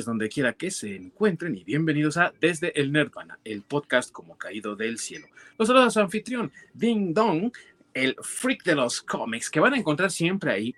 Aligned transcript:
donde 0.00 0.30
quiera 0.30 0.54
que 0.54 0.70
se 0.70 0.96
encuentren 0.96 1.54
y 1.54 1.64
bienvenidos 1.64 2.16
a 2.16 2.32
Desde 2.40 2.80
el 2.80 2.92
Nerdvana, 2.92 3.38
el 3.44 3.60
podcast 3.60 4.10
como 4.10 4.38
caído 4.38 4.74
del 4.74 4.98
cielo. 4.98 5.26
Los 5.58 5.68
saludos 5.68 5.88
a 5.88 5.90
su 5.90 6.00
anfitrión, 6.00 6.50
Ding 6.72 7.12
Dong, 7.12 7.52
el 7.92 8.16
freak 8.22 8.64
de 8.64 8.74
los 8.74 9.02
cómics, 9.02 9.50
que 9.50 9.60
van 9.60 9.74
a 9.74 9.76
encontrar 9.76 10.10
siempre 10.10 10.50
ahí, 10.50 10.74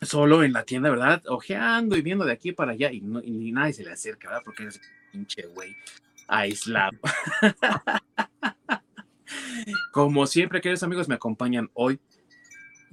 solo 0.00 0.44
en 0.44 0.52
la 0.52 0.62
tienda, 0.62 0.90
¿verdad? 0.90 1.24
Ojeando 1.26 1.96
y 1.96 2.02
viendo 2.02 2.24
de 2.24 2.32
aquí 2.32 2.52
para 2.52 2.70
allá 2.70 2.92
y, 2.92 3.00
ni 3.00 3.50
nadie 3.50 3.72
se 3.72 3.82
le 3.82 3.90
acerca, 3.90 4.28
¿verdad? 4.28 4.42
Porque 4.44 4.68
es 4.68 4.80
pinche 5.10 5.42
güey 5.48 5.74
aislado. 6.28 6.98
como 9.90 10.24
siempre, 10.28 10.60
queridos 10.60 10.84
amigos, 10.84 11.08
me 11.08 11.16
acompañan 11.16 11.68
hoy 11.74 11.98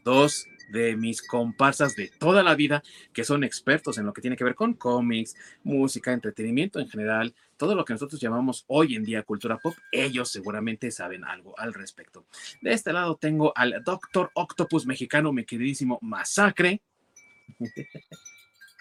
dos 0.03 0.47
de 0.73 0.97
mis 0.97 1.21
comparsas 1.21 1.95
de 1.95 2.09
toda 2.19 2.41
la 2.43 2.55
vida, 2.55 2.83
que 3.13 3.23
son 3.23 3.43
expertos 3.43 3.97
en 3.97 4.05
lo 4.05 4.11
que 4.11 4.21
tiene 4.21 4.35
que 4.35 4.43
ver 4.43 4.55
con 4.55 4.73
cómics, 4.73 5.35
música, 5.63 6.11
entretenimiento 6.11 6.79
en 6.79 6.89
general, 6.89 7.33
todo 7.57 7.75
lo 7.75 7.85
que 7.85 7.93
nosotros 7.93 8.19
llamamos 8.19 8.65
hoy 8.67 8.95
en 8.95 9.03
día 9.03 9.21
cultura 9.21 9.57
pop, 9.57 9.75
ellos 9.91 10.31
seguramente 10.31 10.89
saben 10.91 11.23
algo 11.23 11.57
al 11.59 11.73
respecto. 11.73 12.25
De 12.61 12.73
este 12.73 12.91
lado 12.91 13.15
tengo 13.15 13.53
al 13.55 13.83
Doctor 13.83 14.31
Octopus 14.33 14.87
mexicano, 14.87 15.31
mi 15.31 15.45
queridísimo 15.45 15.99
Masacre. 16.01 16.81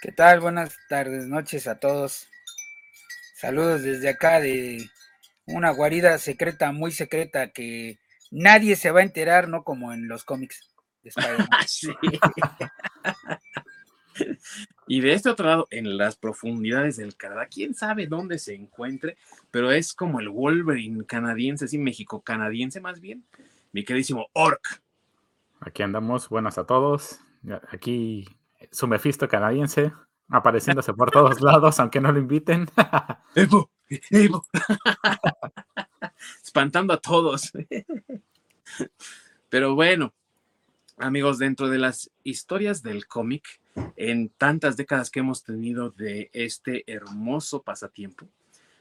¿Qué 0.01 0.13
tal? 0.17 0.41
Buenas 0.41 0.75
tardes, 0.89 1.27
noches 1.27 1.69
a 1.69 1.79
todos. 1.79 2.27
Saludos 3.37 3.83
desde 3.83 4.09
acá 4.09 4.41
de 4.41 4.89
una 5.47 5.71
guarida 5.71 6.17
secreta, 6.19 6.73
muy 6.73 6.91
secreta, 6.91 7.49
que 7.51 7.99
nadie 8.31 8.77
se 8.77 8.91
va 8.91 9.01
a 9.01 9.05
enterar, 9.05 9.49
no 9.49 9.63
como 9.63 9.93
en 9.93 10.09
los 10.09 10.25
cómics. 10.25 10.72
y 14.87 15.01
de 15.01 15.13
este 15.13 15.31
otro 15.31 15.47
lado, 15.47 15.67
en 15.71 15.97
las 15.97 16.17
profundidades 16.17 16.97
del 16.97 17.17
Canadá, 17.17 17.47
quién 17.47 17.75
sabe 17.75 18.07
dónde 18.07 18.39
se 18.39 18.55
encuentre, 18.55 19.17
pero 19.51 19.73
es 19.73 19.95
como 19.95 20.21
el 20.21 20.29
Wolverine 20.29 21.05
canadiense, 21.05 21.69
sí, 21.69 21.79
México 21.79 22.21
canadiense 22.21 22.81
más 22.81 23.01
bien, 23.01 23.25
mi 23.73 23.85
queridísimo 23.85 24.29
Orc. 24.33 24.81
Aquí 25.61 25.83
andamos, 25.83 26.29
buenas 26.29 26.59
a 26.59 26.67
todos. 26.67 27.21
Aquí 27.71 28.27
su 28.71 28.87
Mephisto 28.87 29.29
canadiense, 29.29 29.93
apareciéndose 30.29 30.95
por 30.95 31.11
todos 31.11 31.41
lados, 31.41 31.81
aunque 31.81 32.01
no 32.01 32.13
lo 32.13 32.19
inviten. 32.19 32.69
Espantando 36.45 36.95
a 36.95 36.99
todos. 36.99 37.53
Pero 39.49 39.75
bueno, 39.75 40.15
amigos, 41.03 41.39
dentro 41.39 41.69
de 41.69 41.79
las 41.79 42.11
historias 42.23 42.83
del 42.83 43.07
cómic, 43.07 43.61
en 43.97 44.29
tantas 44.29 44.77
décadas 44.77 45.11
que 45.11 45.21
hemos 45.21 45.43
tenido 45.43 45.91
de 45.91 46.31
este 46.33 46.85
hermoso 46.91 47.63
pasatiempo, 47.63 48.29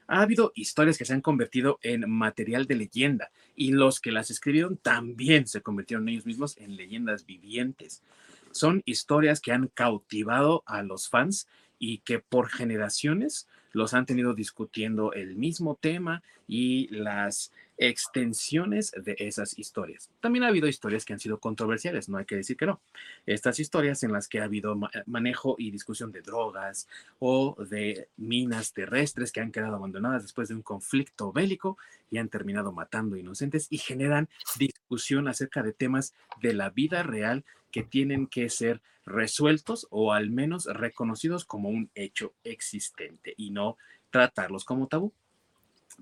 ha 0.07 0.21
habido 0.21 0.51
historias 0.55 0.97
que 0.97 1.05
se 1.05 1.13
han 1.13 1.21
convertido 1.21 1.79
en 1.81 2.09
material 2.09 2.67
de 2.67 2.75
leyenda 2.75 3.31
y 3.55 3.71
los 3.71 3.99
que 3.99 4.11
las 4.11 4.29
escribieron 4.29 4.77
también 4.77 5.47
se 5.47 5.61
convirtieron 5.61 6.07
ellos 6.09 6.25
mismos 6.25 6.57
en 6.57 6.75
leyendas 6.75 7.25
vivientes. 7.25 8.03
Son 8.51 8.83
historias 8.85 9.39
que 9.39 9.51
han 9.51 9.67
cautivado 9.67 10.63
a 10.65 10.83
los 10.83 11.09
fans 11.09 11.47
y 11.79 11.99
que 11.99 12.19
por 12.19 12.49
generaciones 12.49 13.47
los 13.71 13.93
han 13.93 14.05
tenido 14.05 14.33
discutiendo 14.33 15.13
el 15.13 15.37
mismo 15.37 15.75
tema 15.79 16.21
y 16.47 16.87
las 16.89 17.51
extensiones 17.81 18.91
de 18.95 19.15
esas 19.17 19.57
historias. 19.57 20.11
También 20.19 20.43
ha 20.43 20.49
habido 20.49 20.67
historias 20.67 21.03
que 21.03 21.13
han 21.13 21.19
sido 21.19 21.39
controversiales, 21.39 22.09
no 22.09 22.19
hay 22.19 22.25
que 22.25 22.35
decir 22.35 22.55
que 22.55 22.67
no. 22.67 22.79
Estas 23.25 23.59
historias 23.59 24.03
en 24.03 24.11
las 24.11 24.27
que 24.27 24.39
ha 24.39 24.43
habido 24.43 24.77
manejo 25.07 25.55
y 25.57 25.71
discusión 25.71 26.11
de 26.11 26.21
drogas 26.21 26.87
o 27.17 27.55
de 27.65 28.07
minas 28.17 28.73
terrestres 28.73 29.31
que 29.31 29.41
han 29.41 29.51
quedado 29.51 29.75
abandonadas 29.75 30.21
después 30.21 30.47
de 30.49 30.55
un 30.55 30.61
conflicto 30.61 31.33
bélico 31.33 31.79
y 32.11 32.19
han 32.19 32.29
terminado 32.29 32.71
matando 32.71 33.17
inocentes 33.17 33.65
y 33.71 33.79
generan 33.79 34.29
discusión 34.59 35.27
acerca 35.27 35.63
de 35.63 35.73
temas 35.73 36.13
de 36.39 36.53
la 36.53 36.69
vida 36.69 37.01
real 37.01 37.45
que 37.71 37.81
tienen 37.81 38.27
que 38.27 38.49
ser 38.49 38.79
resueltos 39.07 39.87
o 39.89 40.13
al 40.13 40.29
menos 40.29 40.65
reconocidos 40.65 41.45
como 41.45 41.69
un 41.69 41.89
hecho 41.95 42.35
existente 42.43 43.33
y 43.37 43.49
no 43.49 43.77
tratarlos 44.11 44.65
como 44.65 44.87
tabú. 44.87 45.13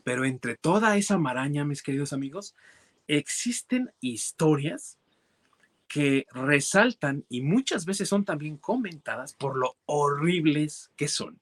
Pero 0.03 0.25
entre 0.25 0.55
toda 0.55 0.97
esa 0.97 1.17
maraña, 1.17 1.65
mis 1.65 1.83
queridos 1.83 2.13
amigos, 2.13 2.55
existen 3.07 3.91
historias 4.01 4.97
que 5.87 6.27
resaltan 6.31 7.25
y 7.29 7.41
muchas 7.41 7.85
veces 7.85 8.07
son 8.07 8.23
también 8.23 8.57
comentadas 8.57 9.33
por 9.33 9.57
lo 9.57 9.75
horribles 9.85 10.91
que 10.95 11.07
son, 11.07 11.39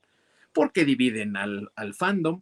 porque 0.53 0.85
dividen 0.85 1.35
al, 1.35 1.71
al 1.75 1.93
fandom, 1.93 2.41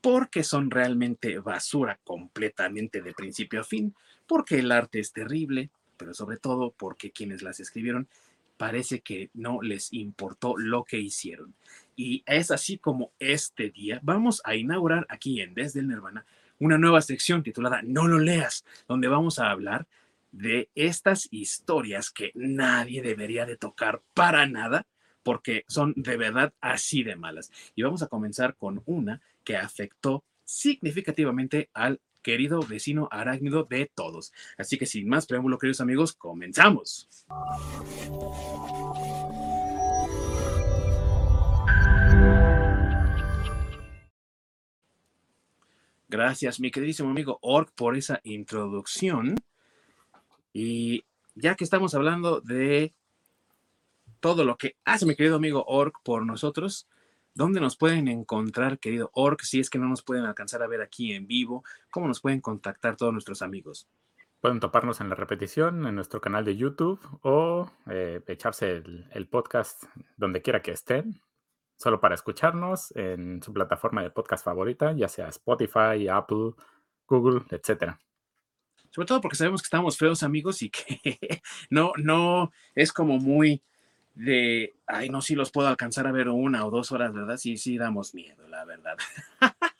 porque 0.00 0.42
son 0.42 0.70
realmente 0.70 1.38
basura 1.38 1.98
completamente 2.02 3.02
de 3.02 3.12
principio 3.12 3.60
a 3.60 3.64
fin, 3.64 3.94
porque 4.26 4.58
el 4.58 4.72
arte 4.72 5.00
es 5.00 5.12
terrible, 5.12 5.70
pero 5.96 6.14
sobre 6.14 6.38
todo 6.38 6.72
porque 6.72 7.10
quienes 7.10 7.42
las 7.42 7.60
escribieron 7.60 8.08
parece 8.56 9.00
que 9.00 9.30
no 9.34 9.60
les 9.62 9.92
importó 9.92 10.56
lo 10.56 10.84
que 10.84 10.98
hicieron. 10.98 11.54
Y 11.96 12.22
es 12.26 12.50
así 12.50 12.78
como 12.78 13.12
este 13.18 13.70
día 13.70 14.00
vamos 14.02 14.40
a 14.44 14.54
inaugurar 14.56 15.06
aquí 15.08 15.40
en 15.40 15.54
Desde 15.54 15.80
el 15.80 15.88
Nirvana 15.88 16.24
una 16.58 16.78
nueva 16.78 17.02
sección 17.02 17.42
titulada 17.42 17.82
No 17.82 18.06
lo 18.06 18.18
leas, 18.18 18.64
donde 18.88 19.08
vamos 19.08 19.38
a 19.38 19.50
hablar 19.50 19.86
de 20.32 20.68
estas 20.74 21.28
historias 21.30 22.10
que 22.10 22.32
nadie 22.34 23.02
debería 23.02 23.46
de 23.46 23.56
tocar 23.56 24.02
para 24.14 24.46
nada, 24.46 24.86
porque 25.22 25.64
son 25.68 25.94
de 25.96 26.16
verdad 26.16 26.52
así 26.60 27.02
de 27.02 27.16
malas. 27.16 27.50
Y 27.74 27.82
vamos 27.82 28.02
a 28.02 28.08
comenzar 28.08 28.56
con 28.56 28.82
una 28.86 29.20
que 29.44 29.56
afectó 29.56 30.24
significativamente 30.44 31.70
al 31.72 32.00
querido 32.22 32.60
vecino 32.62 33.08
arácnido 33.12 33.64
de 33.64 33.90
todos. 33.94 34.32
Así 34.58 34.78
que 34.78 34.86
sin 34.86 35.08
más 35.08 35.26
preámbulo, 35.26 35.58
queridos 35.58 35.80
amigos, 35.80 36.14
comenzamos. 36.14 37.08
Gracias, 46.16 46.60
mi 46.60 46.70
queridísimo 46.70 47.10
amigo 47.10 47.40
Orc, 47.42 47.72
por 47.74 47.96
esa 47.96 48.20
introducción. 48.22 49.34
Y 50.52 51.04
ya 51.34 51.56
que 51.56 51.64
estamos 51.64 51.92
hablando 51.96 52.40
de 52.40 52.94
todo 54.20 54.44
lo 54.44 54.56
que 54.56 54.76
hace 54.84 55.06
mi 55.06 55.16
querido 55.16 55.34
amigo 55.34 55.64
Orc 55.66 55.96
por 56.04 56.24
nosotros, 56.24 56.86
¿Dónde 57.36 57.60
nos 57.60 57.76
pueden 57.76 58.06
encontrar, 58.06 58.78
querido 58.78 59.10
Orc? 59.12 59.42
Si 59.42 59.58
es 59.58 59.68
que 59.68 59.80
no 59.80 59.88
nos 59.88 60.04
pueden 60.04 60.24
alcanzar 60.24 60.62
a 60.62 60.68
ver 60.68 60.80
aquí 60.80 61.14
en 61.14 61.26
vivo, 61.26 61.64
¿cómo 61.90 62.06
nos 62.06 62.20
pueden 62.20 62.40
contactar 62.40 62.94
todos 62.94 63.12
nuestros 63.12 63.42
amigos? 63.42 63.88
Pueden 64.40 64.60
toparnos 64.60 65.00
en 65.00 65.08
la 65.08 65.16
repetición 65.16 65.84
en 65.84 65.96
nuestro 65.96 66.20
canal 66.20 66.44
de 66.44 66.56
YouTube 66.56 67.00
o 67.22 67.68
eh, 67.90 68.20
echarse 68.28 68.84
el, 69.10 69.26
podcast 69.26 69.82
donde 70.16 70.42
quiera 70.42 70.62
que 70.62 70.70
estén, 70.70 71.20
solo 71.84 72.00
para 72.00 72.14
escucharnos 72.14 72.96
en 72.96 73.42
su 73.42 73.52
plataforma 73.52 74.02
de 74.02 74.08
podcast 74.08 74.42
favorita, 74.42 74.92
ya 74.92 75.06
sea 75.06 75.28
Spotify, 75.28 76.08
Apple, 76.10 76.52
Google, 77.06 77.42
etcétera. 77.50 78.00
Sobre 78.88 79.06
todo 79.06 79.20
porque 79.20 79.36
sabemos 79.36 79.60
que 79.60 79.66
estamos 79.66 79.98
feos 79.98 80.22
amigos 80.22 80.62
y 80.62 80.70
que 80.70 81.42
no, 81.68 81.92
no 81.98 82.50
es 82.74 82.90
como 82.90 83.18
muy 83.18 83.62
de, 84.14 84.74
ay, 84.86 85.10
no, 85.10 85.20
si 85.20 85.34
los 85.34 85.50
puedo 85.50 85.68
alcanzar 85.68 86.06
a 86.06 86.12
ver 86.12 86.30
una 86.30 86.64
o 86.64 86.70
dos 86.70 86.90
horas, 86.90 87.12
¿verdad? 87.12 87.36
Sí, 87.36 87.58
sí, 87.58 87.76
damos 87.76 88.14
miedo, 88.14 88.48
la 88.48 88.64
verdad. 88.64 88.96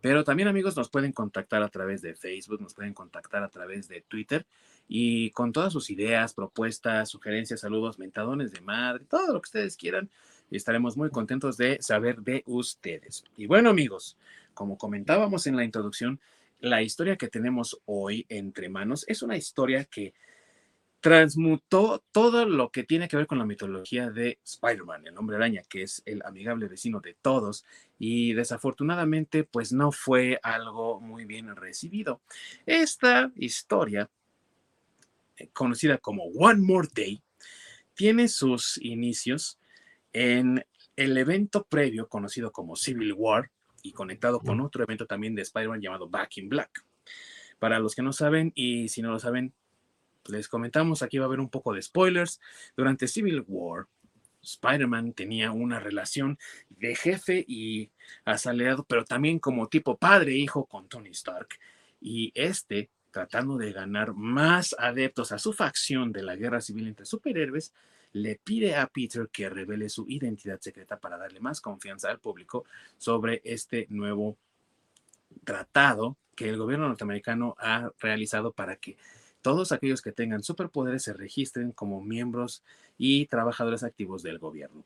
Pero 0.00 0.24
también 0.24 0.48
amigos 0.48 0.76
nos 0.76 0.88
pueden 0.88 1.12
contactar 1.12 1.62
a 1.62 1.68
través 1.68 2.02
de 2.02 2.14
Facebook, 2.14 2.60
nos 2.60 2.74
pueden 2.74 2.94
contactar 2.94 3.42
a 3.42 3.48
través 3.48 3.88
de 3.88 4.00
Twitter 4.02 4.46
y 4.88 5.30
con 5.30 5.52
todas 5.52 5.72
sus 5.72 5.90
ideas, 5.90 6.34
propuestas, 6.34 7.10
sugerencias, 7.10 7.60
saludos, 7.60 7.98
mentadones 7.98 8.50
de 8.50 8.60
madre, 8.60 9.04
todo 9.04 9.32
lo 9.32 9.40
que 9.40 9.46
ustedes 9.46 9.76
quieran, 9.76 10.10
estaremos 10.50 10.96
muy 10.96 11.10
contentos 11.10 11.56
de 11.56 11.80
saber 11.80 12.22
de 12.22 12.42
ustedes. 12.46 13.24
Y 13.36 13.46
bueno 13.46 13.70
amigos, 13.70 14.16
como 14.54 14.78
comentábamos 14.78 15.46
en 15.46 15.56
la 15.56 15.64
introducción, 15.64 16.18
la 16.60 16.82
historia 16.82 17.16
que 17.16 17.28
tenemos 17.28 17.80
hoy 17.86 18.26
entre 18.28 18.68
manos 18.68 19.04
es 19.08 19.22
una 19.22 19.36
historia 19.36 19.84
que 19.84 20.12
transmutó 21.00 22.04
todo 22.12 22.44
lo 22.44 22.70
que 22.70 22.84
tiene 22.84 23.08
que 23.08 23.16
ver 23.16 23.26
con 23.26 23.38
la 23.38 23.46
mitología 23.46 24.10
de 24.10 24.38
Spider-Man, 24.44 25.06
el 25.06 25.16
hombre 25.16 25.36
araña, 25.36 25.62
que 25.68 25.82
es 25.82 26.02
el 26.04 26.22
amigable 26.24 26.68
vecino 26.68 27.00
de 27.00 27.16
todos, 27.20 27.64
y 27.98 28.34
desafortunadamente 28.34 29.44
pues 29.44 29.72
no 29.72 29.92
fue 29.92 30.38
algo 30.42 31.00
muy 31.00 31.24
bien 31.24 31.54
recibido. 31.56 32.20
Esta 32.66 33.32
historia, 33.36 34.10
eh, 35.36 35.48
conocida 35.52 35.98
como 35.98 36.24
One 36.24 36.60
More 36.60 36.88
Day, 36.94 37.22
tiene 37.94 38.28
sus 38.28 38.78
inicios 38.78 39.58
en 40.12 40.64
el 40.96 41.16
evento 41.16 41.64
previo 41.64 42.08
conocido 42.08 42.52
como 42.52 42.76
Civil 42.76 43.14
War 43.14 43.50
y 43.82 43.92
conectado 43.92 44.40
con 44.40 44.60
otro 44.60 44.84
evento 44.84 45.06
también 45.06 45.34
de 45.34 45.42
Spider-Man 45.42 45.80
llamado 45.80 46.08
Back 46.08 46.36
in 46.36 46.50
Black. 46.50 46.84
Para 47.58 47.78
los 47.78 47.94
que 47.94 48.02
no 48.02 48.12
saben, 48.12 48.52
y 48.54 48.88
si 48.88 49.02
no 49.02 49.10
lo 49.10 49.18
saben, 49.18 49.54
les 50.30 50.48
comentamos, 50.48 51.02
aquí 51.02 51.18
va 51.18 51.24
a 51.24 51.28
haber 51.28 51.40
un 51.40 51.48
poco 51.48 51.72
de 51.72 51.82
spoilers. 51.82 52.40
Durante 52.76 53.08
Civil 53.08 53.44
War, 53.46 53.86
Spider-Man 54.42 55.12
tenía 55.12 55.52
una 55.52 55.80
relación 55.80 56.38
de 56.68 56.94
jefe 56.94 57.44
y 57.46 57.90
asalariado, 58.24 58.84
pero 58.84 59.04
también 59.04 59.38
como 59.38 59.68
tipo 59.68 59.96
padre-hijo 59.96 60.64
con 60.66 60.88
Tony 60.88 61.10
Stark. 61.10 61.48
Y 62.00 62.32
este, 62.34 62.90
tratando 63.10 63.56
de 63.56 63.72
ganar 63.72 64.14
más 64.14 64.74
adeptos 64.78 65.32
a 65.32 65.38
su 65.38 65.52
facción 65.52 66.12
de 66.12 66.22
la 66.22 66.36
guerra 66.36 66.60
civil 66.60 66.88
entre 66.88 67.06
superhéroes, 67.06 67.72
le 68.12 68.36
pide 68.36 68.76
a 68.76 68.86
Peter 68.86 69.28
que 69.30 69.48
revele 69.48 69.88
su 69.88 70.06
identidad 70.08 70.60
secreta 70.60 70.98
para 70.98 71.16
darle 71.16 71.40
más 71.40 71.60
confianza 71.60 72.10
al 72.10 72.18
público 72.18 72.64
sobre 72.98 73.40
este 73.44 73.86
nuevo 73.90 74.36
tratado 75.44 76.16
que 76.34 76.48
el 76.48 76.56
gobierno 76.56 76.88
norteamericano 76.88 77.54
ha 77.58 77.90
realizado 78.00 78.52
para 78.52 78.76
que 78.76 78.96
todos 79.42 79.72
aquellos 79.72 80.02
que 80.02 80.12
tengan 80.12 80.42
superpoderes 80.42 81.02
se 81.02 81.12
registren 81.12 81.72
como 81.72 82.00
miembros 82.00 82.62
y 82.98 83.26
trabajadores 83.26 83.82
activos 83.82 84.22
del 84.22 84.38
gobierno. 84.38 84.84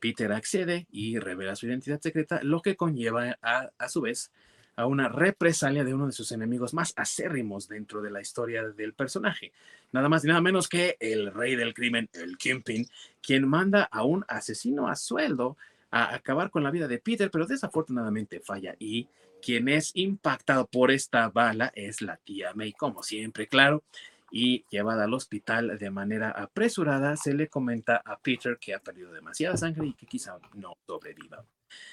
Peter 0.00 0.32
accede 0.32 0.86
y 0.90 1.18
revela 1.18 1.56
su 1.56 1.66
identidad 1.66 2.00
secreta, 2.00 2.40
lo 2.42 2.60
que 2.60 2.76
conlleva 2.76 3.38
a, 3.42 3.70
a 3.78 3.88
su 3.88 4.02
vez 4.02 4.30
a 4.76 4.86
una 4.86 5.08
represalia 5.08 5.84
de 5.84 5.94
uno 5.94 6.06
de 6.06 6.12
sus 6.12 6.32
enemigos 6.32 6.74
más 6.74 6.92
acérrimos 6.96 7.66
dentro 7.66 8.02
de 8.02 8.10
la 8.10 8.20
historia 8.20 8.62
del 8.68 8.92
personaje. 8.92 9.52
Nada 9.90 10.08
más 10.10 10.24
y 10.24 10.28
nada 10.28 10.42
menos 10.42 10.68
que 10.68 10.96
el 11.00 11.32
rey 11.32 11.56
del 11.56 11.72
crimen, 11.72 12.10
el 12.12 12.36
Kingpin, 12.36 12.86
quien 13.22 13.48
manda 13.48 13.84
a 13.84 14.04
un 14.04 14.24
asesino 14.28 14.88
a 14.88 14.96
sueldo 14.96 15.56
a 16.04 16.14
acabar 16.14 16.50
con 16.50 16.62
la 16.62 16.70
vida 16.70 16.88
de 16.88 16.98
Peter, 16.98 17.30
pero 17.30 17.46
desafortunadamente 17.46 18.40
falla 18.40 18.74
y 18.78 19.08
quien 19.40 19.68
es 19.68 19.92
impactado 19.94 20.66
por 20.66 20.90
esta 20.90 21.28
bala 21.28 21.72
es 21.74 22.02
la 22.02 22.16
tía 22.16 22.52
May, 22.54 22.72
como 22.72 23.02
siempre, 23.02 23.46
claro, 23.46 23.84
y 24.30 24.64
llevada 24.70 25.04
al 25.04 25.14
hospital 25.14 25.78
de 25.78 25.90
manera 25.90 26.30
apresurada, 26.30 27.16
se 27.16 27.32
le 27.32 27.48
comenta 27.48 28.02
a 28.04 28.18
Peter 28.18 28.58
que 28.60 28.74
ha 28.74 28.80
perdido 28.80 29.12
demasiada 29.12 29.56
sangre 29.56 29.86
y 29.86 29.92
que 29.92 30.06
quizá 30.06 30.38
no 30.54 30.76
sobreviva. 30.86 31.44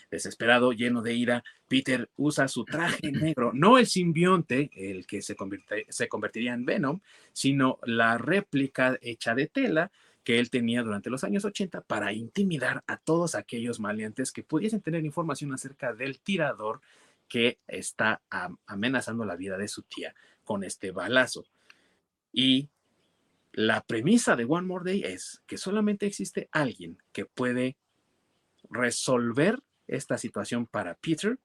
Desesperado, 0.09 0.71
lleno 0.71 1.01
de 1.01 1.13
ira, 1.13 1.43
Peter 1.67 2.09
usa 2.15 2.47
su 2.47 2.65
traje 2.65 3.11
negro, 3.11 3.51
no 3.53 3.77
el 3.77 3.87
simbionte, 3.87 4.71
el 4.75 5.05
que 5.05 5.21
se, 5.21 5.35
se 5.89 6.07
convertiría 6.07 6.53
en 6.53 6.65
Venom, 6.65 6.99
sino 7.31 7.79
la 7.83 8.17
réplica 8.17 8.97
hecha 9.01 9.35
de 9.35 9.47
tela 9.47 9.91
que 10.23 10.39
él 10.39 10.49
tenía 10.49 10.83
durante 10.83 11.09
los 11.09 11.23
años 11.23 11.45
80 11.45 11.81
para 11.81 12.13
intimidar 12.13 12.83
a 12.87 12.97
todos 12.97 13.35
aquellos 13.35 13.79
maleantes 13.79 14.31
que 14.31 14.43
pudiesen 14.43 14.81
tener 14.81 15.03
información 15.05 15.53
acerca 15.53 15.93
del 15.93 16.19
tirador 16.19 16.81
que 17.27 17.59
está 17.67 18.21
amenazando 18.65 19.25
la 19.25 19.35
vida 19.35 19.57
de 19.57 19.67
su 19.67 19.83
tía 19.83 20.15
con 20.43 20.63
este 20.63 20.91
balazo. 20.91 21.45
Y 22.31 22.69
la 23.51 23.83
premisa 23.83 24.35
de 24.35 24.45
One 24.45 24.67
More 24.67 24.85
Day 24.85 25.03
es 25.03 25.41
que 25.45 25.57
solamente 25.57 26.05
existe 26.05 26.49
alguien 26.51 26.97
que 27.11 27.25
puede 27.25 27.75
resolver 28.69 29.59
esta 29.87 30.17
situación 30.17 30.65
para 30.65 30.95
Peter 30.95 31.37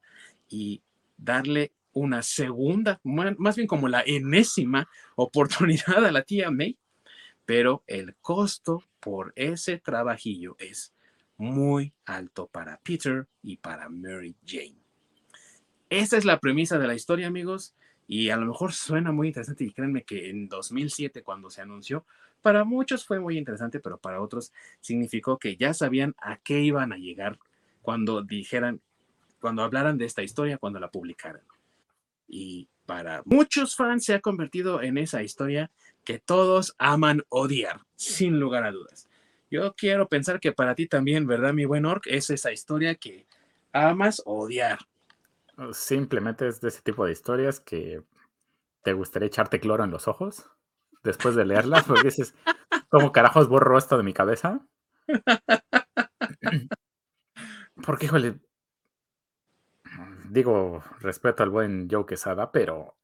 y 0.48 0.82
darle 1.16 1.72
una 1.92 2.22
segunda, 2.22 3.00
más 3.02 3.56
bien 3.56 3.66
como 3.66 3.88
la 3.88 4.02
enésima 4.06 4.88
oportunidad 5.16 6.04
a 6.04 6.12
la 6.12 6.22
tía 6.22 6.50
May, 6.50 6.78
pero 7.48 7.82
el 7.86 8.14
costo 8.16 8.84
por 9.00 9.32
ese 9.34 9.78
trabajillo 9.78 10.54
es 10.58 10.92
muy 11.38 11.94
alto 12.04 12.46
para 12.46 12.78
Peter 12.82 13.26
y 13.42 13.56
para 13.56 13.88
Mary 13.88 14.36
Jane. 14.46 14.76
Esa 15.88 16.18
es 16.18 16.26
la 16.26 16.40
premisa 16.40 16.78
de 16.78 16.86
la 16.86 16.94
historia, 16.94 17.26
amigos, 17.26 17.74
y 18.06 18.28
a 18.28 18.36
lo 18.36 18.44
mejor 18.44 18.74
suena 18.74 19.12
muy 19.12 19.28
interesante 19.28 19.64
y 19.64 19.72
créanme 19.72 20.02
que 20.02 20.28
en 20.28 20.50
2007 20.50 21.22
cuando 21.22 21.48
se 21.48 21.62
anunció, 21.62 22.04
para 22.42 22.64
muchos 22.64 23.06
fue 23.06 23.18
muy 23.18 23.38
interesante, 23.38 23.80
pero 23.80 23.96
para 23.96 24.20
otros 24.20 24.52
significó 24.82 25.38
que 25.38 25.56
ya 25.56 25.72
sabían 25.72 26.14
a 26.18 26.36
qué 26.36 26.60
iban 26.60 26.92
a 26.92 26.98
llegar 26.98 27.38
cuando 27.80 28.20
dijeran, 28.20 28.82
cuando 29.40 29.62
hablaran 29.62 29.96
de 29.96 30.04
esta 30.04 30.22
historia, 30.22 30.58
cuando 30.58 30.80
la 30.80 30.90
publicaran. 30.90 31.44
Y 32.28 32.68
para 32.84 33.22
muchos 33.24 33.74
fans 33.74 34.04
se 34.04 34.12
ha 34.12 34.20
convertido 34.20 34.82
en 34.82 34.98
esa 34.98 35.22
historia 35.22 35.70
que 36.04 36.18
todos 36.18 36.74
aman 36.78 37.22
odiar, 37.28 37.82
sin 37.96 38.40
lugar 38.40 38.64
a 38.64 38.72
dudas. 38.72 39.08
Yo 39.50 39.74
quiero 39.74 40.08
pensar 40.08 40.40
que 40.40 40.52
para 40.52 40.74
ti 40.74 40.86
también, 40.86 41.26
¿verdad, 41.26 41.52
mi 41.52 41.64
buen 41.64 41.86
Orc? 41.86 42.06
Es 42.06 42.30
esa 42.30 42.52
historia 42.52 42.94
que 42.94 43.26
amas 43.72 44.22
odiar. 44.24 44.78
Simplemente 45.72 46.46
es 46.46 46.60
de 46.60 46.68
ese 46.68 46.82
tipo 46.82 47.04
de 47.04 47.12
historias 47.12 47.60
que 47.60 48.02
te 48.82 48.92
gustaría 48.92 49.26
echarte 49.26 49.60
cloro 49.60 49.84
en 49.84 49.90
los 49.90 50.06
ojos 50.08 50.50
después 51.02 51.34
de 51.34 51.44
leerlas, 51.44 51.84
porque 51.84 52.04
dices, 52.04 52.34
¿cómo 52.88 53.12
carajos 53.12 53.48
borro 53.48 53.78
esto 53.78 53.96
de 53.96 54.02
mi 54.02 54.12
cabeza? 54.12 54.60
Porque, 57.84 58.06
híjole, 58.06 58.40
digo, 60.28 60.82
respeto 61.00 61.42
al 61.42 61.50
buen 61.50 61.88
Joe 61.90 62.06
Quesada, 62.06 62.50
pero 62.50 62.96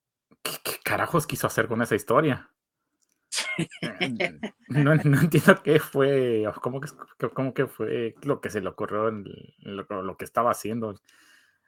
¿qué, 0.43 0.52
carajos 0.82 1.26
quiso 1.26 1.47
hacer 1.47 1.69
con 1.69 1.81
esa 1.82 1.94
historia? 1.94 2.50
No, 4.68 4.92
entiendo 4.92 5.62
qué 5.62 5.78
fue, 5.78 6.44
cómo 6.60 6.80
que, 6.80 6.88
cómo 7.32 7.54
que 7.54 7.66
fue 7.66 8.14
lo 8.22 8.40
que 8.40 8.50
se 8.50 8.60
le 8.60 8.68
ocurrió, 8.68 9.08
en 9.08 9.24
lo, 9.62 10.16
que 10.16 10.24
estaba 10.24 10.50
haciendo. 10.50 11.00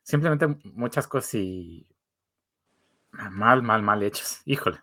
Simplemente 0.03 0.47
muchas 0.73 1.07
cosas 1.07 1.35
y 1.35 1.87
mal, 3.13 3.63
mal, 3.63 3.83
mal 3.83 4.03
hechas. 4.03 4.43
Híjole. 4.45 4.79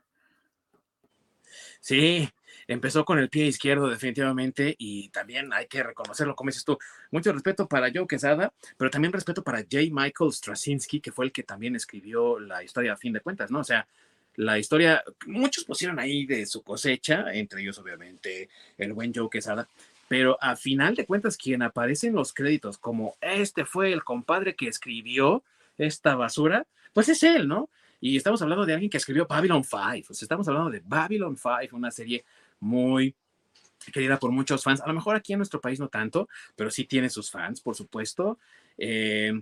Sí, 1.79 2.29
empezó 2.67 3.03
con 3.03 3.19
el 3.19 3.29
pie 3.29 3.45
izquierdo 3.45 3.89
definitivamente 3.89 4.73
y 4.77 5.09
también 5.09 5.51
hay 5.51 5.67
que 5.67 5.83
reconocerlo, 5.83 6.35
como 6.35 6.49
dices 6.49 6.63
tú, 6.63 6.77
mucho 7.11 7.33
respeto 7.33 7.67
para 7.67 7.91
Joe 7.93 8.07
Quesada, 8.07 8.53
pero 8.77 8.89
también 8.89 9.11
respeto 9.11 9.43
para 9.43 9.59
J. 9.59 9.77
Michael 9.91 10.31
Straczynski, 10.31 11.01
que 11.01 11.11
fue 11.11 11.25
el 11.25 11.31
que 11.31 11.43
también 11.43 11.75
escribió 11.75 12.39
la 12.39 12.63
historia 12.63 12.93
a 12.93 12.97
fin 12.97 13.11
de 13.11 13.21
cuentas, 13.21 13.51
¿no? 13.51 13.59
O 13.59 13.63
sea, 13.65 13.85
la 14.35 14.57
historia, 14.57 15.03
muchos 15.27 15.63
pusieron 15.63 15.99
ahí 15.99 16.25
de 16.25 16.45
su 16.45 16.63
cosecha, 16.63 17.33
entre 17.33 17.61
ellos 17.61 17.77
obviamente 17.77 18.49
el 18.77 18.93
buen 18.93 19.13
Joe 19.13 19.29
Quesada, 19.29 19.67
pero 20.07 20.37
a 20.41 20.55
final 20.55 20.95
de 20.95 21.05
cuentas 21.05 21.37
quien 21.37 21.61
aparece 21.61 22.07
en 22.07 22.15
los 22.15 22.33
créditos 22.33 22.77
como 22.77 23.15
este 23.21 23.65
fue 23.65 23.93
el 23.93 24.03
compadre 24.03 24.55
que 24.55 24.67
escribió 24.67 25.43
esta 25.77 26.15
basura, 26.15 26.65
pues 26.93 27.09
es 27.09 27.23
él, 27.23 27.47
¿no? 27.47 27.69
Y 28.01 28.17
estamos 28.17 28.41
hablando 28.41 28.65
de 28.65 28.73
alguien 28.73 28.89
que 28.89 28.97
escribió 28.97 29.25
Babylon 29.27 29.63
5, 29.63 29.79
o 30.09 30.13
sea, 30.13 30.25
estamos 30.25 30.47
hablando 30.47 30.69
de 30.69 30.81
Babylon 30.83 31.37
5, 31.37 31.75
una 31.75 31.91
serie 31.91 32.25
muy 32.59 33.15
querida 33.91 34.19
por 34.19 34.31
muchos 34.31 34.63
fans. 34.63 34.81
A 34.81 34.87
lo 34.87 34.93
mejor 34.93 35.15
aquí 35.15 35.33
en 35.33 35.39
nuestro 35.39 35.61
país 35.61 35.79
no 35.79 35.87
tanto, 35.87 36.29
pero 36.55 36.69
sí 36.69 36.85
tiene 36.85 37.09
sus 37.09 37.31
fans, 37.31 37.61
por 37.61 37.75
supuesto. 37.75 38.39
Eh, 38.77 39.33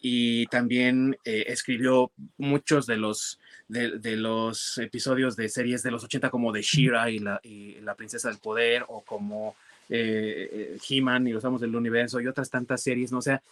y 0.00 0.46
también 0.46 1.16
eh, 1.24 1.44
escribió 1.48 2.10
muchos 2.38 2.86
de 2.86 2.96
los, 2.96 3.38
de, 3.68 4.16
los 4.16 4.78
episodios 4.78 5.36
de 5.36 5.48
series 5.48 5.82
de 5.82 5.90
los 5.90 6.04
80 6.04 6.30
como 6.30 6.52
de 6.52 6.62
Shira 6.62 7.10
y 7.10 7.18
la, 7.18 7.38
y 7.42 7.80
la 7.80 7.94
Princesa 7.94 8.28
del 8.28 8.38
Poder 8.38 8.84
o 8.88 9.02
como 9.02 9.56
eh, 9.90 10.78
He-Man 10.88 11.26
y 11.26 11.32
los 11.32 11.44
Amos 11.44 11.60
del 11.60 11.76
Universo 11.76 12.20
y 12.20 12.26
otras 12.26 12.48
tantas 12.48 12.82
series, 12.82 13.12
¿no? 13.12 13.18
O 13.18 13.22
sea, 13.22 13.42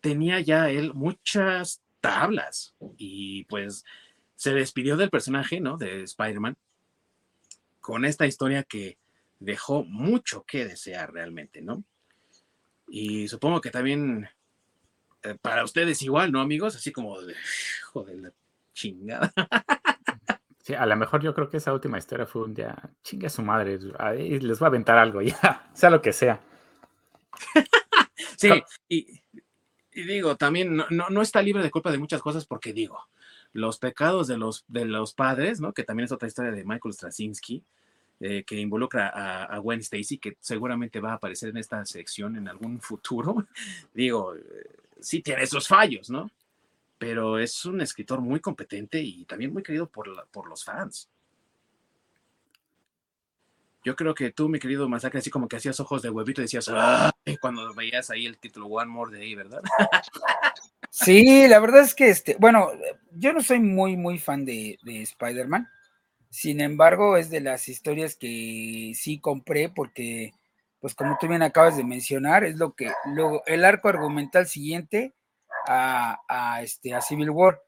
tenía 0.00 0.40
ya 0.40 0.70
él 0.70 0.94
muchas 0.94 1.80
tablas 2.00 2.74
y 2.96 3.44
pues 3.44 3.84
se 4.36 4.54
despidió 4.54 4.96
del 4.96 5.10
personaje, 5.10 5.60
¿no? 5.60 5.76
De 5.76 6.02
Spider-Man 6.04 6.56
con 7.80 8.04
esta 8.04 8.26
historia 8.26 8.62
que 8.62 8.98
dejó 9.40 9.84
mucho 9.84 10.44
que 10.44 10.66
desear 10.66 11.12
realmente, 11.12 11.60
¿no? 11.62 11.82
Y 12.88 13.28
supongo 13.28 13.60
que 13.60 13.70
también 13.70 14.28
eh, 15.22 15.36
para 15.40 15.64
ustedes 15.64 16.02
igual, 16.02 16.32
¿no, 16.32 16.40
amigos? 16.40 16.76
Así 16.76 16.92
como 16.92 17.20
de, 17.20 17.34
joder, 17.84 18.16
la 18.18 18.32
chingada. 18.72 19.32
Sí, 20.62 20.74
a 20.74 20.84
lo 20.84 20.94
mejor 20.94 21.22
yo 21.22 21.34
creo 21.34 21.48
que 21.48 21.56
esa 21.56 21.72
última 21.72 21.96
historia 21.96 22.26
fue 22.26 22.42
un 22.42 22.52
día, 22.52 22.76
chingue 23.02 23.28
a 23.28 23.30
su 23.30 23.40
madre, 23.40 23.78
les 23.78 24.60
va 24.60 24.66
a 24.66 24.68
aventar 24.68 24.98
algo 24.98 25.22
ya, 25.22 25.70
sea 25.72 25.88
lo 25.88 26.02
que 26.02 26.12
sea. 26.12 26.38
sí, 28.36 28.62
y, 28.86 29.22
digo, 29.90 30.36
también 30.36 30.76
no, 30.76 30.86
no, 30.90 31.22
está 31.22 31.40
libre 31.40 31.62
de 31.62 31.70
culpa 31.70 31.90
de 31.90 31.96
muchas 31.96 32.20
cosas 32.20 32.44
porque 32.44 32.74
digo, 32.74 33.08
los 33.54 33.78
pecados 33.78 34.28
de 34.28 34.36
los, 34.36 34.64
de 34.68 34.84
los 34.84 35.14
padres, 35.14 35.60
¿no? 35.60 35.72
Que 35.72 35.82
también 35.82 36.04
es 36.04 36.12
otra 36.12 36.28
historia 36.28 36.52
de 36.52 36.64
Michael 36.64 36.94
Straczynski, 36.94 37.64
eh, 38.20 38.44
que 38.44 38.56
involucra 38.56 39.08
a, 39.46 39.58
Gwen 39.58 39.80
Stacy, 39.80 40.18
que 40.18 40.36
seguramente 40.40 41.00
va 41.00 41.12
a 41.12 41.14
aparecer 41.14 41.48
en 41.48 41.56
esta 41.56 41.84
sección 41.86 42.36
en 42.36 42.48
algún 42.48 42.80
futuro. 42.80 43.46
Digo, 43.94 44.36
eh, 44.36 44.79
sí 45.02 45.22
tiene 45.22 45.42
esos 45.42 45.68
fallos, 45.68 46.10
¿no? 46.10 46.30
Pero 46.98 47.38
es 47.38 47.64
un 47.64 47.80
escritor 47.80 48.20
muy 48.20 48.40
competente 48.40 49.00
y 49.00 49.24
también 49.24 49.52
muy 49.52 49.62
querido 49.62 49.88
por, 49.88 50.28
por 50.30 50.48
los 50.48 50.64
fans. 50.64 51.08
Yo 53.82 53.96
creo 53.96 54.14
que 54.14 54.30
tú, 54.30 54.48
mi 54.48 54.58
querido 54.58 54.88
Masacre, 54.88 55.20
así 55.20 55.30
como 55.30 55.48
que 55.48 55.56
hacías 55.56 55.80
ojos 55.80 56.02
de 56.02 56.10
huevito 56.10 56.42
y 56.42 56.44
decías, 56.44 56.70
cuando 57.40 57.72
veías 57.74 58.10
ahí 58.10 58.26
el 58.26 58.38
título 58.38 58.66
One 58.66 58.90
More 58.90 59.16
Day, 59.16 59.34
¿verdad? 59.34 59.62
Sí, 60.92 61.46
la 61.46 61.60
verdad 61.60 61.82
es 61.82 61.94
que, 61.94 62.08
este, 62.08 62.36
bueno, 62.40 62.68
yo 63.12 63.32
no 63.32 63.40
soy 63.42 63.60
muy, 63.60 63.96
muy 63.96 64.18
fan 64.18 64.44
de, 64.44 64.76
de 64.82 65.02
Spider-Man. 65.02 65.68
Sin 66.30 66.60
embargo, 66.60 67.16
es 67.16 67.30
de 67.30 67.40
las 67.40 67.68
historias 67.68 68.16
que 68.16 68.92
sí 68.96 69.20
compré 69.20 69.68
porque 69.68 70.34
pues 70.80 70.94
como 70.94 71.16
tú 71.20 71.28
bien 71.28 71.42
acabas 71.42 71.76
de 71.76 71.84
mencionar, 71.84 72.44
es 72.44 72.56
lo 72.56 72.74
que 72.74 72.90
luego 73.14 73.42
el 73.46 73.64
arco 73.64 73.88
argumental 73.88 74.46
siguiente 74.46 75.14
a, 75.66 76.60
este, 76.62 76.94
a 76.94 77.02
Civil 77.02 77.30
War. 77.30 77.60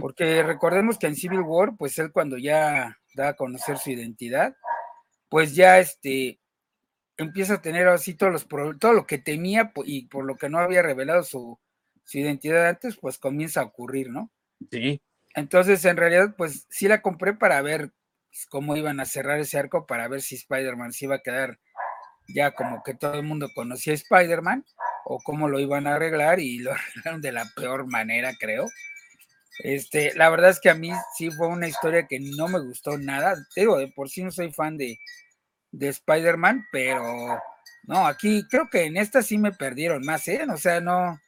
Porque 0.00 0.42
recordemos 0.42 0.98
que 0.98 1.06
en 1.06 1.14
Civil 1.14 1.40
War, 1.40 1.76
pues 1.76 1.98
él 1.98 2.10
cuando 2.10 2.38
ya 2.38 2.98
da 3.14 3.28
a 3.28 3.36
conocer 3.36 3.78
su 3.78 3.90
identidad, 3.90 4.56
pues 5.28 5.54
ya 5.54 5.78
este 5.78 6.40
empieza 7.18 7.54
a 7.54 7.62
tener 7.62 7.86
así 7.88 8.14
todos 8.14 8.32
los 8.32 8.48
todo 8.78 8.92
lo 8.92 9.06
que 9.06 9.18
temía 9.18 9.72
y 9.84 10.06
por 10.06 10.24
lo 10.24 10.36
que 10.36 10.48
no 10.48 10.58
había 10.58 10.82
revelado 10.82 11.22
su, 11.22 11.58
su 12.04 12.18
identidad 12.18 12.66
antes, 12.66 12.96
pues 12.96 13.18
comienza 13.18 13.60
a 13.60 13.64
ocurrir, 13.64 14.10
¿no? 14.10 14.30
Sí. 14.70 15.02
Entonces, 15.34 15.84
en 15.84 15.98
realidad, 15.98 16.34
pues 16.36 16.66
sí 16.70 16.88
la 16.88 17.02
compré 17.02 17.34
para 17.34 17.60
ver 17.60 17.92
cómo 18.48 18.76
iban 18.76 19.00
a 19.00 19.04
cerrar 19.04 19.38
ese 19.38 19.58
arco, 19.58 19.86
para 19.86 20.08
ver 20.08 20.22
si 20.22 20.36
Spider-Man 20.36 20.92
se 20.92 21.04
iba 21.04 21.16
a 21.16 21.22
quedar 21.22 21.60
ya 22.28 22.52
como 22.52 22.82
que 22.82 22.94
todo 22.94 23.14
el 23.14 23.22
mundo 23.22 23.48
conocía 23.54 23.92
a 23.92 23.96
Spider-Man 23.96 24.64
o 25.04 25.18
cómo 25.18 25.48
lo 25.48 25.58
iban 25.58 25.86
a 25.86 25.94
arreglar 25.94 26.40
y 26.40 26.58
lo 26.58 26.72
arreglaron 26.72 27.20
de 27.20 27.32
la 27.32 27.46
peor 27.56 27.86
manera, 27.86 28.32
creo. 28.38 28.66
Este, 29.60 30.14
la 30.14 30.30
verdad 30.30 30.50
es 30.50 30.60
que 30.60 30.70
a 30.70 30.74
mí 30.74 30.92
sí 31.16 31.30
fue 31.30 31.48
una 31.48 31.66
historia 31.66 32.06
que 32.06 32.20
no 32.20 32.48
me 32.48 32.60
gustó 32.60 32.96
nada. 32.96 33.34
Digo, 33.56 33.78
de 33.78 33.88
por 33.88 34.08
sí 34.08 34.22
no 34.22 34.30
soy 34.30 34.52
fan 34.52 34.76
de, 34.76 34.98
de 35.72 35.88
Spider-Man, 35.88 36.66
pero 36.70 37.40
no, 37.84 38.06
aquí 38.06 38.46
creo 38.48 38.68
que 38.70 38.84
en 38.84 38.96
esta 38.96 39.22
sí 39.22 39.38
me 39.38 39.52
perdieron 39.52 40.04
más, 40.04 40.28
¿eh? 40.28 40.46
O 40.52 40.56
sea, 40.56 40.80
no, 40.80 41.18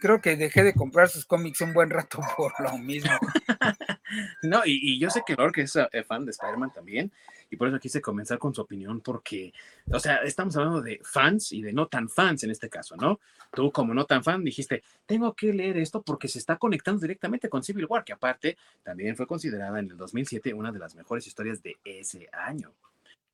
creo 0.00 0.20
que 0.20 0.36
dejé 0.36 0.62
de 0.62 0.74
comprar 0.74 1.08
sus 1.08 1.26
cómics 1.26 1.60
un 1.60 1.72
buen 1.72 1.90
rato 1.90 2.20
por 2.36 2.52
lo 2.60 2.78
mismo. 2.78 3.10
no, 4.42 4.62
y, 4.64 4.98
yo 4.98 5.10
sé 5.10 5.22
que 5.26 5.34
Lork 5.34 5.58
es 5.58 5.76
eh, 5.76 6.04
fan 6.04 6.24
de 6.24 6.30
Spider-Man 6.30 6.72
también, 6.72 7.12
y 7.50 7.56
por 7.56 7.68
eso 7.68 7.78
quise 7.78 8.00
comenzar 8.00 8.38
con 8.38 8.54
su 8.54 8.60
opinión, 8.60 9.00
porque, 9.00 9.52
o 9.90 9.98
sea, 9.98 10.16
estamos 10.18 10.56
hablando 10.56 10.82
de 10.82 11.00
fans 11.02 11.52
y 11.52 11.62
de 11.62 11.72
no 11.72 11.86
tan 11.86 12.08
fans 12.08 12.44
en 12.44 12.50
este 12.50 12.68
caso, 12.68 12.96
¿no? 12.96 13.20
Tú, 13.52 13.70
como 13.72 13.94
no 13.94 14.04
tan 14.04 14.22
fan, 14.22 14.44
dijiste, 14.44 14.82
tengo 15.06 15.34
que 15.34 15.52
leer 15.52 15.78
esto 15.78 16.02
porque 16.02 16.28
se 16.28 16.38
está 16.38 16.56
conectando 16.56 17.00
directamente 17.00 17.48
con 17.48 17.62
Civil 17.62 17.86
War, 17.86 18.04
que 18.04 18.12
aparte 18.12 18.56
también 18.82 19.16
fue 19.16 19.26
considerada 19.26 19.78
en 19.78 19.90
el 19.90 19.96
2007 19.96 20.52
una 20.52 20.72
de 20.72 20.78
las 20.78 20.94
mejores 20.94 21.26
historias 21.26 21.62
de 21.62 21.76
ese 21.84 22.28
año. 22.32 22.72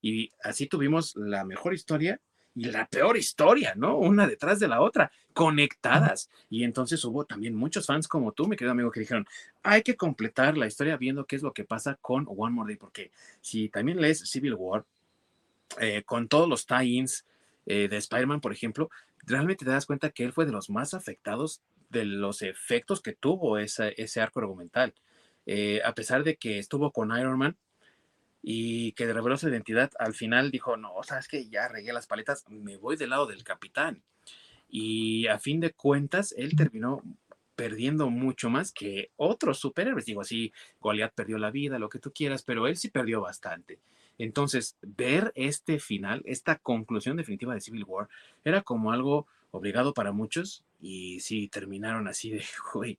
Y 0.00 0.30
así 0.42 0.66
tuvimos 0.66 1.16
la 1.16 1.44
mejor 1.44 1.74
historia 1.74 2.20
y 2.54 2.66
la 2.66 2.86
peor 2.86 3.16
historia, 3.16 3.74
¿no? 3.74 3.96
Una 3.96 4.26
detrás 4.26 4.60
de 4.60 4.68
la 4.68 4.80
otra, 4.80 5.10
conectadas. 5.32 6.30
Y 6.48 6.64
entonces 6.64 7.04
hubo 7.04 7.24
también 7.24 7.54
muchos 7.54 7.86
fans 7.86 8.06
como 8.06 8.32
tú, 8.32 8.46
mi 8.46 8.56
querido 8.56 8.72
amigo, 8.72 8.90
que 8.90 9.00
dijeron, 9.00 9.26
hay 9.62 9.82
que 9.82 9.96
completar 9.96 10.56
la 10.56 10.66
historia 10.66 10.96
viendo 10.96 11.24
qué 11.24 11.36
es 11.36 11.42
lo 11.42 11.52
que 11.52 11.64
pasa 11.64 11.98
con 12.00 12.26
One 12.28 12.54
More 12.54 12.68
Day, 12.68 12.76
porque 12.76 13.10
si 13.40 13.68
también 13.68 14.00
lees 14.00 14.20
Civil 14.30 14.54
War, 14.54 14.84
eh, 15.80 16.02
con 16.04 16.28
todos 16.28 16.48
los 16.48 16.66
tie-ins 16.66 17.24
eh, 17.66 17.88
de 17.88 17.96
Spider-Man, 17.96 18.40
por 18.40 18.52
ejemplo, 18.52 18.90
realmente 19.26 19.64
te 19.64 19.70
das 19.70 19.86
cuenta 19.86 20.10
que 20.10 20.24
él 20.24 20.32
fue 20.32 20.46
de 20.46 20.52
los 20.52 20.70
más 20.70 20.94
afectados 20.94 21.60
de 21.90 22.04
los 22.04 22.42
efectos 22.42 23.00
que 23.00 23.12
tuvo 23.12 23.58
ese 23.58 24.20
arco 24.20 24.40
argumental. 24.40 24.94
Eh, 25.46 25.80
a 25.84 25.94
pesar 25.94 26.24
de 26.24 26.36
que 26.36 26.58
estuvo 26.58 26.90
con 26.90 27.16
Iron 27.16 27.38
Man, 27.38 27.56
y 28.46 28.92
que 28.92 29.10
reveló 29.10 29.38
su 29.38 29.48
identidad, 29.48 29.90
al 29.98 30.12
final 30.12 30.50
dijo, 30.50 30.76
no, 30.76 30.92
sabes 31.02 31.28
que 31.28 31.48
ya 31.48 31.66
regué 31.66 31.94
las 31.94 32.06
paletas, 32.06 32.44
me 32.50 32.76
voy 32.76 32.96
del 32.96 33.08
lado 33.08 33.24
del 33.24 33.42
capitán. 33.42 34.02
Y 34.68 35.26
a 35.28 35.38
fin 35.38 35.60
de 35.60 35.72
cuentas, 35.72 36.34
él 36.36 36.54
terminó 36.54 37.02
perdiendo 37.56 38.10
mucho 38.10 38.50
más 38.50 38.70
que 38.70 39.10
otros 39.16 39.58
superhéroes. 39.58 40.04
Digo 40.04 40.20
así, 40.20 40.52
Goliath 40.78 41.14
perdió 41.14 41.38
la 41.38 41.50
vida, 41.50 41.78
lo 41.78 41.88
que 41.88 41.98
tú 41.98 42.12
quieras, 42.12 42.42
pero 42.42 42.66
él 42.66 42.76
sí 42.76 42.90
perdió 42.90 43.22
bastante. 43.22 43.80
Entonces, 44.18 44.76
ver 44.82 45.32
este 45.36 45.78
final, 45.78 46.20
esta 46.26 46.58
conclusión 46.58 47.16
definitiva 47.16 47.54
de 47.54 47.62
Civil 47.62 47.84
War, 47.84 48.08
era 48.44 48.60
como 48.60 48.92
algo 48.92 49.26
obligado 49.52 49.94
para 49.94 50.12
muchos 50.12 50.64
y 50.82 51.18
sí 51.20 51.48
terminaron 51.48 52.08
así 52.08 52.28
de, 52.28 52.44
uy, 52.74 52.98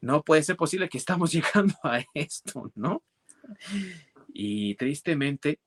no 0.00 0.22
puede 0.22 0.44
ser 0.44 0.54
posible 0.54 0.88
que 0.88 0.98
estamos 0.98 1.32
llegando 1.32 1.74
a 1.82 2.04
esto, 2.14 2.70
¿no? 2.76 3.02
Y 4.32 4.74
tristemente, 4.76 5.58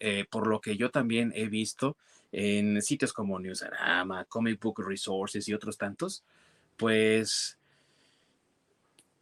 eh, 0.00 0.24
por 0.30 0.46
lo 0.46 0.60
que 0.60 0.76
yo 0.76 0.90
también 0.90 1.32
he 1.34 1.48
visto 1.48 1.96
en 2.32 2.82
sitios 2.82 3.12
como 3.12 3.38
Newsarama, 3.38 4.24
Comic 4.26 4.60
Book 4.60 4.82
Resources 4.86 5.48
y 5.48 5.54
otros 5.54 5.78
tantos, 5.78 6.24
pues 6.76 7.58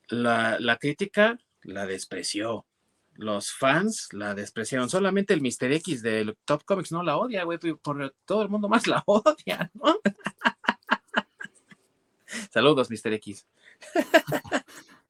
la, 0.09 0.59
la 0.61 0.77
crítica 0.77 1.39
la 1.63 1.87
despreció. 1.87 2.67
Los 3.15 3.53
fans 3.53 4.09
la 4.13 4.35
despreciaron. 4.35 4.91
Solamente 4.91 5.33
el 5.33 5.41
Mr. 5.41 5.73
X 5.73 6.03
del 6.03 6.37
Top 6.45 6.65
Comics 6.65 6.93
no 6.93 7.03
la 7.03 7.17
odia, 7.17 7.45
güey, 7.45 7.59
todo 8.25 8.43
el 8.43 8.49
mundo 8.49 8.69
más 8.69 8.87
la 8.87 9.03
odia, 9.07 9.71
¿no? 9.75 9.99
Saludos, 12.51 12.91
Mr. 12.91 13.15
X. 13.15 13.47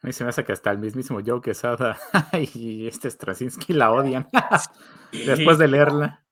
A 0.06 0.08
mí 0.08 0.12
se 0.12 0.22
me 0.22 0.30
hace 0.30 0.44
que 0.44 0.52
hasta 0.52 0.70
el 0.70 0.78
mismísimo 0.78 1.18
Joe 1.26 1.40
Quesada 1.40 1.98
y 2.54 2.86
este 2.86 3.10
Straczynski 3.10 3.72
la 3.72 3.90
odian 3.90 4.28
después 5.12 5.58
de 5.58 5.66
leerla. 5.66 6.24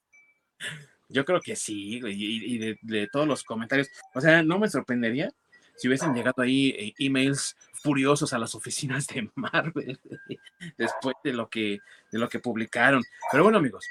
Yo 1.08 1.24
creo 1.24 1.40
que 1.40 1.56
sí, 1.56 2.00
y, 2.06 2.58
de, 2.58 3.08
todos 3.08 3.26
los 3.26 3.42
comentarios. 3.42 3.88
O 4.14 4.20
sea, 4.20 4.44
no 4.44 4.60
me 4.60 4.68
sorprendería 4.68 5.32
si 5.74 5.88
hubiesen 5.88 6.14
llegado 6.14 6.40
ahí 6.40 6.68
eh, 6.68 6.94
emails 7.00 7.56
furiosos 7.72 8.32
a 8.32 8.38
las 8.38 8.54
oficinas 8.54 9.08
de 9.08 9.28
Marvel 9.34 9.98
después 10.78 11.16
de 11.24 11.32
lo 11.32 11.48
que 11.48 11.80
de 12.12 12.18
lo 12.20 12.28
que 12.28 12.38
publicaron. 12.38 13.02
Pero 13.32 13.42
bueno, 13.42 13.58
amigos, 13.58 13.84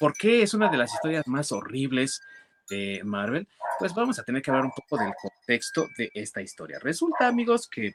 ¿por 0.00 0.12
qué 0.12 0.42
es 0.42 0.54
una 0.54 0.68
de 0.68 0.76
las 0.76 0.92
historias 0.92 1.28
más 1.28 1.52
horribles 1.52 2.20
de 2.68 3.00
Marvel? 3.04 3.46
Pues 3.78 3.94
vamos 3.94 4.18
a 4.18 4.24
tener 4.24 4.42
que 4.42 4.50
hablar 4.50 4.64
un 4.64 4.72
poco 4.72 5.00
del 5.00 5.12
contexto 5.22 5.86
de 5.96 6.10
esta 6.14 6.42
historia. 6.42 6.80
Resulta, 6.80 7.28
amigos, 7.28 7.68
que 7.68 7.94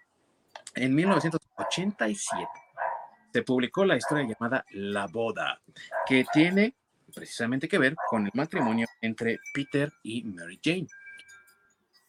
en 0.76 0.94
1987 0.96 2.48
se 3.34 3.44
publicó 3.44 3.84
la 3.84 3.98
historia 3.98 4.26
llamada 4.26 4.66
La 4.72 5.08
Boda, 5.08 5.62
que 6.08 6.26
tiene 6.32 6.74
precisamente 7.14 7.68
que 7.68 7.78
ver 7.78 7.96
con 8.10 8.26
el 8.26 8.32
matrimonio 8.34 8.88
entre 9.02 9.40
Peter 9.54 9.92
y 10.04 10.24
Mary 10.24 10.60
Jane. 10.64 10.88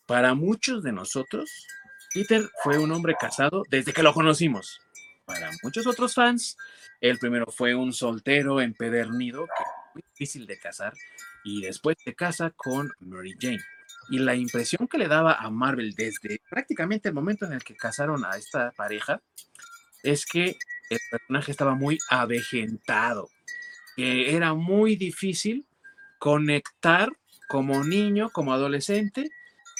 Para 0.06 0.34
muchos 0.34 0.82
de 0.82 0.92
nosotros, 0.92 1.50
Peter 2.14 2.48
fue 2.62 2.78
un 2.78 2.92
hombre 2.92 3.16
casado 3.18 3.64
desde 3.68 3.92
que 3.92 4.02
lo 4.02 4.12
conocimos. 4.12 4.80
Para 5.24 5.50
muchos 5.62 5.86
otros 5.86 6.14
fans, 6.14 6.56
el 7.00 7.18
primero 7.18 7.46
fue 7.46 7.74
un 7.74 7.92
soltero 7.92 8.60
empedernido 8.60 9.46
que 9.46 9.64
muy 9.94 10.04
difícil 10.12 10.46
de 10.46 10.58
casar 10.58 10.92
y 11.44 11.62
después 11.62 11.96
se 12.04 12.14
casa 12.14 12.50
con 12.50 12.92
Mary 13.00 13.34
Jane. 13.38 13.60
Y 14.08 14.18
la 14.18 14.34
impresión 14.34 14.86
que 14.88 14.98
le 14.98 15.08
daba 15.08 15.34
a 15.34 15.50
Marvel 15.50 15.94
desde 15.94 16.40
prácticamente 16.48 17.08
el 17.08 17.14
momento 17.14 17.44
en 17.44 17.52
el 17.52 17.64
que 17.64 17.76
casaron 17.76 18.24
a 18.24 18.36
esta 18.36 18.70
pareja 18.72 19.20
es 20.02 20.24
que 20.26 20.56
el 20.90 20.98
personaje 21.10 21.50
estaba 21.50 21.74
muy 21.74 21.98
avejentado, 22.10 23.28
que 23.96 24.36
era 24.36 24.54
muy 24.54 24.96
difícil 24.96 25.66
conectar 26.18 27.10
como 27.48 27.84
niño, 27.84 28.30
como 28.30 28.52
adolescente, 28.52 29.30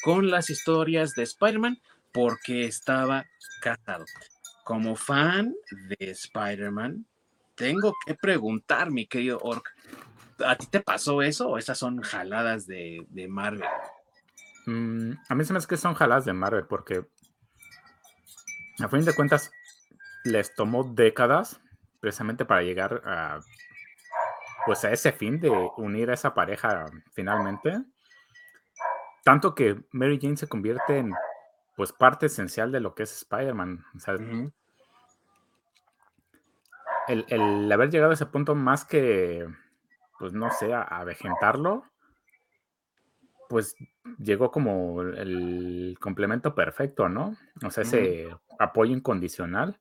con 0.03 0.31
las 0.31 0.51
historias 0.51 1.15
de 1.15 1.23
Spider-Man 1.25 1.81
porque 2.13 2.65
estaba 2.65 3.27
casado. 3.61 4.05
Como 4.65 4.97
fan 4.97 5.55
de 5.71 6.11
Spider-Man, 6.11 7.07
tengo 7.55 7.95
que 8.05 8.15
preguntar, 8.15 8.91
mi 8.91 9.07
querido 9.07 9.39
Orc, 9.43 9.69
¿a 10.45 10.57
ti 10.57 10.67
te 10.67 10.81
pasó 10.81 11.23
eso 11.23 11.49
o 11.49 11.59
esas 11.59 11.79
son 11.79 12.01
jaladas 12.01 12.67
de, 12.67 13.05
de 13.09 13.29
Marvel? 13.29 13.69
Mm, 14.67 15.13
a 15.29 15.35
mí 15.35 15.45
se 15.45 15.53
me 15.53 15.59
hace 15.59 15.69
que 15.69 15.77
son 15.77 15.95
jaladas 15.95 16.25
de 16.25 16.33
Marvel 16.33 16.67
porque 16.67 17.07
a 18.81 18.89
fin 18.89 19.05
de 19.05 19.15
cuentas 19.15 19.53
les 20.25 20.55
tomó 20.55 20.83
décadas 20.83 21.61
precisamente 22.01 22.45
para 22.45 22.63
llegar 22.63 23.03
a 23.07 23.41
pues 24.67 24.85
a 24.85 24.91
ese 24.91 25.13
fin 25.13 25.41
de 25.41 25.49
unir 25.77 26.11
a 26.11 26.15
esa 26.15 26.35
pareja 26.35 26.87
finalmente. 27.13 27.81
Tanto 29.23 29.55
que 29.55 29.85
Mary 29.93 30.19
Jane 30.21 30.37
se 30.37 30.49
convierte 30.49 30.99
en 30.99 31.15
pues 31.77 31.93
parte 31.93 32.27
esencial 32.27 32.73
de 32.73 32.81
lo 32.81 32.95
que 32.95 33.05
es 33.05 33.13
Spider-Man. 33.13 33.85
el, 37.07 37.27
el, 37.29 37.71
haber 37.71 37.91
llegado 37.91 38.11
a 38.11 38.15
ese 38.15 38.27
punto 38.27 38.57
más 38.57 38.85
que, 38.85 39.49
pues 40.19 40.33
no 40.33 40.51
sé, 40.51 40.75
a, 40.75 40.83
a 40.83 41.05
vegetarlo, 41.05 41.85
pues 43.49 43.77
llegó 44.19 44.51
como 44.51 45.03
el 45.03 45.97
complemento 46.01 46.55
perfecto, 46.55 47.09
¿no? 47.09 47.37
O 47.65 47.71
sea, 47.71 47.83
ese 47.83 48.29
apoyo 48.59 48.93
incondicional. 48.93 49.79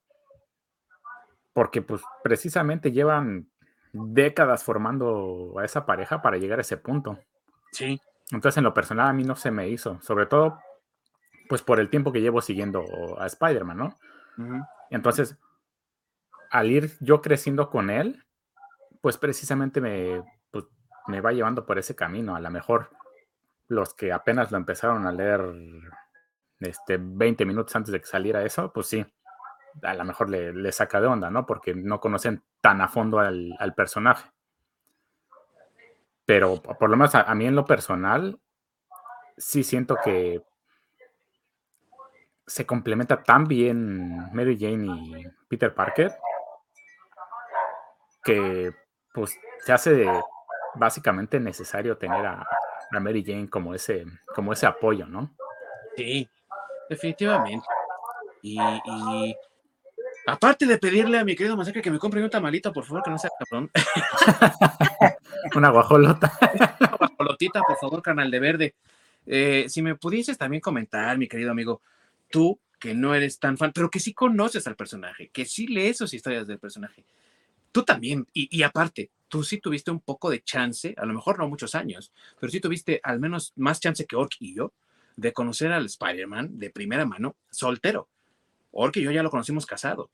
Porque 1.53 1.81
pues 1.81 2.01
precisamente 2.24 2.91
llevan 2.91 3.48
décadas 3.93 4.63
formando 4.63 5.53
a 5.57 5.63
esa 5.63 5.86
pareja 5.86 6.22
para 6.22 6.38
llegar 6.38 6.60
a 6.60 6.63
ese 6.63 6.75
punto. 6.75 7.17
Sí. 7.72 8.01
Entonces, 8.31 8.57
en 8.57 8.65
lo 8.65 8.74
personal, 8.74 9.07
a 9.07 9.13
mí 9.13 9.24
no 9.24 9.36
se 9.36 9.51
me 9.51 9.69
hizo, 9.69 10.01
sobre 10.01 10.25
todo, 10.25 10.60
pues 11.48 11.62
por 11.62 11.79
el 11.79 11.89
tiempo 11.89 12.12
que 12.12 12.22
llevo 12.22 12.41
siguiendo 12.41 12.84
a 13.19 13.25
Spider-Man, 13.27 13.77
¿no? 13.77 13.95
Entonces, 14.89 15.38
al 16.50 16.72
ir 16.72 16.91
yo 17.00 17.22
creciendo 17.22 17.69
con 17.69 17.89
él, 17.89 18.25
pues 19.00 19.17
precisamente 19.17 19.79
me, 19.79 20.24
pues, 20.51 20.65
me 21.07 21.22
va 21.22 21.31
llevando 21.31 21.65
por 21.65 21.77
ese 21.77 21.95
camino. 21.95 22.36
A 22.36 22.39
lo 22.39 22.50
mejor 22.50 22.89
los 23.67 23.93
que 23.93 24.12
apenas 24.12 24.51
lo 24.51 24.57
empezaron 24.57 25.07
a 25.07 25.12
leer 25.12 25.41
este, 26.60 26.98
20 27.00 27.45
minutos 27.45 27.75
antes 27.75 27.91
de 27.91 28.00
que 28.00 28.07
saliera 28.07 28.43
eso, 28.43 28.72
pues 28.72 28.88
sí, 28.88 29.05
a 29.81 29.93
lo 29.93 30.05
mejor 30.05 30.29
le, 30.29 30.72
saca 30.72 31.01
de 31.01 31.07
onda, 31.07 31.29
¿no? 31.29 31.45
Porque 31.45 31.74
no 31.74 32.00
conocen 32.00 32.43
tan 32.62 32.81
a 32.81 32.88
fondo 32.88 33.19
al, 33.19 33.74
personaje. 33.75 34.29
Pero 36.25 36.62
por 36.62 36.89
lo 36.89 36.98
menos 36.98 37.13
a, 37.13 37.34
mí 37.36 37.45
en 37.45 37.55
lo 37.55 37.65
personal, 37.65 38.39
sí 39.38 39.63
siento 39.63 39.98
que 40.03 40.41
se 42.48 42.65
complementa 42.65 43.22
tan 43.22 43.48
bien 43.48 44.34
Mary 44.34 44.57
Jane 44.60 44.86
y 44.86 45.27
Peter 45.48 45.74
Parker 45.74 46.15
que 48.24 48.72
pues 49.13 49.38
se 49.60 49.74
hace 49.74 50.05
básicamente 50.75 51.39
necesario 51.39 51.98
tener 51.98 52.25
a, 52.25 52.48
Mary 52.91 53.23
Jane 53.25 53.49
como 53.49 53.73
ese, 53.73 54.05
como 54.33 54.53
ese 54.53 54.65
apoyo, 54.65 55.05
¿no? 55.05 55.35
Sí, 55.95 56.27
definitivamente. 56.89 57.65
Y, 58.41 58.59
y, 58.59 59.35
aparte 60.27 60.65
de 60.65 60.77
pedirle 60.77 61.17
a 61.17 61.25
mi 61.25 61.35
querido 61.35 61.57
Masacre 61.57 61.81
que 61.81 61.91
me 61.91 61.99
compre 61.99 62.23
un 62.23 62.29
tamalito, 62.29 62.71
por 62.71 62.85
favor, 62.85 63.03
que 63.03 63.09
no 63.09 63.17
sea 63.17 63.31
cabrón. 63.37 63.71
Una 65.55 65.69
guajolota. 65.69 66.31
Una 66.79 66.95
guajolotita, 66.97 67.61
por 67.61 67.77
favor, 67.77 68.01
canal 68.01 68.29
de 68.29 68.39
verde. 68.39 68.75
Eh, 69.25 69.65
si 69.67 69.81
me 69.81 69.95
pudieses 69.95 70.37
también 70.37 70.61
comentar, 70.61 71.17
mi 71.17 71.27
querido 71.27 71.51
amigo, 71.51 71.81
tú 72.29 72.59
que 72.79 72.93
no 72.93 73.15
eres 73.15 73.39
tan 73.39 73.57
fan, 73.57 73.71
pero 73.73 73.89
que 73.89 73.99
sí 73.99 74.13
conoces 74.13 74.67
al 74.67 74.75
personaje, 74.75 75.29
que 75.29 75.45
sí 75.45 75.67
lees 75.67 75.97
sus 75.97 76.13
historias 76.13 76.45
del 76.45 76.59
personaje. 76.59 77.03
Tú 77.71 77.83
también, 77.83 78.27
y, 78.33 78.47
y 78.55 78.63
aparte, 78.63 79.09
tú 79.27 79.44
sí 79.44 79.60
tuviste 79.60 79.91
un 79.91 80.00
poco 80.00 80.29
de 80.29 80.44
chance, 80.44 80.94
a 80.98 81.05
lo 81.05 81.13
mejor 81.13 81.39
no 81.39 81.48
muchos 81.48 81.75
años, 81.75 82.12
pero 82.39 82.51
sí 82.51 82.60
tuviste 82.60 83.00
al 83.03 83.20
menos 83.20 83.53
más 83.55 83.79
chance 83.79 84.05
que 84.05 84.15
Ork 84.15 84.36
y 84.39 84.55
yo 84.55 84.74
de 85.15 85.34
conocer 85.34 85.72
al 85.72 85.86
Spider-Man 85.86 86.60
de 86.60 86.70
primera 86.70 87.05
mano 87.05 87.36
soltero. 87.50 88.10
Ork 88.72 88.98
y 88.98 89.03
yo 89.03 89.12
ya 89.12 89.24
lo 89.24 89.29
conocimos 89.29 89.65
casado. 89.65 90.10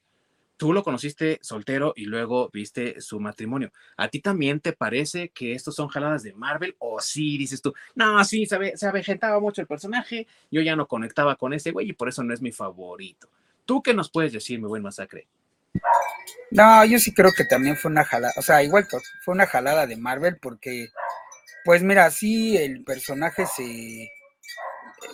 Tú 0.58 0.74
lo 0.74 0.84
conociste 0.84 1.40
soltero 1.42 1.94
y 1.96 2.06
luego 2.06 2.52
viste 2.54 3.02
su 3.02 3.20
matrimonio. 3.20 3.72
¿A 3.98 4.10
ti 4.10 4.20
también 4.20 4.60
te 4.60 4.74
parece 4.74 5.30
que 5.30 5.54
estos 5.54 5.74
son 5.74 5.88
jaladas 5.88 6.22
de 6.22 6.34
Marvel? 6.34 6.76
¿O 6.78 7.02
sí 7.02 7.36
dices 7.40 7.64
tú, 7.64 7.74
no, 7.96 8.24
sí, 8.24 8.46
se, 8.46 8.78
se 8.78 8.86
avejentaba 8.86 9.40
mucho 9.40 9.62
el 9.62 9.68
personaje, 9.68 10.28
yo 10.52 10.62
ya 10.62 10.76
no 10.76 10.88
conectaba 10.88 11.36
con 11.36 11.54
ese 11.54 11.72
güey 11.72 11.90
y 11.90 11.94
por 11.94 12.10
eso 12.10 12.24
no 12.24 12.32
es 12.32 12.44
mi 12.44 12.52
favorito? 12.52 13.28
¿Tú 13.66 13.82
qué 13.82 13.96
nos 13.96 14.12
puedes 14.12 14.34
decir, 14.34 14.60
mi 14.60 14.68
buen 14.68 14.84
masacre? 14.84 15.26
No, 16.52 16.84
yo 16.86 17.00
sí 17.00 17.14
creo 17.14 17.32
que 17.36 17.46
también 17.46 17.78
fue 17.78 17.92
una 17.92 18.04
jalada, 18.04 18.34
o 18.38 18.42
sea, 18.42 18.62
igual 18.64 18.86
fue 19.24 19.34
una 19.34 19.48
jalada 19.48 19.88
de 19.88 19.96
Marvel 19.96 20.38
porque, 20.42 20.90
pues 21.66 21.82
mira, 21.84 22.10
sí, 22.12 22.58
el 22.58 22.84
personaje 22.84 23.46
se... 23.46 24.10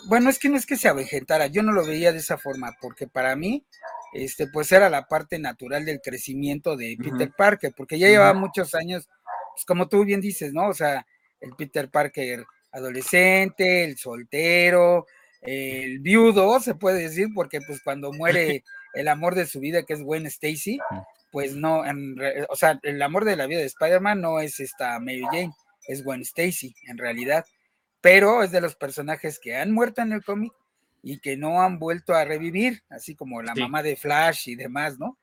Bueno, 0.08 0.30
es 0.30 0.40
que 0.40 0.50
no 0.50 0.58
es 0.58 0.66
que 0.66 0.78
se 0.78 0.88
avejentara, 0.88 1.48
yo 1.48 1.64
no 1.64 1.72
lo 1.72 1.86
veía 1.86 2.12
de 2.12 2.20
esa 2.20 2.38
forma, 2.38 2.76
porque 2.82 3.08
para 3.08 3.36
mí, 3.36 3.66
este, 4.14 4.48
pues 4.48 4.72
era 4.72 4.90
la 4.90 5.08
parte 5.08 5.40
natural 5.40 5.86
del 5.86 6.02
crecimiento 6.02 6.76
de 6.76 6.98
Peter 7.02 7.32
Parker, 7.38 7.74
porque 7.76 8.00
ya 8.00 8.08
llevaba 8.08 8.34
muchos 8.34 8.74
años, 8.76 9.08
pues 9.54 9.66
como 9.66 9.88
tú 9.88 10.06
bien 10.06 10.22
dices, 10.22 10.54
¿no? 10.54 10.68
O 10.68 10.74
sea, 10.74 11.06
el 11.40 11.52
Peter 11.56 11.90
Parker 11.90 12.46
adolescente, 12.72 13.84
el 13.86 13.98
soltero, 13.98 15.06
el 15.42 16.00
viudo, 16.00 16.60
se 16.60 16.76
puede 16.76 17.04
decir, 17.04 17.28
porque 17.34 17.60
pues 17.66 17.82
cuando 17.84 18.12
muere 18.14 18.64
el 18.94 19.08
amor 19.08 19.36
de 19.36 19.46
su 19.46 19.60
vida, 19.60 19.84
que 19.84 19.94
es 19.94 20.02
Gwen 20.02 20.26
Stacy, 20.26 20.80
pues 21.32 21.56
no, 21.56 21.84
o 22.50 22.56
sea, 22.56 22.80
el 22.84 23.02
amor 23.02 23.26
de 23.26 23.36
la 23.36 23.48
vida 23.48 23.60
de 23.60 23.66
Spider-Man 23.66 24.22
no 24.22 24.40
es 24.40 24.60
esta 24.60 25.00
Mary 25.00 25.24
Jane, 25.32 25.54
es 25.88 26.04
Gwen 26.04 26.22
Stacy, 26.22 26.76
en 26.88 26.98
realidad, 26.98 27.46
pero 28.02 28.44
es 28.44 28.52
de 28.52 28.62
los 28.62 28.76
personajes 28.76 29.40
que 29.40 29.56
han 29.56 29.72
muerto 29.72 30.02
en 30.02 30.14
el 30.14 30.24
cómic 30.24 30.54
y 31.04 31.20
que 31.20 31.38
no 31.38 31.62
han 31.62 31.80
vuelto 31.80 32.14
a 32.14 32.26
revivir, 32.26 32.82
así 32.90 33.16
como 33.16 33.42
la 33.42 33.56
mamá 33.56 33.84
de 33.84 33.96
Flash 33.96 34.50
y 34.50 34.56
demás, 34.56 34.98
¿no? 35.00 35.18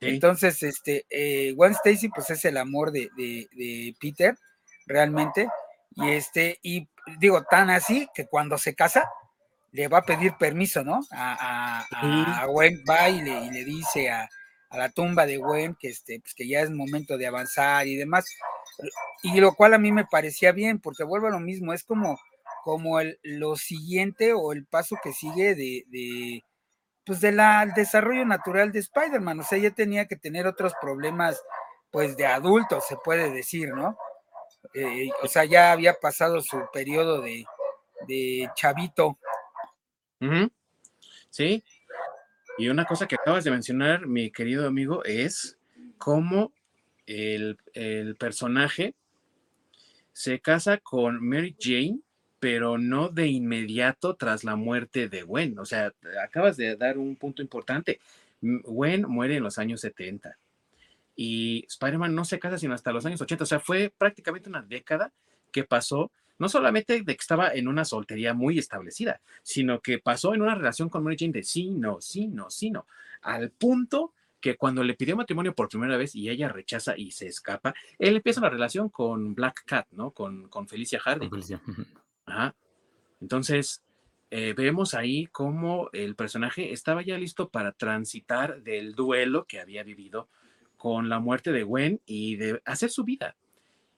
Entonces, 0.00 0.62
este, 0.62 1.04
eh, 1.10 1.52
Gwen 1.52 1.72
Stacy, 1.72 2.08
pues 2.08 2.30
es 2.30 2.44
el 2.46 2.56
amor 2.56 2.90
de, 2.90 3.10
de, 3.16 3.94
Peter, 4.00 4.34
realmente, 4.86 5.48
y 5.94 6.08
este, 6.08 6.58
y 6.62 6.88
digo, 7.18 7.42
tan 7.42 7.68
así 7.68 8.08
que 8.14 8.26
cuando 8.26 8.56
se 8.56 8.74
casa, 8.74 9.08
le 9.72 9.88
va 9.88 9.98
a 9.98 10.02
pedir 10.02 10.34
permiso, 10.36 10.82
¿no? 10.82 11.00
A, 11.12 11.86
a, 11.90 12.46
Gwen 12.46 12.82
va 12.88 13.08
y 13.08 13.20
le, 13.22 13.64
dice 13.64 14.10
a, 14.10 14.28
la 14.72 14.88
tumba 14.88 15.26
de 15.26 15.36
Gwen 15.36 15.76
que, 15.78 15.88
este, 15.88 16.20
pues 16.20 16.34
que 16.34 16.46
ya 16.46 16.60
es 16.60 16.70
momento 16.70 17.16
de 17.16 17.26
avanzar 17.26 17.86
y 17.86 17.96
demás. 17.96 18.26
Y 19.22 19.40
lo 19.40 19.54
cual 19.54 19.74
a 19.74 19.78
mí 19.78 19.92
me 19.92 20.04
parecía 20.04 20.52
bien, 20.52 20.80
porque 20.80 21.04
vuelvo 21.04 21.28
a 21.28 21.30
lo 21.30 21.40
mismo, 21.40 21.72
es 21.72 21.84
como, 21.84 22.18
como 22.64 23.00
el, 23.00 23.18
lo 23.22 23.56
siguiente 23.56 24.32
o 24.32 24.52
el 24.52 24.66
paso 24.66 24.96
que 25.02 25.12
sigue 25.12 25.54
de, 25.54 25.84
de 25.88 26.44
pues 27.04 27.20
del 27.20 27.40
desarrollo 27.74 28.24
natural 28.24 28.72
de 28.72 28.80
Spider-Man. 28.80 29.40
O 29.40 29.42
sea, 29.42 29.58
ya 29.58 29.70
tenía 29.70 30.06
que 30.06 30.16
tener 30.16 30.46
otros 30.46 30.72
problemas, 30.80 31.42
pues 31.90 32.16
de 32.16 32.26
adulto, 32.26 32.80
se 32.80 32.96
puede 32.96 33.30
decir, 33.30 33.70
¿no? 33.74 33.96
Eh, 34.74 35.10
o 35.22 35.26
sea, 35.26 35.44
ya 35.44 35.72
había 35.72 35.94
pasado 35.94 36.40
su 36.40 36.60
periodo 36.72 37.20
de, 37.22 37.44
de 38.06 38.48
chavito 38.54 39.18
Sí. 41.30 41.64
Y 42.58 42.68
una 42.68 42.84
cosa 42.84 43.06
que 43.06 43.14
acabas 43.14 43.44
de 43.44 43.50
mencionar, 43.50 44.06
mi 44.06 44.30
querido 44.30 44.66
amigo, 44.66 45.02
es 45.04 45.58
cómo 45.98 46.52
el, 47.06 47.56
personaje 48.18 48.94
se 50.12 50.40
casa 50.40 50.78
con 50.78 51.26
Mary 51.26 51.56
Jane, 51.58 52.00
pero 52.38 52.78
no 52.78 53.08
de 53.08 53.28
inmediato 53.28 54.14
tras 54.14 54.44
la 54.44 54.56
muerte 54.56 55.08
de 55.08 55.22
Gwen. 55.22 55.58
O 55.58 55.64
sea, 55.64 55.92
acabas 56.22 56.56
de 56.56 56.76
dar 56.76 56.98
un 56.98 57.16
punto 57.16 57.42
importante. 57.42 58.00
Gwen 58.40 59.02
muere 59.08 59.36
en 59.36 59.42
los 59.42 59.58
años 59.58 59.80
70 59.80 60.36
y 61.16 61.66
Spider-Man 61.68 62.14
no 62.14 62.24
se 62.24 62.38
casa 62.38 62.58
sino 62.58 62.72
hasta 62.72 62.92
los 62.92 63.04
años 63.04 63.20
80. 63.20 63.44
O 63.44 63.46
sea, 63.46 63.60
fue 63.60 63.92
prácticamente 63.96 64.48
una 64.48 64.62
década 64.62 65.12
que 65.52 65.64
pasó 65.64 66.10
no 66.40 66.48
solamente 66.48 67.02
de 67.02 67.04
que 67.04 67.20
estaba 67.20 67.54
en 67.54 67.68
una 67.68 67.84
soltería 67.84 68.34
muy 68.34 68.58
establecida, 68.58 69.20
sino 69.42 69.80
que 69.80 69.98
pasó 69.98 70.34
en 70.34 70.42
una 70.42 70.54
relación 70.54 70.88
con 70.88 71.04
Mary 71.04 71.16
Jane 71.18 71.32
de 71.32 71.44
sí, 71.44 71.70
no, 71.70 72.00
sí, 72.00 72.26
no, 72.26 72.50
sí, 72.50 72.70
no, 72.70 72.86
al 73.22 73.50
punto 73.50 74.14
que 74.40 74.56
cuando 74.56 74.82
le 74.82 74.94
pidió 74.94 75.16
matrimonio 75.16 75.54
por 75.54 75.68
primera 75.68 75.98
vez 75.98 76.14
y 76.14 76.30
ella 76.30 76.48
rechaza 76.48 76.96
y 76.96 77.10
se 77.10 77.26
escapa, 77.26 77.74
él 77.98 78.16
empieza 78.16 78.40
una 78.40 78.48
relación 78.48 78.88
con 78.88 79.34
Black 79.34 79.64
Cat, 79.66 79.86
¿no? 79.90 80.12
Con, 80.12 80.48
con 80.48 80.66
Felicia 80.66 80.98
Hardy. 80.98 81.28
Ajá. 82.24 82.54
Entonces, 83.20 83.82
eh, 84.30 84.54
vemos 84.56 84.94
ahí 84.94 85.26
cómo 85.26 85.90
el 85.92 86.16
personaje 86.16 86.72
estaba 86.72 87.02
ya 87.02 87.18
listo 87.18 87.50
para 87.50 87.72
transitar 87.72 88.62
del 88.62 88.94
duelo 88.94 89.44
que 89.44 89.60
había 89.60 89.82
vivido 89.82 90.28
con 90.78 91.10
la 91.10 91.18
muerte 91.18 91.52
de 91.52 91.64
Gwen 91.64 92.00
y 92.06 92.36
de 92.36 92.62
hacer 92.64 92.88
su 92.88 93.04
vida. 93.04 93.36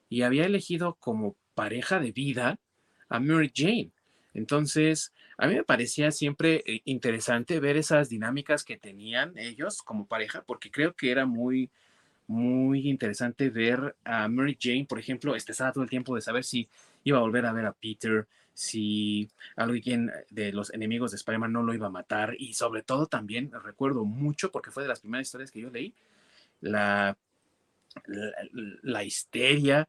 Y 0.09 0.23
había 0.23 0.45
elegido 0.45 0.97
como 0.99 1.37
pareja 1.55 2.01
de 2.01 2.13
vida 2.13 2.59
a 3.09 3.21
Mary 3.21 3.53
Jane. 3.55 3.91
Entonces, 4.35 5.13
a 5.37 5.47
mí 5.47 5.55
me 5.55 5.65
parecía 5.65 6.11
siempre 6.11 6.63
eh, 6.67 6.81
interesante 6.85 7.61
ver 7.61 7.77
esas 7.77 8.09
dinámicas 8.09 8.65
que 8.65 8.77
tenían 8.77 9.37
ellos 9.37 9.83
como 9.83 10.07
pareja, 10.07 10.43
porque 10.43 10.71
creo 10.71 10.95
que 10.95 11.11
era 11.11 11.27
muy, 11.27 11.71
muy 12.27 12.89
interesante 12.89 13.51
ver 13.51 13.97
a 14.05 14.29
Mary 14.29 14.57
Jane, 14.61 14.87
por 14.89 14.99
ejemplo, 14.99 15.35
estresada 15.35 15.73
todo 15.73 15.85
el 15.85 15.91
tiempo 15.91 16.15
de 16.15 16.23
saber 16.23 16.45
si 16.45 16.69
iba 17.05 17.19
a 17.19 17.23
volver 17.23 17.47
a 17.47 17.53
ver 17.53 17.67
a 17.67 17.73
Peter, 17.73 18.27
si 18.55 19.31
alguien 19.57 20.11
de 20.31 20.53
los 20.53 20.73
enemigos 20.73 21.11
de 21.11 21.17
Spider-Man 21.17 21.53
no 21.53 21.63
lo 21.63 21.75
iba 21.75 21.87
a 21.87 21.91
matar, 21.91 22.35
y 22.39 22.55
sobre 22.55 22.83
todo 22.83 23.07
también 23.07 23.51
recuerdo 23.65 24.05
mucho, 24.05 24.51
porque 24.51 24.71
fue 24.71 24.85
de 24.85 24.89
las 24.89 25.01
primeras 25.01 25.27
historias 25.27 25.51
que 25.51 25.61
yo 25.61 25.71
leí, 25.71 25.95
la, 26.61 27.17
la, 28.07 28.33
la 28.83 29.05
histeria 29.05 29.89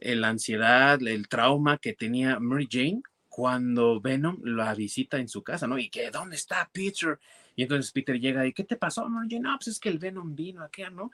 la 0.00 0.28
ansiedad, 0.28 1.00
el 1.02 1.28
trauma 1.28 1.78
que 1.78 1.92
tenía 1.92 2.38
Mary 2.40 2.68
Jane 2.70 3.02
cuando 3.28 4.00
Venom 4.00 4.38
la 4.44 4.74
visita 4.74 5.18
en 5.18 5.28
su 5.28 5.42
casa, 5.42 5.66
¿no? 5.66 5.78
Y 5.78 5.88
que, 5.88 6.10
¿dónde 6.10 6.36
está 6.36 6.68
Peter? 6.72 7.18
Y 7.56 7.62
entonces 7.62 7.92
Peter 7.92 8.18
llega 8.20 8.46
y, 8.46 8.52
¿qué 8.52 8.64
te 8.64 8.76
pasó, 8.76 9.08
Mary 9.08 9.28
Jane? 9.30 9.42
No, 9.42 9.56
pues 9.56 9.68
es 9.68 9.80
que 9.80 9.88
el 9.88 9.98
Venom 9.98 10.34
vino 10.34 10.62
acá, 10.62 10.90
¿no? 10.90 11.10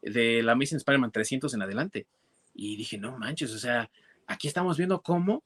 De 0.00 0.42
la 0.42 0.52
Amazing 0.52 0.78
Spider-Man 0.78 1.12
300 1.12 1.52
en 1.52 1.62
adelante. 1.62 2.06
Y 2.54 2.76
dije, 2.76 2.96
no 2.98 3.18
manches, 3.18 3.52
o 3.52 3.58
sea, 3.58 3.90
aquí 4.26 4.48
estamos 4.48 4.76
viendo 4.76 5.02
cómo 5.02 5.42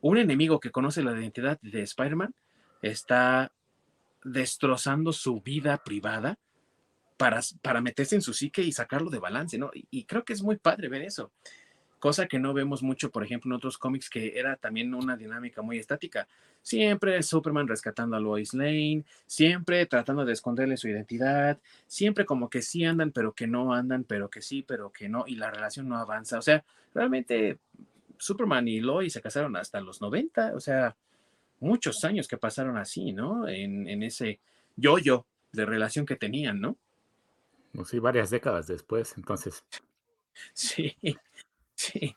un 0.00 0.18
enemigo 0.18 0.60
que 0.60 0.70
conoce 0.70 1.02
la 1.02 1.18
identidad 1.18 1.58
de 1.60 1.82
Spider-Man 1.82 2.34
está 2.82 3.50
destrozando 4.22 5.12
su 5.12 5.40
vida 5.40 5.78
privada 5.78 6.38
para, 7.16 7.40
para 7.62 7.80
meterse 7.80 8.14
en 8.14 8.22
su 8.22 8.34
psique 8.34 8.62
y 8.62 8.72
sacarlo 8.72 9.10
de 9.10 9.18
balance, 9.18 9.58
¿no? 9.58 9.70
Y, 9.74 9.86
y 9.90 10.04
creo 10.04 10.24
que 10.24 10.32
es 10.32 10.42
muy 10.42 10.56
padre 10.56 10.88
ver 10.88 11.02
eso. 11.02 11.32
Cosa 11.98 12.26
que 12.26 12.38
no 12.38 12.52
vemos 12.52 12.82
mucho, 12.82 13.10
por 13.10 13.24
ejemplo, 13.24 13.50
en 13.50 13.56
otros 13.56 13.78
cómics, 13.78 14.10
que 14.10 14.38
era 14.38 14.56
también 14.56 14.94
una 14.94 15.16
dinámica 15.16 15.62
muy 15.62 15.78
estática. 15.78 16.28
Siempre 16.62 17.22
Superman 17.22 17.68
rescatando 17.68 18.16
a 18.16 18.20
Lois 18.20 18.54
Lane, 18.54 19.04
siempre 19.26 19.86
tratando 19.86 20.24
de 20.24 20.32
esconderle 20.32 20.76
su 20.76 20.88
identidad, 20.88 21.58
siempre 21.86 22.24
como 22.24 22.50
que 22.50 22.62
sí 22.62 22.84
andan, 22.84 23.12
pero 23.12 23.32
que 23.32 23.46
no 23.46 23.72
andan, 23.72 24.04
pero 24.04 24.28
que 24.28 24.42
sí, 24.42 24.62
pero 24.62 24.90
que 24.90 25.08
no, 25.08 25.24
y 25.26 25.36
la 25.36 25.50
relación 25.50 25.88
no 25.88 25.96
avanza. 25.96 26.38
O 26.38 26.42
sea, 26.42 26.64
realmente 26.94 27.58
Superman 28.18 28.68
y 28.68 28.80
Lois 28.80 29.12
se 29.12 29.22
casaron 29.22 29.56
hasta 29.56 29.80
los 29.80 30.00
90, 30.00 30.54
o 30.54 30.60
sea, 30.60 30.96
muchos 31.60 32.04
años 32.04 32.28
que 32.28 32.36
pasaron 32.36 32.76
así, 32.76 33.12
¿no? 33.12 33.48
En, 33.48 33.88
en 33.88 34.02
ese 34.02 34.40
yo-yo 34.76 35.26
de 35.52 35.64
relación 35.64 36.04
que 36.04 36.16
tenían, 36.16 36.60
¿no? 36.60 36.76
Pues 37.72 37.88
sí, 37.88 37.98
varias 37.98 38.30
décadas 38.30 38.66
después, 38.66 39.14
entonces. 39.16 39.64
Sí, 40.52 40.94
sí. 41.76 42.16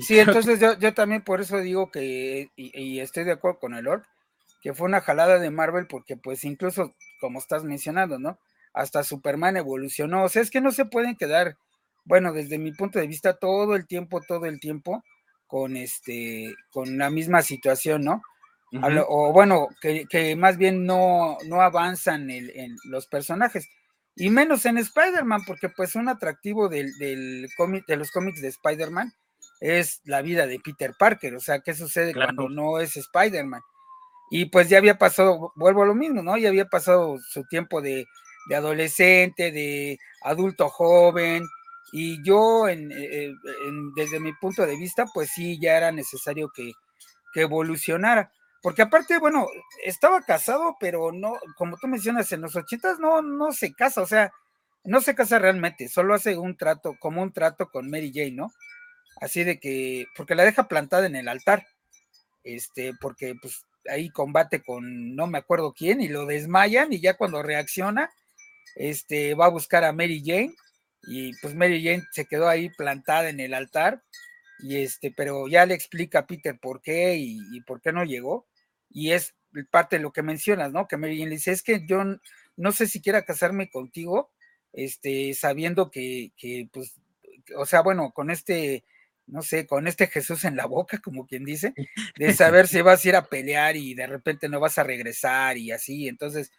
sí, 0.00 0.18
entonces 0.18 0.60
yo, 0.60 0.78
yo, 0.78 0.94
también 0.94 1.22
por 1.22 1.40
eso 1.40 1.58
digo 1.58 1.90
que, 1.90 2.50
y, 2.56 3.00
estoy 3.00 3.24
de 3.24 3.32
acuerdo 3.32 3.58
con 3.58 3.74
el 3.74 3.86
Orb, 3.86 4.04
que 4.62 4.74
fue 4.74 4.86
una 4.86 5.00
jalada 5.00 5.38
de 5.38 5.50
Marvel 5.50 5.86
porque 5.86 6.16
pues 6.16 6.44
incluso, 6.44 6.94
como 7.20 7.38
estás 7.38 7.64
mencionando, 7.64 8.18
¿no? 8.18 8.38
Hasta 8.72 9.04
Superman 9.04 9.56
evolucionó, 9.56 10.24
o 10.24 10.28
sea, 10.28 10.40
es 10.40 10.50
que 10.50 10.60
no 10.60 10.72
se 10.72 10.86
pueden 10.86 11.16
quedar, 11.16 11.56
bueno, 12.04 12.32
desde 12.32 12.58
mi 12.58 12.72
punto 12.72 12.98
de 12.98 13.06
vista, 13.06 13.34
todo 13.34 13.76
el 13.76 13.86
tiempo, 13.86 14.22
todo 14.26 14.46
el 14.46 14.60
tiempo, 14.60 15.04
con 15.46 15.76
este, 15.76 16.54
con 16.70 16.96
la 16.96 17.10
misma 17.10 17.42
situación, 17.42 18.04
¿no? 18.04 18.22
o 19.06 19.32
bueno, 19.34 19.68
que, 19.82 20.34
más 20.34 20.56
bien 20.56 20.86
no, 20.86 21.36
no 21.46 21.60
avanzan 21.60 22.30
en 22.30 22.74
los 22.84 23.06
personajes 23.06 23.68
y 24.16 24.30
menos 24.30 24.66
en 24.66 24.78
Spider-Man, 24.78 25.42
porque 25.46 25.68
pues 25.68 25.94
un 25.94 26.08
atractivo 26.08 26.68
del, 26.68 26.96
del 26.98 27.48
cómic, 27.56 27.86
de 27.86 27.96
los 27.96 28.10
cómics 28.10 28.40
de 28.40 28.48
Spider-Man 28.48 29.12
es 29.60 30.00
la 30.04 30.22
vida 30.22 30.46
de 30.46 30.58
Peter 30.58 30.92
Parker, 30.98 31.34
o 31.36 31.40
sea, 31.40 31.60
¿qué 31.60 31.74
sucede 31.74 32.14
cuando 32.14 32.48
no 32.48 32.78
es 32.80 32.96
Spider-Man? 32.96 33.62
Y 34.30 34.46
pues 34.46 34.68
ya 34.68 34.78
había 34.78 34.98
pasado, 34.98 35.52
vuelvo 35.56 35.82
a 35.82 35.86
lo 35.86 35.94
mismo, 35.94 36.22
¿no? 36.22 36.36
Ya 36.36 36.48
había 36.48 36.66
pasado 36.66 37.18
su 37.28 37.44
tiempo 37.44 37.80
de, 37.80 38.06
de 38.48 38.56
adolescente, 38.56 39.52
de 39.52 39.98
adulto 40.22 40.68
joven, 40.68 41.44
y 41.92 42.24
yo, 42.24 42.68
en, 42.68 42.90
eh, 42.90 43.34
en, 43.66 43.92
desde 43.94 44.18
mi 44.18 44.32
punto 44.32 44.64
de 44.66 44.76
vista, 44.76 45.04
pues 45.12 45.30
sí, 45.30 45.60
ya 45.60 45.76
era 45.76 45.92
necesario 45.92 46.50
que, 46.54 46.72
que 47.34 47.42
evolucionara. 47.42 48.32
Porque 48.62 48.82
aparte, 48.82 49.18
bueno, 49.18 49.48
estaba 49.84 50.22
casado, 50.22 50.76
pero 50.78 51.10
no, 51.10 51.36
como 51.56 51.76
tú 51.78 51.88
mencionas, 51.88 52.30
en 52.30 52.42
los 52.42 52.54
ochentas 52.54 53.00
no, 53.00 53.20
no 53.20 53.52
se 53.52 53.74
casa, 53.74 54.00
o 54.00 54.06
sea, 54.06 54.32
no 54.84 55.00
se 55.00 55.16
casa 55.16 55.38
realmente, 55.40 55.88
solo 55.88 56.14
hace 56.14 56.36
un 56.38 56.56
trato, 56.56 56.96
como 57.00 57.22
un 57.22 57.32
trato 57.32 57.68
con 57.70 57.90
Mary 57.90 58.12
Jane, 58.14 58.32
¿no? 58.32 58.52
Así 59.20 59.42
de 59.44 59.58
que, 59.58 60.06
porque 60.16 60.36
la 60.36 60.44
deja 60.44 60.68
plantada 60.68 61.06
en 61.06 61.16
el 61.16 61.28
altar, 61.28 61.66
este, 62.44 62.92
porque 63.00 63.34
pues 63.40 63.64
ahí 63.90 64.10
combate 64.10 64.62
con 64.62 65.16
no 65.16 65.26
me 65.26 65.38
acuerdo 65.38 65.74
quién 65.76 66.00
y 66.00 66.08
lo 66.08 66.26
desmayan 66.26 66.92
y 66.92 67.00
ya 67.00 67.14
cuando 67.16 67.42
reacciona, 67.42 68.10
este, 68.76 69.34
va 69.34 69.46
a 69.46 69.50
buscar 69.50 69.84
a 69.84 69.92
Mary 69.92 70.22
Jane 70.24 70.54
y 71.04 71.32
pues 71.40 71.54
Mary 71.54 71.84
Jane 71.84 72.04
se 72.12 72.26
quedó 72.26 72.48
ahí 72.48 72.70
plantada 72.70 73.28
en 73.28 73.40
el 73.40 73.54
altar 73.54 74.02
y 74.60 74.76
este, 74.82 75.12
pero 75.16 75.48
ya 75.48 75.66
le 75.66 75.74
explica 75.74 76.20
a 76.20 76.26
Peter 76.26 76.58
por 76.60 76.80
qué 76.80 77.16
y, 77.16 77.40
y 77.52 77.60
por 77.62 77.80
qué 77.80 77.92
no 77.92 78.04
llegó 78.04 78.46
y 78.92 79.12
es 79.12 79.34
parte 79.70 79.96
de 79.96 80.02
lo 80.02 80.12
que 80.12 80.22
mencionas, 80.22 80.72
¿no? 80.72 80.88
Que 80.88 80.96
Mary 80.96 81.18
Jane 81.18 81.30
le 81.30 81.36
dice, 81.36 81.52
es 81.52 81.62
que 81.62 81.84
yo 81.86 82.02
no 82.56 82.72
sé 82.72 82.86
si 82.86 83.00
quiera 83.00 83.24
casarme 83.24 83.70
contigo, 83.70 84.30
este, 84.72 85.34
sabiendo 85.34 85.90
que, 85.90 86.32
que, 86.36 86.68
pues, 86.72 87.00
o 87.56 87.66
sea, 87.66 87.82
bueno, 87.82 88.12
con 88.12 88.30
este, 88.30 88.84
no 89.26 89.42
sé, 89.42 89.66
con 89.66 89.86
este 89.86 90.06
Jesús 90.06 90.44
en 90.44 90.56
la 90.56 90.66
boca, 90.66 90.98
como 90.98 91.26
quien 91.26 91.44
dice, 91.44 91.74
de 92.16 92.32
saber 92.34 92.68
si 92.68 92.80
vas 92.80 93.04
a 93.04 93.08
ir 93.08 93.16
a 93.16 93.26
pelear 93.26 93.76
y 93.76 93.94
de 93.94 94.06
repente 94.06 94.48
no 94.48 94.60
vas 94.60 94.78
a 94.78 94.84
regresar 94.84 95.58
y 95.58 95.72
así, 95.72 96.08
entonces, 96.08 96.50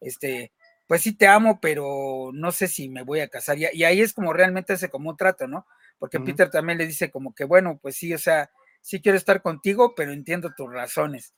este, 0.00 0.52
pues 0.86 1.02
sí 1.02 1.12
te 1.16 1.28
amo, 1.28 1.60
pero 1.60 2.30
no 2.32 2.50
sé 2.50 2.66
si 2.66 2.88
me 2.88 3.02
voy 3.02 3.20
a 3.20 3.28
casar. 3.28 3.58
Y, 3.58 3.66
y 3.72 3.84
ahí 3.84 4.00
es 4.00 4.12
como 4.12 4.32
realmente 4.32 4.72
ese 4.72 4.88
como 4.88 5.10
un 5.10 5.16
trato, 5.16 5.46
¿no? 5.46 5.66
Porque 5.98 6.18
Peter 6.18 6.50
también 6.50 6.78
le 6.78 6.86
dice 6.86 7.10
como 7.10 7.34
que, 7.34 7.44
bueno, 7.44 7.78
pues 7.80 7.94
sí, 7.94 8.12
o 8.14 8.18
sea, 8.18 8.50
sí 8.80 9.00
quiero 9.00 9.18
estar 9.18 9.42
contigo, 9.42 9.94
pero 9.94 10.12
entiendo 10.12 10.52
tus 10.56 10.72
razones 10.72 11.34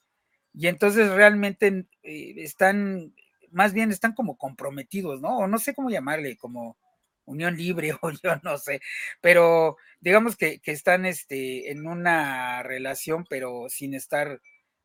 y 0.54 0.66
entonces 0.68 1.10
realmente 1.10 1.86
eh, 2.02 2.34
están, 2.38 3.14
más 3.50 3.72
bien 3.72 3.90
están 3.90 4.14
como 4.14 4.36
comprometidos, 4.36 5.20
¿no? 5.20 5.38
O 5.38 5.46
no 5.46 5.58
sé 5.58 5.74
cómo 5.74 5.90
llamarle, 5.90 6.36
como 6.36 6.76
unión 7.24 7.56
libre 7.56 7.92
o 8.02 8.10
yo 8.10 8.36
no 8.42 8.58
sé, 8.58 8.80
pero 9.20 9.76
digamos 10.00 10.36
que, 10.36 10.60
están 10.64 11.06
este, 11.06 11.70
en 11.70 11.86
una 11.86 12.62
relación, 12.62 13.24
pero 13.28 13.66
sin 13.68 13.94
estar 13.94 14.40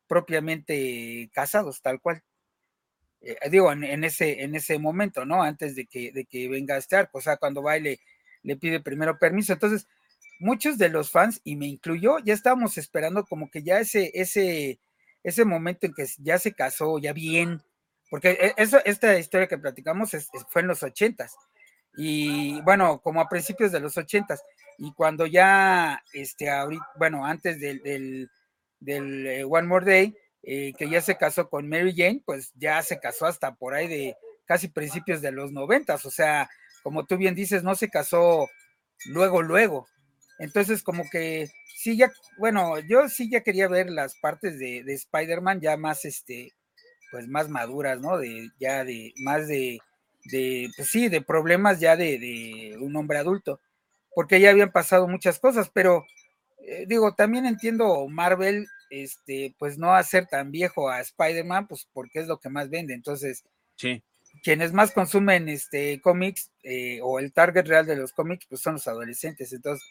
propiamente 0.08 1.30
casados, 1.34 1.82
tal 1.82 2.00
cual. 2.02 2.24
Eh, 3.22 3.36
digo, 3.50 3.72
en, 3.72 4.04
ese, 4.04 4.44
en 4.44 4.56
ese 4.56 4.80
momento, 4.80 5.26
¿no? 5.26 5.44
Antes 5.44 5.76
de 5.76 5.86
que, 5.88 6.12
de 6.12 6.26
que 6.26 6.48
venga 6.48 6.78
este 6.78 6.96
arco, 6.96 7.18
o 7.18 7.22
sea, 7.22 7.38
cuando 7.38 7.64
va 7.64 7.78
y 7.78 7.82
le, 7.82 8.00
le 8.44 8.56
pide 8.58 8.80
primero 8.80 9.18
permiso. 9.18 9.54
Entonces, 9.54 9.88
muchos 10.40 10.78
de 10.78 10.90
los 10.90 11.12
fans, 11.12 11.42
y 11.44 11.56
me 11.56 11.68
incluyo, 11.68 12.20
ya 12.20 12.34
estábamos 12.34 12.78
esperando 12.78 13.26
como 13.26 13.50
que 13.50 13.64
ya 13.64 13.80
ese, 13.80 14.12
ese, 14.14 14.80
ese 15.28 15.44
momento 15.44 15.86
en 15.86 15.94
que 15.94 16.06
ya 16.20 16.40
se 16.40 16.54
casó, 16.54 17.00
ya 17.00 17.12
bien, 17.12 17.62
porque 18.10 18.30
e, 18.32 18.54
eso, 18.56 18.80
esta 18.86 19.18
historia 19.18 19.48
que 19.48 19.58
platicamos 19.58 20.12
fue 20.50 20.62
en 20.62 20.68
los 20.68 20.84
ochentas, 20.84 21.36
y 21.98 22.62
bueno, 22.62 23.02
como 23.02 23.20
a 23.20 23.28
principios 23.28 23.72
de 23.72 23.80
los 23.80 23.98
ochentas, 23.98 24.42
y 24.78 24.94
cuando 24.94 25.26
ya, 25.26 26.02
este, 26.14 26.50
ahorita, 26.50 26.86
bueno, 26.98 27.26
antes 27.26 27.60
del, 27.60 28.30
del, 28.80 29.28
eh, 29.28 29.44
One 29.44 29.68
More 29.68 29.86
Day, 29.86 30.16
eh, 30.44 30.72
que 30.78 30.90
ya 30.90 31.02
se 31.02 31.18
casó 31.18 31.50
con 31.50 31.68
Mary 31.68 31.94
Jane, 31.96 32.22
pues 32.26 32.54
ya 32.56 32.82
se 32.82 33.00
casó 33.00 33.26
hasta 33.26 33.54
por 33.56 33.74
ahí 33.74 33.88
de 33.88 34.16
casi 34.46 34.70
principios 34.70 35.22
de 35.22 35.32
los 35.32 35.52
noventas, 35.52 36.06
o 36.06 36.12
sea, 36.12 36.50
como 36.84 37.06
tú 37.06 37.18
bien 37.18 37.36
dices, 37.36 37.64
no 37.64 37.76
se 37.76 37.90
casó 37.90 38.48
luego, 39.08 39.42
luego. 39.42 39.88
Entonces, 40.40 40.84
como 40.84 41.10
que 41.10 41.50
sí, 41.76 41.98
ya, 41.98 42.12
bueno, 42.38 42.80
yo 42.80 43.08
sí 43.10 43.30
ya 43.30 43.42
quería 43.42 43.68
ver 43.68 43.90
las 43.90 44.16
partes 44.16 44.60
de, 44.60 44.84
Spider-Man 44.88 45.62
ya 45.62 45.78
más, 45.78 46.06
este, 46.06 46.54
pues 47.12 47.28
más 47.28 47.50
maduras, 47.50 48.00
¿no? 48.00 48.18
De, 48.18 48.50
ya 48.60 48.84
de, 48.84 49.14
más 49.18 49.48
de, 49.48 49.80
de 50.26 50.70
pues 50.76 50.90
sí, 50.90 51.10
de 51.10 51.22
problemas 51.22 51.80
ya 51.80 51.96
de, 51.96 52.78
un 52.80 52.96
hombre 52.96 53.18
adulto, 53.18 53.60
porque 54.14 54.40
ya 54.40 54.52
habían 54.52 54.72
pasado 54.72 55.08
muchas 55.08 55.40
cosas, 55.40 55.70
pero 55.74 56.06
eh, 56.60 56.86
digo, 56.88 57.14
también 57.14 57.46
entiendo 57.46 58.08
Marvel, 58.08 58.68
este, 58.90 59.56
pues 59.58 59.78
no 59.78 59.94
hacer 59.94 60.28
tan 60.28 60.52
viejo 60.52 60.90
a 60.90 61.02
Spider-Man, 61.02 61.68
pues 61.68 61.88
porque 61.94 62.20
es 62.20 62.28
lo 62.28 62.40
que 62.40 62.50
más 62.50 62.70
vende, 62.70 62.94
entonces, 62.94 63.44
sí. 63.76 64.04
quienes 64.44 64.74
más 64.74 64.92
consumen 64.92 65.50
este 65.50 66.00
cómics 66.02 66.52
eh, 66.64 67.00
o 67.02 67.20
el 67.20 67.34
target 67.34 67.66
real 67.68 67.86
de 67.86 67.96
los 67.96 68.14
cómics, 68.14 68.46
pues 68.48 68.62
son 68.62 68.74
los 68.74 68.88
adolescentes, 68.88 69.52
entonces 69.54 69.88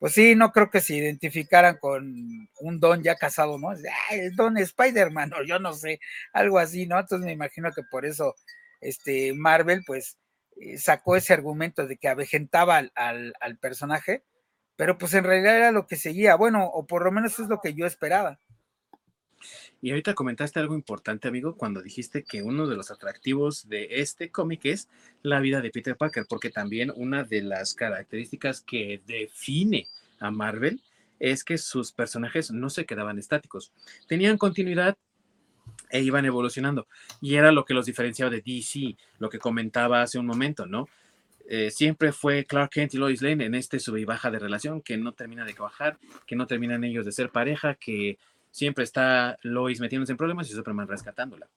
pues 0.00 0.14
sí, 0.14 0.34
no 0.34 0.50
creo 0.50 0.70
que 0.70 0.80
se 0.80 0.96
identificaran 0.96 1.76
con 1.76 2.48
un 2.60 2.80
don 2.80 3.02
ya 3.02 3.16
casado, 3.16 3.58
¿no? 3.58 3.72
el 4.10 4.34
don 4.34 4.56
Spider-Man, 4.56 5.32
o 5.38 5.44
yo 5.44 5.58
no 5.60 5.74
sé, 5.74 6.00
algo 6.32 6.58
así, 6.58 6.86
¿no? 6.86 6.98
Entonces 6.98 7.26
me 7.26 7.32
imagino 7.32 7.70
que 7.72 7.82
por 7.90 8.06
eso 8.06 8.34
este 8.80 9.34
Marvel, 9.34 9.82
pues, 9.86 10.18
eh, 10.56 10.78
sacó 10.78 11.16
ese 11.16 11.34
argumento 11.34 11.86
de 11.86 11.98
que 11.98 12.08
avejentaba 12.08 12.78
al, 12.78 13.34
al, 13.40 13.58
personaje, 13.58 14.24
pero 14.76 14.96
pues 14.96 15.12
en 15.12 15.24
realidad 15.24 15.56
era 15.56 15.70
lo 15.70 15.86
que 15.86 15.96
seguía, 15.96 16.34
bueno, 16.34 16.64
o 16.64 16.86
por 16.86 17.04
lo 17.04 17.12
menos 17.12 17.38
es 17.38 17.48
lo 17.48 17.60
que 17.60 17.74
yo 17.74 17.86
esperaba. 17.86 18.40
Y 19.82 19.90
ahorita 19.90 20.14
comentaste 20.14 20.60
algo 20.60 20.74
importante, 20.74 21.28
amigo, 21.28 21.56
cuando 21.56 21.80
dijiste 21.80 22.22
que 22.22 22.42
uno 22.42 22.66
de 22.66 22.76
los 22.76 22.90
atractivos 22.90 23.68
de 23.68 23.88
este 23.90 24.30
cómic 24.30 24.66
es 24.66 24.88
la 25.22 25.40
vida 25.40 25.62
de 25.62 25.70
Peter 25.70 25.96
Parker, 25.96 26.26
porque 26.28 26.50
también 26.50 26.92
una 26.94 27.24
de 27.24 27.42
las 27.42 27.74
características 27.74 28.60
que 28.60 29.02
define 29.06 29.86
a 30.18 30.30
Marvel 30.30 30.82
es 31.18 31.44
que 31.44 31.56
sus 31.58 31.92
personajes 31.92 32.50
no 32.50 32.68
se 32.68 32.84
quedaban 32.84 33.18
estáticos, 33.18 33.72
tenían 34.06 34.36
continuidad 34.36 34.96
e 35.90 36.02
iban 36.02 36.24
evolucionando. 36.24 36.86
Y 37.20 37.34
era 37.34 37.52
lo 37.52 37.64
que 37.64 37.74
los 37.74 37.86
diferenciaba 37.86 38.30
de 38.30 38.42
DC, 38.42 38.96
lo 39.18 39.30
que 39.30 39.38
comentaba 39.38 40.02
hace 40.02 40.18
un 40.18 40.26
momento, 40.26 40.66
¿no? 40.66 40.88
Eh, 41.48 41.70
siempre 41.70 42.12
fue 42.12 42.44
Clark 42.44 42.70
Kent 42.70 42.94
y 42.94 42.98
Lois 42.98 43.22
Lane 43.22 43.44
en 43.44 43.56
este 43.56 43.80
sub 43.80 43.96
y 43.96 44.04
baja 44.04 44.30
de 44.30 44.38
relación 44.38 44.80
que 44.82 44.96
no 44.96 45.12
termina 45.12 45.44
de 45.44 45.52
trabajar, 45.52 45.98
que 46.26 46.36
no 46.36 46.46
terminan 46.46 46.84
ellos 46.84 47.04
de 47.04 47.10
ser 47.10 47.30
pareja, 47.30 47.74
que 47.74 48.18
siempre 48.50 48.84
está 48.84 49.38
Lois 49.42 49.80
metiéndose 49.80 50.12
en 50.12 50.18
problemas 50.18 50.48
y 50.50 50.52
Superman 50.52 50.88
rescatándola. 50.88 51.48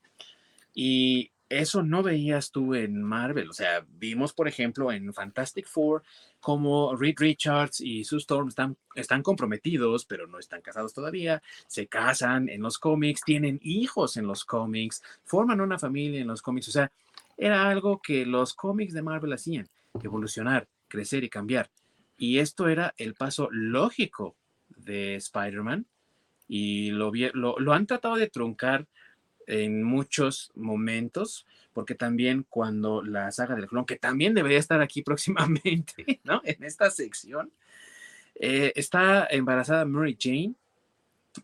Y 0.74 1.32
eso 1.50 1.84
no 1.84 2.02
veías 2.02 2.52
tú 2.52 2.74
en 2.74 3.04
Marvel. 3.04 3.50
O 3.50 3.54
sea, 3.54 3.86
vimos, 3.88 4.34
por 4.34 4.48
ejemplo, 4.48 4.92
en 4.92 5.14
Fantastic 5.14 5.68
Four 5.68 6.04
como 6.40 6.96
Reed 6.96 7.16
Richards 7.18 7.80
y 7.80 8.04
Sue 8.04 8.18
Storm 8.18 8.50
están, 8.50 8.76
están 8.96 9.22
comprometidos, 9.22 10.06
pero 10.06 10.28
no 10.28 10.40
están 10.40 10.62
casados 10.62 10.94
todavía. 10.94 11.42
Se 11.68 11.88
casan 11.88 12.50
en 12.50 12.62
los 12.62 12.80
cómics, 12.80 13.22
tienen 13.24 13.60
hijos 13.62 14.18
en 14.18 14.28
los 14.28 14.46
cómics, 14.46 15.04
forman 15.24 15.62
una 15.62 15.80
familia 15.80 16.22
en 16.22 16.28
los 16.28 16.42
cómics. 16.42 16.70
O 16.70 16.72
sea, 16.72 16.92
era 17.38 17.70
algo 17.70 18.02
que 18.02 18.26
los 18.26 18.54
cómics 18.54 18.94
de 18.94 19.04
Marvel 19.04 19.34
hacían, 19.34 19.70
evolucionar, 20.02 20.68
crecer 20.88 21.24
y 21.24 21.30
cambiar. 21.30 21.70
Y 22.18 22.40
esto 22.40 22.68
era 22.68 22.94
el 22.98 23.14
paso 23.14 23.50
lógico 23.52 24.36
de 24.70 25.16
Spider-Man 25.16 25.86
y 26.48 26.92
lo, 26.92 27.12
han 27.74 27.88
tratado 27.88 28.16
de 28.16 28.30
truncar 28.30 28.86
en 29.48 29.84
muchos 29.84 30.52
momentos, 30.56 31.46
porque 31.74 31.96
también 31.96 32.46
cuando 32.50 33.04
la 33.04 33.32
saga 33.32 33.56
del 33.56 33.68
clon, 33.68 33.86
que 33.86 33.98
también 33.98 34.34
debería 34.34 34.60
estar 34.60 34.82
aquí 34.82 35.02
próximamente, 35.04 36.20
¿no? 36.24 36.42
En 36.46 36.64
esta 36.64 36.90
sección, 36.92 37.52
eh, 38.36 38.74
está 38.76 39.28
embarazada 39.30 39.86
Mary 39.86 40.18
Jane 40.20 40.56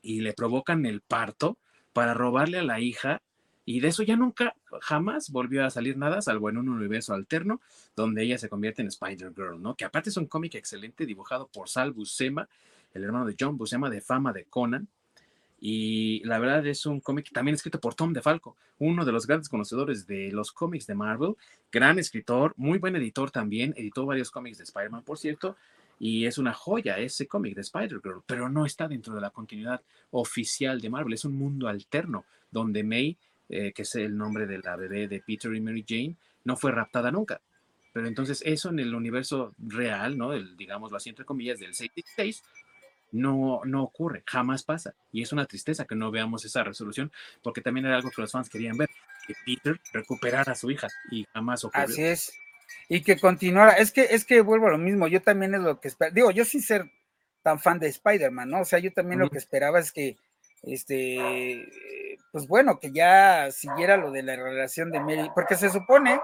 y 0.02 0.22
le 0.22 0.34
provocan 0.34 0.86
el 0.86 1.02
parto 1.02 1.58
para 1.94 2.14
robarle 2.14 2.60
a 2.60 2.64
la 2.64 2.80
hija 2.80 3.22
y 3.70 3.82
de 3.82 3.90
eso 3.90 4.02
ya 4.02 4.16
nunca, 4.16 4.56
jamás 4.82 5.30
volvió 5.30 5.64
a 5.64 5.70
salir 5.70 5.96
nada, 5.96 6.24
salvo 6.24 6.50
en 6.50 6.58
un 6.58 6.70
universo 6.70 7.14
alterno 7.14 7.62
donde 7.96 8.24
ella 8.24 8.40
se 8.40 8.50
convierte 8.50 8.82
en 8.82 8.88
Spider-Girl, 8.88 9.62
¿no? 9.62 9.76
Que 9.76 9.86
aparte 9.86 10.10
es 10.10 10.18
un 10.18 10.26
cómic 10.26 10.56
excelente 10.56 11.06
dibujado 11.06 11.48
por 11.50 11.70
Sal 11.70 11.92
Buscema, 11.92 12.50
el 12.94 13.04
hermano 13.04 13.26
de 13.26 13.36
John 13.40 13.58
Buscema 13.58 13.90
de 13.90 14.02
fama 14.02 14.34
de 14.34 14.46
Conan, 14.46 14.88
y 15.62 16.24
la 16.24 16.40
verdad 16.40 16.66
es 16.68 16.86
un 16.86 17.02
cómic 17.02 17.32
también 17.34 17.56
escrito 17.56 17.80
por 17.80 17.94
Tom 17.94 18.14
DeFalco, 18.14 18.56
uno 18.80 19.04
de 19.04 19.12
los 19.12 19.28
grandes 19.28 19.50
conocedores 19.50 20.08
de 20.08 20.32
los 20.32 20.52
cómics 20.52 20.88
de 20.88 20.96
Marvel, 20.96 21.36
gran 21.72 22.00
escritor, 22.00 22.54
muy 22.56 22.78
buen 22.78 22.96
editor 22.96 23.30
también, 23.30 23.74
editó 23.76 24.06
varios 24.06 24.32
cómics 24.32 24.58
de 24.58 24.64
Spider-Man, 24.64 25.04
por 25.04 25.18
cierto, 25.18 25.58
y 26.00 26.26
es 26.26 26.38
una 26.38 26.54
joya 26.54 26.98
ese 26.98 27.28
cómic 27.28 27.56
de 27.56 27.62
Spider-Girl, 27.62 28.24
pero 28.26 28.48
no 28.50 28.66
está 28.66 28.88
dentro 28.88 29.14
de 29.14 29.22
la 29.22 29.32
continuidad 29.32 29.82
oficial 30.12 30.80
de 30.80 30.90
Marvel, 30.90 31.14
es 31.14 31.26
un 31.26 31.36
mundo 31.36 31.68
alterno 31.68 32.26
donde 32.50 32.84
May, 32.84 33.18
eh, 33.50 33.74
que 33.74 33.82
es 33.82 33.96
el 33.96 34.18
nombre 34.18 34.48
de 34.48 34.60
la 34.60 34.78
bebé 34.78 35.10
de 35.10 35.20
Peter 35.20 35.54
y 35.54 35.60
Mary 35.60 35.84
Jane, 35.88 36.16
no 36.46 36.56
fue 36.56 36.72
raptada 36.72 37.12
nunca. 37.12 37.42
Pero 37.92 38.08
entonces 38.08 38.42
eso 38.46 38.70
en 38.70 38.80
el 38.80 38.94
universo 38.94 39.56
real, 39.58 40.18
¿no? 40.18 40.34
El, 40.34 40.56
digámoslo 40.56 40.98
así, 40.98 41.10
entre 41.10 41.26
comillas, 41.26 41.60
del 41.60 41.74
66, 41.74 42.44
no, 43.12 43.62
no 43.66 43.84
ocurre, 43.84 44.24
jamás 44.26 44.64
pasa. 44.64 44.94
Y 45.12 45.22
es 45.22 45.32
una 45.32 45.46
tristeza 45.46 45.86
que 45.86 45.96
no 45.96 46.12
veamos 46.12 46.46
esa 46.46 46.64
resolución, 46.64 47.12
porque 47.42 47.62
también 47.62 47.86
era 47.86 47.96
algo 47.96 48.12
que 48.12 48.22
los 48.22 48.32
fans 48.32 48.50
querían 48.50 48.78
ver, 48.78 48.90
que 49.26 49.34
Peter 49.46 49.80
recuperara 49.94 50.52
a 50.52 50.56
su 50.56 50.72
hija 50.72 50.88
y 51.12 51.26
jamás 51.34 51.64
ocurrió. 51.64 51.86
Así 51.86 52.04
es. 52.04 52.34
Y 52.88 53.02
que 53.02 53.20
continuara. 53.20 53.74
Es 53.74 53.92
que, 53.92 54.08
es 54.12 54.26
que 54.26 54.42
vuelvo 54.42 54.68
a 54.68 54.72
lo 54.72 54.78
mismo, 54.78 55.08
yo 55.08 55.22
también 55.22 55.56
es 55.56 55.62
lo 55.62 55.80
que 55.80 55.88
espero. 55.88 56.14
Digo, 56.14 56.32
yo 56.32 56.46
sin 56.46 56.62
ser 56.62 56.90
tan 57.42 57.60
fan 57.60 57.80
de 57.80 57.88
Spider-Man, 57.88 58.50
¿no? 58.50 58.62
O 58.62 58.66
sea, 58.66 58.80
yo 58.80 58.94
también 58.94 59.20
lo 59.20 59.30
que 59.30 59.38
esperaba 59.38 59.80
es 59.80 59.92
que, 59.92 60.18
este, 60.64 61.68
pues 62.32 62.48
bueno, 62.48 62.80
que 62.80 62.92
ya 62.92 63.52
siguiera 63.52 63.98
lo 63.98 64.12
de 64.12 64.24
la 64.24 64.36
relación 64.36 64.92
de 64.92 65.00
Mary, 65.00 65.32
porque 65.34 65.56
se 65.56 65.70
supone, 65.70 66.20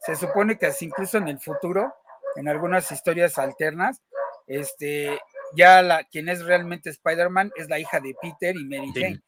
se 0.00 0.14
supone 0.16 0.58
que 0.58 0.66
así 0.66 0.86
incluso 0.86 1.18
en 1.18 1.28
el 1.28 1.40
futuro, 1.40 1.94
en 2.36 2.48
algunas 2.48 2.92
historias 2.92 3.38
alternas, 3.38 4.02
este, 4.46 5.18
ya 5.56 5.82
la, 5.82 6.04
quien 6.04 6.28
es 6.28 6.44
realmente 6.44 6.90
Spider-Man 6.90 7.52
es 7.56 7.68
la 7.68 7.78
hija 7.78 8.00
de 8.00 8.14
Peter 8.20 8.56
y 8.56 8.64
Mary 8.64 8.92
Jane. 8.94 9.20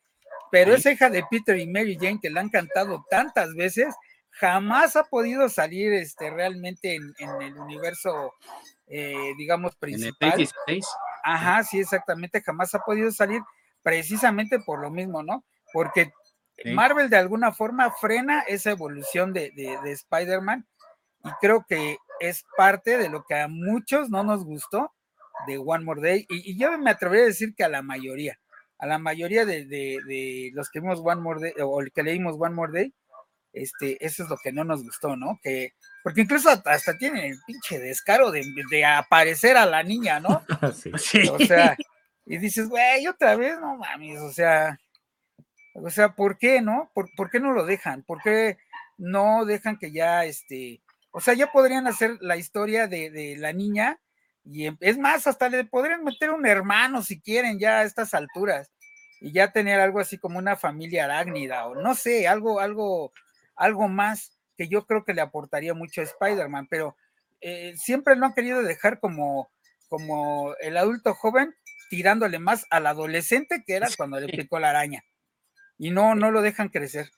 Pero 0.50 0.74
esa 0.74 0.90
hija 0.90 1.10
de 1.10 1.24
Peter 1.30 1.56
y 1.58 1.66
Mary 1.66 1.96
Jane 2.00 2.18
que 2.20 2.30
la 2.30 2.40
han 2.40 2.48
cantado 2.48 3.04
tantas 3.08 3.54
veces, 3.54 3.94
jamás 4.30 4.96
ha 4.96 5.04
podido 5.04 5.48
salir 5.48 5.92
este, 5.92 6.30
realmente 6.30 6.94
en, 6.94 7.14
el 7.40 7.56
universo, 7.58 8.32
eh, 8.86 9.32
digamos, 9.38 9.76
principal. 9.76 10.40
En 10.40 10.48
el 10.66 10.82
Ajá, 11.22 11.62
sí, 11.64 11.80
exactamente, 11.80 12.42
jamás 12.42 12.74
ha 12.74 12.80
podido 12.80 13.10
salir 13.12 13.42
precisamente 13.82 14.58
por 14.58 14.80
lo 14.80 14.90
mismo, 14.90 15.22
¿no? 15.22 15.44
Porque 15.72 16.10
Marvel 16.64 17.08
de 17.08 17.16
alguna 17.16 17.52
forma 17.52 17.90
frena 17.90 18.40
esa 18.40 18.70
evolución 18.70 19.32
de, 19.32 19.52
de 19.54 19.92
Spider-Man 19.92 20.66
y 21.24 21.30
creo 21.40 21.64
que 21.68 21.98
es 22.20 22.44
parte 22.56 22.98
de 22.98 23.08
lo 23.08 23.24
que 23.24 23.34
a 23.34 23.48
muchos 23.48 24.10
no 24.10 24.22
nos 24.22 24.44
gustó 24.44 24.92
de 25.46 25.58
One 25.58 25.84
More 25.84 26.00
Day, 26.00 26.26
y, 26.28 26.56
yo 26.56 26.76
me 26.78 26.90
atrevería 26.90 27.24
a 27.24 27.28
decir 27.28 27.54
que 27.54 27.64
a 27.64 27.68
la 27.68 27.82
mayoría, 27.82 28.38
a 28.78 28.86
la 28.86 28.98
mayoría 28.98 29.44
de, 29.44 30.50
los 30.54 30.70
que 30.70 30.80
vimos 30.80 31.00
One 31.02 31.20
More 31.20 31.40
Day, 31.40 31.52
o 31.62 31.80
el 31.80 31.92
que 31.92 32.02
leímos 32.02 32.36
One 32.38 32.54
More 32.54 32.72
Day, 32.72 32.94
este, 33.52 34.04
eso 34.04 34.22
es 34.22 34.28
lo 34.28 34.36
que 34.36 34.52
no 34.52 34.64
nos 34.64 34.82
gustó, 34.82 35.16
¿no? 35.16 35.38
Que, 35.42 35.72
porque 36.04 36.22
incluso 36.22 36.50
hasta, 36.50 36.96
tienen 36.98 37.24
el 37.24 37.38
pinche 37.46 37.78
descaro 37.78 38.30
de, 38.30 38.44
aparecer 38.84 39.56
a 39.56 39.66
la 39.66 39.82
niña, 39.82 40.20
¿no? 40.20 40.44
Sí. 40.98 41.28
O 41.28 41.38
sea, 41.38 41.76
y 42.26 42.38
dices, 42.38 42.68
güey, 42.68 43.06
otra 43.06 43.36
vez, 43.36 43.58
no 43.60 43.76
mames, 43.76 44.20
o 44.20 44.32
sea, 44.32 44.78
o 45.74 45.90
sea, 45.90 46.14
¿por 46.14 46.38
qué, 46.38 46.60
no? 46.60 46.90
¿Por, 46.94 47.08
¿Por, 47.16 47.30
qué 47.30 47.40
no 47.40 47.52
lo 47.52 47.64
dejan? 47.64 48.02
¿Por 48.02 48.22
qué 48.22 48.58
no 48.98 49.44
dejan 49.44 49.78
que 49.78 49.92
ya, 49.92 50.24
este, 50.24 50.80
o 51.10 51.20
sea, 51.20 51.34
ya 51.34 51.50
podrían 51.50 51.86
hacer 51.86 52.18
la 52.20 52.36
historia 52.36 52.86
de, 52.86 53.10
de 53.10 53.36
la 53.36 53.52
niña 53.52 53.98
y 54.52 54.66
em, 54.66 54.76
es 54.80 54.98
más, 54.98 55.26
hasta 55.26 55.48
le 55.48 55.64
podrían 55.64 56.02
meter 56.02 56.30
un 56.30 56.44
hermano 56.44 57.02
si 57.02 57.20
quieren 57.20 57.58
ya 57.58 57.78
a 57.78 57.84
estas 57.84 58.14
alturas 58.14 58.70
y 59.20 59.32
ya 59.32 59.52
tener 59.52 59.78
algo 59.78 60.00
así 60.00 60.18
como 60.18 60.38
una 60.38 60.56
familia 60.56 61.04
arácnida 61.04 61.66
o 61.66 61.76
no 61.76 61.94
sé, 61.94 62.26
algo, 62.26 62.58
algo, 62.58 63.12
algo 63.54 63.88
más 63.88 64.36
que 64.56 64.66
yo 64.68 64.86
creo 64.86 65.04
que 65.04 65.14
le 65.14 65.20
aportaría 65.20 65.72
mucho 65.72 66.00
a 66.00 66.04
Spider-Man, 66.04 66.66
pero 66.68 66.96
eh, 67.40 67.74
siempre 67.76 68.16
lo 68.16 68.26
han 68.26 68.34
querido 68.34 68.62
dejar 68.62 68.98
como, 68.98 69.50
como 69.88 70.54
el 70.60 70.76
adulto 70.76 71.14
joven 71.14 71.54
tirándole 71.88 72.38
más 72.38 72.66
al 72.70 72.86
adolescente 72.86 73.62
que 73.64 73.74
era 73.74 73.88
cuando 73.96 74.18
le 74.18 74.28
picó 74.28 74.58
la 74.58 74.70
araña. 74.70 75.04
Y 75.78 75.90
no, 75.90 76.14
no 76.14 76.30
lo 76.30 76.42
dejan 76.42 76.68
crecer. 76.68 77.08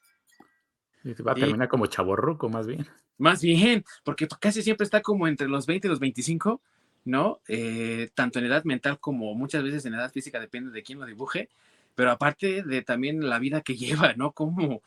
va 1.04 1.32
a 1.32 1.34
terminar 1.34 1.68
como 1.68 1.86
chaborruco, 1.86 2.48
más 2.48 2.66
bien. 2.66 2.86
Más 3.18 3.42
bien, 3.42 3.84
porque 4.04 4.28
casi 4.40 4.62
siempre 4.62 4.84
está 4.84 5.02
como 5.02 5.26
entre 5.26 5.48
los 5.48 5.66
20 5.66 5.86
y 5.86 5.90
los 5.90 6.00
25 6.00 6.60
¿no? 7.04 7.40
Eh, 7.48 8.10
tanto 8.14 8.38
en 8.38 8.46
edad 8.46 8.64
mental 8.64 8.98
como 9.00 9.34
muchas 9.34 9.62
veces 9.62 9.84
en 9.84 9.94
edad 9.94 10.12
física, 10.12 10.40
depende 10.40 10.70
de 10.70 10.82
quién 10.82 10.98
lo 10.98 11.06
dibuje, 11.06 11.48
pero 11.94 12.10
aparte 12.10 12.62
de 12.62 12.82
también 12.82 13.28
la 13.28 13.38
vida 13.38 13.60
que 13.60 13.76
lleva, 13.76 14.14
¿no? 14.14 14.32
Como 14.32 14.82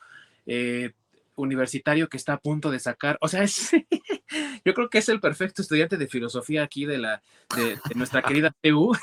eh, 0.45 0.91
universitario 1.35 2.07
que 2.07 2.17
está 2.17 2.33
a 2.33 2.39
punto 2.39 2.71
de 2.71 2.79
sacar, 2.79 3.17
o 3.21 3.27
sea, 3.27 3.43
es, 3.43 3.71
yo 4.65 4.73
creo 4.73 4.89
que 4.89 4.99
es 4.99 5.09
el 5.09 5.19
perfecto 5.19 5.61
estudiante 5.61 5.97
de 5.97 6.07
filosofía 6.07 6.63
aquí 6.63 6.85
de, 6.85 6.97
la, 6.97 7.21
de, 7.55 7.77
nuestra 7.95 8.21
querida 8.21 8.55
TU. 8.61 8.95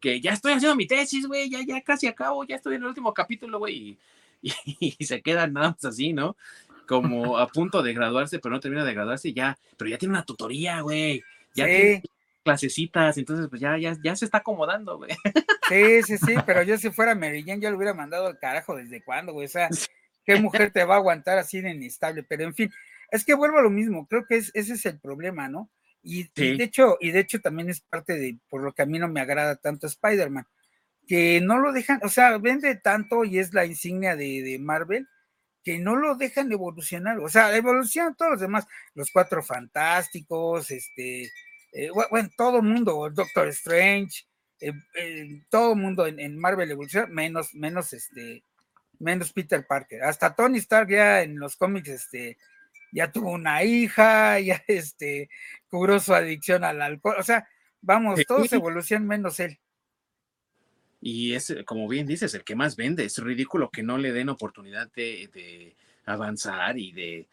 que 0.00 0.20
ya 0.20 0.32
estoy 0.32 0.54
haciendo 0.54 0.76
mi 0.76 0.86
tesis, 0.86 1.26
güey, 1.26 1.50
ya, 1.50 1.60
ya 1.66 1.82
casi 1.82 2.06
acabo, 2.06 2.44
ya 2.44 2.56
estoy 2.56 2.76
en 2.76 2.82
el 2.82 2.88
último 2.88 3.12
capítulo, 3.12 3.58
güey, 3.58 3.98
y, 4.40 4.94
y, 4.98 5.04
se 5.04 5.20
quedan 5.20 5.52
nada 5.52 5.70
más 5.70 5.84
así, 5.84 6.12
¿no? 6.12 6.36
Como 6.88 7.38
a 7.38 7.46
punto 7.46 7.82
de 7.82 7.92
graduarse, 7.92 8.38
pero 8.38 8.54
no 8.54 8.60
termina 8.60 8.84
de 8.84 8.94
graduarse 8.94 9.32
ya, 9.32 9.56
pero 9.76 9.90
ya 9.90 9.98
tiene 9.98 10.14
una 10.14 10.24
tutoría, 10.24 10.80
güey. 10.80 11.22
Ya 11.54 11.66
tiene 11.66 12.02
clasecitas, 12.42 13.18
entonces 13.18 13.46
pues 13.48 13.60
ya, 13.60 13.76
ya, 13.76 13.96
ya 14.02 14.16
se 14.16 14.24
está 14.24 14.38
acomodando, 14.38 14.96
güey. 14.96 15.10
Sí, 15.68 16.02
sí, 16.02 16.16
sí, 16.16 16.34
pero 16.46 16.62
yo 16.62 16.78
si 16.78 16.90
fuera 16.90 17.14
Mary 17.14 17.44
Jane, 17.44 17.60
yo 17.60 17.70
lo 17.70 17.76
hubiera 17.76 17.92
mandado 17.92 18.26
al 18.26 18.38
carajo 18.38 18.74
desde 18.74 19.04
cuándo, 19.04 19.34
güey. 19.34 19.44
O 19.46 19.50
sea, 19.50 19.68
¿qué 20.24 20.40
mujer 20.40 20.70
te 20.72 20.82
va 20.84 20.94
a 20.94 20.98
aguantar 20.98 21.36
así 21.36 21.60
de 21.60 21.72
inestable? 21.72 22.22
Pero 22.22 22.44
en 22.44 22.54
fin, 22.54 22.70
es 23.10 23.22
que 23.22 23.34
vuelvo 23.34 23.58
a 23.58 23.62
lo 23.62 23.70
mismo, 23.70 24.06
creo 24.06 24.24
que 24.26 24.36
ese 24.36 24.52
es 24.54 24.86
el 24.86 24.98
problema, 24.98 25.48
¿no? 25.48 25.70
Y, 26.02 26.30
de 26.34 26.64
hecho, 26.64 26.96
y 27.00 27.10
de 27.10 27.20
hecho 27.20 27.40
también 27.40 27.68
es 27.68 27.82
parte 27.82 28.14
de 28.14 28.38
por 28.48 28.62
lo 28.62 28.72
que 28.72 28.80
a 28.80 28.86
mí 28.86 28.98
no 28.98 29.08
me 29.08 29.20
agrada 29.20 29.56
tanto 29.56 29.86
Spider-Man, 29.86 30.46
que 31.06 31.42
no 31.42 31.58
lo 31.58 31.72
dejan, 31.72 32.00
o 32.02 32.08
sea, 32.08 32.38
vende 32.38 32.76
tanto 32.76 33.24
y 33.24 33.38
es 33.38 33.52
la 33.52 33.66
insignia 33.66 34.16
de, 34.16 34.42
de 34.42 34.58
Marvel, 34.58 35.06
que 35.62 35.78
no 35.78 35.96
lo 35.96 36.14
dejan 36.14 36.50
evolucionar, 36.52 37.18
o 37.18 37.28
sea, 37.28 37.54
evolucionan 37.56 38.14
todos 38.14 38.32
los 38.32 38.40
demás, 38.40 38.66
los 38.94 39.10
cuatro 39.10 39.42
fantásticos, 39.42 40.70
este, 40.70 41.30
eh, 41.72 41.90
bueno, 42.10 42.28
todo 42.36 42.58
el 42.58 42.64
mundo, 42.64 43.10
Doctor 43.10 43.48
Strange, 43.48 44.24
eh, 44.60 44.72
eh, 44.94 45.42
todo 45.50 45.72
el 45.72 45.78
mundo 45.78 46.06
en, 46.06 46.38
Marvel 46.38 46.70
evoluciona, 46.70 47.06
menos, 47.08 47.54
menos 47.54 47.92
este, 47.92 48.42
menos 48.98 49.32
Peter 49.32 49.64
Parker. 49.66 50.02
Hasta 50.02 50.34
Tony 50.34 50.58
Stark 50.58 50.90
ya 50.90 51.22
en 51.22 51.38
los 51.38 51.56
cómics, 51.56 51.88
este, 51.88 52.38
ya 52.92 53.12
tuvo 53.12 53.32
una 53.32 53.62
hija, 53.62 54.40
ya 54.40 54.62
este, 54.66 55.28
cubrió 55.68 56.00
su 56.00 56.14
adicción 56.14 56.64
al 56.64 56.82
alcohol, 56.82 57.16
o 57.18 57.22
sea, 57.22 57.48
vamos, 57.80 58.24
todos 58.26 58.52
evolucionan 58.52 59.06
menos 59.06 59.38
él 59.40 59.58
y 61.00 61.34
es, 61.34 61.54
como 61.64 61.88
bien 61.88 62.06
dices, 62.06 62.34
el 62.34 62.44
que 62.44 62.56
más 62.56 62.76
vende. 62.76 63.04
Es 63.04 63.18
ridículo 63.18 63.70
que 63.70 63.82
no 63.82 63.98
le 63.98 64.12
den 64.12 64.28
oportunidad 64.28 64.90
de, 64.92 65.76
avanzar 66.06 66.78
y 66.78 66.92
de, 66.92 67.26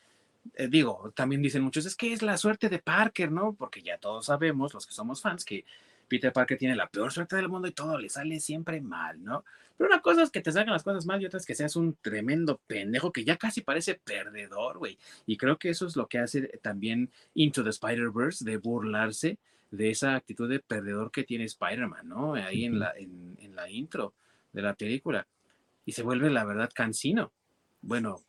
eh, 0.56 0.68
digo, 0.68 1.12
también 1.16 1.42
dicen 1.42 1.64
muchos, 1.64 1.86
es 1.86 1.96
que 1.96 2.14
es 2.14 2.22
la 2.22 2.38
suerte 2.38 2.70
de 2.70 2.80
Parker, 2.80 3.32
¿no? 3.32 3.54
Porque 3.54 3.82
ya 3.82 3.98
todos 3.98 4.26
sabemos, 4.26 4.74
los 4.74 4.86
que 4.86 4.94
somos 4.94 5.22
fans, 5.22 5.46
que 5.46 5.66
Peter 6.08 6.32
Parker 6.32 6.58
tiene 6.58 6.76
la 6.76 6.88
peor 6.88 7.12
suerte 7.12 7.36
del 7.36 7.50
mundo 7.50 7.68
y 7.68 7.72
todo 7.72 7.98
le 7.98 8.10
sale 8.10 8.40
siempre 8.40 8.82
mal, 8.82 9.24
¿no? 9.24 9.46
Pero 9.78 9.90
una 9.90 10.02
cosa 10.02 10.24
es 10.24 10.30
que 10.30 10.42
te 10.42 10.52
salgan 10.52 10.74
las 10.74 10.84
cosas 10.84 11.06
mal 11.06 11.22
y 11.22 11.26
otra 11.26 11.40
es 11.40 11.46
que 11.46 11.56
seas 11.56 11.76
un 11.76 11.98
tremendo 12.02 12.62
pendejo 12.68 13.12
que 13.12 13.26
ya 13.26 13.38
casi 13.38 13.62
parece 13.62 13.96
perdedor, 13.96 14.78
güey. 14.78 14.98
Y 15.26 15.38
creo 15.38 15.58
que 15.58 15.70
eso 15.70 15.86
es 15.88 15.96
lo 15.96 16.08
que 16.08 16.20
hace 16.20 16.48
también 16.62 17.10
Into 17.34 17.64
the 17.64 17.72
Spider-Verse, 17.72 18.46
de 18.46 18.58
burlarse 18.58 19.38
de 19.72 19.90
esa 19.90 20.16
actitud 20.16 20.50
de 20.50 20.60
perdedor 20.60 21.12
que 21.12 21.24
tiene 21.24 21.46
Spider-Man, 21.46 22.08
¿no? 22.08 22.36
Ahí 22.36 22.66
en 22.66 22.80
la, 22.80 22.94
en, 22.98 23.56
la 23.56 23.70
intro 23.70 24.14
de 24.54 24.62
la 24.62 24.74
película. 24.74 25.28
Y 25.86 25.92
se 25.92 26.04
vuelve, 26.04 26.30
la 26.30 26.44
verdad, 26.46 26.70
cansino. 26.74 27.32
Bueno, 27.82 28.24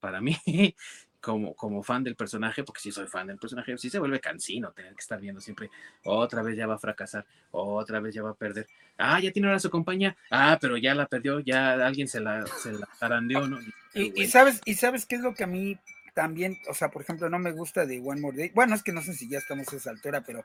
para 0.00 0.20
mí, 0.20 0.36
como, 1.20 1.54
como 1.54 1.82
fan 1.82 2.02
del 2.02 2.16
personaje, 2.16 2.64
porque 2.64 2.80
sí 2.80 2.90
soy 2.90 3.06
fan 3.06 3.28
del 3.28 3.38
personaje, 3.38 3.76
sí 3.78 3.90
se 3.90 3.98
vuelve 3.98 4.20
cansino 4.20 4.72
tener 4.72 4.94
que 4.94 5.00
estar 5.00 5.20
viendo 5.20 5.40
siempre, 5.40 5.70
otra 6.04 6.42
vez 6.42 6.56
ya 6.56 6.66
va 6.66 6.74
a 6.74 6.78
fracasar, 6.78 7.24
otra 7.52 8.00
vez 8.00 8.14
ya 8.14 8.22
va 8.22 8.30
a 8.30 8.34
perder. 8.34 8.66
Ah, 8.98 9.20
ya 9.20 9.30
tiene 9.30 9.48
ahora 9.48 9.60
su 9.60 9.70
compañía, 9.70 10.16
ah, 10.30 10.58
pero 10.60 10.76
ya 10.76 10.94
la 10.94 11.06
perdió, 11.06 11.40
ya 11.40 11.74
alguien 11.74 12.08
se 12.08 12.20
la, 12.20 12.44
se 12.46 12.72
la 12.72 12.88
tarandeó, 12.98 13.46
¿no? 13.46 13.58
Y, 13.94 14.26
sabes, 14.26 14.60
y 14.64 14.74
sabes 14.74 15.06
qué 15.06 15.16
es 15.16 15.20
lo 15.20 15.34
que 15.34 15.44
a 15.44 15.46
mí 15.46 15.78
también, 16.14 16.58
o 16.68 16.74
sea, 16.74 16.90
por 16.90 17.02
ejemplo, 17.02 17.28
no 17.30 17.38
me 17.38 17.52
gusta 17.52 17.86
de 17.86 18.00
One 18.00 18.20
More 18.20 18.36
Day. 18.36 18.50
Bueno, 18.54 18.74
es 18.74 18.82
que 18.82 18.92
no 18.92 19.02
sé 19.02 19.14
si 19.14 19.28
ya 19.28 19.38
estamos 19.38 19.72
a 19.72 19.76
esa 19.76 19.90
altura, 19.90 20.22
pero 20.26 20.44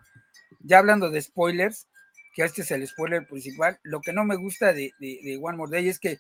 ya 0.60 0.80
hablando 0.80 1.10
de 1.10 1.22
spoilers, 1.22 1.88
que 2.34 2.44
este 2.44 2.62
es 2.62 2.72
el 2.72 2.88
spoiler 2.88 3.28
principal, 3.28 3.80
lo 3.84 4.02
que 4.02 4.14
no 4.14 4.24
me 4.24 4.36
gusta 4.36 4.74
de, 4.74 4.92
de, 5.00 5.20
de 5.24 5.40
One 5.42 5.58
More 5.58 5.72
Day 5.72 5.90
es 5.90 6.00
que 6.00 6.20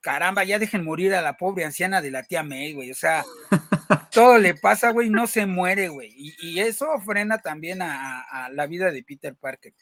caramba, 0.00 0.44
ya 0.44 0.58
dejen 0.58 0.84
morir 0.84 1.14
a 1.14 1.22
la 1.22 1.36
pobre 1.36 1.64
anciana 1.64 2.00
de 2.02 2.10
la 2.10 2.22
tía 2.22 2.42
May, 2.42 2.72
güey. 2.72 2.90
O 2.90 2.94
sea, 2.94 3.24
todo 4.12 4.38
le 4.38 4.54
pasa, 4.54 4.90
güey, 4.90 5.10
no 5.10 5.26
se 5.26 5.46
muere, 5.46 5.88
güey. 5.88 6.10
Y, 6.16 6.60
eso 6.60 6.98
frena 7.00 7.38
también 7.38 7.80
a, 7.82 8.48
la 8.52 8.66
vida 8.66 8.90
de 8.90 9.02
Peter 9.02 9.34
Parker. 9.36 9.74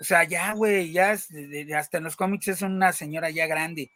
O 0.00 0.04
sea, 0.04 0.24
ya, 0.24 0.52
güey, 0.54 0.92
ya 0.92 1.12
hasta 1.12 1.98
en 1.98 2.04
los 2.04 2.16
cómics 2.16 2.48
es 2.48 2.62
una 2.62 2.92
señora 2.92 3.30
ya 3.30 3.46
grande, 3.46 3.92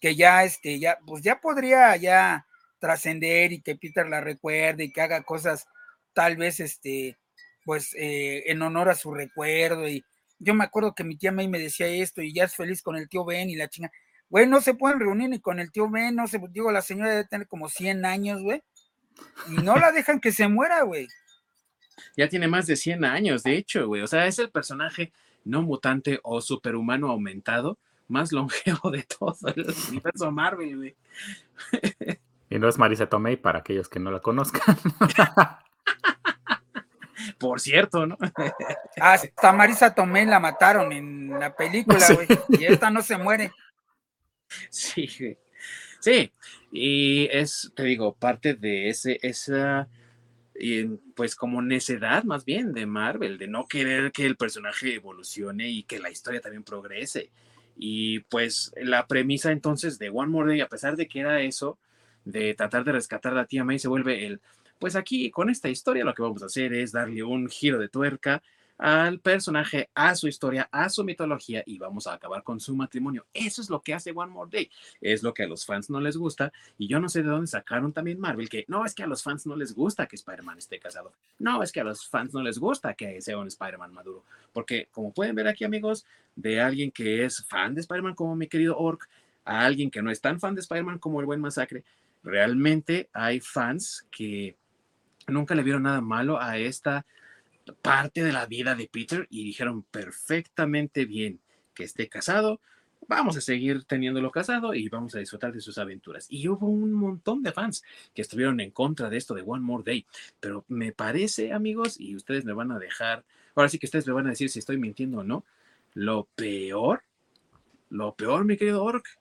que 0.00 0.14
ya, 0.14 0.44
este, 0.44 0.78
ya, 0.78 0.98
pues 1.06 1.22
ya 1.22 1.40
podría 1.40 1.96
ya 1.96 2.46
trascender 2.78 3.52
y 3.52 3.60
que 3.60 3.76
Peter 3.76 4.06
la 4.08 4.20
recuerde 4.20 4.84
y 4.84 4.92
que 4.92 5.00
haga 5.00 5.22
cosas 5.22 5.66
tal 6.12 6.36
vez, 6.36 6.60
este, 6.60 7.18
pues 7.64 7.94
eh, 7.94 8.44
en 8.50 8.62
honor 8.62 8.88
a 8.88 8.94
su 8.94 9.12
recuerdo. 9.12 9.88
Y 9.88 10.04
yo 10.38 10.54
me 10.54 10.64
acuerdo 10.64 10.94
que 10.94 11.04
mi 11.04 11.16
tía 11.16 11.32
May 11.32 11.48
me 11.48 11.58
decía 11.58 11.86
esto 11.86 12.22
y 12.22 12.32
ya 12.32 12.44
es 12.44 12.54
feliz 12.54 12.82
con 12.82 12.96
el 12.96 13.08
tío 13.08 13.24
Ben 13.24 13.50
y 13.50 13.56
la 13.56 13.68
chinga. 13.68 13.92
Güey, 14.30 14.46
no 14.46 14.60
se 14.60 14.74
pueden 14.74 15.00
reunir 15.00 15.30
ni 15.30 15.40
con 15.40 15.58
el 15.58 15.72
tío 15.72 15.88
Ben, 15.88 16.14
no 16.14 16.28
se, 16.28 16.40
digo, 16.50 16.70
la 16.70 16.82
señora 16.82 17.10
debe 17.10 17.24
tener 17.24 17.48
como 17.48 17.68
100 17.68 18.04
años, 18.04 18.42
güey, 18.42 18.62
y 19.48 19.52
no 19.62 19.76
la 19.76 19.90
dejan 19.90 20.20
que 20.20 20.32
se 20.32 20.48
muera, 20.48 20.82
güey. 20.82 21.08
Ya 22.16 22.28
tiene 22.28 22.46
más 22.46 22.66
de 22.66 22.76
100 22.76 23.04
años, 23.04 23.42
de 23.42 23.56
hecho, 23.56 23.86
güey, 23.86 24.02
o 24.02 24.06
sea, 24.06 24.26
es 24.26 24.38
el 24.38 24.50
personaje 24.50 25.12
no 25.44 25.62
mutante 25.62 26.20
o 26.22 26.42
superhumano 26.42 27.10
aumentado 27.10 27.78
más 28.06 28.32
longevo 28.32 28.90
de 28.90 29.02
todo 29.04 29.36
el 29.54 29.74
universo 29.88 30.30
Marvel, 30.30 30.76
güey. 30.76 30.96
Y 32.50 32.58
no 32.58 32.68
es 32.68 32.78
Marisa 32.78 33.08
Tomei 33.08 33.36
para 33.36 33.60
aquellos 33.60 33.88
que 33.88 34.00
no 34.00 34.10
la 34.10 34.20
conozcan. 34.20 34.76
Por 37.38 37.60
cierto, 37.60 38.06
¿no? 38.06 38.16
Hasta 39.00 39.52
Marisa 39.52 39.94
Tomei 39.94 40.26
la 40.26 40.40
mataron 40.40 40.92
en 40.92 41.38
la 41.38 41.54
película, 41.54 42.04
güey. 42.12 42.26
Y 42.60 42.64
esta 42.64 42.90
no 42.90 43.02
se 43.02 43.18
muere. 43.18 43.52
Sí, 44.70 45.36
sí, 46.00 46.32
y 46.72 47.28
es, 47.30 47.72
te 47.74 47.84
digo, 47.84 48.14
parte 48.14 48.54
de 48.54 48.88
ese, 48.88 49.18
esa, 49.22 49.88
pues 51.14 51.34
como 51.34 51.62
necedad 51.62 52.24
más 52.24 52.44
bien 52.44 52.72
de 52.72 52.86
Marvel, 52.86 53.38
de 53.38 53.46
no 53.46 53.66
querer 53.66 54.12
que 54.12 54.26
el 54.26 54.36
personaje 54.36 54.94
evolucione 54.94 55.68
y 55.68 55.82
que 55.84 55.98
la 55.98 56.10
historia 56.10 56.40
también 56.40 56.64
progrese. 56.64 57.30
Y 57.76 58.20
pues 58.20 58.72
la 58.76 59.06
premisa 59.06 59.52
entonces 59.52 59.98
de 59.98 60.10
One 60.10 60.30
More 60.30 60.50
Day, 60.50 60.60
a 60.60 60.68
pesar 60.68 60.96
de 60.96 61.06
que 61.06 61.20
era 61.20 61.40
eso, 61.42 61.78
de 62.28 62.54
tratar 62.54 62.84
de 62.84 62.92
rescatar 62.92 63.32
a 63.32 63.36
la 63.36 63.46
tía 63.46 63.64
May, 63.64 63.78
se 63.78 63.88
vuelve 63.88 64.26
el, 64.26 64.40
pues 64.78 64.96
aquí 64.96 65.30
con 65.30 65.48
esta 65.48 65.68
historia 65.68 66.04
lo 66.04 66.14
que 66.14 66.22
vamos 66.22 66.42
a 66.42 66.46
hacer 66.46 66.74
es 66.74 66.92
darle 66.92 67.22
un 67.22 67.48
giro 67.48 67.78
de 67.78 67.88
tuerca 67.88 68.42
al 68.76 69.18
personaje, 69.18 69.90
a 69.94 70.14
su 70.14 70.28
historia, 70.28 70.68
a 70.70 70.88
su 70.88 71.02
mitología 71.02 71.64
y 71.66 71.78
vamos 71.78 72.06
a 72.06 72.12
acabar 72.12 72.44
con 72.44 72.60
su 72.60 72.76
matrimonio. 72.76 73.26
Eso 73.34 73.60
es 73.60 73.70
lo 73.70 73.80
que 73.80 73.92
hace 73.92 74.12
One 74.14 74.30
More 74.30 74.50
Day. 74.52 74.70
Es 75.00 75.24
lo 75.24 75.34
que 75.34 75.42
a 75.44 75.48
los 75.48 75.66
fans 75.66 75.90
no 75.90 76.00
les 76.00 76.16
gusta 76.16 76.52
y 76.76 76.86
yo 76.86 77.00
no 77.00 77.08
sé 77.08 77.22
de 77.22 77.30
dónde 77.30 77.48
sacaron 77.48 77.92
también 77.92 78.20
Marvel 78.20 78.48
que 78.48 78.64
no 78.68 78.84
es 78.84 78.94
que 78.94 79.02
a 79.02 79.08
los 79.08 79.22
fans 79.22 79.46
no 79.46 79.56
les 79.56 79.74
gusta 79.74 80.06
que 80.06 80.14
Spider-Man 80.14 80.58
esté 80.58 80.78
casado. 80.78 81.12
No, 81.38 81.62
es 81.62 81.72
que 81.72 81.80
a 81.80 81.84
los 81.84 82.06
fans 82.06 82.32
no 82.34 82.42
les 82.42 82.58
gusta 82.58 82.94
que 82.94 83.20
sea 83.20 83.38
un 83.38 83.48
Spider-Man 83.48 83.92
maduro. 83.92 84.22
Porque 84.52 84.88
como 84.92 85.12
pueden 85.12 85.34
ver 85.34 85.48
aquí 85.48 85.64
amigos, 85.64 86.04
de 86.36 86.60
alguien 86.60 86.92
que 86.92 87.24
es 87.24 87.44
fan 87.46 87.74
de 87.74 87.80
Spider-Man 87.80 88.14
como 88.14 88.36
mi 88.36 88.46
querido 88.46 88.78
Orc, 88.78 89.08
a 89.48 89.64
alguien 89.64 89.90
que 89.90 90.02
no 90.02 90.10
es 90.10 90.20
tan 90.20 90.38
fan 90.38 90.54
de 90.54 90.60
Spider-Man 90.60 90.98
como 90.98 91.20
el 91.20 91.26
buen 91.26 91.40
Masacre, 91.40 91.82
realmente 92.22 93.08
hay 93.12 93.40
fans 93.40 94.06
que 94.10 94.56
nunca 95.26 95.54
le 95.54 95.62
vieron 95.62 95.84
nada 95.84 96.00
malo 96.00 96.40
a 96.40 96.58
esta 96.58 97.06
parte 97.82 98.24
de 98.24 98.32
la 98.32 98.46
vida 98.46 98.74
de 98.74 98.88
Peter 98.88 99.26
y 99.30 99.44
dijeron 99.44 99.82
perfectamente 99.82 101.04
bien 101.04 101.40
que 101.74 101.84
esté 101.84 102.08
casado, 102.08 102.60
vamos 103.06 103.36
a 103.36 103.40
seguir 103.40 103.84
teniéndolo 103.84 104.30
casado 104.30 104.74
y 104.74 104.88
vamos 104.88 105.14
a 105.14 105.18
disfrutar 105.18 105.52
de 105.52 105.60
sus 105.60 105.78
aventuras. 105.78 106.26
Y 106.28 106.48
hubo 106.48 106.66
un 106.66 106.92
montón 106.92 107.42
de 107.42 107.52
fans 107.52 107.82
que 108.14 108.22
estuvieron 108.22 108.60
en 108.60 108.70
contra 108.70 109.10
de 109.10 109.16
esto 109.16 109.34
de 109.34 109.42
One 109.42 109.62
More 109.62 109.84
Day, 109.84 110.06
pero 110.40 110.64
me 110.68 110.92
parece, 110.92 111.52
amigos, 111.52 112.00
y 112.00 112.16
ustedes 112.16 112.44
me 112.44 112.52
van 112.52 112.72
a 112.72 112.78
dejar, 112.78 113.24
ahora 113.54 113.68
sí 113.68 113.78
que 113.78 113.86
ustedes 113.86 114.06
me 114.06 114.12
van 114.12 114.26
a 114.26 114.30
decir 114.30 114.50
si 114.50 114.58
estoy 114.58 114.78
mintiendo 114.78 115.18
o 115.18 115.24
no, 115.24 115.44
lo 115.94 116.28
peor, 116.34 117.02
lo 117.90 118.14
peor, 118.14 118.44
mi 118.44 118.56
querido 118.56 118.84
Orc, 118.84 119.17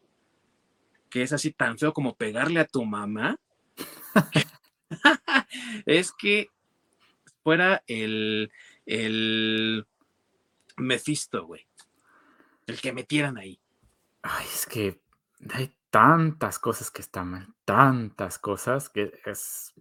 que 1.09 1.23
es 1.23 1.33
así 1.33 1.51
tan 1.51 1.77
feo 1.77 1.93
como 1.93 2.15
pegarle 2.15 2.59
a 2.59 2.67
tu 2.67 2.85
mamá, 2.85 3.37
es 5.85 6.11
que 6.11 6.49
fuera 7.43 7.83
el, 7.87 8.51
el 8.85 9.85
Mephisto, 10.77 11.45
güey. 11.45 11.67
El 12.65 12.81
que 12.81 12.93
metieran 12.93 13.37
ahí. 13.37 13.59
Ay, 14.21 14.45
es 14.53 14.65
que 14.65 14.99
hay 15.53 15.73
tantas 15.89 16.59
cosas 16.59 16.91
que 16.91 17.01
están 17.01 17.29
mal, 17.29 17.47
tantas 17.63 18.39
cosas 18.39 18.89
que 18.89 19.13
es 19.25 19.73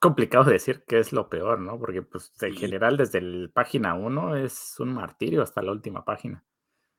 complicado 0.00 0.50
decir 0.50 0.84
qué 0.86 0.98
es 0.98 1.12
lo 1.12 1.28
peor, 1.28 1.60
¿no? 1.60 1.78
Porque 1.78 2.02
pues 2.02 2.32
en 2.42 2.56
general 2.56 2.96
desde 2.96 3.20
la 3.20 3.48
página 3.48 3.94
1 3.94 4.36
es 4.36 4.74
un 4.78 4.92
martirio 4.94 5.42
hasta 5.42 5.62
la 5.62 5.72
última 5.72 6.04
página. 6.04 6.44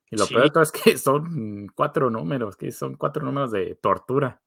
Y 0.10 0.18
lo 0.18 0.28
peor 0.28 0.44
de 0.44 0.50
todo 0.50 0.64
es 0.64 0.72
que 0.72 0.98
son 0.98 1.68
cuatro 1.76 2.10
números, 2.10 2.56
que 2.56 2.72
son 2.72 2.96
cuatro 2.96 3.24
números 3.24 3.52
de 3.52 3.76
tortura. 3.76 4.42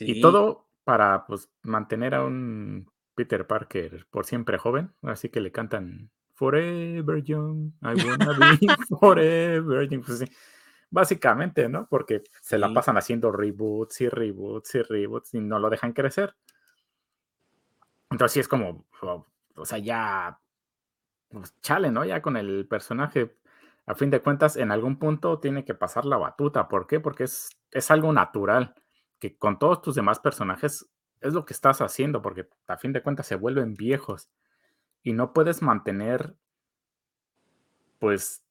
Y 0.00 0.20
todo 0.20 0.66
para 0.84 1.26
pues 1.26 1.50
mantener 1.62 2.14
a 2.14 2.24
un 2.24 2.90
Peter 3.14 3.46
Parker 3.46 4.06
por 4.10 4.24
siempre 4.24 4.58
joven, 4.58 4.92
así 5.02 5.28
que 5.28 5.40
le 5.40 5.52
cantan 5.52 6.10
Forever 6.34 7.22
Young, 7.22 7.72
I 7.82 8.04
wanna 8.04 8.56
be 8.60 8.66
forever 9.00 9.88
young. 9.88 10.04
Pues 10.04 10.24
Básicamente, 10.90 11.70
¿no? 11.70 11.86
Porque 11.88 12.22
se 12.42 12.58
la 12.58 12.72
pasan 12.72 12.98
haciendo 12.98 13.32
reboots 13.32 14.02
y 14.02 14.10
reboots 14.10 14.74
y 14.74 14.82
reboots 14.82 15.34
y 15.34 15.40
no 15.40 15.58
lo 15.58 15.70
dejan 15.70 15.94
crecer. 15.94 16.34
Entonces 18.10 18.34
sí 18.34 18.40
es 18.40 18.48
como, 18.48 18.84
o 19.54 19.64
sea, 19.64 19.78
ya, 19.78 20.38
pues, 21.30 21.58
chale, 21.62 21.90
¿no? 21.90 22.04
Ya 22.04 22.20
con 22.20 22.36
el 22.36 22.66
personaje, 22.68 23.38
a 23.86 23.94
fin 23.94 24.10
de 24.10 24.22
cuentas, 24.22 24.56
en 24.56 24.70
algún 24.70 24.98
punto 24.98 25.40
tiene 25.40 25.64
que 25.64 25.74
pasar 25.74 26.04
la 26.04 26.16
batuta. 26.16 26.68
¿Por 26.68 26.86
qué? 26.86 27.00
Porque 27.00 27.24
es, 27.24 27.50
es 27.70 27.90
algo 27.90 28.12
natural 28.12 28.74
que 29.18 29.36
con 29.36 29.58
todos 29.58 29.82
tus 29.82 29.94
demás 29.94 30.20
personajes 30.20 30.88
es 31.20 31.32
lo 31.32 31.44
que 31.44 31.52
estás 31.52 31.80
haciendo, 31.80 32.22
porque 32.22 32.48
a 32.66 32.76
fin 32.76 32.92
de 32.92 33.02
cuentas 33.02 33.26
se 33.26 33.36
vuelven 33.36 33.74
viejos 33.74 34.28
y 35.02 35.12
no 35.12 35.32
puedes 35.32 35.62
mantener, 35.62 36.36
pues, 37.98 38.44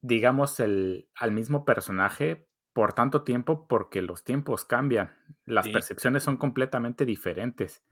digamos, 0.00 0.60
el, 0.60 1.08
al 1.14 1.32
mismo 1.32 1.64
personaje 1.64 2.48
por 2.72 2.94
tanto 2.94 3.22
tiempo 3.22 3.66
porque 3.68 4.02
los 4.02 4.24
tiempos 4.24 4.64
cambian, 4.64 5.14
las 5.44 5.68
percepciones 5.68 6.22
son 6.22 6.36
completamente 6.36 7.04
diferentes. 7.04 7.82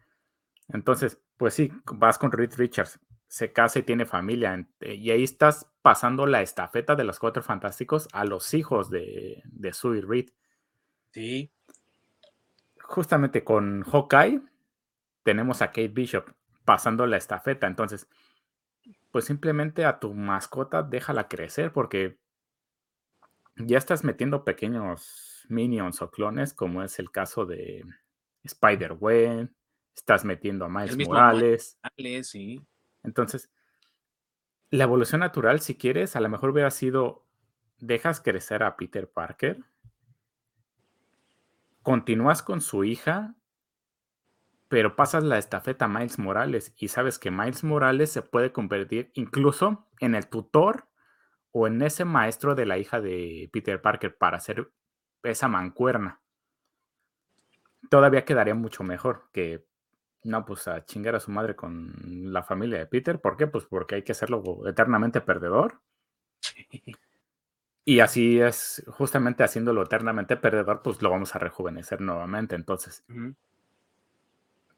Entonces, 0.69 1.21
pues 1.37 1.55
sí, 1.55 1.71
vas 1.93 2.19
con 2.19 2.33
Reed 2.33 2.55
Richards, 2.57 2.99
se 3.31 3.53
casa 3.53 3.79
y 3.79 3.85
tiene 3.85 4.05
familia, 4.05 4.67
y 4.81 5.11
ahí 5.11 5.25
estás 5.25 5.67
pasando 5.81 6.27
la 6.27 6.43
estafeta 6.43 6.95
de 6.97 7.05
los 7.05 7.19
Cuatro 7.19 7.43
Fantásticos 7.43 8.09
a 8.13 8.27
los 8.27 8.53
hijos 8.53 8.91
de, 8.91 9.43
de 9.47 9.73
Sue 9.73 9.99
y 9.99 10.01
Reed. 10.03 10.31
Sí 11.13 11.51
justamente 12.91 13.45
con 13.45 13.85
Hawkeye 13.85 14.43
tenemos 15.23 15.63
a 15.63 15.69
Kate 15.69 15.89
Bishop 15.89 16.33
pasando 16.65 17.07
la 17.07 17.17
estafeta. 17.17 17.67
Entonces, 17.67 18.09
pues 19.13 19.25
simplemente 19.25 19.85
a 19.85 20.01
tu 20.01 20.13
mascota 20.13 20.83
déjala 20.83 21.29
crecer 21.29 21.73
porque 21.73 22.19
ya 23.57 23.79
estás 23.79 24.03
metiendo 24.03 24.45
pequeños 24.45 25.47
minions 25.49 26.03
o 26.03 26.11
clones, 26.11 26.53
como 26.53 26.83
es 26.83 26.99
el 26.99 27.11
caso 27.11 27.47
de 27.47 27.85
Spider-Gwen, 28.43 29.55
estás 29.95 30.25
metiendo 30.25 30.65
a 30.65 30.69
Miles 30.69 30.97
Morales. 31.07 31.79
sí. 32.23 32.61
Entonces, 33.03 33.51
la 34.71 34.85
evolución 34.85 35.21
natural, 35.21 35.61
si 35.61 35.77
quieres, 35.77 36.17
a 36.17 36.21
lo 36.21 36.29
mejor 36.29 36.51
hubiera 36.51 36.71
sido, 36.71 37.27
dejas 37.79 38.21
crecer 38.21 38.63
a 38.63 38.77
Peter 38.77 39.11
Parker, 39.11 39.65
continúas 41.83 42.43
con 42.43 42.61
su 42.61 42.85
hija, 42.85 43.35
pero 44.69 44.95
pasas 44.95 45.25
la 45.25 45.39
estafeta 45.39 45.87
a 45.87 45.89
Miles 45.89 46.19
Morales 46.19 46.73
y 46.77 46.89
sabes 46.89 47.19
que 47.19 47.33
Miles 47.33 47.65
Morales 47.65 48.13
se 48.13 48.23
puede 48.23 48.53
convertir 48.53 49.11
incluso 49.15 49.89
en 49.99 50.15
el 50.15 50.29
tutor 50.29 50.89
o 51.51 51.67
en 51.67 51.83
ese 51.83 52.05
maestro 52.05 52.55
de 52.55 52.67
la 52.67 52.79
hija 52.79 53.01
de 53.01 53.51
Peter 53.53 53.83
Parker 53.83 54.17
para 54.17 54.37
hacer 54.37 54.71
esa 55.25 55.49
mancuerna. 55.49 56.21
todavía 57.91 58.25
quedaría 58.25 58.55
mucho 58.55 58.85
mejor 58.85 59.29
que, 59.33 59.67
no, 60.23 60.45
pues 60.45 60.69
a 60.69 60.85
chingar 60.85 61.15
a 61.15 61.21
su 61.21 61.31
madre 61.31 61.57
con 61.57 61.93
la 62.33 62.43
familia 62.43 62.79
de 62.79 62.87
Peter. 62.87 63.21
¿Por 63.21 63.37
qué? 63.37 63.47
Pues 63.47 63.65
porque 63.65 63.97
hay 63.97 64.03
que 64.03 64.13
hacerlo 64.13 64.43
eternamente 64.67 65.21
perdedor. 65.21 65.81
Y 67.85 68.01
así 68.01 68.41
es, 68.41 68.85
justamente 68.89 69.43
haciéndolo 69.43 69.83
eternamente 69.83 70.37
perdedor, 70.37 70.83
pues 70.83 71.01
lo 71.03 71.11
vamos 71.11 71.35
a 71.35 71.39
rejuvenecer 71.39 72.01
nuevamente. 72.01 72.55
Entonces, 72.55 73.05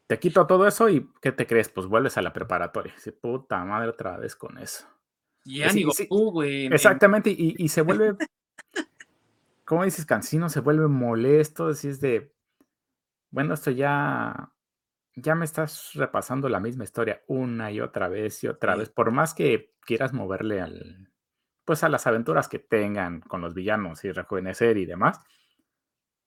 te 0.07 0.18
quito 0.18 0.47
todo 0.47 0.66
eso 0.66 0.88
y 0.88 1.11
¿qué 1.20 1.32
te 1.32 1.47
crees? 1.47 1.68
Pues 1.68 1.86
vuelves 1.86 2.16
a 2.16 2.22
la 2.22 2.32
preparatoria. 2.32 2.95
Dice, 2.95 3.12
puta 3.12 3.64
madre, 3.64 3.88
otra 3.88 4.16
vez 4.16 4.36
con 4.36 4.59
eso. 4.59 4.86
Ya 5.45 5.72
ni 5.72 5.84
güey. 6.09 6.66
Exactamente, 6.66 7.34
y, 7.36 7.68
se 7.68 7.82
vuelve, 7.82 8.16
¿cómo 9.64 9.84
dices? 9.84 10.07
Cansino, 10.07 10.49
se 10.49 10.61
vuelve 10.61 10.86
molesto, 10.86 11.68
así 11.68 11.88
es 11.88 12.01
de, 12.01 12.32
bueno, 13.30 13.55
esto 13.55 13.70
ya, 13.70 14.52
ya 15.15 15.35
me 15.35 15.45
estás 15.45 15.93
repasando 15.95 16.49
la 16.49 16.61
misma 16.61 16.85
historia 16.85 17.23
una 17.27 17.71
y 17.71 17.81
otra 17.81 18.09
vez 18.09 18.43
y 18.45 18.49
otra 18.49 18.77
vez, 18.77 18.91
por 18.91 19.11
más 19.11 19.35
que 19.35 19.75
quieras 19.81 20.13
moverle 20.13 20.61
al, 20.61 21.13
pues 21.65 21.85
a 21.85 21.89
las 21.89 22.07
aventuras 22.07 22.49
que 22.49 22.59
tengan 22.59 23.21
con 23.21 23.41
los 23.41 23.55
villanos 23.55 24.05
y 24.05 24.13
rejuvenecer 24.13 24.77
y 24.79 24.87
demás, 24.87 25.21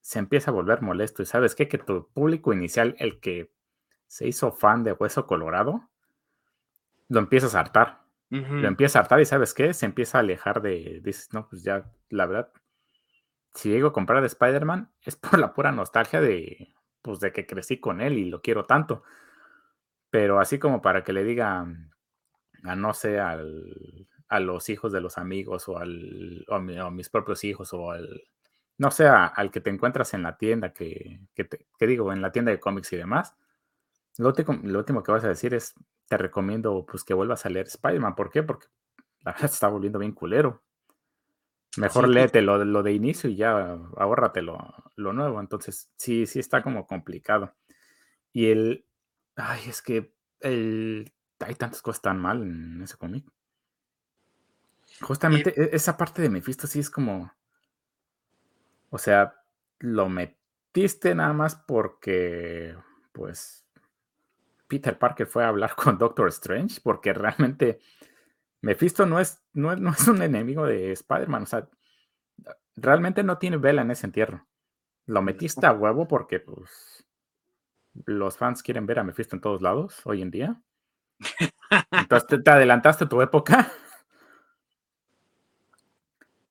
se 0.02 0.20
empieza 0.20 0.52
a 0.52 0.54
volver 0.54 0.82
molesto. 0.82 1.24
Y 1.24 1.26
sabes 1.26 1.56
qué? 1.56 1.68
Que 1.68 1.80
tu 1.80 2.12
público 2.12 2.54
inicial, 2.54 2.96
el 3.00 3.20
que 3.20 3.52
se 4.08 4.28
hizo 4.28 4.52
fan 4.52 4.84
de 4.84 4.94
Hueso 4.94 5.26
Colorado, 5.26 5.90
lo 7.08 7.20
empiezas 7.20 7.56
a 7.56 7.62
hartar. 7.62 8.06
Lo 8.30 8.68
empieza 8.68 9.00
a 9.00 9.04
hartar 9.04 9.22
y 9.22 9.26
sabes 9.26 9.54
qué? 9.54 9.74
Se 9.74 9.86
empieza 9.86 10.18
a 10.18 10.22
alejar 10.22 10.62
de, 10.62 11.00
dices, 11.02 11.30
no, 11.32 11.48
pues 11.48 11.64
ya, 11.64 11.90
la 12.10 12.26
verdad, 12.26 12.52
si 13.54 13.70
llego 13.70 13.90
a 13.90 13.94
comprar 13.94 14.20
de 14.20 14.28
Spider-Man 14.28 14.92
es 15.02 15.16
por 15.16 15.40
la 15.40 15.54
pura 15.54 15.72
nostalgia 15.72 16.20
de, 16.20 16.76
pues 17.06 17.20
de 17.20 17.32
que 17.32 17.46
crecí 17.46 17.80
con 17.80 18.02
él 18.02 18.18
y 18.18 18.26
lo 18.26 18.42
quiero 18.42 18.66
tanto. 18.66 19.04
Pero 20.10 20.40
así 20.40 20.58
como 20.58 20.82
para 20.82 21.04
que 21.04 21.14
le 21.14 21.24
diga 21.24 21.68
a, 22.64 22.76
no 22.76 22.94
sé, 22.96 23.20
al, 23.20 24.08
a 24.28 24.40
los 24.40 24.70
hijos 24.70 24.92
de 24.92 25.02
los 25.02 25.20
amigos 25.20 25.70
o, 25.70 25.78
al, 25.78 26.44
o, 26.50 26.56
a, 26.56 26.92
mis 26.92 27.10
propios 27.10 27.44
hijos 27.44 27.74
o 27.74 27.92
al, 27.92 28.24
no 28.80 28.90
sé, 28.90 29.06
al 29.08 29.52
que 29.52 29.62
te 29.62 29.70
encuentras 29.70 30.16
en 30.16 30.24
la 30.24 30.38
tienda, 30.38 30.74
que, 30.74 31.20
que, 31.36 31.88
digo, 31.88 32.12
en 32.12 32.22
la 32.24 32.32
tienda 32.32 32.52
de 32.52 32.60
cómics 32.60 32.92
y 32.94 32.98
demás, 32.98 33.36
lo 34.18 34.30
último, 34.30 34.60
lo 34.64 34.80
último 34.80 35.04
que 35.04 35.12
vas 35.12 35.24
a 35.26 35.30
decir 35.30 35.54
es, 35.54 35.76
te 36.08 36.18
recomiendo 36.18 36.86
pues 36.88 37.04
que 37.04 37.14
vuelvas 37.14 37.46
a 37.46 37.50
leer 37.50 37.68
Spider-Man. 37.68 38.16
¿Por 38.16 38.32
qué? 38.32 38.42
Porque 38.44 38.68
la 39.22 39.34
verdad 39.34 39.52
está 39.52 39.68
volviendo 39.68 40.00
bien 40.00 40.14
culero. 40.14 40.64
Mejor 41.78 42.08
léete 42.08 42.42
lo, 42.42 42.64
lo, 42.64 42.84
de 42.84 42.94
inicio 42.94 43.30
y 43.30 43.36
ya 43.36 43.78
ahórrate 43.98 44.42
lo, 44.42 44.58
lo, 44.96 45.14
nuevo. 45.14 45.40
Entonces, 45.40 45.92
sí, 45.98 46.26
sí 46.26 46.40
está 46.40 46.64
como 46.64 46.88
complicado. 46.88 47.54
Y 48.32 48.48
el. 48.48 48.86
Ay, 49.36 49.62
es 49.68 49.82
que 49.82 50.14
el, 50.40 51.12
hay 51.40 51.56
tantas 51.56 51.82
cosas 51.82 52.02
tan 52.02 52.20
mal 52.20 52.42
en 52.44 52.82
ese 52.82 52.98
cómic. 52.98 53.26
Justamente 55.02 55.54
e, 55.62 55.76
esa 55.76 55.98
parte 55.98 56.22
de 56.22 56.30
Mephisto 56.30 56.68
sí 56.68 56.80
es 56.80 56.90
como. 56.90 57.34
O 58.90 58.98
sea, 58.98 59.42
lo 59.80 60.08
metiste 60.08 61.14
nada 61.16 61.34
más 61.34 61.56
porque. 61.56 62.76
Pues. 63.12 63.66
Peter 64.68 64.98
Parker 64.98 65.28
fue 65.28 65.44
a 65.44 65.50
hablar 65.50 65.76
con 65.76 65.98
Doctor 65.98 66.30
Strange. 66.30 66.80
Porque 66.82 67.14
realmente 67.14 67.80
Mephisto 68.66 69.06
no 69.06 69.20
es, 69.20 69.44
no, 69.54 69.72
es 69.92 70.08
un 70.08 70.24
enemigo 70.24 70.66
de 70.66 70.92
Spider-Man. 70.92 71.44
O 71.44 71.46
sea, 71.46 71.70
realmente 72.76 73.22
no 73.22 73.38
tiene 73.38 73.58
vela 73.58 73.84
en 73.84 73.92
ese 73.92 74.08
entierro. 74.08 74.48
Lo 75.06 75.22
metiste 75.22 75.68
a 75.68 75.72
huevo 75.72 76.08
porque, 76.08 76.40
pues, 76.40 77.06
los 78.06 78.38
fans 78.38 78.64
quieren 78.64 78.88
ver 78.88 78.98
a 78.98 79.04
Mephisto 79.04 79.36
en 79.36 79.42
todos 79.42 79.62
lados 79.62 80.02
hoy 80.06 80.24
en 80.24 80.32
día. 80.32 80.60
Entonces 81.92 82.44
te, 82.44 82.50
adelantaste 82.50 83.06
tu 83.06 83.22
época. 83.22 83.72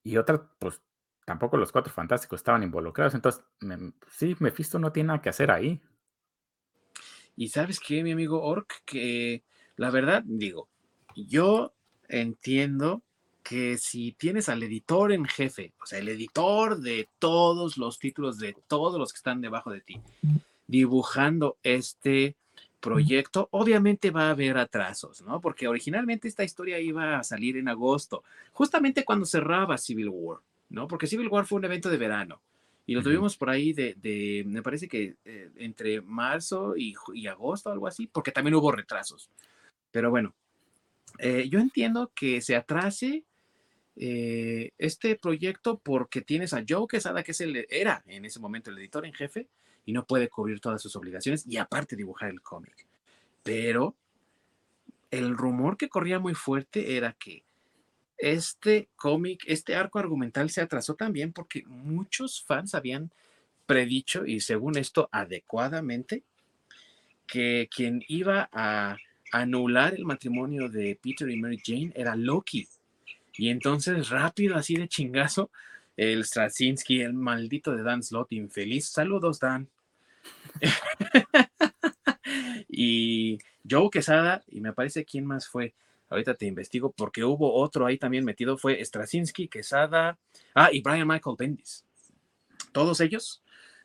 Y 0.04 0.16
otra, 0.16 0.48
pues, 0.60 0.80
tampoco 1.24 1.56
los 1.56 1.72
cuatro 1.72 1.92
fantásticos 1.92 2.38
estaban 2.38 2.62
involucrados. 2.62 3.14
Entonces, 3.14 3.42
sí, 4.08 4.36
Mephisto 4.38 4.78
no 4.78 4.92
tiene 4.92 5.08
nada 5.08 5.20
que 5.20 5.30
hacer 5.30 5.50
ahí. 5.50 5.82
Y 7.34 7.48
sabes 7.48 7.80
qué, 7.80 8.04
mi 8.04 8.12
amigo 8.12 8.40
Orc, 8.40 8.84
que 8.84 9.42
la 9.74 9.90
verdad, 9.90 10.22
digo, 10.24 10.68
yo 11.16 11.74
entiendo 12.20 13.02
que 13.42 13.76
si 13.76 14.12
tienes 14.12 14.48
al 14.48 14.62
editor 14.62 15.12
en 15.12 15.26
jefe, 15.26 15.72
o 15.82 15.86
sea, 15.86 15.98
el 15.98 16.08
editor 16.08 16.80
de 16.80 17.08
todos 17.18 17.76
los 17.76 17.98
títulos 17.98 18.38
de 18.38 18.56
todos 18.66 18.98
los 18.98 19.12
que 19.12 19.18
están 19.18 19.42
debajo 19.42 19.70
de 19.70 19.82
ti, 19.82 20.00
dibujando 20.66 21.58
este 21.62 22.36
proyecto, 22.80 23.48
obviamente 23.50 24.10
va 24.10 24.28
a 24.28 24.30
haber 24.30 24.56
atrasos, 24.56 25.22
¿no? 25.22 25.40
Porque 25.40 25.68
originalmente 25.68 26.26
esta 26.26 26.44
historia 26.44 26.78
iba 26.78 27.18
a 27.18 27.24
salir 27.24 27.56
en 27.58 27.68
agosto, 27.68 28.24
justamente 28.52 29.04
cuando 29.04 29.26
cerraba 29.26 29.76
Civil 29.76 30.08
War, 30.08 30.38
¿no? 30.70 30.88
Porque 30.88 31.06
Civil 31.06 31.28
War 31.28 31.46
fue 31.46 31.58
un 31.58 31.64
evento 31.66 31.90
de 31.90 31.98
verano 31.98 32.40
y 32.86 32.94
lo 32.94 33.02
tuvimos 33.02 33.36
por 33.36 33.50
ahí 33.50 33.72
de, 33.72 34.44
me 34.46 34.62
parece 34.62 34.88
que 34.88 35.16
eh, 35.24 35.50
entre 35.56 36.00
marzo 36.00 36.76
y, 36.76 36.94
y 37.14 37.26
agosto, 37.26 37.70
algo 37.70 37.86
así, 37.86 38.06
porque 38.06 38.32
también 38.32 38.54
hubo 38.54 38.72
retrasos. 38.72 39.30
Pero 39.90 40.10
bueno, 40.10 40.34
eh, 41.18 41.48
yo 41.48 41.58
entiendo 41.60 42.10
que 42.14 42.40
se 42.40 42.56
atrase 42.56 43.24
eh, 43.96 44.72
este 44.78 45.16
proyecto 45.16 45.78
porque 45.78 46.20
tienes 46.20 46.52
a 46.52 46.64
Joe 46.68 46.86
Quesada, 46.88 47.22
que 47.22 47.30
es 47.32 47.40
el, 47.40 47.66
era 47.70 48.02
en 48.06 48.24
ese 48.24 48.40
momento 48.40 48.70
el 48.70 48.78
editor 48.78 49.06
en 49.06 49.12
jefe, 49.12 49.46
y 49.86 49.92
no 49.92 50.06
puede 50.06 50.28
cubrir 50.28 50.60
todas 50.60 50.80
sus 50.82 50.96
obligaciones 50.96 51.44
y 51.46 51.58
aparte 51.58 51.96
dibujar 51.96 52.30
el 52.30 52.40
cómic. 52.40 52.86
Pero 53.42 53.94
el 55.10 55.36
rumor 55.36 55.76
que 55.76 55.88
corría 55.88 56.18
muy 56.18 56.34
fuerte 56.34 56.96
era 56.96 57.12
que 57.12 57.44
este 58.16 58.88
cómic, 58.96 59.42
este 59.46 59.76
arco 59.76 59.98
argumental 59.98 60.50
se 60.50 60.60
atrasó 60.60 60.94
también 60.94 61.32
porque 61.32 61.62
muchos 61.66 62.42
fans 62.42 62.74
habían 62.74 63.10
predicho, 63.66 64.26
y 64.26 64.40
según 64.40 64.76
esto 64.76 65.08
adecuadamente, 65.12 66.22
que 67.26 67.68
quien 67.74 68.04
iba 68.08 68.48
a 68.52 68.96
anular 69.34 69.94
el 69.94 70.04
matrimonio 70.04 70.68
de 70.68 70.96
Peter 71.02 71.28
y 71.28 71.36
Mary 71.36 71.60
Jane 71.62 71.92
era 71.96 72.14
Loki. 72.14 72.68
Y 73.36 73.48
entonces, 73.48 74.08
rápido, 74.08 74.54
así 74.54 74.76
de 74.76 74.86
chingazo, 74.86 75.50
el 75.96 76.24
Straczynski, 76.24 77.00
el 77.00 77.14
maldito 77.14 77.74
de 77.74 77.82
Dan 77.82 78.02
Slot, 78.02 78.32
infeliz. 78.32 78.90
Saludos, 78.90 79.40
Dan. 79.40 79.68
y 82.68 83.38
Joe 83.68 83.90
Quesada, 83.90 84.44
y 84.46 84.60
me 84.60 84.72
parece 84.72 85.04
quién 85.04 85.26
más 85.26 85.48
fue. 85.48 85.74
Ahorita 86.10 86.34
te 86.34 86.46
investigo 86.46 86.92
porque 86.92 87.24
hubo 87.24 87.54
otro 87.54 87.86
ahí 87.86 87.98
también 87.98 88.24
metido, 88.24 88.56
fue 88.56 88.84
Straczynski, 88.84 89.48
Quesada, 89.48 90.16
ah, 90.54 90.70
y 90.72 90.80
Brian 90.80 91.08
Michael 91.08 91.34
Bendis. 91.36 91.84
Todos 92.70 93.00
ellos 93.00 93.42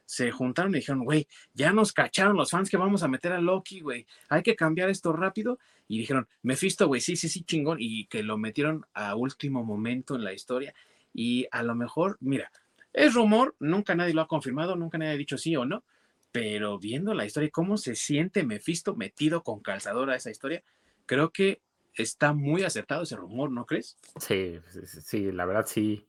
se 0.10 0.32
juntaron 0.32 0.74
y 0.74 0.80
dijeron, 0.80 1.06
güey, 1.06 1.28
ya 1.54 1.72
nos 1.72 1.94
cacharon 1.94 2.36
los 2.36 2.50
fans 2.50 2.72
que 2.72 2.78
vamos 2.78 3.04
a 3.04 3.08
meter 3.08 3.32
a 3.32 3.40
Loki, 3.40 3.82
güey, 3.82 4.08
hay 4.30 4.42
que 4.42 4.56
cambiar 4.56 4.90
esto 4.90 5.14
rápido. 5.14 5.60
Y 5.88 6.00
dijeron, 6.00 6.28
Mephisto, 6.42 6.88
güey, 6.88 7.00
sí, 7.00 7.16
sí, 7.16 7.30
sí, 7.30 7.44
chingón. 7.44 7.78
Y 7.80 8.08
que 8.08 8.24
lo 8.24 8.36
metieron 8.40 8.88
a 8.96 9.14
último 9.14 9.64
momento 9.64 10.16
en 10.16 10.24
la 10.24 10.34
historia. 10.34 10.74
Y 11.14 11.46
a 11.52 11.62
lo 11.62 11.76
mejor, 11.76 12.18
mira, 12.22 12.52
es 12.92 13.14
rumor, 13.14 13.56
nunca 13.60 13.94
nadie 13.94 14.16
lo 14.16 14.22
ha 14.22 14.28
confirmado, 14.28 14.76
nunca 14.76 14.98
nadie 14.98 15.12
ha 15.12 15.18
dicho 15.18 15.38
sí 15.38 15.56
o 15.56 15.64
no, 15.64 15.84
pero 16.32 16.80
viendo 16.80 17.14
la 17.14 17.26
historia, 17.26 17.52
cómo 17.52 17.78
se 17.78 17.96
siente 17.96 18.44
Mephisto 18.44 18.96
metido 18.96 19.44
con 19.44 19.60
calzador 19.60 20.10
a 20.10 20.16
esa 20.16 20.32
historia, 20.32 20.64
creo 21.06 21.30
que 21.30 21.62
está 21.94 22.34
muy 22.34 22.64
acertado 22.64 23.04
ese 23.04 23.16
rumor, 23.16 23.52
¿no 23.52 23.68
crees? 23.68 23.96
Sí, 24.20 24.58
sí, 24.72 25.02
sí 25.04 25.32
la 25.32 25.46
verdad 25.46 25.68
sí. 25.68 26.04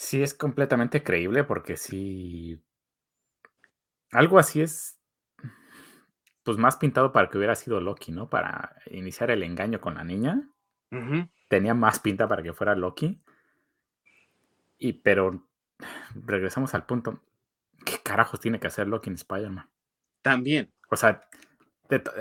Sí, 0.00 0.22
es 0.22 0.32
completamente 0.32 1.02
creíble 1.02 1.42
porque 1.42 1.76
sí. 1.76 2.62
Algo 4.12 4.38
así 4.38 4.60
es. 4.60 4.96
Pues 6.44 6.56
más 6.56 6.76
pintado 6.76 7.12
para 7.12 7.28
que 7.28 7.36
hubiera 7.36 7.56
sido 7.56 7.80
Loki, 7.80 8.12
¿no? 8.12 8.30
Para 8.30 8.76
iniciar 8.92 9.32
el 9.32 9.42
engaño 9.42 9.80
con 9.80 9.96
la 9.96 10.04
niña. 10.04 10.48
Tenía 11.48 11.74
más 11.74 11.98
pinta 11.98 12.28
para 12.28 12.44
que 12.44 12.52
fuera 12.52 12.76
Loki. 12.76 13.20
Y 14.78 14.92
pero 14.92 15.48
regresamos 16.14 16.74
al 16.74 16.86
punto. 16.86 17.20
¿Qué 17.84 17.98
carajos 18.00 18.38
tiene 18.38 18.60
que 18.60 18.68
hacer 18.68 18.86
Loki 18.86 19.10
en 19.10 19.16
Spider-Man? 19.16 19.68
También. 20.22 20.72
O 20.90 20.96
sea, 20.96 21.28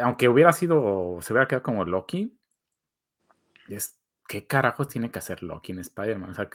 aunque 0.02 0.28
hubiera 0.28 0.52
sido, 0.52 1.20
se 1.22 1.32
hubiera 1.32 1.48
quedado 1.48 1.64
como 1.64 1.86
Loki, 1.86 2.36
es 3.68 4.00
¿qué 4.28 4.48
carajos 4.48 4.88
tiene 4.88 5.12
que 5.12 5.20
hacer 5.20 5.44
Loki 5.44 5.74
en 5.74 5.80
Spider-Man? 5.80 6.32
O 6.32 6.34
sea, 6.34 6.50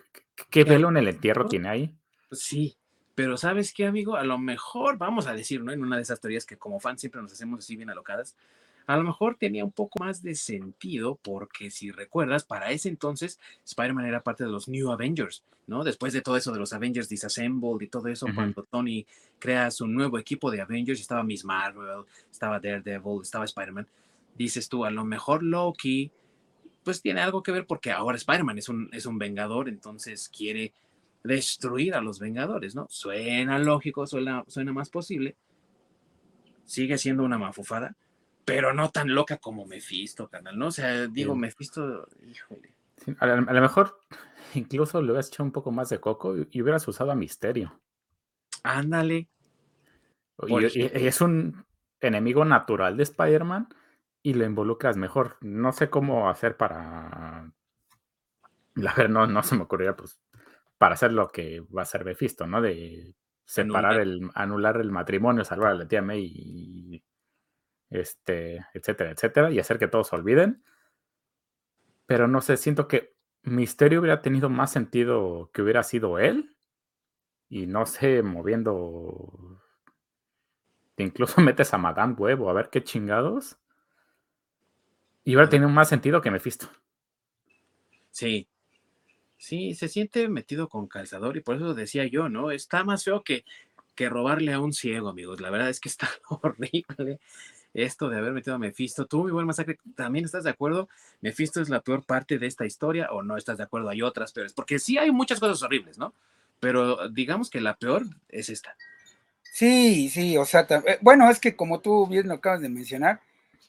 ¿qué, 0.51 0.65
velo 0.65 0.89
en 0.89 0.97
el 0.97 1.09
entierro 1.09 1.47
tiene 1.47 1.69
ahí? 1.69 1.91
Sí, 2.31 2.77
pero 3.15 3.37
¿sabes 3.37 3.73
qué, 3.73 3.87
amigo? 3.87 4.17
A 4.17 4.25
lo 4.25 4.39
mejor, 4.39 4.99
vamos 4.99 5.27
a 5.27 5.35
decir, 5.35 5.63
¿no? 5.63 5.73
En 5.73 5.83
una 5.83 5.97
de 5.97 6.03
esas 6.03 6.21
teorías 6.21 6.47
que 6.47 6.57
como 6.57 6.81
fans 6.81 7.01
siempre 7.01 7.21
nos 7.21 7.33
hacemos 7.33 7.61
así 7.61 7.77
bien 7.77 7.91
alocadas, 7.91 8.37
a 8.87 8.97
lo 8.97 9.05
mejor 9.05 9.37
tenía 9.37 9.65
un 9.65 9.73
poco 9.73 10.03
más 10.03 10.23
de 10.23 10.35
sentido 10.35 11.19
porque 11.23 11.71
si 11.71 11.91
recuerdas, 11.91 12.45
para 12.45 12.71
ese 12.71 12.89
entonces 12.89 13.39
Spider-Man 13.65 14.07
era 14.07 14.23
parte 14.23 14.45
de 14.45 14.51
los 14.51 14.69
New 14.69 14.91
Avengers, 14.91 15.45
¿no? 15.67 15.85
Después 15.85 16.13
de 16.13 16.21
todo 16.21 16.37
eso 16.37 16.53
de 16.53 16.59
los 16.59 16.73
Avengers 16.73 17.09
Disassembled 17.09 17.81
y 17.81 17.89
todo 17.89 18.09
eso, 18.09 18.27
cuando 18.35 18.65
Tony 18.65 19.07
crea 19.39 19.71
su 19.71 19.87
nuevo 19.87 20.19
equipo 20.19 20.51
de 20.51 20.61
Avengers, 20.61 21.01
estaba 21.01 21.23
Miss 21.23 21.45
Marvel, 21.45 22.05
estaba 22.31 22.59
Daredevil, 22.59 23.23
estaba 23.23 23.45
Spider-Man, 23.45 23.87
dices 24.37 24.69
tú, 24.69 24.85
a 24.85 24.91
lo 24.91 25.05
mejor 25.05 25.43
Loki, 25.43 26.11
pues 26.85 27.01
tiene 27.03 27.21
algo 27.21 27.43
que 27.43 27.53
ver 27.53 27.67
porque 27.67 27.93
ahora 27.93 28.17
Spider-Man 28.17 28.59
es 28.59 28.69
un, 28.69 28.89
es 28.93 29.07
un 29.07 29.19
vengador, 29.19 29.69
entonces 29.69 30.29
quiere 30.29 30.75
destruir 31.25 31.95
a 31.95 32.01
los 32.01 32.19
Vengadores, 32.19 32.75
¿no? 32.75 32.87
Suena 32.91 33.59
lógico, 33.59 34.07
suena, 34.07 34.45
suena 34.49 34.73
más 34.73 34.91
posible. 34.91 35.37
Sigue 36.65 36.99
siendo 36.99 37.23
una 37.23 37.39
mafufada, 37.39 37.97
pero 38.45 38.73
no 38.73 38.91
tan 38.91 39.15
loca 39.15 39.39
como 39.39 39.67
Mephisto, 39.67 40.29
canal, 40.29 40.59
¿no? 40.59 40.69
O 40.69 40.73
sea, 40.73 41.07
digo, 41.07 41.35
Mephisto, 41.35 42.09
híjole. 42.27 42.75
a, 43.19 43.27
lo 43.27 43.61
mejor 43.61 44.01
incluso 44.55 45.01
le 45.01 45.09
hubieras 45.09 45.29
hecho 45.29 45.43
un 45.43 45.53
poco 45.53 45.71
más 45.71 45.89
de 45.91 46.01
coco 46.01 46.35
y, 46.51 46.63
hubieras 46.63 46.87
usado 46.89 47.11
a 47.11 47.17
Misterio. 47.17 47.81
Ándale. 48.63 49.29
Y, 50.47 50.65
es 50.65 51.21
un 51.21 51.65
enemigo 52.01 52.45
natural 52.45 52.97
de 52.97 53.05
Spider-Man 53.05 53.69
y 54.23 54.35
lo 54.35 54.45
involucras 54.45 54.97
mejor. 54.97 55.37
No 55.41 55.73
sé 55.73 55.91
cómo 55.91 56.29
hacer 56.31 56.57
para. 56.57 57.53
La 58.75 58.95
verdad, 58.95 59.11
no, 59.11 59.27
no 59.27 59.43
se 59.43 59.55
me 59.57 59.63
ocurriría, 59.63 59.97
pues, 59.97 60.19
para 60.79 60.95
hacer 60.95 61.13
lo 61.13 61.31
que 61.31 61.61
va 61.61 61.83
a 61.83 61.87
ser 61.87 62.05
Mephisto, 62.05 62.47
¿no? 62.47 62.61
De 62.63 63.15
separar 63.45 64.01
el, 64.01 64.31
anular 64.35 64.79
el 64.81 64.91
matrimonio, 64.91 65.45
salvar 65.45 65.73
a 65.73 65.75
la 65.75 65.89
tía 65.89 66.03
May 66.03 66.25
y 66.35 67.05
este, 67.91 68.67
etcétera, 68.75 69.11
etcétera, 69.13 69.51
y 69.51 69.59
hacer 69.59 69.79
que 69.79 69.89
todos 69.89 70.09
se 70.09 70.17
olviden. 70.17 70.65
Pero 72.07 72.29
no 72.29 72.41
sé, 72.41 72.57
siento 72.57 72.89
que 72.89 73.15
Misterio 73.43 74.01
hubiera 74.01 74.23
tenido 74.23 74.49
más 74.49 74.73
sentido 74.73 75.51
que 75.53 75.63
hubiera 75.63 75.83
sido 75.83 76.19
él. 76.19 76.57
Y 77.49 77.67
no 77.67 77.87
sé, 77.87 78.23
moviendo. 78.23 79.61
Incluso 80.97 81.41
metes 81.43 81.75
a 81.75 81.79
Madame 81.79 82.15
Huevo, 82.15 82.51
a 82.51 82.55
ver 82.55 82.71
qué 82.71 82.83
chingados. 82.83 83.59
Y 85.25 85.35
hubiera 85.35 85.49
tenido 85.49 85.69
más 85.69 85.89
sentido 85.89 86.21
que 86.21 86.31
Mephisto. 86.31 86.69
Sí. 88.11 88.49
Sí, 89.39 89.75
se 89.75 89.89
siente 89.89 90.29
metido 90.29 90.69
con 90.69 90.87
calzador 90.87 91.37
y 91.37 91.41
por 91.41 91.57
eso 91.57 91.75
decía 91.75 92.07
yo, 92.07 92.29
¿no? 92.29 92.51
Está 92.51 92.85
más 92.85 93.05
feo 93.05 93.23
que, 93.23 93.45
que 93.95 94.09
robarle 94.09 94.53
a 94.53 94.61
un 94.61 94.73
ciego, 94.73 95.09
amigos. 95.09 95.41
La 95.41 95.51
verdad 95.51 95.69
es 95.69 95.81
que 95.81 95.89
está 95.89 96.09
horrible 96.29 97.19
esto 97.75 98.09
de 98.09 98.19
haber 98.19 98.33
metido 98.33 98.55
a 98.55 98.59
Mephisto. 98.59 99.07
Tú, 99.07 99.25
mi 99.25 99.31
buen 99.31 99.47
masacre, 99.47 99.79
¿también 99.97 100.25
estás 100.25 100.45
de 100.45 100.51
acuerdo? 100.51 100.89
¿Mephisto 101.21 101.61
es 101.61 101.69
la 101.69 101.81
peor 101.81 102.05
parte 102.05 102.39
de 102.39 102.47
esta 102.47 102.67
historia 102.67 103.11
o 103.13 103.23
no 103.23 103.37
estás 103.37 103.59
de 103.59 103.65
acuerdo? 103.65 103.89
Hay 103.89 104.03
otras 104.03 104.33
peores, 104.33 104.53
porque 104.53 104.79
sí 104.79 104.99
hay 104.99 105.11
muchas 105.11 105.41
cosas 105.41 105.63
horribles, 105.63 105.99
¿no? 105.99 106.15
Pero 106.61 107.09
digamos 107.09 107.51
que 107.51 107.61
la 107.61 107.77
peor 107.77 108.05
es 108.29 108.49
esta. 108.49 108.77
Sí, 109.43 110.09
sí, 110.09 110.37
o 110.37 110.45
sea, 110.45 110.67
eh, 110.87 110.99
bueno, 111.01 111.29
es 111.31 111.39
que 111.41 111.57
como 111.57 111.81
tú 111.81 112.07
bien 112.07 112.29
lo 112.29 112.35
acabas 112.35 112.61
de 112.61 112.69
mencionar, 112.69 113.21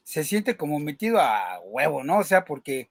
se 0.04 0.24
siente 0.24 0.58
como 0.58 0.80
metido 0.80 1.20
a 1.20 1.60
huevo, 1.62 2.04
¿no? 2.04 2.20
O 2.20 2.24
sea, 2.24 2.45
porque 2.45 2.89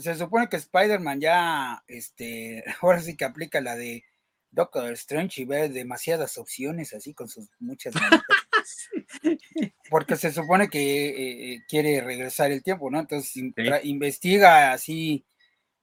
se 0.00 0.14
supone 0.14 0.48
que 0.48 0.56
Spider-Man 0.56 1.20
ya, 1.20 1.84
este, 1.88 2.64
ahora 2.82 3.00
sí 3.00 3.16
que 3.16 3.24
aplica 3.24 3.60
la 3.60 3.76
de 3.76 4.04
Doctor 4.50 4.92
Strange 4.92 5.42
y 5.42 5.44
ve 5.44 5.68
demasiadas 5.68 6.38
opciones 6.38 6.94
así 6.94 7.12
con 7.12 7.28
sus 7.28 7.48
muchas 7.58 7.92
porque 9.90 10.16
se 10.16 10.32
supone 10.32 10.68
que 10.68 11.08
eh, 11.08 11.54
eh, 11.54 11.62
quiere 11.68 12.00
regresar 12.00 12.52
el 12.52 12.62
tiempo, 12.62 12.90
¿no? 12.90 13.00
Entonces 13.00 13.34
investiga 13.82 14.72
así 14.72 15.24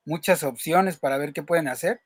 muchas 0.05 0.43
opciones 0.43 0.97
para 0.97 1.17
ver 1.17 1.33
qué 1.33 1.43
pueden 1.43 1.67
hacer. 1.67 2.01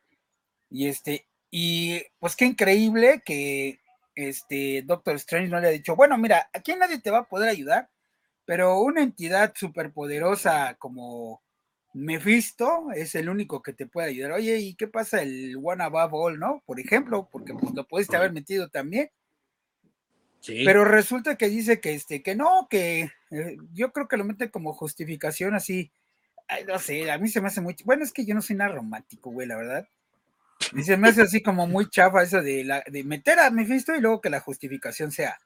Y 0.70 0.88
este, 0.88 1.28
y 1.52 2.02
pues 2.20 2.36
qué 2.36 2.46
increíble 2.46 3.22
que 3.26 3.80
este 4.16 4.82
Doctor 4.84 5.16
Strange 5.16 5.50
no 5.50 5.60
le 5.60 5.68
ha 5.68 5.72
dicho, 5.72 5.96
bueno, 5.96 6.18
mira, 6.18 6.50
aquí 6.54 6.76
nadie 6.76 7.00
te 7.00 7.12
va 7.12 7.20
a 7.20 7.28
poder 7.28 7.50
ayudar, 7.50 7.90
pero 8.46 8.80
una 8.80 9.02
entidad 9.02 9.54
superpoderosa 9.56 10.76
como 10.76 11.42
Mephisto 11.94 12.92
es 12.94 13.16
el 13.16 13.30
único 13.30 13.62
que 13.62 13.74
te 13.74 13.88
puede 13.88 14.10
ayudar. 14.10 14.34
Oye, 14.34 14.58
¿y 14.58 14.76
qué 14.76 14.88
pasa 14.88 15.22
el 15.22 15.58
One 15.62 15.84
Above 15.84 16.14
All, 16.14 16.40
no? 16.40 16.62
Por 16.66 16.80
ejemplo, 16.80 17.30
porque 17.32 17.54
pues, 17.54 17.74
lo 17.74 17.88
pudiste 17.88 18.18
haber 18.18 18.34
metido 18.34 18.70
también. 18.70 19.10
Pero 20.46 20.86
resulta 20.86 21.38
que 21.38 21.50
dice 21.50 21.80
que 21.80 21.96
este, 21.96 22.22
que 22.22 22.36
no, 22.36 22.68
que 22.70 23.12
eh, 23.32 23.58
yo 23.74 23.92
creo 23.92 24.08
que 24.08 24.18
lo 24.18 24.26
mete 24.26 24.52
como 24.52 24.74
justificación 24.74 25.56
así. 25.56 25.92
no 26.68 26.78
sé, 26.78 27.10
a 27.10 27.18
mí 27.18 27.30
se 27.30 27.42
me 27.42 27.48
hace 27.48 27.62
muy. 27.62 27.76
Bueno, 27.84 28.04
es 28.04 28.14
que 28.14 28.26
yo 28.26 28.36
no 28.36 28.44
soy 28.44 28.56
nada 28.56 28.76
romántico, 28.76 29.32
güey, 29.32 29.48
la 29.48 29.56
verdad. 29.56 29.88
Y 30.74 30.84
se 30.84 30.98
me 30.98 31.10
hace 31.10 31.22
así 31.22 31.42
como 31.42 31.66
muy 31.66 31.90
chafa 31.90 32.24
eso 32.24 32.42
de, 32.42 32.64
la, 32.64 32.84
de 32.86 33.04
meter 33.04 33.40
a 33.40 33.50
Mephisto 33.50 33.96
y 33.96 34.02
luego 34.02 34.22
que 34.22 34.30
la 34.30 34.40
justificación 34.40 35.12
sea. 35.12 35.40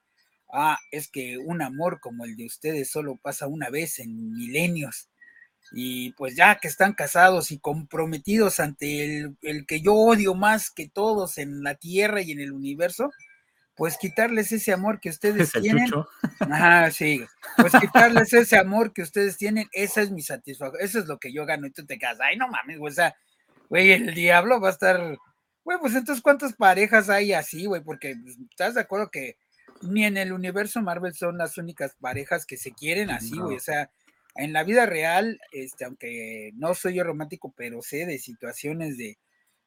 Ah, 0.52 0.80
es 0.92 1.10
que 1.10 1.38
un 1.38 1.62
amor 1.62 2.00
como 2.00 2.26
el 2.26 2.36
de 2.36 2.46
ustedes 2.46 2.90
solo 2.90 3.18
pasa 3.18 3.48
una 3.48 3.70
vez 3.70 4.00
en 4.00 4.34
milenios. 4.34 5.10
Y 5.72 6.14
pues 6.14 6.36
ya 6.36 6.56
que 6.56 6.68
están 6.68 6.94
casados 6.94 7.52
y 7.52 7.60
comprometidos 7.60 8.60
ante 8.60 9.06
el, 9.06 9.38
el 9.42 9.66
que 9.68 9.82
yo 9.82 9.94
odio 9.94 10.34
más 10.34 10.72
que 10.72 10.90
todos 10.90 11.38
en 11.38 11.62
la 11.64 11.76
tierra 11.76 12.22
y 12.22 12.32
en 12.32 12.40
el 12.40 12.52
universo, 12.52 13.12
pues 13.80 13.98
quitarles 13.98 14.52
ese 14.52 14.74
amor 14.74 15.00
que 15.00 15.10
ustedes 15.10 15.54
tienen. 15.54 15.90
Ajá, 16.42 16.92
sí. 16.92 17.26
Pues 17.56 17.72
quitarles 17.80 18.34
ese 18.34 18.58
amor 18.60 18.92
que 18.92 19.02
ustedes 19.02 19.38
tienen, 19.38 19.68
esa 19.72 20.02
es 20.02 20.12
mi 20.12 20.22
satisfacción, 20.22 20.84
eso 20.84 21.00
es 21.00 21.06
lo 21.06 21.18
que 21.18 21.32
yo 21.32 21.46
gano. 21.46 21.66
Y 21.66 21.72
tú 21.72 21.86
te 21.86 21.98
quedas, 21.98 22.20
ay, 22.20 22.36
no 22.36 22.50
mames, 22.50 22.78
güey, 22.78 22.92
o 22.92 22.96
sea, 22.96 23.16
güey, 23.70 23.92
el 23.92 24.14
diablo 24.14 24.60
va 24.60 24.68
a 24.68 24.72
estar, 24.74 25.18
güey, 25.64 25.78
pues 25.80 25.96
entonces, 25.96 26.22
¿cuántas 26.22 26.54
parejas 26.54 27.10
hay 27.10 27.32
así, 27.32 27.66
güey? 27.68 27.82
Porque 27.82 28.18
pues, 28.22 28.38
estás 28.50 28.74
de 28.74 28.82
acuerdo 28.82 29.10
que 29.12 29.38
ni 29.82 30.06
en 30.06 30.18
el 30.18 30.32
universo 30.32 30.82
Marvel 30.82 31.14
son 31.14 31.38
las 31.38 31.58
únicas 31.58 31.96
parejas 32.00 32.46
que 32.46 32.58
se 32.58 32.72
quieren 32.72 33.10
así, 33.10 33.38
güey, 33.38 33.58
o 33.58 33.60
sea, 33.60 33.92
en 34.36 34.54
la 34.54 34.64
vida 34.64 34.86
real, 34.86 35.40
este, 35.52 35.86
aunque 35.86 36.52
no 36.56 36.74
soy 36.76 36.96
yo 36.96 37.04
romántico, 37.04 37.54
pero 37.56 37.82
sé 37.82 38.06
de 38.06 38.20
situaciones 38.20 38.98
de 38.98 39.18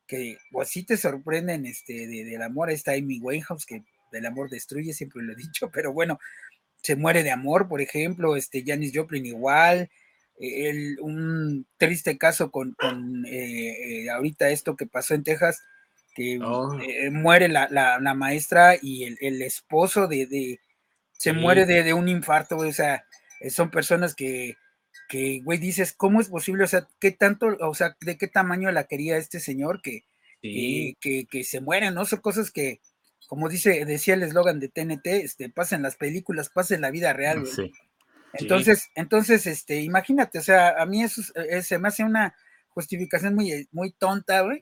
que, 0.06 0.38
pues 0.50 0.68
sí 0.68 0.84
te 0.84 0.96
sorprenden, 0.96 1.66
este, 1.66 2.06
de, 2.06 2.24
del 2.24 2.42
amor, 2.42 2.70
está 2.70 2.92
Amy 2.92 3.18
Winehouse, 3.20 3.66
que 3.66 3.82
del 4.10 4.26
amor 4.26 4.50
destruye, 4.50 4.92
siempre 4.92 5.22
lo 5.22 5.32
he 5.32 5.36
dicho, 5.36 5.70
pero 5.72 5.92
bueno, 5.92 6.18
se 6.82 6.96
muere 6.96 7.22
de 7.22 7.30
amor, 7.30 7.68
por 7.68 7.80
ejemplo, 7.80 8.36
este 8.36 8.64
Janis 8.66 8.92
Joplin 8.94 9.26
igual, 9.26 9.90
el, 10.38 10.98
un 11.00 11.66
triste 11.76 12.18
caso 12.18 12.50
con, 12.50 12.76
eh, 13.26 14.02
eh, 14.04 14.10
ahorita 14.10 14.50
esto 14.50 14.76
que 14.76 14.86
pasó 14.86 15.14
en 15.14 15.22
Texas, 15.22 15.62
que 16.14 16.38
oh. 16.42 16.78
eh, 16.80 17.10
muere 17.10 17.48
la, 17.48 17.68
la, 17.70 18.14
maestra 18.14 18.76
y 18.80 19.04
el, 19.04 19.18
el 19.20 19.42
esposo 19.42 20.06
de, 20.08 20.26
de 20.26 20.60
se 21.12 21.32
muere 21.32 21.66
de, 21.66 21.82
de, 21.82 21.94
un 21.94 22.08
infarto, 22.08 22.56
o 22.56 22.72
sea, 22.72 23.04
son 23.48 23.70
personas 23.70 24.14
que, 24.14 24.56
que, 25.08 25.40
güey, 25.44 25.58
dices, 25.58 25.92
¿cómo 25.92 26.20
es 26.20 26.28
posible? 26.28 26.64
O 26.64 26.66
sea, 26.66 26.88
¿qué 26.98 27.10
tanto, 27.12 27.56
o 27.60 27.74
sea, 27.74 27.96
de 28.00 28.16
qué 28.16 28.28
tamaño 28.28 28.70
la 28.72 28.84
quería 28.84 29.16
este 29.18 29.40
señor 29.40 29.82
que, 29.82 30.04
que, 30.40 31.26
que, 31.30 31.44
se 31.44 31.60
mueren, 31.60 31.94
¿no? 31.94 32.04
Son 32.04 32.20
cosas 32.20 32.50
que, 32.50 32.80
como 33.28 33.48
dice, 33.48 33.84
decía 33.84 34.14
el 34.14 34.22
eslogan 34.22 34.58
de 34.58 34.68
TNT, 34.68 35.06
este, 35.06 35.48
pasen 35.48 35.82
las 35.82 35.96
películas, 35.96 36.50
pasen 36.50 36.80
la 36.80 36.90
vida 36.90 37.12
real, 37.12 37.44
Entonces, 38.32 38.90
entonces, 38.94 39.46
este, 39.46 39.82
imagínate, 39.82 40.38
o 40.38 40.42
sea, 40.42 40.80
a 40.80 40.86
mí 40.86 41.02
eso 41.02 41.20
eh, 41.34 41.62
se 41.62 41.78
me 41.78 41.88
hace 41.88 42.04
una 42.04 42.34
justificación 42.70 43.34
muy, 43.34 43.68
muy 43.70 43.92
tonta, 43.92 44.40
güey, 44.40 44.60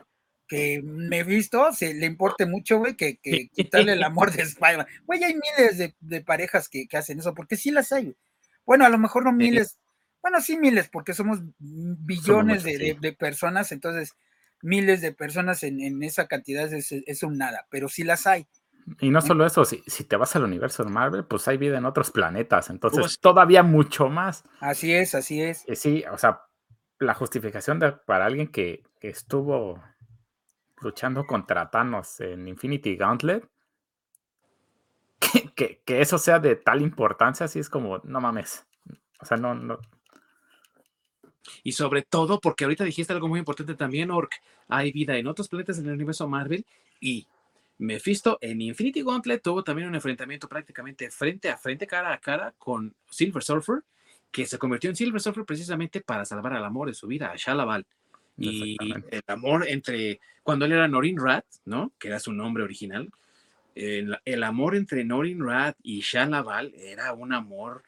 que 0.50 0.82
me 0.82 1.20
he 1.20 1.22
visto, 1.22 1.72
se 1.72 1.94
le 1.94 2.06
importe 2.06 2.44
mucho, 2.44 2.78
güey, 2.78 2.96
que, 2.96 3.18
que 3.18 3.50
quitarle 3.50 3.92
el 3.92 4.02
amor 4.02 4.32
de 4.32 4.42
Spider-Man. 4.42 4.86
Güey, 5.06 5.22
hay 5.22 5.34
miles 5.34 5.94
de, 6.00 6.20
parejas 6.22 6.68
que, 6.68 6.88
hacen 6.92 7.20
eso, 7.20 7.34
porque 7.34 7.56
sí 7.56 7.70
las 7.70 7.92
hay, 7.92 8.16
Bueno, 8.66 8.84
a 8.84 8.88
lo 8.88 8.98
mejor 8.98 9.24
no 9.24 9.32
miles, 9.32 9.78
bueno, 10.20 10.40
sí 10.40 10.58
miles, 10.58 10.88
porque 10.88 11.14
somos 11.14 11.38
billones 11.60 12.64
de, 12.64 13.16
personas, 13.16 13.70
entonces 13.70 14.16
miles 14.60 15.02
de 15.02 15.12
personas 15.12 15.62
en, 15.62 16.02
esa 16.02 16.26
cantidad 16.26 16.70
es, 16.72 16.90
es, 16.90 17.22
un 17.22 17.38
nada, 17.38 17.68
pero 17.70 17.88
sí 17.88 18.02
las 18.02 18.26
hay. 18.26 18.48
Y 18.98 19.10
no 19.10 19.20
solo 19.20 19.46
eso, 19.46 19.64
si, 19.64 19.84
si, 19.86 20.02
te 20.02 20.16
vas 20.16 20.34
al 20.34 20.42
universo 20.42 20.82
de 20.82 20.90
Marvel, 20.90 21.24
pues 21.26 21.46
hay 21.46 21.58
vida 21.58 21.78
en 21.78 21.84
otros 21.84 22.10
planetas, 22.10 22.70
entonces 22.70 23.20
todavía 23.20 23.62
mucho 23.62 24.08
más. 24.08 24.42
Así 24.58 24.92
es, 24.92 25.14
así 25.14 25.40
es. 25.40 25.64
Y 25.68 25.76
sí, 25.76 26.02
o 26.10 26.18
sea, 26.18 26.40
la 26.98 27.14
justificación 27.14 27.78
de, 27.78 27.92
para 27.92 28.26
alguien 28.26 28.48
que, 28.48 28.82
estuvo 29.00 29.82
luchando 30.80 31.26
contra 31.26 31.70
Thanos 31.70 32.20
en 32.20 32.48
Infinity 32.48 32.96
Gauntlet, 32.96 33.48
que, 35.54 35.80
que, 35.84 36.00
eso 36.00 36.18
sea 36.18 36.38
de 36.38 36.56
tal 36.56 36.82
importancia, 36.82 37.46
así 37.46 37.58
es 37.58 37.68
como, 37.68 37.98
no 38.04 38.20
mames. 38.20 38.66
O 39.20 39.26
sea, 39.26 39.36
no, 39.36 39.54
no. 39.54 39.78
Y 41.62 41.72
sobre 41.72 42.02
todo, 42.02 42.40
porque 42.40 42.64
ahorita 42.64 42.84
dijiste 42.84 43.12
algo 43.12 43.28
muy 43.28 43.38
importante 43.38 43.74
también, 43.74 44.10
Ork, 44.10 44.32
hay 44.68 44.92
vida 44.92 45.16
en 45.16 45.26
otros 45.26 45.48
planetas 45.48 45.78
en 45.78 45.86
el 45.86 45.94
universo 45.94 46.28
Marvel 46.28 46.64
y 47.00 47.26
Mephisto 47.78 48.36
en 48.42 48.60
Infinity 48.60 49.02
Gauntlet 49.02 49.42
tuvo 49.42 49.64
también 49.64 49.88
un 49.88 49.94
enfrentamiento 49.94 50.48
prácticamente 50.48 51.10
frente 51.10 51.48
a 51.48 51.56
frente, 51.56 51.86
cara 51.86 52.12
a 52.12 52.18
cara 52.18 52.54
con 52.58 52.94
Silver 53.08 53.42
Surfer, 53.42 53.82
que 54.30 54.44
se 54.44 54.58
convirtió 54.58 54.90
en 54.90 54.96
Silver 54.96 55.20
Surfer 55.20 55.46
precisamente 55.46 56.02
para 56.02 56.26
salvar 56.26 56.52
al 56.52 56.64
amor 56.64 56.88
de 56.88 56.94
su 56.94 57.06
vida, 57.06 57.30
a 57.30 57.36
Shalaval. 57.36 57.86
Y 58.38 58.76
el 58.80 59.22
amor 59.26 59.68
entre, 59.68 60.20
cuando 60.42 60.64
él 60.64 60.72
era 60.72 60.88
Norin 60.88 61.18
Rat, 61.18 61.44
¿no? 61.66 61.92
Que 61.98 62.08
era 62.08 62.18
su 62.18 62.32
nombre 62.32 62.62
original, 62.62 63.10
el, 63.74 64.16
el 64.24 64.42
amor 64.42 64.76
entre 64.76 65.04
Norin 65.04 65.44
Rat 65.44 65.76
y 65.82 66.00
Shalaval 66.00 66.74
era 66.74 67.12
un 67.12 67.32
amor 67.32 67.82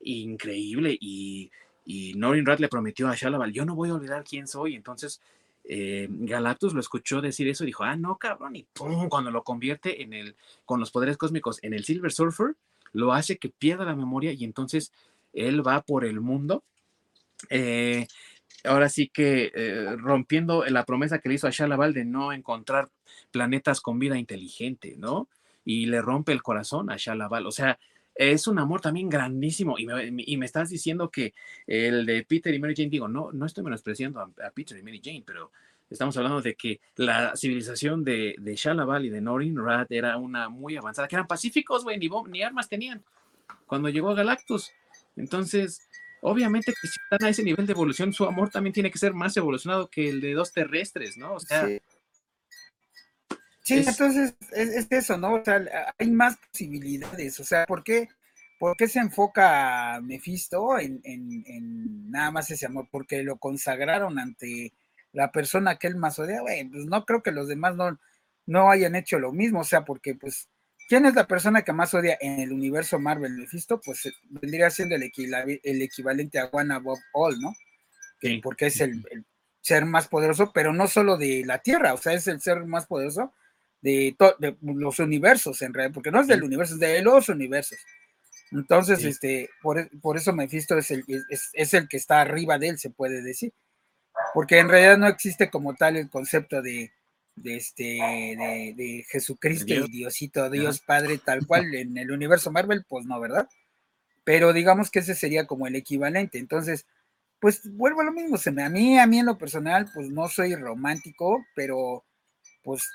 increíble 0.00 0.96
y, 1.00 1.50
y 1.84 2.14
Norin 2.14 2.46
Rat 2.46 2.60
le 2.60 2.68
prometió 2.68 3.08
a 3.08 3.14
Shalaval, 3.14 3.52
yo 3.52 3.64
no 3.64 3.74
voy 3.74 3.90
a 3.90 3.94
olvidar 3.94 4.24
quién 4.24 4.46
soy, 4.46 4.74
entonces 4.74 5.20
eh, 5.68 6.06
Galactus 6.08 6.74
lo 6.74 6.80
escuchó 6.80 7.20
decir 7.20 7.48
eso 7.48 7.64
y 7.64 7.68
dijo, 7.68 7.84
ah, 7.84 7.96
no, 7.96 8.16
cabrón, 8.16 8.56
y 8.56 8.62
pum, 8.62 9.08
cuando 9.08 9.30
lo 9.30 9.42
convierte 9.42 10.02
en 10.02 10.12
el, 10.12 10.36
con 10.64 10.78
los 10.78 10.90
poderes 10.90 11.16
cósmicos 11.16 11.58
en 11.62 11.74
el 11.74 11.84
Silver 11.84 12.12
Surfer, 12.12 12.54
lo 12.92 13.12
hace 13.12 13.36
que 13.36 13.48
pierda 13.48 13.84
la 13.84 13.96
memoria 13.96 14.32
y 14.32 14.44
entonces 14.44 14.92
él 15.32 15.66
va 15.66 15.82
por 15.82 16.04
el 16.04 16.20
mundo. 16.20 16.62
Eh, 17.50 18.06
ahora 18.66 18.88
sí 18.88 19.08
que 19.08 19.52
eh, 19.54 19.96
rompiendo 19.96 20.64
la 20.66 20.84
promesa 20.84 21.18
que 21.18 21.28
le 21.28 21.36
hizo 21.36 21.46
a 21.46 21.50
Shalaval 21.50 21.94
de 21.94 22.04
no 22.04 22.32
encontrar 22.32 22.88
planetas 23.30 23.80
con 23.80 23.98
vida 23.98 24.18
inteligente, 24.18 24.94
¿no? 24.98 25.28
Y 25.64 25.86
le 25.86 26.00
rompe 26.02 26.32
el 26.32 26.42
corazón 26.42 26.90
a 26.90 26.96
Shalaval. 26.96 27.46
O 27.46 27.52
sea, 27.52 27.78
es 28.14 28.46
un 28.46 28.58
amor 28.58 28.80
también 28.80 29.08
grandísimo. 29.08 29.78
Y 29.78 29.86
me, 30.36 30.46
estás 30.46 30.70
diciendo 30.70 31.10
que 31.10 31.34
el 31.66 32.06
de 32.06 32.24
Peter 32.24 32.54
y 32.54 32.58
Mary 32.58 32.74
Jane, 32.76 32.90
digo, 32.90 33.08
no, 33.08 33.30
no 33.32 33.46
estoy 33.46 33.64
menospreciando 33.64 34.20
a, 34.20 34.30
a 34.46 34.50
Peter 34.50 34.78
y 34.78 34.82
Mary 34.82 35.00
Jane, 35.02 35.24
pero 35.26 35.50
estamos 35.90 36.16
hablando 36.16 36.40
de 36.40 36.54
que 36.54 36.80
la 36.96 37.36
civilización 37.36 38.04
de, 38.04 38.34
de 38.38 38.52
y 39.02 39.08
de 39.08 39.20
Norin 39.20 39.56
Rat 39.56 39.90
era 39.90 40.16
una 40.16 40.48
muy 40.48 40.76
avanzada, 40.76 41.08
que 41.08 41.16
eran 41.16 41.26
pacíficos, 41.26 41.84
güey, 41.84 41.98
ni, 41.98 42.08
ni 42.28 42.42
armas 42.42 42.68
tenían 42.68 43.02
cuando 43.66 43.88
llegó 43.88 44.10
a 44.10 44.14
Galactus. 44.14 44.72
Entonces, 45.16 45.88
obviamente 46.22 46.72
que 46.72 46.88
si 46.88 46.98
están 47.02 47.26
a 47.26 47.30
ese 47.30 47.42
nivel 47.42 47.66
de 47.66 47.72
evolución, 47.72 48.12
su 48.12 48.24
amor 48.24 48.50
también 48.50 48.72
tiene 48.72 48.90
que 48.90 48.98
ser 48.98 49.14
más 49.14 49.36
evolucionado 49.36 49.88
que 49.88 50.08
el 50.08 50.20
de 50.20 50.34
dos 50.34 50.52
terrestres, 50.52 51.16
¿no? 51.16 51.34
O 51.34 51.40
sea, 51.40 51.66
sí. 51.66 51.80
Sí, 53.66 53.82
entonces 53.84 54.36
es, 54.52 54.86
eso, 54.90 55.18
¿no? 55.18 55.34
O 55.34 55.44
sea, 55.44 55.60
hay 55.98 56.08
más 56.12 56.36
posibilidades. 56.36 57.40
O 57.40 57.44
sea, 57.44 57.66
¿por 57.66 57.82
qué, 57.82 58.08
por 58.60 58.76
qué 58.76 58.86
se 58.86 59.00
enfoca 59.00 60.00
Mephisto 60.04 60.78
en, 60.78 61.00
en, 61.02 61.42
en, 61.48 62.08
nada 62.08 62.30
más 62.30 62.48
ese 62.48 62.66
amor? 62.66 62.86
Porque 62.92 63.24
lo 63.24 63.38
consagraron 63.38 64.20
ante 64.20 64.72
la 65.10 65.32
persona 65.32 65.78
que 65.78 65.88
él 65.88 65.96
más 65.96 66.16
odia. 66.20 66.42
Bueno, 66.42 66.70
pues 66.70 66.86
no 66.86 67.04
creo 67.04 67.24
que 67.24 67.32
los 67.32 67.48
demás 67.48 67.74
no, 67.74 67.98
no 68.46 68.70
hayan 68.70 68.94
hecho 68.94 69.18
lo 69.18 69.32
mismo. 69.32 69.62
O 69.62 69.64
sea, 69.64 69.84
porque 69.84 70.14
pues, 70.14 70.48
¿quién 70.88 71.06
es 71.06 71.14
la 71.14 71.26
persona 71.26 71.62
que 71.62 71.72
más 71.72 71.94
odia 71.94 72.18
en 72.20 72.40
el 72.40 72.52
universo 72.52 72.98
Marvel 72.98 73.32
Mephisto? 73.32 73.80
Pues 73.80 74.12
vendría 74.28 74.70
siendo 74.70 74.94
el, 74.96 75.10
el 75.62 75.82
equivalente 75.82 76.38
a 76.38 76.46
One 76.46 76.74
Above 76.74 77.00
All, 77.12 77.40
¿no? 77.40 77.54
Sí. 78.20 78.40
Porque 78.42 78.66
es 78.66 78.80
el, 78.80 79.04
el 79.10 79.24
ser 79.60 79.84
más 79.84 80.08
poderoso, 80.08 80.52
pero 80.54 80.72
no 80.72 80.86
solo 80.86 81.16
de 81.16 81.44
la 81.44 81.58
Tierra, 81.58 81.92
o 81.92 81.96
sea, 81.96 82.12
es 82.12 82.26
el 82.28 82.40
ser 82.40 82.64
más 82.64 82.86
poderoso 82.86 83.34
de, 83.80 84.16
de, 84.38 84.56
los 84.62 84.98
universos 84.98 85.60
en 85.62 85.74
realidad, 85.74 85.94
porque 85.94 86.10
no 86.10 86.20
es 86.20 86.26
del 86.26 86.42
universo, 86.42 86.74
es 86.74 86.80
de 86.80 87.02
los 87.02 87.28
universos. 87.28 87.78
Entonces, 88.52 89.00
sí. 89.00 89.08
este, 89.08 89.50
por, 89.60 89.88
por, 90.00 90.16
eso 90.16 90.32
Mephisto 90.32 90.78
es 90.78 90.90
el, 90.92 91.04
es, 91.28 91.50
es, 91.52 91.74
el 91.74 91.88
que 91.88 91.96
está 91.96 92.20
arriba 92.20 92.58
de 92.58 92.68
él, 92.68 92.78
se 92.78 92.90
puede 92.90 93.22
decir. 93.22 93.52
Porque 94.32 94.58
en 94.58 94.68
realidad 94.68 94.98
no 94.98 95.08
existe 95.08 95.50
como 95.50 95.74
tal 95.74 95.96
el 95.96 96.08
concepto 96.08 96.62
de, 96.62 96.92
de 97.36 97.56
este, 97.56 97.84
de, 97.84 98.74
de 98.76 99.04
Jesucristo 99.08 99.66
Dios. 99.66 99.88
y 99.88 99.92
Diosito, 99.92 100.50
Dios. 100.50 100.80
Padre, 100.80 101.18
tal 101.18 101.46
cual, 101.46 101.74
en 101.74 101.96
el 101.96 102.10
universo 102.10 102.50
Marvel, 102.50 102.84
pues 102.88 103.06
no, 103.06 103.20
¿verdad? 103.20 103.48
Pero 104.24 104.52
digamos 104.52 104.90
que 104.90 104.98
ese 105.00 105.14
sería 105.14 105.46
como 105.46 105.66
el 105.66 105.76
equivalente. 105.76 106.38
Entonces, 106.38 106.86
pues 107.38 107.70
vuelvo 107.72 108.00
a 108.00 108.04
lo 108.04 108.12
mismo. 108.12 108.36
Se 108.38 108.50
me, 108.50 108.64
a 108.64 108.68
mí, 108.68 108.98
a 108.98 109.06
mí 109.06 109.20
en 109.20 109.26
lo 109.26 109.38
personal, 109.38 109.88
pues 109.94 110.08
no 110.10 110.28
soy 110.28 110.54
romántico, 110.56 111.44
pero 111.54 112.04
pues 112.64 112.90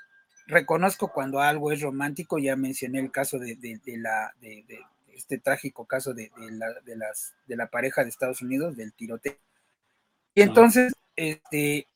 reconozco 0.48 1.12
cuando 1.14 1.40
algo 1.40 1.72
es 1.72 1.82
romántico, 1.82 2.38
ya 2.38 2.56
mencioné 2.56 3.00
el 3.00 3.12
caso 3.12 3.40
de, 3.40 3.56
de, 3.56 3.80
de 3.86 3.98
la, 3.98 4.34
de, 4.42 4.66
este 5.14 5.38
trágico 5.38 5.86
caso 5.86 6.14
de, 6.14 6.32
la, 6.52 6.68
las, 6.86 7.34
de 7.48 7.56
la 7.56 7.68
pareja 7.68 8.04
de 8.04 8.10
Estados 8.10 8.42
Unidos, 8.42 8.76
del 8.76 8.92
tiroteo. 8.94 9.38
Y 10.34 10.42
entonces, 10.42 10.94
este, 11.16 11.88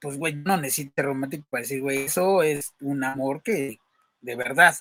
pues, 0.00 0.16
güey, 0.18 0.34
no 0.34 0.56
necesito 0.56 1.02
romántico 1.02 1.46
para 1.50 1.62
decir, 1.62 1.80
güey, 1.80 2.04
eso 2.04 2.42
es 2.42 2.74
un 2.80 3.04
amor 3.04 3.42
que, 3.42 3.78
de 4.20 4.36
verdad. 4.36 4.74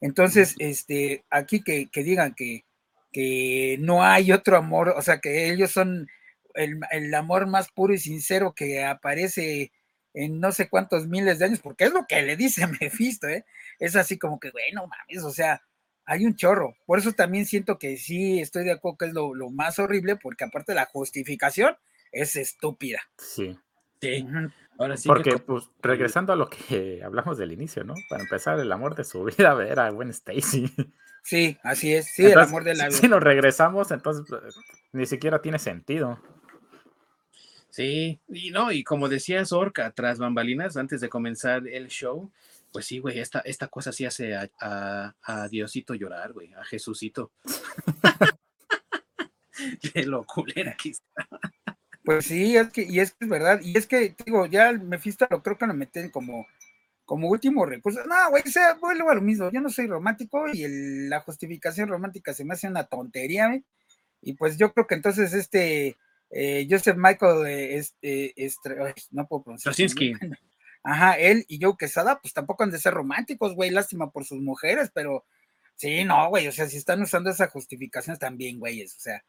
Entonces, 0.00 0.54
este, 0.58 1.24
aquí 1.30 1.62
que, 1.62 1.88
que 1.90 2.02
digan 2.02 2.34
que, 2.34 2.64
que 3.12 3.76
no 3.80 4.04
hay 4.04 4.32
otro 4.32 4.56
amor, 4.56 4.90
o 4.90 5.02
sea, 5.02 5.20
que 5.20 5.50
ellos 5.52 5.70
son 5.70 6.08
el, 6.54 6.80
el 6.90 7.14
amor 7.14 7.46
más 7.46 7.70
puro 7.70 7.94
y 7.94 7.98
sincero 7.98 8.54
que 8.54 8.84
aparece 8.84 9.72
en 10.14 10.40
no 10.40 10.52
sé 10.52 10.68
cuántos 10.68 11.06
miles 11.06 11.38
de 11.38 11.46
años, 11.46 11.60
porque 11.60 11.84
es 11.84 11.92
lo 11.92 12.06
que 12.06 12.20
le 12.22 12.36
dice 12.36 12.66
Mephisto, 12.80 13.28
¿eh? 13.28 13.44
Es 13.78 13.96
así 13.96 14.18
como 14.18 14.38
que, 14.40 14.50
bueno, 14.50 14.86
mames, 14.86 15.24
o 15.24 15.30
sea, 15.30 15.62
hay 16.04 16.26
un 16.26 16.36
chorro. 16.36 16.74
Por 16.86 16.98
eso 16.98 17.12
también 17.12 17.46
siento 17.46 17.78
que 17.78 17.96
sí 17.96 18.40
estoy 18.40 18.64
de 18.64 18.72
acuerdo 18.72 18.98
que 18.98 19.06
es 19.06 19.12
lo, 19.12 19.34
lo 19.34 19.50
más 19.50 19.78
horrible, 19.78 20.16
porque 20.16 20.44
aparte 20.44 20.74
la 20.74 20.86
justificación 20.86 21.76
es 22.10 22.36
estúpida. 22.36 23.00
Sí. 23.18 23.56
Sí. 24.02 24.26
Ahora 24.78 24.96
sí 24.96 25.08
porque, 25.08 25.30
que... 25.30 25.38
pues, 25.38 25.70
regresando 25.80 26.32
a 26.32 26.36
lo 26.36 26.50
que 26.50 27.00
hablamos 27.04 27.38
del 27.38 27.52
inicio, 27.52 27.84
¿no? 27.84 27.94
Para 28.10 28.24
empezar, 28.24 28.58
el 28.58 28.72
amor 28.72 28.96
de 28.96 29.04
su 29.04 29.24
vida 29.38 29.56
era 29.64 29.88
Gwen 29.90 30.10
Stacy. 30.10 30.70
Sí, 31.22 31.56
así 31.62 31.94
es. 31.94 32.06
Sí, 32.06 32.24
entonces, 32.24 32.42
el 32.42 32.48
amor 32.48 32.64
de 32.64 32.74
la 32.74 32.88
vida. 32.88 32.98
Si 32.98 33.06
nos 33.06 33.22
regresamos, 33.22 33.92
entonces 33.92 34.26
ni 34.90 35.06
siquiera 35.06 35.40
tiene 35.40 35.60
sentido. 35.60 36.20
Sí, 37.70 38.18
y 38.28 38.50
no, 38.50 38.72
y 38.72 38.82
como 38.82 39.08
decía 39.08 39.44
Orca, 39.52 39.92
tras 39.92 40.18
bambalinas, 40.18 40.76
antes 40.76 41.00
de 41.00 41.08
comenzar 41.08 41.66
el 41.68 41.86
show, 41.86 42.30
pues 42.72 42.86
sí, 42.86 42.98
güey, 42.98 43.20
esta, 43.20 43.38
esta 43.40 43.68
cosa 43.68 43.92
sí 43.92 44.04
hace 44.04 44.34
a, 44.34 44.50
a, 44.60 45.14
a 45.22 45.48
Diosito 45.48 45.94
llorar, 45.94 46.32
güey, 46.32 46.52
a 46.54 46.64
Jesucito. 46.64 47.30
de 49.94 50.06
lo 50.06 50.24
culera 50.24 50.76
que 50.76 50.90
está. 50.90 51.28
Pues 52.04 52.26
sí, 52.26 52.56
es 52.56 52.70
que, 52.70 52.82
y 52.82 53.00
es 53.00 53.12
que 53.12 53.24
es 53.24 53.30
verdad, 53.30 53.60
y 53.62 53.76
es 53.78 53.86
que, 53.86 54.14
digo, 54.24 54.46
ya 54.46 54.68
el 54.70 54.80
Mephisto 54.80 55.26
lo 55.30 55.42
creo 55.42 55.56
que 55.56 55.66
lo 55.66 55.74
meten 55.74 56.10
como, 56.10 56.46
como 57.04 57.28
último 57.28 57.64
recurso. 57.64 58.04
No, 58.04 58.30
güey, 58.30 58.42
o 58.44 58.50
sea, 58.50 58.74
vuelvo 58.74 59.10
a 59.10 59.14
lo 59.14 59.20
mismo, 59.20 59.50
yo 59.50 59.60
no 59.60 59.70
soy 59.70 59.86
romántico 59.86 60.46
y 60.52 60.64
el, 60.64 61.08
la 61.08 61.20
justificación 61.20 61.88
romántica 61.88 62.34
se 62.34 62.44
me 62.44 62.54
hace 62.54 62.68
una 62.68 62.84
tontería, 62.84 63.48
güey. 63.48 63.64
Y 64.20 64.34
pues 64.34 64.56
yo 64.56 64.72
creo 64.72 64.86
que 64.86 64.94
entonces 64.94 65.32
este 65.32 65.96
eh, 66.32 66.66
Joseph 66.68 66.96
Michael, 66.96 67.46
eh, 67.46 67.76
este, 67.76 68.32
este, 68.42 68.94
no 69.10 69.26
puedo 69.26 69.44
pronunciar. 69.44 69.74
Straczynski. 69.74 70.14
Ajá, 70.82 71.12
él 71.12 71.44
y 71.46 71.62
Joe 71.62 71.76
Quesada, 71.78 72.20
pues 72.20 72.34
tampoco 72.34 72.64
han 72.64 72.70
de 72.70 72.78
ser 72.78 72.94
románticos, 72.94 73.54
güey, 73.54 73.70
lástima 73.70 74.10
por 74.10 74.24
sus 74.24 74.40
mujeres, 74.40 74.90
pero 74.92 75.24
sí, 75.76 76.04
no, 76.04 76.28
güey, 76.28 76.48
o 76.48 76.52
sea, 76.52 76.66
si 76.68 76.76
están 76.76 77.00
usando 77.02 77.30
esa 77.30 77.46
justificación 77.48 78.18
también, 78.18 78.58
güeyes, 78.58 78.96
o 78.96 79.00
sea, 79.00 79.24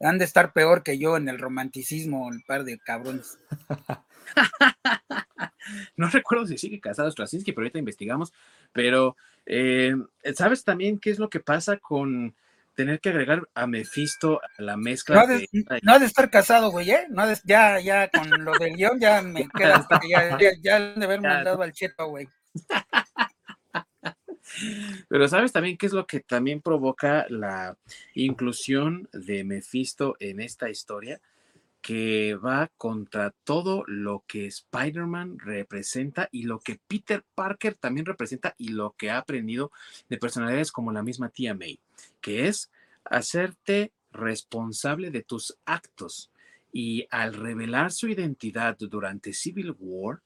han 0.00 0.18
de 0.18 0.24
estar 0.24 0.52
peor 0.52 0.82
que 0.82 0.98
yo 0.98 1.16
en 1.16 1.28
el 1.28 1.38
romanticismo, 1.38 2.30
el 2.32 2.42
par 2.42 2.64
de 2.64 2.78
cabrones. 2.78 3.38
no 5.96 6.08
recuerdo 6.08 6.46
si 6.46 6.58
sigue 6.58 6.80
casado 6.80 7.10
Straczynski, 7.10 7.52
pero 7.52 7.64
ahorita 7.64 7.78
investigamos, 7.78 8.32
pero 8.72 9.16
eh, 9.46 9.94
¿sabes 10.34 10.64
también 10.64 10.98
qué 10.98 11.10
es 11.10 11.18
lo 11.18 11.30
que 11.30 11.40
pasa 11.40 11.78
con 11.78 12.34
tener 12.74 13.00
que 13.00 13.10
agregar 13.10 13.48
a 13.54 13.66
Mephisto 13.66 14.40
a 14.42 14.62
la 14.62 14.76
mezcla. 14.76 15.20
No 15.20 15.26
de, 15.26 15.48
de... 15.52 15.80
No 15.82 15.98
de 15.98 16.06
estar 16.06 16.28
casado, 16.30 16.70
güey, 16.70 16.90
¿eh? 16.90 17.06
No 17.08 17.26
de, 17.26 17.38
ya, 17.44 17.80
ya 17.80 18.08
con 18.08 18.28
lo 18.44 18.52
del 18.58 18.76
guion 18.76 19.00
ya 19.00 19.22
me 19.22 19.48
queda 19.56 19.76
hasta 19.76 20.00
que 20.00 20.08
ya, 20.08 20.38
ya, 20.38 20.50
ya 20.60 20.80
de 20.80 21.04
haber 21.04 21.20
mandado 21.20 21.62
al 21.62 21.72
cheto, 21.72 22.08
güey. 22.08 22.28
Pero 25.08 25.28
sabes 25.28 25.52
también 25.52 25.76
qué 25.76 25.86
es 25.86 25.92
lo 25.92 26.06
que 26.06 26.20
también 26.20 26.60
provoca 26.60 27.26
la 27.28 27.76
inclusión 28.14 29.08
de 29.12 29.44
Mephisto 29.44 30.16
en 30.20 30.40
esta 30.40 30.70
historia, 30.70 31.20
que 31.84 32.34
va 32.34 32.70
contra 32.78 33.34
todo 33.44 33.84
lo 33.86 34.24
que 34.26 34.46
Spider-Man 34.46 35.38
representa 35.38 36.30
y 36.32 36.44
lo 36.44 36.58
que 36.58 36.80
Peter 36.86 37.22
Parker 37.34 37.74
también 37.74 38.06
representa 38.06 38.54
y 38.56 38.68
lo 38.68 38.92
que 38.92 39.10
ha 39.10 39.18
aprendido 39.18 39.70
de 40.08 40.16
personalidades 40.16 40.72
como 40.72 40.92
la 40.92 41.02
misma 41.02 41.28
tía 41.28 41.52
May, 41.52 41.78
que 42.22 42.48
es 42.48 42.70
hacerte 43.04 43.92
responsable 44.12 45.10
de 45.10 45.22
tus 45.24 45.58
actos. 45.66 46.30
Y 46.72 47.06
al 47.10 47.34
revelar 47.34 47.92
su 47.92 48.08
identidad 48.08 48.78
durante 48.78 49.34
Civil 49.34 49.76
War, 49.78 50.22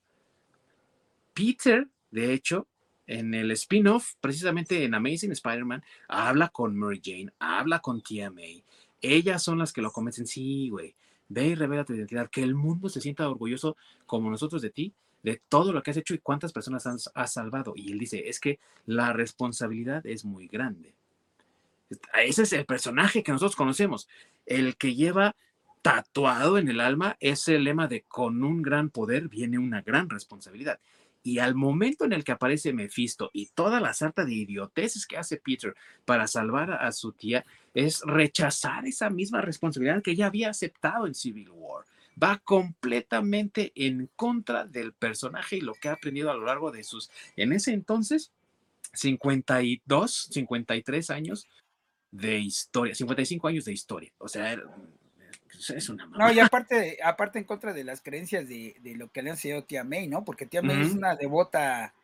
Peter, 1.35 1.89
de 2.13 2.33
hecho, 2.33 2.69
en 3.09 3.35
el 3.35 3.51
spin-off, 3.53 4.15
precisamente 4.21 4.85
en 4.85 4.95
Amazing 4.95 5.33
Spider-Man, 5.33 5.83
habla 6.07 6.49
con 6.51 6.77
Mary 6.77 7.01
Jane, 7.03 7.33
habla 7.41 7.81
con 7.81 8.03
tía 8.03 8.31
May. 8.31 8.63
Ellas 9.01 9.43
son 9.43 9.59
las 9.59 9.73
que 9.73 9.83
lo 9.83 9.91
convencen, 9.91 10.27
sí, 10.27 10.69
güey, 10.69 10.95
ve 11.29 11.49
y 11.49 11.55
revela 11.55 11.85
tu 11.85 11.95
identidad, 11.95 12.31
que 12.31 12.43
el 12.43 12.55
mundo 12.55 12.89
se 12.89 13.01
sienta 13.01 13.29
orgulloso 13.29 13.77
como 14.07 14.31
nosotros 14.31 14.63
de 14.63 14.71
ti, 14.71 14.93
de 15.23 15.41
todo 15.49 15.73
lo 15.73 15.83
que 15.83 15.91
has 15.91 15.97
hecho 15.97 16.15
y 16.15 16.19
cuántas 16.19 16.53
personas 16.53 16.87
has, 16.87 17.33
salvado. 17.33 17.73
Y 17.75 17.93
él 17.93 17.99
dice, 17.99 18.29
es 18.29 18.39
que 18.39 18.61
la 18.87 19.13
responsabilidad 19.13 20.07
es 20.07 20.25
muy 20.25 20.47
grande. 20.47 20.95
Ese 22.23 22.43
es 22.43 22.53
el 22.53 22.67
personaje 22.67 23.23
que 23.23 23.33
nosotros 23.33 23.57
conocemos, 23.57 24.07
el 24.45 24.77
que 24.77 24.95
lleva 24.95 25.35
tatuado 25.81 26.59
en 26.59 26.69
el 26.69 26.81
alma 26.81 27.17
ese 27.21 27.59
lema 27.59 27.89
de 27.89 28.03
con 28.03 28.45
un 28.45 28.61
gran 28.61 28.91
poder 28.91 29.29
viene 29.29 29.59
una 29.59 29.81
gran 29.81 30.11
responsabilidad. 30.11 30.79
Y 31.23 31.39
al 31.41 31.55
momento 31.55 32.05
en 32.05 32.13
el 32.13 32.25
que 32.25 32.33
aparece 32.33 32.73
Mephisto 32.73 33.31
y 33.33 33.47
toda 33.47 33.81
la 33.81 33.93
sarta 33.93 34.25
de 34.25 34.35
idioteces 34.35 35.07
que 35.07 35.17
hace 35.17 35.37
Peter 35.37 35.75
para 36.05 36.27
salvar 36.27 36.73
a, 36.73 36.91
su 36.93 37.13
tía, 37.13 37.45
es 37.75 38.01
rechazar 38.05 38.87
esa 38.87 39.11
misma 39.11 39.41
responsabilidad 39.41 40.03
que 40.03 40.17
ya 40.17 40.27
había 40.27 40.51
aceptado 40.51 41.07
en 41.07 41.15
Civil 41.15 41.51
War. 41.51 41.85
Va 42.21 42.39
completamente 42.39 43.73
en 43.75 44.09
contra 44.17 44.65
del 44.65 44.93
personaje 44.93 45.57
y 45.57 45.61
lo 45.61 45.75
que 45.75 45.89
ha 45.89 45.93
aprendido 45.93 46.31
a 46.31 46.35
lo 46.35 46.47
largo 46.47 46.71
de 46.71 46.83
sus, 46.83 47.11
en 47.37 47.53
ese 47.53 47.73
entonces, 47.73 48.33
52, 48.93 50.29
53 50.31 51.11
años 51.11 51.47
de 52.11 52.39
historia, 52.39 52.95
55 52.95 53.49
años 53.49 53.65
de 53.65 53.73
historia. 53.73 54.13
O 54.19 54.29
sea, 54.29 54.61
es 55.69 55.89
una 55.89 56.07
No, 56.07 56.33
y 56.33 56.41
aparte, 56.41 56.99
aparte 57.03 57.39
en 57.39 57.45
contra 57.45 57.73
de 57.73 57.85
las 57.85 58.01
creencias 58.01 58.49
de, 58.49 58.75
lo 58.97 59.11
que 59.11 59.23
le 59.23 59.31
han 59.31 59.37
enseñado 59.37 59.65
tía 59.65 59.85
May, 59.85 60.07
¿no? 60.07 60.25
Porque 60.25 60.47
tía 60.47 60.63
May 60.63 60.83
es 60.83 60.93
una 60.93 61.17
devota 61.17 61.95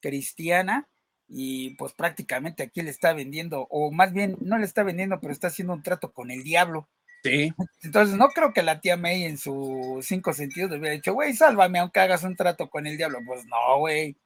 cristiana 0.00 0.88
y 1.28 1.70
pues 1.76 1.92
prácticamente 1.92 2.62
aquí 2.62 2.82
le 2.82 2.90
está 2.90 3.12
vendiendo, 3.12 3.66
o 3.70 3.90
más 3.90 4.12
bien 4.12 4.36
no 4.40 4.58
le 4.58 4.64
está 4.64 4.82
vendiendo, 4.82 5.20
pero 5.20 5.32
está 5.32 5.48
haciendo 5.48 5.74
un 5.74 5.82
trato 5.82 6.12
con 6.12 6.30
el 6.30 6.42
diablo. 6.42 6.88
Sí. 7.22 7.52
Entonces 7.82 8.16
no 8.16 8.28
creo 8.28 8.52
que 8.52 8.62
la 8.62 8.80
tía 8.80 8.96
May 8.96 9.24
en 9.24 9.38
sus 9.38 10.04
cinco 10.06 10.32
sentidos 10.32 10.70
le 10.70 10.78
hubiera 10.78 10.94
dicho, 10.94 11.12
güey, 11.12 11.34
sálvame 11.34 11.78
aunque 11.78 12.00
hagas 12.00 12.24
un 12.24 12.36
trato 12.36 12.70
con 12.70 12.86
el 12.86 12.96
diablo. 12.96 13.18
Pues 13.26 13.44
no, 13.46 13.78
güey. 13.78 14.16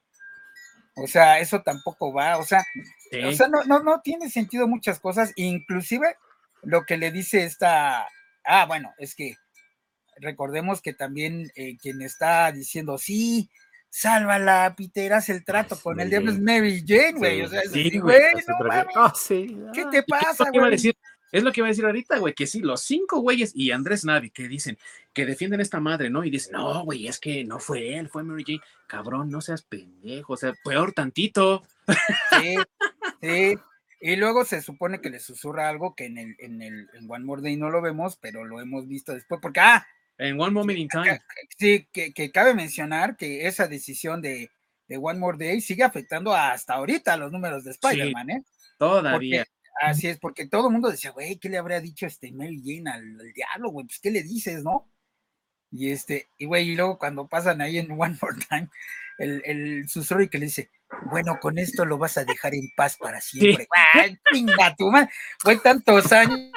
O 0.95 1.07
sea, 1.07 1.39
eso 1.39 1.61
tampoco 1.63 2.13
va, 2.13 2.37
o 2.37 2.43
sea, 2.43 2.63
o 3.27 3.31
sea, 3.31 3.47
no, 3.47 3.63
no, 3.63 3.79
no 3.79 4.01
tiene 4.01 4.29
sentido 4.29 4.67
muchas 4.67 4.99
cosas, 4.99 5.33
inclusive 5.35 6.17
lo 6.61 6.85
que 6.85 6.97
le 6.97 7.11
dice 7.11 7.45
esta, 7.45 8.07
Ah, 8.45 8.65
bueno, 8.65 8.93
es 8.97 9.15
que 9.15 9.35
recordemos 10.17 10.81
que 10.81 10.93
también 10.93 11.51
eh, 11.55 11.77
quien 11.77 12.01
está 12.01 12.51
diciendo, 12.51 12.97
sí, 12.97 13.49
sálvala, 13.89 14.73
Peter, 14.75 15.13
haz 15.13 15.29
el 15.29 15.45
trato 15.45 15.79
con 15.79 15.99
el 15.99 16.09
diablo 16.09 16.31
es 16.31 16.39
Mary 16.39 16.83
Jane, 16.85 17.13
güey. 17.13 17.41
o 17.43 17.47
sea, 17.47 17.61
sí, 17.71 17.99
güey, 17.99 18.33
no 18.47 18.67
mames. 18.67 18.95
Oh, 18.95 19.71
¿Qué 19.73 19.85
te 19.91 20.03
pasa, 20.03 20.45
güey? 20.51 20.93
Es 21.31 21.43
lo 21.43 21.51
que 21.51 21.61
iba 21.61 21.67
a 21.67 21.69
decir 21.69 21.85
ahorita, 21.85 22.19
güey, 22.19 22.35
que 22.35 22.45
sí, 22.45 22.59
los 22.59 22.81
cinco 22.81 23.19
güeyes 23.19 23.55
y 23.55 23.71
Andrés 23.71 24.05
Navi 24.05 24.29
que 24.29 24.47
dicen 24.47 24.77
que 25.13 25.25
defienden 25.25 25.61
a 25.61 25.63
esta 25.63 25.79
madre, 25.79 26.11
¿no? 26.11 26.23
Y 26.23 26.29
dicen, 26.29 26.53
no, 26.53 26.83
güey, 26.83 27.07
es 27.07 27.19
que 27.19 27.43
no 27.43 27.59
fue 27.59 27.97
él, 27.97 28.07
fue 28.07 28.23
Mary 28.23 28.43
Jane. 28.45 28.61
Cabrón, 28.85 29.31
no 29.31 29.41
seas 29.41 29.63
pendejo, 29.63 30.33
o 30.33 30.37
sea, 30.37 30.53
peor 30.63 30.93
tantito. 30.93 31.63
Sí, 32.39 32.55
sí. 33.21 33.55
Y 34.05 34.17
luego 34.17 34.43
se 34.43 34.61
supone 34.61 34.99
que 34.99 35.09
le 35.09 35.21
susurra 35.21 35.69
algo 35.69 35.95
que 35.95 36.07
en 36.07 36.17
el, 36.17 36.35
en 36.39 36.61
el 36.61 36.89
en 36.93 37.09
One 37.09 37.23
More 37.23 37.41
Day 37.41 37.55
no 37.55 37.69
lo 37.69 37.81
vemos, 37.81 38.17
pero 38.17 38.43
lo 38.43 38.59
hemos 38.59 38.85
visto 38.85 39.13
después, 39.13 39.39
porque 39.41 39.61
ah, 39.61 39.87
en 40.17 40.37
One 40.37 40.51
Moment 40.51 40.77
in 40.77 40.89
Time. 40.89 41.21
Sí, 41.57 41.87
que, 41.89 42.13
que 42.13 42.29
cabe 42.29 42.53
mencionar 42.53 43.15
que 43.15 43.47
esa 43.47 43.65
decisión 43.65 44.21
de, 44.21 44.51
de, 44.89 44.97
One 44.97 45.19
More 45.19 45.37
Day 45.37 45.61
sigue 45.61 45.83
afectando 45.83 46.35
hasta 46.35 46.73
ahorita 46.73 47.15
los 47.15 47.31
números 47.31 47.63
de 47.63 47.71
Spider-Man, 47.71 48.29
¿eh? 48.29 48.43
Todavía. 48.77 49.45
así 49.81 50.09
es, 50.09 50.19
porque 50.19 50.49
todo 50.49 50.67
el 50.67 50.73
mundo 50.73 50.91
decía, 50.91 51.11
güey, 51.11 51.37
¿qué 51.37 51.47
le 51.47 51.57
habría 51.57 51.79
dicho 51.79 52.05
este 52.05 52.29
Mary 52.33 52.61
Jane 52.61 52.91
al, 52.91 53.21
al 53.21 53.31
diablo, 53.31 53.69
güey? 53.69 53.85
Pues, 53.85 54.01
¿qué 54.01 54.11
le 54.11 54.21
dices, 54.21 54.65
no? 54.65 54.91
Y 55.71 55.91
este, 55.91 56.27
y 56.37 56.43
güey, 56.45 56.71
y 56.71 56.75
luego 56.75 56.99
cuando 56.99 57.29
pasan 57.29 57.61
ahí 57.61 57.77
en 57.77 57.89
One 57.97 58.17
More 58.21 58.35
Time, 58.49 58.67
el, 59.17 59.41
el 59.45 59.87
susurro 59.87 60.23
y 60.23 60.27
que 60.27 60.39
le 60.39 60.47
dice, 60.47 60.71
bueno, 61.05 61.39
con 61.39 61.57
esto 61.57 61.85
lo 61.85 61.97
vas 61.97 62.17
a 62.17 62.25
dejar 62.25 62.55
en 62.55 62.69
paz 62.75 62.97
para 62.97 63.21
siempre. 63.21 63.67
Sí. 63.93 64.19
Chinga 64.31 64.75
tu 64.75 64.91
Fue 65.39 65.57
tantos 65.57 66.11
años 66.11 66.51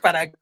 para 0.00 0.30
que 0.30 0.36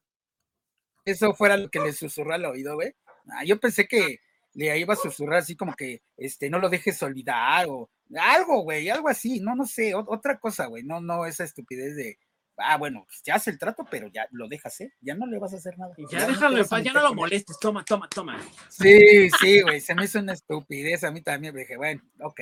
eso 1.05 1.33
fuera 1.33 1.57
lo 1.57 1.69
que 1.69 1.79
le 1.79 1.93
susurró 1.93 2.33
al 2.33 2.45
oído, 2.45 2.75
güey. 2.75 2.93
Ah, 3.31 3.43
yo 3.43 3.59
pensé 3.59 3.87
que 3.87 4.19
le 4.53 4.77
iba 4.77 4.93
a 4.93 4.97
susurrar 4.97 5.39
así 5.39 5.55
como 5.55 5.73
que 5.73 6.01
este 6.17 6.49
no 6.49 6.59
lo 6.59 6.69
dejes 6.69 7.01
olvidar 7.03 7.67
o 7.69 7.89
algo, 8.19 8.63
güey, 8.63 8.89
algo 8.89 9.07
así, 9.07 9.39
no, 9.39 9.55
no 9.55 9.65
sé, 9.65 9.93
otra 9.93 10.39
cosa, 10.39 10.65
güey, 10.65 10.83
no, 10.83 10.99
no, 10.99 11.25
esa 11.25 11.43
estupidez 11.43 11.95
de, 11.95 12.17
ah, 12.59 12.77
bueno, 12.77 13.05
pues 13.05 13.21
ya 13.23 13.35
hace 13.35 13.51
el 13.51 13.57
trato, 13.57 13.85
pero 13.89 14.07
ya 14.07 14.27
lo 14.31 14.47
dejas, 14.47 14.81
¿eh? 14.81 14.93
Ya 15.01 15.15
no 15.15 15.25
le 15.25 15.39
vas 15.39 15.53
a 15.53 15.57
hacer 15.57 15.77
nada. 15.77 15.93
Ya, 16.11 16.27
déjalo 16.27 16.63
ya 16.81 16.93
no 16.93 17.01
lo 17.01 17.13
molestes, 17.13 17.59
toma, 17.59 17.83
toma, 17.83 18.07
toma. 18.09 18.39
Sí, 18.69 19.29
sí, 19.39 19.61
güey, 19.61 19.81
se 19.81 19.95
me 19.95 20.05
hizo 20.05 20.19
una 20.19 20.33
estupidez 20.33 21.03
a 21.03 21.11
mí 21.11 21.21
también, 21.21 21.55
dije, 21.55 21.77
bueno, 21.77 22.01
ok, 22.21 22.41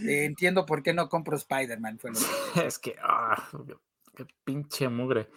entiendo 0.00 0.66
por 0.66 0.82
qué 0.82 0.92
no 0.92 1.08
compro 1.08 1.36
Spider-Man, 1.36 1.98
fue 1.98 2.10
lo 2.10 2.18
que... 2.18 2.66
Es 2.66 2.78
que, 2.78 2.96
ah, 3.02 3.48
qué 4.14 4.26
pinche 4.44 4.88
mugre. 4.88 5.28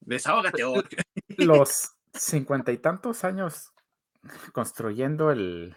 Desahógate, 0.00 0.62
Los 1.38 1.92
cincuenta 2.12 2.72
y 2.72 2.78
tantos 2.78 3.24
años 3.24 3.72
construyendo 4.52 5.30
el, 5.30 5.76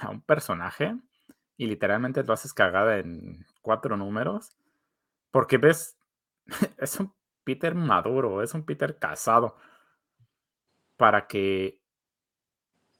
a 0.00 0.10
un 0.10 0.20
personaje 0.20 0.96
y 1.56 1.66
literalmente 1.66 2.22
lo 2.22 2.32
haces 2.32 2.52
cagada 2.52 2.98
en 2.98 3.46
cuatro 3.62 3.96
números, 3.96 4.56
porque 5.30 5.58
ves 5.58 5.96
es 6.78 6.98
un 7.00 7.12
Peter 7.44 7.74
maduro, 7.74 8.42
es 8.42 8.54
un 8.54 8.64
Peter 8.64 8.98
casado. 8.98 9.56
Para 10.96 11.26
que 11.26 11.80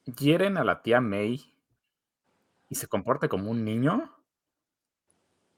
hieren 0.05 0.57
a 0.57 0.65
la 0.65 0.83
tía 0.83 1.01
May 1.01 1.53
y 2.69 2.75
se 2.75 2.87
comporte 2.89 3.29
como 3.29 3.51
un 3.51 3.65
niño. 3.65 4.13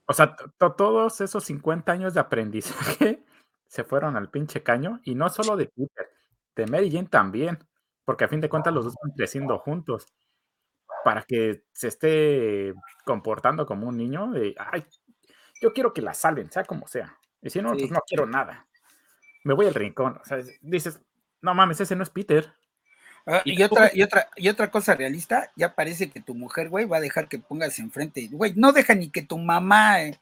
O 0.07 0.13
sea, 0.13 0.37
todos 0.77 1.21
esos 1.21 1.45
50 1.45 1.93
años 1.93 2.15
de 2.15 2.21
aprendizaje 2.21 3.25
se 3.67 3.85
fueron 3.85 4.17
al 4.17 4.31
pinche 4.31 4.63
caño. 4.63 5.01
Y 5.05 5.15
no 5.15 5.29
solo 5.29 5.57
de 5.57 5.67
Peter, 5.67 6.11
de 6.57 6.67
Mary 6.67 6.91
Jane 6.91 7.09
también. 7.09 7.59
Porque 8.05 8.25
a 8.25 8.29
fin 8.29 8.41
de 8.41 8.49
cuentas 8.49 8.73
los 8.73 8.85
dos 8.85 8.95
están 8.95 9.13
creciendo 9.13 9.59
juntos. 9.59 10.07
Para 11.05 11.23
que 11.23 11.65
se 11.73 11.89
esté 11.89 12.75
comportando 13.05 13.67
como 13.67 13.89
un 13.89 13.97
niño. 13.97 14.31
De, 14.31 14.55
Ay, 14.59 14.87
yo 15.61 15.73
quiero 15.73 15.93
que 15.93 16.03
la 16.03 16.15
salven, 16.15 16.51
sea 16.51 16.65
como 16.65 16.87
sea. 16.89 17.19
Y 17.43 17.51
si 17.51 17.63
no, 17.63 17.73
pues 17.73 17.91
no 17.91 18.03
quiero 18.07 18.27
nada. 18.27 18.67
Me 19.45 19.55
voy 19.55 19.67
al 19.67 19.75
rincón. 19.75 20.19
O 20.23 20.25
sea, 20.25 20.39
dices, 20.61 21.01
no 21.41 21.55
mames, 21.55 21.81
ese 21.81 21.97
no 21.97 22.03
es 22.03 22.11
Peter. 22.11 22.53
Ah, 23.27 23.43
y, 23.45 23.63
otra, 23.63 23.91
y, 23.93 24.03
otra, 24.03 24.29
y 24.37 24.49
otra 24.49 24.71
cosa 24.71 24.95
realista, 24.95 25.53
ya 25.55 25.75
parece 25.75 26.11
que 26.11 26.21
tu 26.21 26.35
mujer, 26.35 26.71
güey, 26.71 26.87
va 26.87 26.97
a 26.97 27.01
dejar 27.01 27.29
que 27.29 27.39
pongas 27.39 27.79
enfrente. 27.79 28.27
Güey, 28.31 28.55
no 28.57 28.73
deja 28.73 28.95
ni 28.95 29.11
que 29.11 29.23
tu 29.23 29.37
mamá. 29.39 30.03
Eh, 30.03 30.19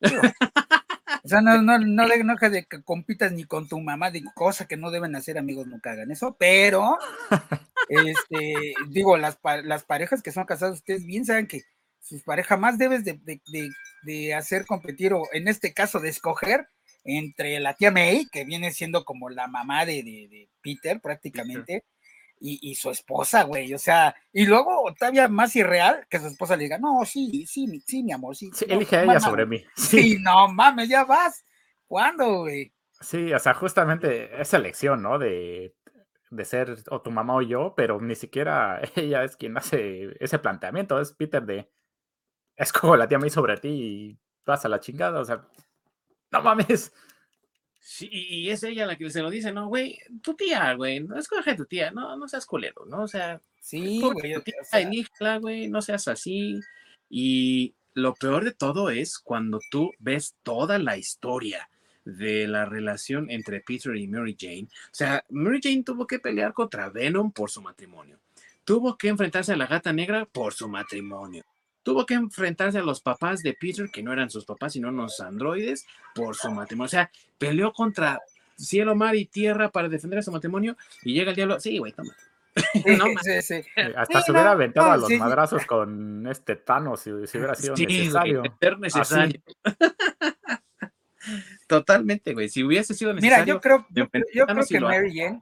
o 1.24 1.28
sea, 1.28 1.42
no, 1.42 1.60
no, 1.60 1.78
no, 1.78 2.08
deja 2.08 2.48
de 2.48 2.64
que 2.64 2.82
compitas 2.82 3.32
ni 3.32 3.44
con 3.44 3.68
tu 3.68 3.78
mamá, 3.80 4.10
digo, 4.10 4.32
cosa 4.34 4.66
que 4.66 4.76
no 4.76 4.90
deben 4.90 5.14
hacer, 5.16 5.36
amigos, 5.36 5.66
nunca 5.66 5.92
hagan 5.92 6.10
eso, 6.10 6.34
pero, 6.38 6.98
este, 7.88 8.74
digo, 8.88 9.16
las, 9.18 9.38
las 9.64 9.84
parejas 9.84 10.22
que 10.22 10.32
son 10.32 10.44
casadas, 10.44 10.76
ustedes 10.76 11.04
bien 11.04 11.26
saben 11.26 11.46
que 11.46 11.64
sus 12.06 12.22
parejas 12.22 12.58
más 12.58 12.78
debes 12.78 13.02
de, 13.04 14.34
hacer 14.34 14.64
competir, 14.64 15.12
o 15.12 15.22
en 15.32 15.48
este 15.48 15.74
caso 15.74 15.98
de 15.98 16.08
escoger 16.08 16.68
entre 17.04 17.58
la 17.60 17.74
tía 17.74 17.90
May, 17.90 18.26
que 18.30 18.44
viene 18.44 18.72
siendo 18.72 19.04
como 19.04 19.28
la 19.28 19.48
mamá 19.48 19.84
de, 19.84 20.48
Peter 20.62 21.00
prácticamente, 21.00 21.84
Y, 22.38 22.74
su 22.74 22.90
esposa, 22.90 23.44
güey, 23.44 23.72
o 23.74 23.78
sea, 23.78 24.14
y 24.32 24.46
luego 24.46 24.92
todavía 24.98 25.26
más 25.26 25.56
irreal 25.56 26.06
que 26.08 26.20
su 26.20 26.26
esposa 26.26 26.56
le 26.56 26.64
diga, 26.64 26.78
no, 26.78 27.04
sí, 27.04 27.46
sí, 27.46 27.82
sí, 27.86 28.02
mi 28.02 28.12
amor, 28.12 28.36
sí. 28.36 28.50
sí 28.54 28.66
elige 28.68 28.96
a 28.96 29.04
ella 29.04 29.20
sobre 29.20 29.46
mí. 29.46 29.64
Sí. 29.76 30.18
no 30.20 30.48
mames, 30.48 30.88
ya 30.88 31.04
vas. 31.04 31.44
¿Cuándo, 31.86 32.40
güey? 32.40 32.72
Sí, 33.00 33.32
o 33.32 33.38
sea, 33.38 33.54
justamente 33.54 34.40
esa 34.40 34.56
elección, 34.58 35.02
¿no? 35.02 35.18
De, 35.18 35.74
de 36.30 36.44
ser 36.44 36.76
o 36.90 37.00
tu 37.00 37.10
mamá 37.10 37.34
o 37.36 37.42
yo, 37.42 37.74
pero 37.76 38.00
ni 38.00 38.14
siquiera 38.14 38.80
ella 38.94 39.24
es 39.24 39.36
quien 39.36 39.56
hace 39.56 40.16
ese 40.20 40.38
planteamiento, 40.38 41.00
es 41.00 41.12
Peter 41.12 41.44
de, 41.44 41.70
es 42.56 42.72
como 42.72 42.96
la 42.96 43.06
tía 43.06 43.18
me 43.18 43.30
sobre 43.30 43.56
ti 43.58 43.68
y 43.68 44.18
vas 44.44 44.64
a 44.64 44.68
la 44.68 44.80
chingada, 44.80 45.20
o 45.20 45.24
sea, 45.24 45.46
no 46.30 46.42
mames. 46.42 46.92
Sí, 47.80 48.08
y 48.10 48.50
es 48.50 48.62
ella 48.64 48.86
la 48.86 48.96
que 48.96 49.08
se 49.10 49.22
lo 49.22 49.30
dice, 49.30 49.52
no, 49.52 49.68
güey, 49.68 49.98
tu 50.22 50.34
tía, 50.34 50.74
güey, 50.74 51.00
no 51.00 51.16
escoge 51.18 51.54
tu 51.54 51.66
tía, 51.66 51.90
no, 51.92 52.16
no 52.16 52.26
seas 52.26 52.44
culero, 52.44 52.84
¿no? 52.86 53.02
O 53.02 53.08
sea, 53.08 53.40
sí, 53.60 54.00
güey, 54.00 54.34
o 54.34 54.42
güey, 55.40 55.68
no 55.68 55.80
seas 55.80 56.08
así. 56.08 56.58
Y 57.08 57.74
lo 57.94 58.14
peor 58.14 58.44
de 58.44 58.52
todo 58.52 58.90
es 58.90 59.18
cuando 59.18 59.60
tú 59.70 59.92
ves 60.00 60.34
toda 60.42 60.78
la 60.80 60.96
historia 60.96 61.68
de 62.04 62.48
la 62.48 62.64
relación 62.64 63.30
entre 63.30 63.60
Peter 63.60 63.94
y 63.94 64.08
Mary 64.08 64.36
Jane. 64.38 64.64
O 64.64 64.94
sea, 64.94 65.24
Mary 65.30 65.60
Jane 65.62 65.84
tuvo 65.84 66.06
que 66.06 66.18
pelear 66.18 66.54
contra 66.54 66.90
Venom 66.90 67.30
por 67.30 67.50
su 67.50 67.62
matrimonio. 67.62 68.18
Tuvo 68.64 68.96
que 68.98 69.08
enfrentarse 69.08 69.52
a 69.52 69.56
la 69.56 69.66
gata 69.66 69.92
negra 69.92 70.24
por 70.24 70.54
su 70.54 70.68
matrimonio 70.68 71.44
tuvo 71.86 72.04
que 72.04 72.14
enfrentarse 72.14 72.78
a 72.78 72.82
los 72.82 73.00
papás 73.00 73.44
de 73.44 73.54
Peter, 73.54 73.88
que 73.88 74.02
no 74.02 74.12
eran 74.12 74.28
sus 74.28 74.44
papás, 74.44 74.72
sino 74.72 74.88
unos 74.88 75.20
androides, 75.20 75.86
por 76.16 76.34
su 76.34 76.50
matrimonio. 76.50 76.86
O 76.86 76.88
sea, 76.88 77.12
peleó 77.38 77.72
contra 77.72 78.20
cielo, 78.56 78.96
mar 78.96 79.14
y 79.14 79.26
tierra 79.26 79.70
para 79.70 79.88
defender 79.88 80.18
a 80.18 80.22
su 80.22 80.32
matrimonio 80.32 80.76
y 81.04 81.14
llega 81.14 81.30
el 81.30 81.36
diablo. 81.36 81.60
Sí, 81.60 81.78
güey, 81.78 81.92
toma. 81.92 82.12
no, 82.98 83.04
sí, 83.22 83.40
sí. 83.40 83.62
Hasta 83.94 84.20
se 84.20 84.32
hubiera 84.32 84.50
aventado 84.50 84.90
a 84.90 84.96
los 84.96 85.12
madrazos 85.12 85.64
con 85.64 86.26
este 86.26 86.56
Thanos 86.56 87.02
si, 87.02 87.12
hubiera 87.12 87.54
sido 87.54 87.76
necesario. 87.76 88.42
necesario. 88.80 89.40
Totalmente, 91.68 92.34
güey. 92.34 92.48
Si 92.48 92.64
hubiese 92.64 92.94
sido 92.94 93.14
necesario. 93.14 93.44
Mira, 93.44 93.54
yo 93.54 93.60
creo, 93.60 93.86
yo, 93.90 94.08
creo 94.08 94.24
que 94.68 94.80
Mary 94.80 95.16
Jane. 95.16 95.40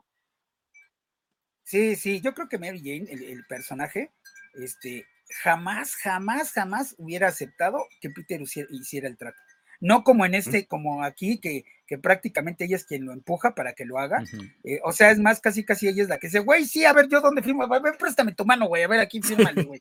Sí, 1.62 1.96
sí, 1.96 2.20
yo 2.20 2.34
creo 2.34 2.50
que 2.50 2.58
Mary 2.58 2.80
Jane, 2.80 3.10
el, 3.10 3.46
personaje, 3.46 4.12
este, 4.52 5.06
jamás, 5.42 5.96
jamás, 5.96 6.52
jamás 6.52 6.94
hubiera 6.98 7.28
aceptado 7.28 7.86
que 8.00 8.10
Peter 8.10 8.40
hiciera 8.40 9.08
el 9.08 9.16
trato. 9.16 9.38
No 9.80 10.04
como 10.04 10.24
en 10.24 10.34
este, 10.34 10.66
como 10.66 11.02
aquí, 11.02 11.38
que, 11.40 11.64
que 11.86 11.98
prácticamente 11.98 12.64
ella 12.64 12.76
es 12.76 12.84
quien 12.84 13.04
lo 13.04 13.12
empuja 13.12 13.54
para 13.54 13.74
que 13.74 13.84
lo 13.84 13.98
haga. 13.98 14.22
Eh, 14.62 14.80
o 14.84 14.92
sea, 14.92 15.10
es 15.10 15.18
más, 15.18 15.40
casi, 15.40 15.64
casi 15.64 15.88
ella 15.88 16.02
es 16.02 16.08
la 16.08 16.18
que 16.18 16.28
dice, 16.28 16.38
güey, 16.38 16.64
sí, 16.64 16.84
a 16.84 16.92
ver, 16.92 17.08
yo 17.08 17.20
dónde 17.20 17.42
firmo, 17.42 17.64
a 17.64 17.80
ver, 17.80 17.96
préstame 17.98 18.32
tu 18.32 18.44
mano, 18.44 18.66
güey, 18.66 18.84
a 18.84 18.88
ver, 18.88 19.00
aquí 19.00 19.20
fírmale, 19.20 19.64
güey. 19.64 19.80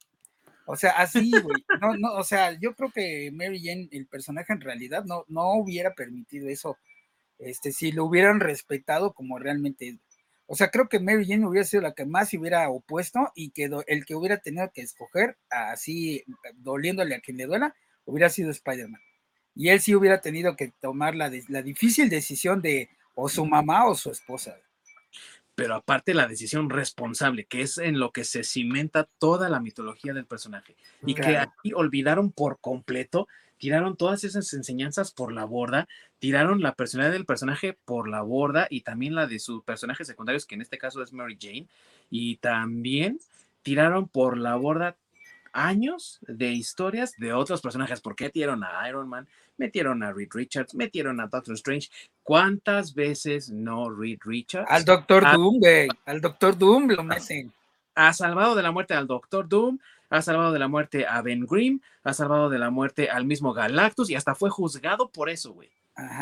O 0.66 0.76
sea, 0.76 0.91
así, 0.91 1.32
güey. 1.32 1.64
No, 1.82 1.95
no, 1.95 2.14
o 2.16 2.24
sea, 2.24 2.58
yo 2.60 2.74
creo 2.76 2.91
que 2.91 3.32
Mary 3.32 3.62
Jane, 3.64 3.89
el 3.91 4.08
personaje 4.08 4.54
en 4.54 4.62
realidad, 4.62 5.04
no, 5.06 5.26
no 5.28 5.54
hubiera 5.54 5.93
permitido 5.93 6.49
eso, 6.49 6.78
este, 7.39 7.72
si 7.72 7.91
lo 7.91 8.06
hubieran 8.06 8.39
respetado 8.39 9.14
como 9.14 9.39
realmente 9.39 9.89
es. 9.89 9.95
O 10.54 10.56
sea, 10.56 10.70
creo 10.70 10.88
que 10.88 10.99
Mary 10.99 11.26
Jane 11.28 11.47
hubiera 11.47 11.66
sido 11.66 11.82
la 11.82 11.95
que 11.95 12.06
más 12.06 12.30
se 12.30 12.38
hubiera 12.38 12.70
opuesto 12.70 13.32
y 13.34 13.49
que 13.49 13.72
el 13.88 14.06
que 14.06 14.14
hubiera 14.14 14.38
tenido 14.38 14.70
que 14.72 14.82
escoger, 14.82 15.36
así, 15.49 16.24
doliéndole 16.58 17.16
a 17.16 17.22
quien 17.22 17.38
le 17.38 17.47
duela, 17.47 17.76
hubiera 18.06 18.30
sido 18.30 18.51
Spider-Man. 18.51 19.01
Y 19.56 19.70
él 19.70 19.82
sí 19.82 19.95
hubiera 19.95 20.22
tenido 20.22 20.56
que 20.56 20.72
tomar 20.80 21.16
la, 21.16 21.32
la 21.47 21.64
difícil 21.64 22.08
decisión 22.08 22.62
de 22.62 22.91
o 23.16 23.30
su 23.30 23.47
mamá 23.47 23.88
o 23.88 23.95
su 23.95 24.12
esposa 24.12 24.56
pero 25.56 25.76
aparte 25.76 26.14
la 26.14 26.28
decisión 26.28 26.70
responsable, 26.70 27.45
que 27.45 27.62
es 27.62 27.78
en 27.78 27.99
lo 27.99 28.12
que 28.12 28.24
se 28.24 28.43
cimenta 28.43 29.08
toda 29.20 29.49
la 29.49 29.60
mitología 29.60 30.14
del 30.14 30.26
personaje. 30.26 30.76
Y 31.06 31.14
que 31.14 31.38
aquí 31.38 31.74
olvidaron 31.76 32.32
por 32.32 32.60
completo, 32.60 33.28
tiraron 33.64 33.95
todas 33.95 34.26
esas 34.26 34.51
enseñanzas 34.51 35.14
por 35.14 35.32
la 35.32 35.45
borda, 35.45 35.88
tiraron 36.20 36.61
la 36.61 36.76
personalidad 36.76 37.14
del 37.14 37.26
personaje 37.26 37.78
por 37.86 38.09
la 38.09 38.22
borda 38.22 38.68
y 38.70 38.82
también 38.82 39.16
la 39.16 39.26
de 39.26 39.39
sus 39.39 39.64
personajes 39.64 40.05
secundarios, 40.05 40.45
que 40.45 40.55
en 40.55 40.61
este 40.61 40.78
caso 40.78 41.01
es 41.01 41.14
Mary 41.14 41.38
Jane, 41.39 41.68
y 42.09 42.36
también 42.36 43.22
tiraron 43.61 44.09
por 44.09 44.38
la 44.38 44.57
borda 44.57 44.97
años 45.53 46.20
de 46.28 46.51
historias 46.51 47.14
de 47.18 47.32
otros 47.32 47.61
personajes. 47.61 48.01
¿Por 48.01 48.18
qué 48.18 48.30
tiraron 48.30 48.66
a 48.66 48.89
Iron 48.89 49.07
Man? 49.07 49.30
metieron 49.55 50.03
a 50.03 50.11
Reed 50.11 50.28
Richards, 50.34 50.76
metieron 50.76 51.22
a 51.22 51.28
Doctor 51.28 51.53
Strange. 51.53 51.89
¿Cuántas 52.22 52.93
veces 52.93 53.49
no 53.49 53.89
Reed 53.89 54.20
Richards? 54.26 54.70
Al 54.70 54.84
Doctor 54.84 55.24
Doom, 55.32 55.59
güey. 55.59 55.88
Al 56.05 56.20
Doctor 56.20 56.57
Doom 56.57 56.89
lo 56.89 57.03
meten. 57.05 57.53
Ha 57.95 58.11
salvado 58.11 58.55
de 58.55 58.64
la 58.64 58.72
muerte 58.72 58.93
al 58.93 59.07
Doctor 59.07 59.47
Doom, 59.47 59.80
ha 60.14 60.22
salvado 60.22 60.53
de 60.53 60.59
la 60.59 60.68
muerte 60.68 61.07
a 61.07 61.24
Ben 61.24 61.43
Grimm, 61.47 61.80
ha 62.03 62.14
salvado 62.14 62.47
de 62.47 62.59
la 62.59 62.70
muerte 62.70 63.09
al 63.09 63.26
mismo 63.26 63.51
Galactus 63.51 64.11
y 64.11 64.16
hasta 64.16 64.36
fue 64.36 64.51
juzgado 64.51 65.09
por 65.09 65.28
eso, 65.28 65.53
güey. 65.53 65.72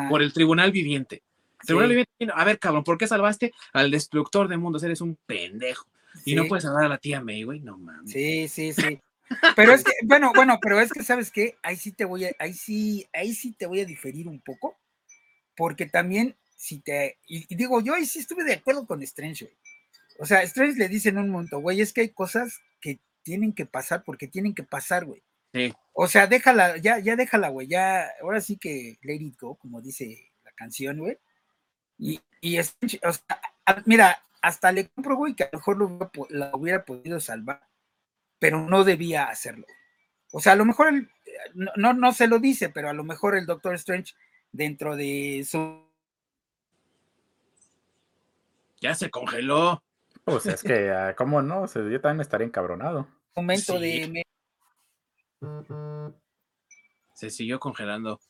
Por 0.08 0.22
el 0.22 0.32
Tribunal 0.32 0.72
Viviente. 0.72 1.22
Tribunal 1.62 1.90
Viviente, 1.90 2.34
a 2.34 2.44
ver, 2.44 2.58
cabrón, 2.58 2.84
¿por 2.84 2.96
qué 2.96 3.06
salvaste 3.06 3.52
al 3.74 3.90
destructor 3.90 4.48
de 4.48 4.56
mundos? 4.56 4.82
Eres 4.82 5.02
un 5.02 5.18
pendejo. 5.26 5.86
Y 6.24 6.34
no 6.34 6.46
puedes 6.46 6.64
salvar 6.64 6.86
a 6.86 6.88
la 6.88 6.96
tía 6.96 7.20
May, 7.20 7.42
güey, 7.42 7.60
no 7.60 7.76
mames. 7.76 8.10
Sí, 8.10 8.48
sí, 8.48 8.72
sí. 8.72 8.98
Pero 9.56 9.74
es 9.74 9.84
que, 9.84 9.92
bueno, 10.04 10.32
bueno, 10.34 10.58
pero 10.60 10.80
es 10.80 10.90
que, 10.90 11.04
¿sabes 11.04 11.30
qué? 11.30 11.56
Ahí 11.62 11.76
sí 11.76 11.92
te 11.92 12.06
voy 12.06 12.24
a, 12.24 12.32
ahí 12.38 12.54
sí, 12.54 13.06
ahí 13.12 13.34
sí 13.34 13.52
te 13.52 13.66
voy 13.66 13.80
a 13.80 13.86
diferir 13.86 14.26
un 14.26 14.40
poco, 14.40 14.78
porque 15.54 15.84
también, 15.84 16.34
si 16.56 16.78
te, 16.80 17.18
y, 17.26 17.54
digo, 17.54 17.82
yo 17.82 17.92
ahí 17.92 18.06
sí 18.06 18.20
estuve 18.20 18.44
de 18.44 18.54
acuerdo 18.54 18.86
con 18.86 19.02
Strange, 19.02 19.44
güey. 19.44 19.56
O 20.18 20.26
sea, 20.26 20.42
Strange 20.44 20.78
le 20.78 20.88
dice 20.88 21.10
en 21.10 21.18
un 21.18 21.28
momento, 21.28 21.60
güey, 21.60 21.82
es 21.82 21.92
que 21.92 22.02
hay 22.02 22.08
cosas 22.10 22.60
que 22.80 22.98
tienen 23.22 23.52
que 23.52 23.66
pasar 23.66 24.02
porque 24.04 24.28
tienen 24.28 24.54
que 24.54 24.62
pasar, 24.62 25.04
güey. 25.04 25.22
Sí. 25.52 25.72
O 25.92 26.06
sea, 26.06 26.26
déjala, 26.26 26.78
ya, 26.78 26.98
ya 26.98 27.16
déjala, 27.16 27.48
güey, 27.48 27.66
ya, 27.66 28.08
ahora 28.22 28.40
sí 28.40 28.56
que 28.56 28.98
let 29.02 29.16
it 29.16 29.38
go, 29.38 29.56
como 29.56 29.80
dice 29.82 30.32
la 30.44 30.52
canción, 30.52 30.98
güey. 30.98 31.18
Y, 31.98 32.20
y 32.40 32.56
Strange, 32.56 33.00
o 33.04 33.12
sea, 33.12 33.40
mira, 33.84 34.22
hasta 34.40 34.72
le 34.72 34.88
compro, 34.88 35.16
güey, 35.16 35.34
que 35.34 35.44
a 35.44 35.50
lo 35.52 35.58
mejor 35.58 35.76
lo, 35.76 36.10
la 36.30 36.50
hubiera 36.54 36.84
podido 36.84 37.20
salvar 37.20 37.60
pero 38.42 38.60
no 38.68 38.82
debía 38.82 39.26
hacerlo. 39.26 39.64
O 40.32 40.40
sea, 40.40 40.54
a 40.54 40.56
lo 40.56 40.64
mejor 40.64 40.92
no, 41.54 41.92
no, 41.92 42.12
se 42.12 42.26
lo 42.26 42.40
dice, 42.40 42.70
pero 42.70 42.90
a 42.90 42.92
lo 42.92 43.04
mejor 43.04 43.36
el 43.36 43.46
Doctor 43.46 43.76
Strange 43.76 44.14
dentro 44.50 44.96
de 44.96 45.46
su... 45.48 45.80
Ya 48.80 48.96
se 48.96 49.10
congeló. 49.10 49.80
Pues 50.24 50.46
es 50.46 50.62
que, 50.62 50.90
ah, 50.90 51.14
¿cómo 51.16 51.42
no? 51.42 51.66
yo 51.66 52.00
también 52.00 52.20
estaría 52.20 52.46
encabronado. 52.46 53.08
Momento 53.34 53.78
de... 53.78 54.24
Se 57.14 57.30
siguió 57.30 57.58
congelando. 57.58 58.20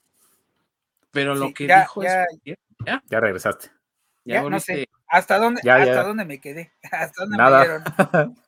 Pero 1.10 1.34
lo 1.34 1.52
que 1.52 1.66
dijo 1.66 2.02
ya, 2.02 2.24
es... 2.44 2.56
¿Ya? 2.86 3.02
ya 3.06 3.20
regresaste. 3.20 3.70
Ya, 4.24 4.42
no 4.42 4.60
sé. 4.60 4.88
¿Hasta 5.08 5.38
dónde, 5.38 5.60
hasta 5.70 6.04
dónde 6.04 6.24
me 6.24 6.40
quedé? 6.40 6.72
¿Hasta 6.90 7.22
dónde 7.22 7.36
Nada. 7.36 7.84
me? 8.12 8.34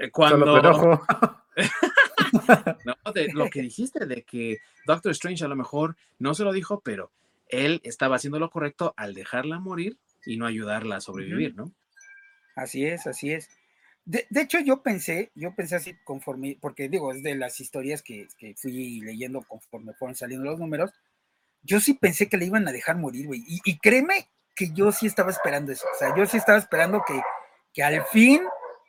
Eh, 0.00 0.10
cuando... 0.10 0.46
no, 2.84 3.12
de 3.12 3.32
lo 3.32 3.48
que 3.48 3.62
dijiste 3.62 4.06
de 4.06 4.22
que 4.22 4.58
Doctor 4.86 5.12
Strange 5.12 5.44
a 5.44 5.48
lo 5.48 5.56
mejor 5.56 5.96
no 6.18 6.34
se 6.34 6.44
lo 6.44 6.52
dijo, 6.52 6.80
pero 6.80 7.10
él 7.48 7.80
estaba 7.82 8.16
haciendo 8.16 8.38
lo 8.38 8.50
correcto 8.50 8.94
al 8.96 9.14
dejarla 9.14 9.58
morir 9.58 9.98
y 10.24 10.36
no 10.36 10.46
ayudarla 10.46 10.96
a 10.96 11.00
sobrevivir, 11.00 11.56
¿no? 11.56 11.72
Así 12.58 12.84
es, 12.84 13.06
así 13.06 13.32
es. 13.32 13.48
De, 14.04 14.26
hecho, 14.34 14.58
yo 14.60 14.82
pensé, 14.82 15.30
yo 15.34 15.54
pensé 15.54 15.76
así 15.76 15.94
conforme, 16.02 16.56
porque 16.60 16.88
digo, 16.88 17.12
es 17.12 17.22
de 17.22 17.34
las 17.34 17.60
historias 17.60 18.02
que, 18.02 18.26
fui 18.56 19.00
leyendo 19.00 19.42
conforme 19.42 19.92
fueron 19.94 20.16
saliendo 20.16 20.50
los 20.50 20.58
números, 20.58 20.92
yo 21.62 21.78
sí 21.78 21.94
pensé 21.94 22.28
que 22.28 22.36
le 22.36 22.46
iban 22.46 22.66
a 22.66 22.72
dejar 22.72 22.96
morir, 22.96 23.26
güey. 23.26 23.44
Y, 23.46 23.60
y, 23.64 23.78
créeme 23.78 24.28
que 24.56 24.70
yo 24.72 24.90
sí 24.90 25.06
estaba 25.06 25.30
esperando 25.30 25.70
eso. 25.70 25.86
O 25.94 25.98
sea, 25.98 26.16
yo 26.16 26.26
sí 26.26 26.36
estaba 26.36 26.58
esperando 26.58 27.02
que, 27.06 27.20
que 27.72 27.82
al 27.82 28.02
fin 28.06 28.42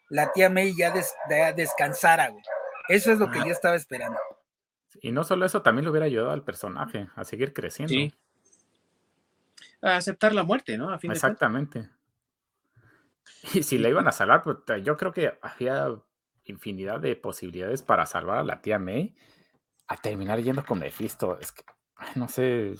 la 0.09 0.31
tía 0.31 0.49
May 0.49 0.73
ya, 0.75 0.93
descansara, 1.53 2.29
güey. 2.29 2.43
Eso 2.87 3.11
es 3.11 3.19
lo 3.19 3.29
que 3.29 3.39
yo 3.39 3.51
estaba 3.51 3.75
esperando. 3.75 4.17
Y 5.01 5.11
no 5.11 5.23
solo 5.23 5.45
eso, 5.45 5.61
también 5.61 5.85
le 5.85 5.91
hubiera 5.91 6.07
ayudado 6.07 6.31
al 6.31 6.43
personaje 6.43 7.07
a 7.15 7.23
seguir 7.23 7.53
creciendo. 7.53 7.93
Sí. 7.93 8.13
A 9.81 9.97
aceptar 9.97 10.33
la 10.33 10.43
muerte, 10.43 10.77
¿no? 10.77 10.93
Exactamente. 10.95 11.89
Y 13.53 13.63
si 13.63 13.77
le 13.77 13.89
iban 13.89 14.07
a 14.07 14.11
salvar, 14.11 14.43
pues 14.43 14.57
yo 14.83 14.97
creo 14.97 15.11
que 15.11 15.37
había 15.41 15.87
infinidad 16.45 16.99
de 16.99 17.15
posibilidades 17.15 17.83
para 17.83 18.05
salvar 18.05 18.39
a 18.39 18.43
la 18.43 18.61
tía 18.61 18.79
May 18.79 19.15
a 19.87 19.97
terminar 19.97 20.41
yendo 20.41 20.65
con 20.65 20.79
Mephisto. 20.79 21.39
Es 21.39 21.51
que, 21.51 21.63
no 22.15 22.27
sé. 22.27 22.75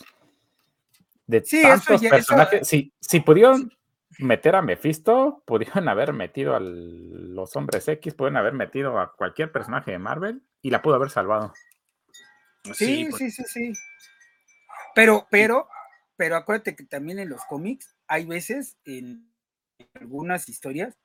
De 1.28 1.43
sí, 1.43 1.62
tantos 1.62 2.02
personajes. 2.02 2.68
Si, 2.68 2.93
si 3.00 3.20
pudieron 3.20 3.72
meter 4.20 4.56
a 4.56 4.62
Mephisto, 4.62 5.43
pudieron 5.45 5.88
haber 5.89 6.14
metido 6.14 6.56
a 6.56 6.60
los 6.60 7.56
hombres 7.56 7.88
X, 7.88 8.14
pueden 8.14 8.38
haber 8.38 8.54
metido 8.54 9.00
a 9.00 9.16
cualquier 9.16 9.52
personaje 9.52 9.91
de 9.91 10.00
Marvel 10.00 10.41
y 10.62 10.72
la 10.72 10.82
pudo 10.82 10.95
haber 10.95 11.10
salvado. 11.10 11.54
Sí, 12.74 13.10
sí, 13.18 13.32
sí, 13.32 13.43
sí, 13.45 13.74
Pero, 14.93 15.28
pero, 15.32 15.70
pero 16.18 16.36
acuérdate 16.36 16.76
que 16.76 16.84
también 16.84 17.20
en 17.20 17.30
los 17.30 17.43
cómics 17.45 17.95
hay 18.08 18.26
veces 18.26 18.78
en 18.86 19.29
algunas 19.94 20.50
historias 20.50 20.98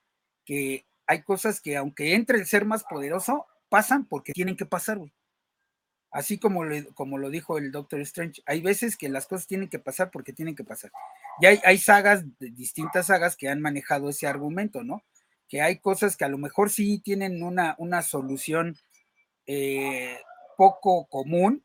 que 0.45 0.87
hay 1.07 1.23
cosas 1.23 1.61
que 1.61 1.77
aunque 1.77 2.15
entre 2.15 2.39
el 2.39 2.47
ser 2.47 2.65
más 2.65 2.85
poderoso, 2.85 3.47
pasan 3.69 4.07
porque 4.07 4.33
tienen 4.33 4.57
que 4.57 4.67
pasar. 4.67 4.99
Así 6.11 6.39
como, 6.39 6.63
como 6.95 7.19
lo 7.19 7.29
dijo 7.29 7.59
el 7.59 7.73
Doctor 7.73 8.01
Strange, 8.03 8.41
hay 8.47 8.61
veces 8.61 8.97
que 8.97 9.09
las 9.09 9.27
cosas 9.27 9.49
tienen 9.49 9.69
que 9.69 9.81
pasar 9.81 10.13
porque 10.13 10.33
tienen 10.33 10.55
que 10.55 10.63
pasar. 10.63 10.93
Y 11.41 11.47
hay, 11.47 11.79
sagas, 11.79 12.25
distintas 12.39 13.07
sagas 13.07 13.37
que 13.37 13.49
han 13.49 13.61
manejado 13.61 14.09
ese 14.09 14.29
argumento, 14.29 14.85
¿no? 14.85 15.03
Que 15.49 15.61
hay 15.61 15.81
cosas 15.81 16.17
que 16.17 16.25
a 16.25 16.29
lo 16.29 16.39
mejor 16.39 16.71
sí 16.71 17.01
tienen 17.01 17.43
una, 17.43 17.75
una 17.79 18.03
solución 18.03 18.77
eh, 19.47 20.21
poco 20.57 21.07
común, 21.07 21.65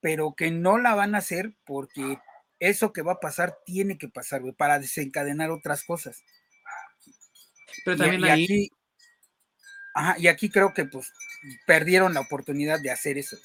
pero 0.00 0.32
que 0.34 0.50
no 0.50 0.78
la 0.78 0.94
van 0.94 1.14
a 1.14 1.18
hacer 1.18 1.54
porque 1.66 2.18
eso 2.60 2.92
que 2.92 3.02
va 3.02 3.12
a 3.12 3.20
pasar 3.20 3.58
tiene 3.66 3.98
que 3.98 4.08
pasar, 4.08 4.40
para 4.56 4.78
desencadenar 4.78 5.50
otras 5.50 5.84
cosas. 5.84 6.22
Pero 7.84 7.96
también 7.96 8.20
y, 8.20 8.28
aquí, 8.28 8.70
y 10.18 10.26
aquí 10.26 10.50
creo 10.50 10.72
que 10.74 10.84
pues 10.84 11.12
perdieron 11.66 12.14
la 12.14 12.20
oportunidad 12.20 12.80
de 12.80 12.90
hacer 12.90 13.18
eso. 13.18 13.36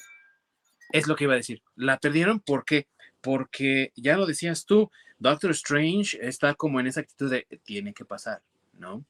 Es 0.92 1.06
lo 1.06 1.16
que 1.16 1.24
iba 1.24 1.34
a 1.34 1.36
decir. 1.36 1.62
La 1.76 1.98
perdieron 1.98 2.40
porque 2.40 2.86
porque 3.20 3.92
ya 3.96 4.16
lo 4.16 4.26
decías 4.26 4.64
tú, 4.64 4.90
Doctor 5.18 5.50
Strange 5.50 6.18
está 6.20 6.54
como 6.54 6.80
en 6.80 6.86
esa 6.86 7.00
actitud 7.00 7.30
de 7.30 7.46
tiene 7.64 7.92
que 7.92 8.04
pasar, 8.04 8.42
¿no? 8.72 9.04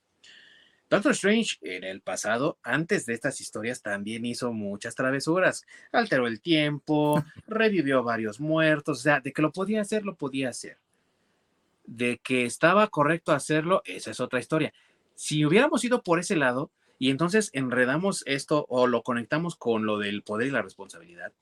Doctor 0.90 1.12
Strange 1.12 1.58
en 1.60 1.84
el 1.84 2.00
pasado, 2.00 2.58
antes 2.62 3.04
de 3.04 3.12
estas 3.12 3.42
historias, 3.42 3.82
también 3.82 4.24
hizo 4.24 4.52
muchas 4.54 4.94
travesuras. 4.94 5.66
Alteró 5.92 6.26
el 6.26 6.40
tiempo, 6.40 7.22
revivió 7.46 8.02
varios 8.02 8.40
muertos, 8.40 9.00
o 9.00 9.02
sea, 9.02 9.20
de 9.20 9.32
que 9.32 9.42
lo 9.42 9.52
podía 9.52 9.82
hacer, 9.82 10.04
lo 10.04 10.16
podía 10.16 10.48
hacer. 10.48 10.78
De 11.84 12.18
que 12.22 12.46
estaba 12.46 12.86
correcto 12.88 13.32
hacerlo, 13.32 13.82
esa 13.84 14.10
es 14.12 14.20
otra 14.20 14.40
historia. 14.40 14.72
Si 15.18 15.44
hubiéramos 15.44 15.84
ido 15.84 16.04
por 16.04 16.20
ese 16.20 16.36
lado 16.36 16.70
y 16.96 17.10
entonces 17.10 17.50
enredamos 17.52 18.22
esto 18.24 18.66
o 18.68 18.86
lo 18.86 19.02
conectamos 19.02 19.56
con 19.56 19.84
lo 19.84 19.98
del 19.98 20.22
poder 20.22 20.46
y 20.46 20.52
la 20.52 20.62
responsabilidad, 20.62 21.32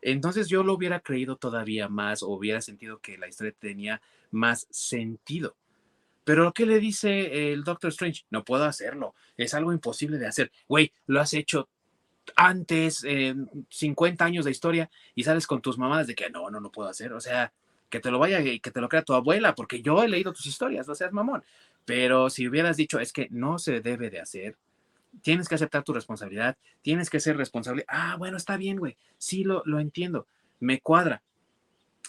entonces 0.00 0.48
yo 0.48 0.62
lo 0.62 0.72
hubiera 0.72 1.00
creído 1.00 1.36
todavía 1.36 1.90
más 1.90 2.22
o 2.22 2.28
hubiera 2.28 2.62
sentido 2.62 3.00
que 3.00 3.18
la 3.18 3.28
historia 3.28 3.52
tenía 3.58 4.00
más 4.30 4.66
sentido. 4.70 5.54
Pero 6.24 6.54
¿qué 6.54 6.64
le 6.64 6.80
dice 6.80 7.52
el 7.52 7.62
Doctor 7.62 7.90
Strange? 7.90 8.24
No 8.30 8.42
puedo 8.42 8.64
hacerlo, 8.64 9.14
es 9.36 9.52
algo 9.52 9.74
imposible 9.74 10.16
de 10.16 10.26
hacer. 10.26 10.50
Güey, 10.66 10.90
lo 11.06 11.20
has 11.20 11.34
hecho 11.34 11.68
antes, 12.36 13.04
50 13.68 14.24
años 14.24 14.46
de 14.46 14.50
historia, 14.50 14.90
y 15.14 15.24
sales 15.24 15.46
con 15.46 15.60
tus 15.60 15.76
mamadas 15.76 16.06
de 16.06 16.14
que 16.14 16.30
no, 16.30 16.48
no, 16.48 16.58
no 16.58 16.72
puedo 16.72 16.88
hacer. 16.88 17.12
O 17.12 17.20
sea, 17.20 17.52
que 17.90 18.00
te 18.00 18.10
lo 18.10 18.18
vaya 18.18 18.40
y 18.40 18.60
que 18.60 18.70
te 18.70 18.80
lo 18.80 18.88
crea 18.88 19.02
tu 19.02 19.12
abuela, 19.12 19.54
porque 19.54 19.82
yo 19.82 20.02
he 20.02 20.08
leído 20.08 20.32
tus 20.32 20.46
historias, 20.46 20.88
no 20.88 20.94
seas 20.94 21.12
mamón. 21.12 21.44
Pero 21.84 22.30
si 22.30 22.48
hubieras 22.48 22.76
dicho, 22.76 22.98
es 22.98 23.12
que 23.12 23.28
no 23.30 23.58
se 23.58 23.80
debe 23.80 24.10
de 24.10 24.20
hacer, 24.20 24.56
tienes 25.22 25.48
que 25.48 25.54
aceptar 25.54 25.82
tu 25.82 25.92
responsabilidad, 25.92 26.56
tienes 26.82 27.10
que 27.10 27.20
ser 27.20 27.36
responsable. 27.36 27.84
Ah, 27.88 28.16
bueno, 28.18 28.36
está 28.36 28.56
bien, 28.56 28.78
güey, 28.78 28.96
sí 29.18 29.44
lo, 29.44 29.62
lo 29.66 29.80
entiendo, 29.80 30.26
me 30.60 30.80
cuadra. 30.80 31.22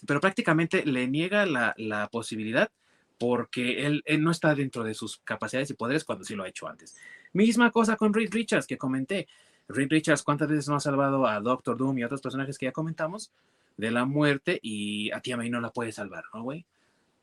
Pero 0.05 0.19
prácticamente 0.19 0.86
le 0.86 1.07
niega 1.07 1.45
la, 1.45 1.73
la 1.78 2.07
posibilidad 2.09 2.69
porque 3.17 3.86
él, 3.86 4.03
él, 4.05 4.23
no 4.23 4.32
está 4.32 4.53
dentro 4.55 4.84
de 4.84 4.93
sus 4.93 5.17
capacidades 5.19 5.69
y 5.69 5.73
poderes 5.73 6.03
cuando 6.03 6.26
sí 6.26 6.36
lo 6.36 6.43
ha 6.43 6.49
hecho 6.49 6.67
antes. 6.67 6.95
Misma 7.34 7.71
cosa 7.71 7.95
con 7.95 8.13
Reed 8.13 8.30
Richards 8.32 8.67
que 8.67 8.78
comenté. 8.78 9.28
Reed 9.69 9.89
Richards, 9.89 10.23
¿cuántas 10.23 10.49
veces 10.49 10.67
no 10.67 10.76
ha 10.76 10.80
salvado 10.82 11.26
a 11.26 11.39
Doctor 11.39 11.78
Doom 11.78 11.97
y 11.97 12.03
otros 12.03 12.21
personajes 12.21 12.57
que 12.57 12.65
ya 12.65 12.71
comentamos 12.71 13.32
de 13.78 13.91
la 13.91 14.05
muerte 14.05 14.59
y 14.61 15.11
a 15.11 15.21
Tia 15.21 15.38
May 15.38 15.49
no 15.49 15.61
la 15.61 15.71
puede 15.71 15.91
salvar, 15.91 16.26
¿no, 16.34 16.43
güey? 16.43 16.65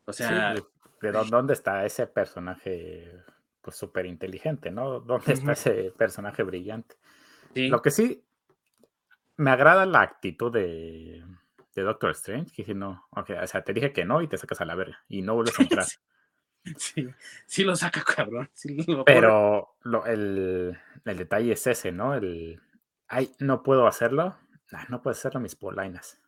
O 0.07 0.13
sea... 0.13 0.55
pero 1.03 1.25
¿dónde 1.25 1.53
está 1.53 1.85
ese 1.85 2.07
personaje 2.07 3.25
pues 3.61 3.75
súper 3.77 4.07
inteligente, 4.07 4.71
¿no? 4.71 5.01
¿Dónde 5.01 5.33
está 5.33 5.51
ese 5.51 5.93
personaje 5.99 6.45
brillante? 6.45 6.95
Sí. 7.53 7.67
Lo 7.67 7.83
que 7.83 7.91
sí 7.91 8.23
me 9.37 9.51
agrada 9.51 9.85
la 9.85 10.03
actitud 10.03 10.53
de, 10.53 11.25
de 11.75 11.83
Doctor 11.83 12.13
Strange, 12.13 12.53
que 12.53 12.63
dije, 12.63 12.75
no, 12.75 13.05
okay, 13.11 13.37
o 13.37 13.47
sea, 13.49 13.65
te 13.65 13.73
dije 13.73 13.93
que 13.93 14.05
no 14.05 14.23
y 14.23 14.29
te 14.29 14.39
sacas 14.39 14.61
a 14.61 14.65
la 14.65 14.77
verga 14.77 15.03
y 15.09 15.23
no 15.23 15.35
vuelves 15.35 15.59
a 15.59 15.63
entrar. 15.63 15.87
sí, 16.77 17.09
sí 17.47 17.65
lo 17.65 17.75
saca, 17.75 18.05
cabrón. 18.17 18.49
Sí 18.53 18.85
lo 18.87 19.05
Pero 19.05 19.75
lo, 19.83 20.07
el, 20.07 20.79
el, 21.05 21.17
detalle 21.17 21.55
es 21.55 21.67
ese, 21.67 21.91
¿no? 21.91 22.15
El, 22.15 22.61
ay, 23.09 23.33
no 23.41 23.65
puedo 23.65 23.89
hacerlo. 23.89 24.37
Nah, 24.71 24.85
no 24.89 25.03
puedes 25.03 25.19
hacerlo 25.19 25.41
mis 25.41 25.57
polainas. 25.57 26.22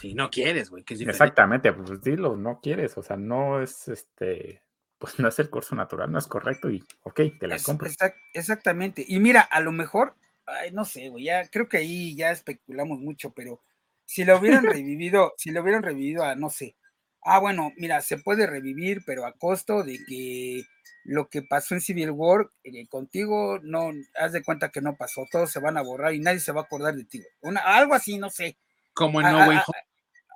Si 0.00 0.14
no 0.14 0.30
quieres, 0.30 0.70
güey. 0.70 0.84
Exactamente, 0.88 1.72
pues 1.72 2.02
dilo, 2.02 2.36
no 2.36 2.60
quieres, 2.60 2.96
o 2.98 3.02
sea, 3.02 3.16
no 3.16 3.62
es 3.62 3.88
este, 3.88 4.62
pues 4.98 5.18
no 5.18 5.28
es 5.28 5.38
el 5.38 5.50
curso 5.50 5.74
natural, 5.74 6.10
no 6.10 6.18
es 6.18 6.26
correcto 6.26 6.70
y 6.70 6.84
ok, 7.02 7.20
te 7.38 7.46
la 7.46 7.58
compro. 7.58 7.88
exactamente. 8.34 9.04
Y 9.06 9.20
mira, 9.20 9.40
a 9.40 9.60
lo 9.60 9.72
mejor, 9.72 10.16
ay, 10.46 10.72
no 10.72 10.84
sé, 10.84 11.08
güey, 11.08 11.24
ya 11.24 11.48
creo 11.48 11.68
que 11.68 11.78
ahí 11.78 12.16
ya 12.16 12.30
especulamos 12.30 12.98
mucho, 12.98 13.32
pero 13.32 13.62
si 14.04 14.24
lo 14.24 14.38
hubieran 14.38 14.64
revivido, 14.82 15.34
si 15.36 15.50
lo 15.50 15.62
hubieran 15.62 15.82
revivido 15.82 16.24
a, 16.24 16.34
no 16.34 16.50
sé, 16.50 16.76
ah, 17.22 17.38
bueno, 17.38 17.72
mira, 17.76 18.00
se 18.00 18.18
puede 18.18 18.46
revivir, 18.46 19.02
pero 19.06 19.26
a 19.26 19.32
costo 19.32 19.84
de 19.84 19.98
que 20.06 20.62
lo 21.04 21.28
que 21.28 21.42
pasó 21.42 21.74
en 21.74 21.80
Civil 21.80 22.10
War 22.10 22.50
eh, 22.64 22.86
contigo, 22.88 23.58
no, 23.62 23.92
haz 24.16 24.32
de 24.32 24.42
cuenta 24.42 24.70
que 24.70 24.80
no 24.80 24.96
pasó, 24.96 25.26
todos 25.30 25.50
se 25.50 25.60
van 25.60 25.76
a 25.76 25.82
borrar 25.82 26.14
y 26.14 26.20
nadie 26.20 26.40
se 26.40 26.52
va 26.52 26.62
a 26.62 26.64
acordar 26.64 26.94
de 26.94 27.04
ti. 27.04 27.22
Una, 27.40 27.60
algo 27.60 27.94
así, 27.94 28.18
no 28.18 28.30
sé. 28.30 28.58
Como 28.98 29.20
en 29.20 29.30
No 29.30 29.38
Way 29.46 29.58
Home. 29.58 29.78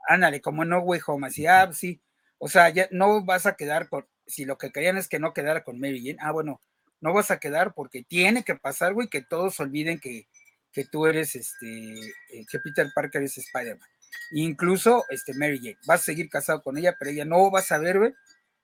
Ándale, 0.08 0.40
como 0.40 0.62
en 0.62 0.68
No 0.68 0.78
Way 0.78 1.00
Home, 1.04 1.26
así, 1.26 1.46
ah, 1.46 1.68
sí. 1.72 2.00
O 2.38 2.48
sea, 2.48 2.68
ya 2.70 2.86
no 2.92 3.24
vas 3.24 3.44
a 3.46 3.56
quedar 3.56 3.88
con, 3.88 4.06
si 4.24 4.44
lo 4.44 4.56
que 4.56 4.70
querían 4.70 4.98
es 4.98 5.08
que 5.08 5.18
no 5.18 5.32
quedara 5.32 5.64
con 5.64 5.80
Mary 5.80 6.00
Jane, 6.04 6.18
ah, 6.20 6.30
bueno, 6.30 6.62
no 7.00 7.12
vas 7.12 7.32
a 7.32 7.40
quedar 7.40 7.74
porque 7.74 8.04
tiene 8.04 8.44
que 8.44 8.54
pasar, 8.54 8.94
güey, 8.94 9.08
que 9.08 9.20
todos 9.20 9.58
olviden 9.58 9.98
que, 9.98 10.28
que 10.70 10.84
tú 10.84 11.06
eres, 11.06 11.34
este, 11.34 11.66
eh, 11.66 12.46
que 12.48 12.60
Peter 12.60 12.88
Parker 12.94 13.22
es 13.22 13.36
Spider-Man. 13.36 13.88
Incluso, 14.30 15.04
este, 15.10 15.34
Mary 15.34 15.58
Jane, 15.58 15.78
vas 15.86 16.02
a 16.02 16.04
seguir 16.04 16.28
casado 16.30 16.62
con 16.62 16.78
ella, 16.78 16.94
pero 16.96 17.10
ella 17.10 17.24
no 17.24 17.50
va 17.50 17.58
a 17.58 17.64
saber, 17.64 17.98
güey, 17.98 18.14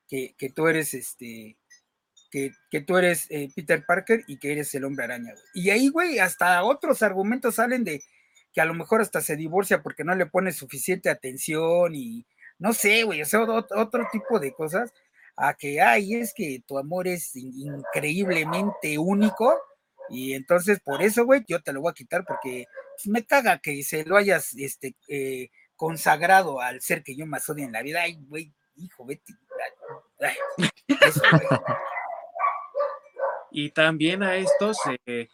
que, 0.06 0.34
que 0.38 0.50
tú 0.50 0.68
eres, 0.68 0.94
este, 0.94 1.56
que, 2.30 2.52
que 2.70 2.80
tú 2.82 2.98
eres 2.98 3.26
eh, 3.30 3.48
Peter 3.52 3.84
Parker 3.84 4.22
y 4.28 4.38
que 4.38 4.52
eres 4.52 4.72
el 4.74 4.84
hombre 4.84 5.06
araña, 5.06 5.32
güey. 5.32 5.44
Y 5.54 5.70
ahí, 5.70 5.88
güey, 5.88 6.20
hasta 6.20 6.62
otros 6.62 7.02
argumentos 7.02 7.56
salen 7.56 7.82
de 7.82 8.00
que 8.52 8.60
a 8.60 8.64
lo 8.64 8.74
mejor 8.74 9.00
hasta 9.00 9.20
se 9.20 9.36
divorcia 9.36 9.82
porque 9.82 10.04
no 10.04 10.14
le 10.14 10.26
pone 10.26 10.52
suficiente 10.52 11.10
atención 11.10 11.94
y 11.94 12.26
no 12.58 12.72
sé, 12.72 13.04
güey, 13.04 13.22
o 13.22 13.24
sea, 13.24 13.42
otro 13.42 14.08
tipo 14.10 14.38
de 14.40 14.52
cosas 14.52 14.92
a 15.36 15.54
que, 15.54 15.80
ay, 15.80 16.14
es 16.14 16.34
que 16.34 16.62
tu 16.66 16.78
amor 16.78 17.06
es 17.06 17.36
increíblemente 17.36 18.98
único 18.98 19.56
y 20.10 20.32
entonces 20.34 20.80
por 20.80 21.02
eso, 21.02 21.24
güey, 21.24 21.44
yo 21.46 21.62
te 21.62 21.72
lo 21.72 21.80
voy 21.80 21.90
a 21.90 21.94
quitar 21.94 22.24
porque 22.26 22.66
pues, 22.96 23.06
me 23.06 23.24
caga 23.24 23.58
que 23.58 23.82
se 23.82 24.04
lo 24.04 24.16
hayas 24.16 24.54
este, 24.56 24.96
eh, 25.08 25.50
consagrado 25.76 26.60
al 26.60 26.80
ser 26.80 27.02
que 27.02 27.14
yo 27.14 27.26
más 27.26 27.48
odio 27.48 27.64
en 27.64 27.72
la 27.72 27.82
vida. 27.82 28.02
Ay, 28.02 28.18
güey, 28.26 28.52
hijo, 28.76 29.04
vete. 29.04 29.34
y 33.52 33.70
también 33.70 34.22
a 34.22 34.36
esto 34.36 34.72
se 34.74 35.28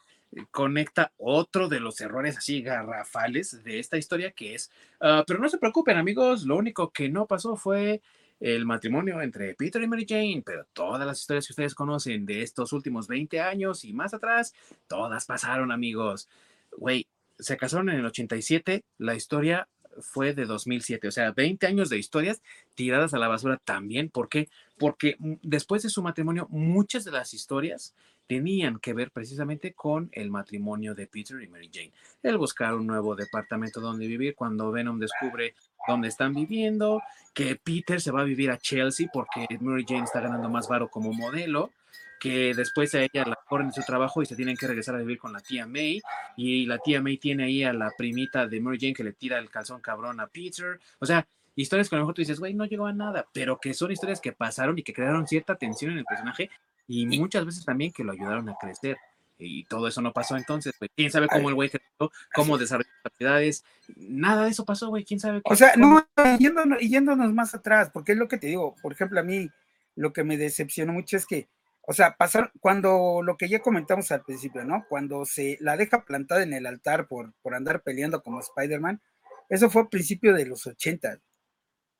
conecta 0.50 1.12
otro 1.16 1.68
de 1.68 1.80
los 1.80 2.00
errores 2.00 2.36
así 2.36 2.62
garrafales 2.62 3.62
de 3.62 3.78
esta 3.78 3.96
historia 3.96 4.32
que 4.32 4.54
es, 4.54 4.70
uh, 5.00 5.24
pero 5.26 5.38
no 5.38 5.48
se 5.48 5.58
preocupen 5.58 5.96
amigos, 5.96 6.44
lo 6.44 6.56
único 6.56 6.90
que 6.90 7.08
no 7.08 7.26
pasó 7.26 7.56
fue 7.56 8.02
el 8.40 8.66
matrimonio 8.66 9.22
entre 9.22 9.54
Peter 9.54 9.80
y 9.82 9.86
Mary 9.86 10.06
Jane, 10.08 10.42
pero 10.44 10.66
todas 10.72 11.06
las 11.06 11.20
historias 11.20 11.46
que 11.46 11.52
ustedes 11.52 11.74
conocen 11.74 12.26
de 12.26 12.42
estos 12.42 12.72
últimos 12.72 13.08
20 13.08 13.40
años 13.40 13.84
y 13.84 13.92
más 13.92 14.12
atrás, 14.12 14.52
todas 14.86 15.24
pasaron, 15.26 15.72
amigos. 15.72 16.28
Güey, 16.76 17.06
se 17.38 17.56
casaron 17.56 17.88
en 17.90 18.00
el 18.00 18.06
87, 18.06 18.84
la 18.98 19.14
historia 19.14 19.68
fue 20.00 20.34
de 20.34 20.44
2007, 20.44 21.08
o 21.08 21.10
sea, 21.12 21.32
20 21.32 21.66
años 21.66 21.88
de 21.88 21.98
historias 21.98 22.42
tiradas 22.74 23.14
a 23.14 23.18
la 23.18 23.28
basura 23.28 23.60
también. 23.64 24.10
¿Por 24.10 24.28
qué? 24.28 24.48
Porque 24.78 25.16
mm, 25.18 25.34
después 25.42 25.82
de 25.82 25.88
su 25.88 26.02
matrimonio, 26.02 26.46
muchas 26.50 27.04
de 27.04 27.12
las 27.12 27.34
historias 27.34 27.94
tenían 28.26 28.78
que 28.78 28.94
ver 28.94 29.10
precisamente 29.10 29.72
con 29.72 30.08
el 30.12 30.30
matrimonio 30.30 30.94
de 30.94 31.06
Peter 31.06 31.40
y 31.42 31.48
Mary 31.48 31.70
Jane. 31.72 31.92
El 32.22 32.38
buscar 32.38 32.74
un 32.74 32.86
nuevo 32.86 33.14
departamento 33.14 33.80
donde 33.80 34.06
vivir 34.06 34.34
cuando 34.34 34.70
Venom 34.72 34.98
descubre 34.98 35.54
dónde 35.86 36.08
están 36.08 36.34
viviendo, 36.34 37.02
que 37.34 37.56
Peter 37.56 38.00
se 38.00 38.10
va 38.10 38.22
a 38.22 38.24
vivir 38.24 38.50
a 38.50 38.58
Chelsea 38.58 39.08
porque 39.12 39.46
Mary 39.60 39.84
Jane 39.86 40.04
está 40.04 40.20
ganando 40.20 40.48
más 40.48 40.68
varo 40.68 40.88
como 40.88 41.12
modelo, 41.12 41.70
que 42.18 42.54
después 42.54 42.94
a 42.94 43.02
ella 43.02 43.24
la 43.26 43.38
corren 43.46 43.68
de 43.68 43.74
su 43.74 43.82
trabajo 43.82 44.22
y 44.22 44.26
se 44.26 44.36
tienen 44.36 44.56
que 44.56 44.66
regresar 44.66 44.94
a 44.94 44.98
vivir 44.98 45.18
con 45.18 45.32
la 45.32 45.40
tía 45.40 45.66
May, 45.66 46.00
y 46.36 46.64
la 46.64 46.78
tía 46.78 47.02
May 47.02 47.18
tiene 47.18 47.44
ahí 47.44 47.64
a 47.64 47.72
la 47.72 47.90
primita 47.96 48.46
de 48.46 48.60
Mary 48.60 48.78
Jane 48.80 48.94
que 48.94 49.04
le 49.04 49.12
tira 49.12 49.38
el 49.38 49.50
calzón 49.50 49.80
cabrón 49.82 50.20
a 50.20 50.26
Peter, 50.28 50.80
o 50.98 51.06
sea, 51.06 51.26
historias 51.54 51.88
que 51.88 51.96
a 51.96 51.98
lo 51.98 52.04
mejor 52.04 52.14
tú 52.14 52.22
dices, 52.22 52.40
güey, 52.40 52.54
no 52.54 52.64
llegó 52.64 52.86
a 52.86 52.92
nada, 52.92 53.26
pero 53.32 53.60
que 53.60 53.74
son 53.74 53.92
historias 53.92 54.20
que 54.20 54.32
pasaron 54.32 54.78
y 54.78 54.82
que 54.82 54.94
crearon 54.94 55.26
cierta 55.26 55.56
tensión 55.56 55.92
en 55.92 55.98
el 55.98 56.04
personaje 56.04 56.50
y 56.86 57.06
muchas 57.18 57.44
veces 57.46 57.64
también 57.64 57.92
que 57.92 58.04
lo 58.04 58.12
ayudaron 58.12 58.48
a 58.48 58.56
crecer 58.60 58.96
y 59.38 59.64
todo 59.64 59.88
eso 59.88 60.00
no 60.00 60.12
pasó 60.12 60.36
entonces, 60.36 60.74
pues, 60.78 60.90
quién 60.94 61.10
sabe 61.10 61.28
cómo 61.28 61.48
el 61.48 61.54
güey 61.54 61.70
creció, 61.70 62.10
cómo 62.34 62.58
desarrolló 62.58 62.88
habilidades, 63.04 63.64
nada 63.96 64.44
de 64.44 64.50
eso 64.50 64.64
pasó, 64.64 64.88
güey, 64.88 65.04
quién 65.04 65.20
sabe. 65.20 65.40
O 65.44 65.56
sea, 65.56 65.74
no, 65.76 66.06
yéndonos, 66.38 66.78
yéndonos 66.80 67.32
más 67.32 67.54
atrás, 67.54 67.90
porque 67.92 68.12
es 68.12 68.18
lo 68.18 68.28
que 68.28 68.38
te 68.38 68.46
digo, 68.48 68.76
por 68.80 68.92
ejemplo, 68.92 69.20
a 69.20 69.24
mí 69.24 69.50
lo 69.96 70.12
que 70.12 70.24
me 70.24 70.36
decepcionó 70.36 70.92
mucho 70.92 71.16
es 71.16 71.26
que, 71.26 71.48
o 71.82 71.92
sea, 71.92 72.16
pasar, 72.16 72.52
cuando 72.60 73.20
lo 73.22 73.36
que 73.36 73.48
ya 73.48 73.60
comentamos 73.60 74.10
al 74.10 74.22
principio, 74.22 74.64
¿no? 74.64 74.86
Cuando 74.88 75.24
se 75.26 75.58
la 75.60 75.76
deja 75.76 76.04
plantada 76.04 76.42
en 76.42 76.54
el 76.54 76.66
altar 76.66 77.08
por, 77.08 77.32
por 77.42 77.54
andar 77.54 77.82
peleando 77.82 78.22
como 78.22 78.40
Spider-Man, 78.40 79.00
eso 79.48 79.68
fue 79.68 79.82
a 79.82 79.88
principio 79.88 80.32
de 80.32 80.46
los 80.46 80.66
80. 80.66 81.18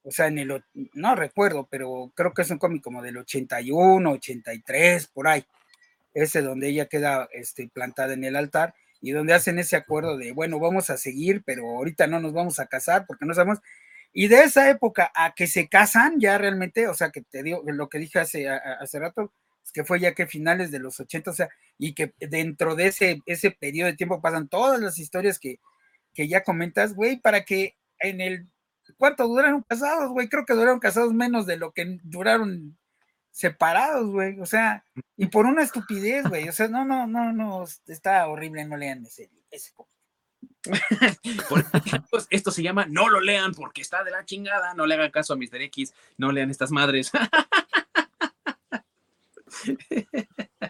O 0.04 0.10
sea, 0.10 0.26
en 0.26 0.38
el, 0.38 0.62
no 0.92 1.14
recuerdo, 1.16 1.66
pero 1.70 2.12
creo 2.14 2.32
que 2.32 2.42
es 2.42 2.50
un 2.50 2.58
cómic 2.58 2.82
como 2.82 3.02
del 3.02 3.16
81, 3.16 4.10
83, 4.10 5.08
por 5.08 5.28
ahí 5.28 5.44
ese 6.14 6.42
donde 6.42 6.68
ella 6.68 6.86
queda 6.86 7.28
este, 7.32 7.68
plantada 7.68 8.14
en 8.14 8.24
el 8.24 8.36
altar 8.36 8.74
y 9.00 9.10
donde 9.10 9.34
hacen 9.34 9.58
ese 9.58 9.76
acuerdo 9.76 10.16
de, 10.16 10.32
bueno, 10.32 10.58
vamos 10.58 10.88
a 10.88 10.96
seguir, 10.96 11.42
pero 11.44 11.68
ahorita 11.68 12.06
no 12.06 12.20
nos 12.20 12.32
vamos 12.32 12.58
a 12.58 12.66
casar 12.66 13.04
porque 13.06 13.26
no 13.26 13.34
sabemos. 13.34 13.58
Y 14.12 14.28
de 14.28 14.44
esa 14.44 14.70
época 14.70 15.12
a 15.14 15.34
que 15.34 15.46
se 15.46 15.68
casan, 15.68 16.20
ya 16.20 16.38
realmente, 16.38 16.88
o 16.88 16.94
sea, 16.94 17.10
que 17.10 17.20
te 17.20 17.42
digo, 17.42 17.62
lo 17.66 17.88
que 17.88 17.98
dije 17.98 18.20
hace, 18.20 18.48
hace 18.48 19.00
rato, 19.00 19.32
es 19.62 19.72
que 19.72 19.84
fue 19.84 19.98
ya 20.00 20.14
que 20.14 20.26
finales 20.26 20.70
de 20.70 20.78
los 20.78 21.00
80, 21.00 21.30
o 21.30 21.34
sea, 21.34 21.48
y 21.76 21.94
que 21.94 22.14
dentro 22.18 22.76
de 22.76 22.86
ese, 22.86 23.20
ese 23.26 23.50
periodo 23.50 23.90
de 23.90 23.96
tiempo 23.96 24.22
pasan 24.22 24.48
todas 24.48 24.80
las 24.80 24.98
historias 24.98 25.38
que, 25.38 25.58
que 26.14 26.28
ya 26.28 26.44
comentas, 26.44 26.94
güey, 26.94 27.20
para 27.20 27.44
que 27.44 27.76
en 27.98 28.20
el 28.20 28.46
cuarto 28.96 29.26
duraron 29.26 29.62
casados, 29.62 30.10
güey, 30.10 30.28
creo 30.28 30.44
que 30.44 30.54
duraron 30.54 30.80
casados 30.80 31.12
menos 31.12 31.46
de 31.46 31.56
lo 31.56 31.72
que 31.72 31.98
duraron 32.02 32.78
separados, 33.30 34.10
güey, 34.10 34.38
o 34.40 34.46
sea, 34.46 34.84
y 35.16 35.26
por 35.26 35.46
una 35.46 35.62
estupidez, 35.62 36.24
güey, 36.28 36.48
o 36.48 36.52
sea, 36.52 36.68
no, 36.68 36.84
no, 36.84 37.06
no, 37.06 37.32
no, 37.32 37.64
está 37.86 38.26
horrible, 38.28 38.64
no 38.64 38.76
lean 38.76 39.04
ese, 39.04 39.30
ese 39.50 39.72
esto 42.30 42.50
se 42.50 42.62
llama 42.62 42.86
no 42.86 43.08
lo 43.08 43.20
lean 43.20 43.52
porque 43.52 43.82
está 43.82 44.02
de 44.02 44.10
la 44.10 44.24
chingada, 44.24 44.74
no 44.74 44.86
le 44.86 44.94
hagan 44.94 45.10
caso 45.10 45.34
a 45.34 45.36
Mr. 45.36 45.60
X, 45.62 45.92
no 46.16 46.32
lean 46.32 46.50
estas 46.50 46.70
madres. 46.70 47.10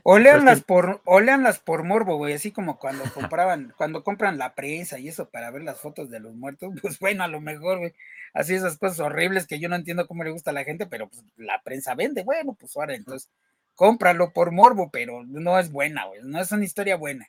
O 0.07 0.19
leanlas 0.19 0.63
por, 0.63 1.01
o 1.05 1.21
leanlas 1.21 1.61
por 1.61 1.83
morbo, 1.85 2.17
güey, 2.17 2.35
así 2.35 2.53
como 2.53 2.79
cuando 2.79 3.05
compraban, 3.15 3.73
cuando 3.77 4.05
compran 4.05 4.37
la 4.37 4.55
prensa 4.55 4.99
y 4.99 5.09
eso 5.09 5.31
para 5.31 5.51
ver 5.51 5.63
las 5.63 5.81
fotos 5.81 6.11
de 6.11 6.21
los 6.21 6.35
muertos, 6.35 6.75
pues 6.83 6.99
bueno, 6.99 7.25
a 7.25 7.29
lo 7.29 7.41
mejor, 7.41 7.79
güey, 7.79 7.95
así 8.35 8.55
esas 8.55 8.77
cosas 8.77 9.01
horribles 9.01 9.47
que 9.47 9.59
yo 9.59 9.69
no 9.69 9.77
entiendo 9.77 10.07
cómo 10.07 10.25
le 10.25 10.31
gusta 10.31 10.51
a 10.51 10.55
la 10.55 10.65
gente, 10.65 10.87
pero 10.87 11.09
pues 11.09 11.25
la 11.37 11.63
prensa 11.63 11.95
vende, 11.95 12.23
bueno, 12.23 12.55
pues 12.55 12.77
ahora 12.77 12.95
entonces 12.95 13.31
cómpralo 13.75 14.33
por 14.33 14.53
morbo, 14.53 14.91
pero 14.91 15.25
no 15.25 15.59
es 15.59 15.73
buena, 15.73 16.05
güey, 16.07 16.21
no 16.23 16.41
es 16.41 16.53
una 16.53 16.65
historia 16.65 16.97
buena. 16.97 17.29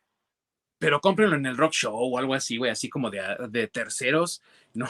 Pero 0.77 0.99
cómprenlo 0.99 1.37
en 1.37 1.45
el 1.45 1.55
rock 1.55 1.71
show 1.71 1.95
o 1.95 2.17
algo 2.17 2.33
así, 2.33 2.57
güey, 2.57 2.71
así 2.71 2.89
como 2.89 3.09
de, 3.09 3.21
de 3.49 3.67
terceros, 3.67 4.41
no, 4.73 4.89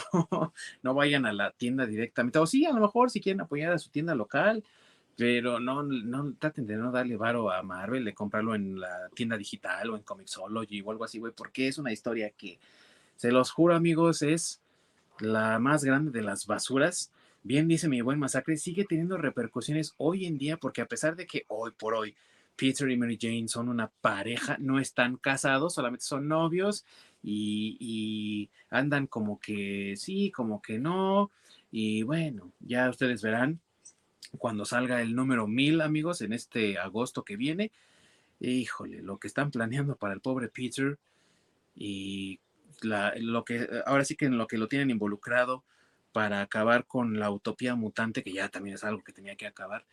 no 0.82 0.93
vayan 0.95 1.28
a 1.28 1.34
la 1.34 1.51
tienda 1.51 1.86
directamente, 1.86 2.39
o 2.39 2.47
sí, 2.47 2.66
a 2.66 2.72
lo 2.72 2.82
mejor 2.82 3.11
si 3.11 3.22
quieren 3.22 3.41
apoyar 3.41 3.74
a 3.74 3.78
su 3.78 3.91
tienda 3.91 4.16
local, 4.16 4.63
pero 5.16 5.59
no, 5.59 5.84
no 5.84 6.34
traten 6.39 6.66
de 6.68 6.76
no 6.76 6.91
darle 6.91 7.18
varo 7.18 7.51
a 7.51 7.63
Marvel, 7.63 8.05
de 8.05 8.13
comprarlo 8.13 8.55
en 8.55 8.80
la 8.80 9.09
tienda 9.16 9.38
digital 9.38 9.89
o 9.89 9.95
en 9.95 10.03
Comixology 10.03 10.82
o 10.82 10.91
algo 10.91 11.05
así, 11.05 11.20
güey, 11.20 11.34
porque 11.36 11.68
es 11.68 11.78
una 11.78 11.93
historia 11.93 12.32
que, 12.32 12.59
se 13.16 13.32
los 13.32 13.51
juro, 13.51 13.76
amigos, 13.76 14.22
es 14.22 14.61
la 15.20 15.57
más 15.59 15.84
grande 15.84 16.11
de 16.11 16.22
las 16.22 16.47
basuras. 16.47 17.11
Bien 17.43 17.68
dice 17.68 17.88
mi 17.88 18.01
buen 18.01 18.20
masacre, 18.20 18.57
sigue 18.57 18.86
teniendo 18.86 19.18
repercusiones 19.18 19.93
hoy 19.97 20.26
en 20.26 20.38
día, 20.38 20.57
porque 20.57 20.82
a 20.82 20.88
pesar 20.88 21.16
de 21.16 21.26
que 21.26 21.45
hoy 21.47 21.72
por 21.72 21.93
hoy 21.93 22.16
Peter 22.55 22.89
y 22.89 22.97
Mary 22.97 23.18
Jane 23.20 23.47
son 23.47 23.70
una 23.70 23.88
pareja, 24.01 24.57
no 24.59 24.80
están 24.80 25.18
casados, 25.18 25.76
solamente 25.76 26.05
son 26.05 26.28
novios 26.28 26.86
y, 27.24 27.78
y 27.80 28.49
andan 28.70 29.07
como 29.07 29.39
que 29.39 29.95
sí, 29.97 30.32
como 30.32 30.61
que 30.61 30.80
no. 30.80 31.32
Y 31.72 32.03
bueno, 32.03 32.51
ya 32.59 32.89
ustedes 32.89 33.22
verán 33.22 33.61
cuando 34.38 34.65
salga 34.65 35.01
el 35.01 35.15
número 35.15 35.47
1000, 35.47 35.82
amigos, 35.82 36.21
en 36.21 36.34
este 36.34 36.78
agosto 36.78 37.23
que 37.23 37.38
viene. 37.38 37.71
Híjole, 38.39 39.01
lo 39.01 39.17
que 39.17 39.28
están 39.28 39.51
planeando 39.51 39.95
para 39.95 40.13
el 40.13 40.21
pobre 40.21 40.49
Peter 40.49 40.97
y 41.76 42.39
lo 42.82 43.45
que 43.45 43.67
ahora 43.86 44.03
sí 44.05 44.15
que 44.15 44.26
en 44.26 44.38
lo 44.38 44.47
que 44.47 44.57
lo 44.57 44.67
tienen 44.67 44.89
involucrado 44.89 45.63
para 46.11 46.41
acabar 46.41 46.86
con 46.86 47.19
la 47.19 47.30
utopía 47.32 47.76
mutante, 47.76 48.23
que 48.23 48.34
ya 48.34 48.49
también 48.49 48.76
es 48.76 48.84
algo 48.84 49.03
que 49.03 49.13
tenía 49.13 49.36
que 49.36 49.47
acabar. 49.47 49.86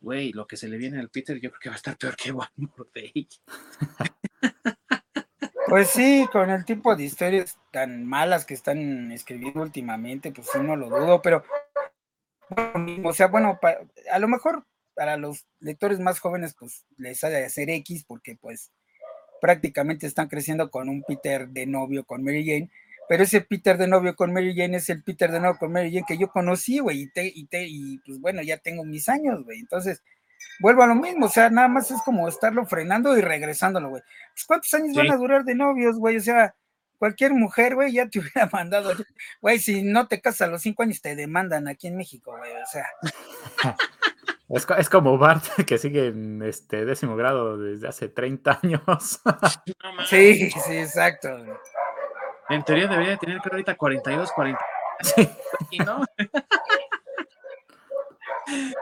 Güey, 0.00 0.32
lo 0.32 0.46
que 0.46 0.56
se 0.56 0.68
le 0.68 0.76
viene 0.76 0.98
al 0.98 1.10
Peter, 1.10 1.38
yo 1.40 1.50
creo 1.50 1.60
que 1.60 1.68
va 1.68 1.74
a 1.74 1.76
estar 1.76 1.96
peor 1.96 2.16
que 2.16 2.32
One 2.32 2.48
More 2.56 2.90
Day. 2.94 3.28
Pues 5.68 5.88
sí, 5.88 6.26
con 6.30 6.50
el 6.50 6.66
tipo 6.66 6.94
de 6.94 7.04
historias 7.04 7.58
tan 7.70 8.04
malas 8.04 8.44
que 8.44 8.52
están 8.52 9.10
escribiendo 9.12 9.62
últimamente, 9.62 10.30
pues 10.30 10.48
sí, 10.52 10.58
no 10.58 10.76
lo 10.76 10.90
dudo, 10.90 11.22
pero 11.22 11.44
o 13.04 13.12
sea, 13.12 13.28
bueno, 13.28 13.58
a 14.10 14.18
lo 14.18 14.28
mejor 14.28 14.66
para 14.94 15.16
los 15.16 15.46
lectores 15.60 16.00
más 16.00 16.20
jóvenes, 16.20 16.54
pues 16.58 16.84
les 16.98 17.22
ha 17.24 17.28
de 17.28 17.44
hacer 17.44 17.70
X, 17.70 18.04
porque 18.06 18.36
pues 18.36 18.70
prácticamente 19.40 20.06
están 20.06 20.28
creciendo 20.28 20.70
con 20.70 20.88
un 20.88 21.02
Peter 21.02 21.48
de 21.48 21.66
novio 21.66 22.04
con 22.04 22.22
Mary 22.22 22.44
Jane, 22.46 22.70
pero 23.08 23.24
ese 23.24 23.40
Peter 23.40 23.76
de 23.76 23.88
novio 23.88 24.14
con 24.14 24.32
Mary 24.32 24.54
Jane 24.56 24.76
es 24.76 24.88
el 24.90 25.02
Peter 25.02 25.30
de 25.30 25.40
novio 25.40 25.58
con 25.58 25.72
Mary 25.72 25.92
Jane 25.92 26.04
que 26.06 26.18
yo 26.18 26.30
conocí, 26.30 26.78
güey, 26.78 27.02
y, 27.02 27.10
te, 27.10 27.26
y, 27.26 27.46
te, 27.46 27.66
y 27.66 27.98
pues 28.06 28.20
bueno, 28.20 28.42
ya 28.42 28.58
tengo 28.58 28.84
mis 28.84 29.08
años, 29.08 29.42
güey, 29.44 29.58
entonces 29.58 30.02
vuelvo 30.60 30.82
a 30.82 30.86
lo 30.86 30.94
mismo, 30.94 31.26
o 31.26 31.28
sea, 31.28 31.50
nada 31.50 31.68
más 31.68 31.90
es 31.90 32.00
como 32.02 32.28
estarlo 32.28 32.66
frenando 32.66 33.16
y 33.16 33.20
regresándolo, 33.20 33.90
güey. 33.90 34.02
Pues, 34.34 34.44
¿Cuántos 34.46 34.72
años 34.74 34.96
van 34.96 35.10
a 35.10 35.16
durar 35.16 35.44
de 35.44 35.54
novios, 35.54 35.98
güey? 35.98 36.16
O 36.16 36.20
sea, 36.20 36.54
cualquier 37.02 37.32
mujer, 37.32 37.74
güey, 37.74 37.92
ya 37.92 38.08
te 38.08 38.20
hubiera 38.20 38.48
mandado, 38.52 38.92
güey, 39.40 39.58
si 39.58 39.82
no 39.82 40.06
te 40.06 40.20
casas 40.20 40.42
a 40.42 40.46
los 40.52 40.62
cinco 40.62 40.84
años 40.84 41.02
te 41.02 41.16
demandan 41.16 41.66
aquí 41.66 41.88
en 41.88 41.96
México, 41.96 42.36
güey, 42.38 42.52
o 42.52 42.66
sea. 42.66 42.86
Es, 44.48 44.90
como 44.90 45.16
Bart, 45.16 45.42
que 45.66 45.78
sigue 45.78 46.08
en 46.08 46.42
este 46.42 46.84
décimo 46.84 47.16
grado 47.16 47.56
desde 47.56 47.88
hace 47.88 48.08
30 48.10 48.60
años. 48.62 48.82
sí, 50.10 50.50
sí, 50.50 50.76
exacto. 50.76 51.30
En 52.50 52.62
teoría 52.62 52.86
debería 52.86 53.16
tener 53.16 53.40
que 53.40 53.48
ahorita 53.50 53.74
42, 53.74 54.30
40. 54.30 54.60
Sí. 55.00 55.28
¿no? 55.78 56.04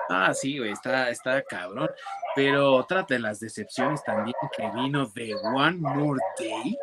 ah, 0.09 0.35
sí, 0.35 0.59
güey, 0.59 0.73
está, 0.73 1.09
está 1.09 1.41
cabrón. 1.43 1.89
Pero 2.35 2.75
otra 2.75 3.05
de 3.09 3.21
las 3.21 3.39
decepciones 3.39 4.03
también 4.03 4.35
que 4.57 4.69
vino 4.75 5.07
de 5.07 5.37
One 5.37 5.77
More 5.77 6.21
Day 6.37 6.77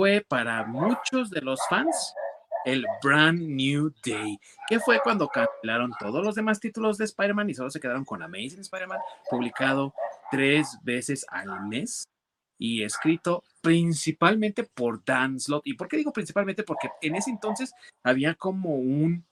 fue 0.00 0.24
para 0.26 0.64
muchos 0.64 1.28
de 1.28 1.42
los 1.42 1.60
fans 1.68 2.14
el 2.64 2.86
Brand 3.02 3.38
New 3.38 3.92
Day, 4.02 4.38
que 4.66 4.80
fue 4.80 4.98
cuando 5.02 5.28
cancelaron 5.28 5.92
todos 6.00 6.24
los 6.24 6.34
demás 6.34 6.58
títulos 6.58 6.96
de 6.96 7.04
Spider-Man 7.04 7.50
y 7.50 7.54
solo 7.54 7.68
se 7.68 7.80
quedaron 7.80 8.06
con 8.06 8.22
Amazing 8.22 8.60
Spider-Man, 8.60 8.98
publicado 9.28 9.92
tres 10.30 10.78
veces 10.84 11.26
al 11.28 11.66
mes 11.66 12.08
y 12.56 12.82
escrito 12.82 13.44
principalmente 13.60 14.64
por 14.64 15.04
Dan 15.04 15.38
Slott. 15.38 15.66
¿Y 15.66 15.74
por 15.74 15.86
qué 15.86 15.98
digo 15.98 16.14
principalmente? 16.14 16.62
Porque 16.62 16.88
en 17.02 17.16
ese 17.16 17.28
entonces 17.28 17.74
había 18.02 18.34
como 18.34 18.76
un 18.76 19.26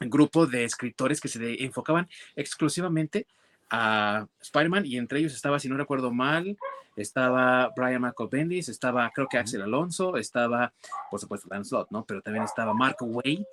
grupo 0.00 0.46
de 0.46 0.64
escritores 0.64 1.20
que 1.20 1.28
se 1.28 1.62
enfocaban 1.62 2.08
exclusivamente 2.34 3.26
a 3.70 4.26
Spider-Man 4.40 4.86
y 4.86 4.96
entre 4.96 5.20
ellos 5.20 5.34
estaba, 5.34 5.58
si 5.58 5.68
no 5.68 5.76
recuerdo 5.76 6.12
mal, 6.12 6.56
estaba 6.96 7.72
Brian 7.76 8.02
Michael 8.02 8.28
Bendis, 8.30 8.68
estaba 8.68 9.10
creo 9.14 9.28
que 9.28 9.38
Axel 9.38 9.62
Alonso, 9.62 10.16
estaba 10.16 10.72
por 11.10 11.20
supuesto 11.20 11.48
Dan 11.48 11.64
Slott, 11.64 11.90
¿no? 11.90 12.04
Pero 12.04 12.22
también 12.22 12.44
estaba 12.44 12.74
Mark 12.74 12.96
Waite, 13.00 13.46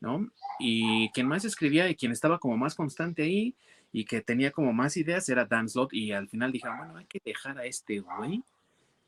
¿no? 0.00 0.28
Y 0.58 1.10
quien 1.10 1.28
más 1.28 1.44
escribía 1.44 1.88
y 1.88 1.94
quien 1.94 2.12
estaba 2.12 2.38
como 2.38 2.56
más 2.56 2.74
constante 2.74 3.22
ahí 3.22 3.54
y 3.92 4.04
que 4.04 4.20
tenía 4.20 4.50
como 4.50 4.72
más 4.72 4.96
ideas 4.96 5.28
era 5.28 5.44
Dan 5.44 5.68
Slott 5.68 5.92
y 5.92 6.12
al 6.12 6.28
final 6.28 6.50
dijeron, 6.50 6.78
bueno, 6.78 6.96
hay 6.96 7.04
que 7.04 7.20
dejar 7.24 7.58
a 7.58 7.64
este 7.64 8.00
güey 8.00 8.42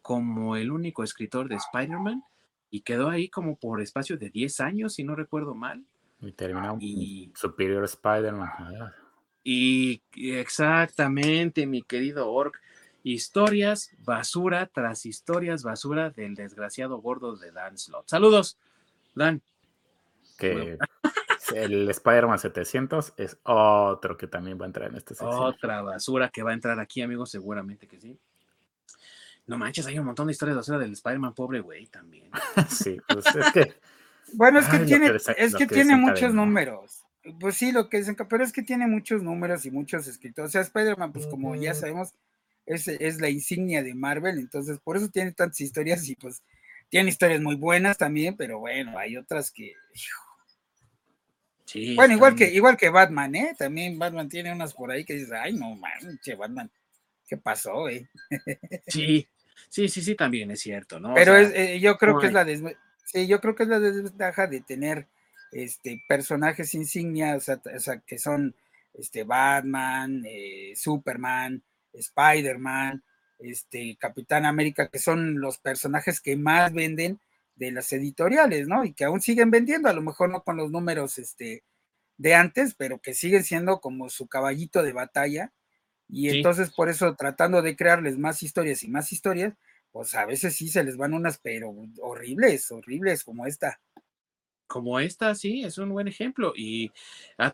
como 0.03 0.57
el 0.57 0.71
único 0.71 1.03
escritor 1.03 1.49
de 1.49 1.57
Spider-Man 1.57 2.23
y 2.71 2.81
quedó 2.81 3.09
ahí 3.09 3.29
como 3.29 3.57
por 3.57 3.81
espacio 3.81 4.19
de 4.19 4.31
10 4.31 4.61
años, 4.61 4.95
si 4.95 5.05
no 5.05 5.15
recuerdo 5.15 5.55
mal. 5.55 5.85
Y 6.21 6.33
terminó 6.33 6.77
y, 6.81 7.33
Superior 7.35 7.85
Spider-Man. 7.85 8.51
Y 9.45 10.03
exactamente, 10.15 11.67
mi 11.67 11.83
querido 11.83 12.33
Orc. 12.33 12.61
Historias 13.07 13.91
basura 13.99 14.67
tras 14.67 15.05
historias 15.05 15.63
basura 15.63 16.09
del 16.09 16.35
desgraciado 16.35 16.97
gordo 17.03 17.37
de 17.37 17.53
Dan 17.53 17.77
Slott. 17.77 18.09
Saludos, 18.09 18.59
Dan. 19.15 19.43
Que 20.39 20.79
el 21.55 21.91
Spider-Man 21.91 22.39
700 22.39 23.13
es 23.19 23.37
otro 23.43 24.17
que 24.17 24.27
también 24.27 24.59
va 24.59 24.65
a 24.65 24.69
entrar 24.69 24.89
en 24.89 24.97
este 24.97 25.15
sección. 25.15 25.39
Otra 25.39 25.83
basura 25.83 26.31
que 26.31 26.43
va 26.43 26.53
a 26.53 26.55
entrar 26.55 26.81
aquí, 26.81 27.03
amigos, 27.03 27.31
seguramente 27.31 27.87
que 27.87 28.01
sí. 28.01 28.19
No 29.47 29.59
manches, 29.59 29.87
hay 29.87 29.99
un 29.99 30.07
montón 30.07 30.29
de 30.29 30.33
historias 30.33 30.57
basura 30.57 30.79
del 30.79 30.93
Spider-Man 30.93 31.35
pobre 31.35 31.61
güey 31.61 31.87
también. 31.89 32.31
sí, 32.71 32.97
pues 33.07 33.27
es 33.27 33.53
que. 33.53 33.75
Bueno, 34.33 34.61
es 34.61 34.67
que 34.67 34.79
tiene, 34.79 35.13
es 35.15 35.55
que 35.55 35.67
tiene 35.67 35.97
muchos 35.97 36.33
números. 36.33 37.04
Pues 37.41 37.57
sí, 37.57 37.73
lo 37.73 37.89
que 37.89 37.99
dicen, 37.99 38.17
pero 38.29 38.45
es 38.45 38.53
que 38.53 38.63
tiene 38.63 38.87
muchos 38.87 39.23
números 39.23 39.65
y 39.65 39.71
muchos 39.71 40.07
escritos. 40.07 40.47
O 40.47 40.49
sea, 40.49 40.61
Spider-Man, 40.61 41.13
pues 41.13 41.27
como 41.27 41.55
ya 41.55 41.75
sabemos, 41.75 42.13
es, 42.67 42.87
es, 42.89 43.21
la 43.21 43.31
insignia 43.31 43.83
de 43.83 43.95
Marvel, 43.95 44.39
entonces 44.39 44.79
por 44.79 44.97
eso 44.97 45.09
tiene 45.09 45.33
tantas 45.33 45.61
historias 45.61 46.07
y 46.09 46.17
pues 46.17 46.43
tiene 46.91 47.09
historias 47.09 47.41
muy 47.41 47.57
buenas 47.57 47.97
también, 47.97 48.37
pero 48.37 48.59
bueno, 48.59 48.99
hay 48.99 49.17
otras 49.17 49.51
que. 49.51 49.75
Sí, 51.65 51.95
bueno, 51.97 52.15
igual 52.15 52.35
que, 52.35 52.53
igual 52.53 52.77
que 52.77 52.91
Batman, 52.91 53.35
¿eh? 53.35 53.55
También 53.59 53.99
Batman 53.99 54.29
tiene 54.29 54.53
unas 54.53 54.75
por 54.75 54.91
ahí 54.91 55.05
que 55.05 55.15
dices, 55.15 55.33
ay, 55.33 55.55
no, 55.55 55.75
man, 55.77 56.21
che, 56.23 56.35
Batman, 56.35 56.71
¿qué 57.27 57.39
pasó, 57.39 57.89
eh? 57.89 58.09
Sí, 58.87 59.27
sí, 59.71 59.89
sí, 59.89 60.03
sí, 60.03 60.15
también 60.15 60.51
es 60.51 60.61
cierto, 60.61 61.01
¿no? 61.01 61.15
Pero 61.15 61.37
eh, 61.39 61.81
yo 61.81 61.97
creo 61.97 62.19
que 62.19 62.27
es 62.27 62.33
la 62.35 62.47
sí, 63.05 63.27
yo 63.27 63.41
creo 63.41 63.55
que 63.55 63.63
es 63.63 63.69
la 63.71 63.81
desventaja 63.81 64.47
de 64.47 64.61
tener 64.61 65.09
este, 65.55 66.03
personajes 66.09 66.75
o 66.75 67.41
sea, 67.41 68.01
que 68.05 68.19
son 68.19 68.55
este, 68.93 69.23
Batman, 69.23 70.25
eh, 70.27 70.73
Superman, 70.77 71.63
Spider-Man, 71.93 73.05
este, 73.39 73.97
Capitán 73.99 74.47
América, 74.47 74.89
que 74.89 74.99
son 74.99 75.41
los 75.41 75.59
personajes 75.59 76.21
que 76.21 76.37
más 76.37 76.73
venden 76.73 77.21
de 77.55 77.71
las 77.71 77.93
editoriales, 77.93 78.67
¿no? 78.67 78.85
Y 78.85 78.95
que 78.95 79.05
aún 79.05 79.21
siguen 79.21 79.53
vendiendo, 79.53 79.89
a 79.89 79.93
lo 79.93 80.03
mejor 80.03 80.29
no 80.29 80.43
con 80.43 80.57
los 80.57 80.73
números 80.73 81.19
este, 81.19 81.63
de 82.17 82.35
antes, 82.35 82.75
pero 82.75 83.01
que 83.01 83.15
siguen 83.15 83.45
siendo 83.45 83.81
como 83.81 84.11
su 84.11 84.27
caballito 84.27 84.83
de 84.83 84.93
batalla. 84.93 85.53
Y 86.09 86.31
entonces 86.31 86.71
por 86.71 86.89
eso 86.89 87.15
tratando 87.15 87.63
de 87.63 87.77
crearles 87.77 88.19
más 88.19 88.43
historias 88.43 88.83
y 88.83 88.89
más 88.89 89.13
historias, 89.13 89.55
pues 89.93 90.17
a 90.17 90.27
veces 90.27 90.57
sí 90.57 90.69
se 90.69 90.83
les 90.83 90.97
van 90.97 91.15
unas, 91.15 91.39
pero 91.39 91.73
horribles, 92.01 92.73
horribles 92.73 93.23
como 93.23 93.47
esta 93.47 93.81
como 94.75 94.99
esta, 94.99 95.37
sí, 95.37 95.63
es 95.63 95.79
un 95.79 95.91
buen 95.91 96.09
ejemplo. 96.09 96.53
Y 96.57 96.91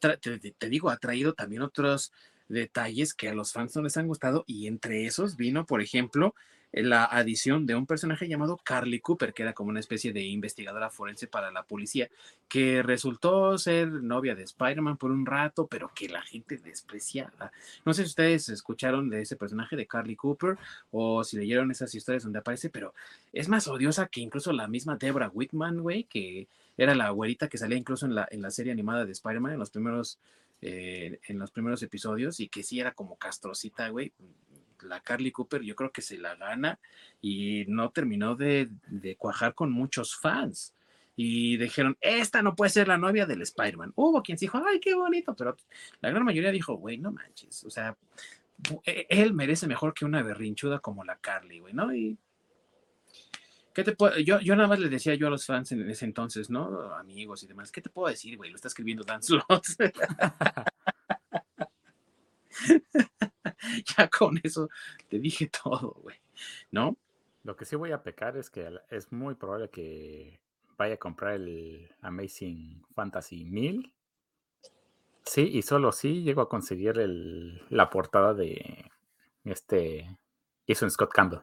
te, 0.01 0.71
digo, 0.71 0.89
ha 0.89 0.97
traído 0.97 1.35
también 1.35 1.61
otros 1.61 2.15
detalles 2.49 3.13
que 3.13 3.29
a 3.29 3.35
los 3.35 3.53
fans 3.53 3.77
no 3.77 3.83
les 3.83 3.99
han 3.99 4.07
gustado. 4.07 4.43
Y 4.47 4.67
entre 4.69 5.05
esos 5.05 5.37
vino, 5.37 5.67
por 5.67 5.83
ejemplo, 5.83 6.35
la 6.73 7.05
adición 7.05 7.67
de 7.67 7.75
un 7.75 7.85
personaje 7.85 8.27
llamado 8.27 8.57
Carly 8.57 9.01
Cooper, 9.01 9.35
que 9.35 9.43
era 9.43 9.53
como 9.53 9.69
una 9.69 9.81
especie 9.81 10.15
de 10.15 10.23
investigadora 10.23 10.89
forense 10.89 11.27
para 11.27 11.51
la 11.51 11.65
policía, 11.65 12.09
que 12.49 12.83
resultó 12.83 13.59
ser 13.59 13.91
novia 13.91 14.35
de 14.35 14.45
Spider-Man 14.45 14.97
por 14.97 15.11
un 15.11 15.27
rato, 15.27 15.67
pero 15.67 15.93
que 15.95 16.09
la 16.09 16.23
gente 16.23 16.57
despreciaba. 16.57 17.53
No 17.85 17.93
sé 17.93 18.05
si 18.05 18.09
ustedes 18.09 18.49
escucharon 18.49 19.11
de 19.11 19.21
ese 19.21 19.37
personaje 19.37 19.77
de 19.77 19.87
Carly 19.87 20.17
Cooper 20.17 20.57
o 20.91 21.23
si 21.23 21.37
leyeron 21.37 21.71
esas 21.71 21.95
historias 21.95 22.23
donde 22.23 22.39
aparece, 22.39 22.71
pero 22.71 22.95
es 23.35 23.47
más 23.47 23.69
odiosa 23.69 24.07
que 24.07 24.23
incluso 24.23 24.53
la 24.53 24.69
misma 24.69 24.97
Deborah 24.97 25.29
Whitman, 25.29 25.83
güey, 25.83 26.05
que 26.05 26.49
era 26.83 26.95
la 26.95 27.11
güerita 27.11 27.49
que 27.49 27.59
salía 27.59 27.77
incluso 27.77 28.07
en 28.07 28.15
la, 28.15 28.27
en 28.31 28.41
la 28.41 28.51
serie 28.51 28.73
animada 28.73 29.05
de 29.05 29.13
Spider-Man 29.13 29.53
en 29.53 29.59
los 29.59 29.71
primeros 29.71 30.19
eh, 30.63 31.21
en 31.29 31.39
los 31.39 31.51
primeros 31.51 31.83
episodios 31.83 32.39
y 32.41 32.49
que 32.49 32.63
sí 32.63 32.81
era 32.81 32.93
como 32.93 33.17
castrocita, 33.17 33.89
güey. 33.89 34.13
La 34.83 35.01
Carly 35.01 35.31
Cooper 35.31 35.63
yo 35.63 35.75
creo 35.75 35.93
que 35.93 36.03
se 36.03 36.17
la 36.17 36.37
gana 36.37 36.79
y 37.21 37.65
no 37.69 37.91
terminó 37.91 38.35
de, 38.35 38.71
cuajar 39.19 39.55
con 39.55 39.71
muchos 39.73 40.17
fans. 40.17 40.75
Y 41.17 41.59
dijeron, 41.59 41.99
esta 42.01 42.41
no 42.41 42.55
puede 42.55 42.71
ser 42.71 42.89
la 42.89 42.97
novia 42.97 43.27
del 43.27 43.43
Spider-Man. 43.43 43.93
Hubo 43.95 44.23
quien 44.23 44.39
dijo, 44.39 44.63
ay, 44.67 44.81
qué 44.81 44.95
bonito, 44.95 45.35
pero 45.37 45.55
la 46.01 46.11
gran 46.11 46.25
mayoría 46.25 46.51
dijo, 46.51 46.75
güey, 46.75 46.97
no 46.97 47.13
manches, 47.13 47.65
o 47.65 47.71
sea, 47.71 47.95
e, 48.85 49.07
él 49.11 49.35
merece 49.35 49.67
mejor 49.67 49.93
que 49.93 50.07
una 50.07 50.23
berrinchuda 50.23 50.79
como 50.79 51.05
la 51.05 51.17
Carly, 51.19 51.61
güey, 51.61 51.75
¿no? 51.75 51.95
Y 51.95 52.17
Yo, 54.25 54.41
yo 54.41 54.57
nada 54.57 54.69
más 54.69 54.81
le 54.81 54.89
decía 54.89 55.15
yo 55.15 55.29
a 55.29 55.31
los 55.31 55.47
fans 55.47 55.73
en 55.73 55.89
ese 55.89 56.05
entonces, 56.05 56.51
¿no? 56.51 56.93
Amigos 56.95 57.43
y 57.43 57.47
demás, 57.47 57.71
¿qué 57.71 57.81
te 57.81 57.91
puedo 57.91 58.09
decir, 58.09 58.37
güey? 58.37 58.51
Lo 58.51 58.57
está 58.57 58.69
escribiendo 58.69 59.05
Dan 59.05 59.23
Slots. 59.23 59.77
ya 63.97 64.09
con 64.09 64.41
eso 64.43 64.69
te 65.09 65.19
dije 65.19 65.51
todo, 65.63 65.97
güey, 66.03 66.17
¿no? 66.71 66.97
Lo 67.45 67.57
que 67.57 67.65
sí 67.65 67.77
voy 67.77 67.93
a 67.93 68.03
pecar 68.03 68.37
es 68.37 68.51
que 68.51 68.69
es 68.91 69.13
muy 69.13 69.35
probable 69.35 69.71
que 69.71 70.41
vaya 70.77 70.95
a 70.95 70.99
comprar 70.99 71.35
el 71.35 71.91
Amazing 72.03 72.85
Fantasy 72.95 73.45
1000. 73.45 73.93
Sí, 75.25 75.43
y 75.43 75.63
solo 75.63 75.93
sí 75.93 76.23
llego 76.23 76.43
a 76.43 76.49
conseguir 76.49 76.99
el, 76.99 77.63
la 77.71 77.89
portada 77.89 78.35
de 78.35 78.91
este 79.45 80.19
Jason 80.67 80.91
Scott 80.91 81.13
Campbell. 81.13 81.41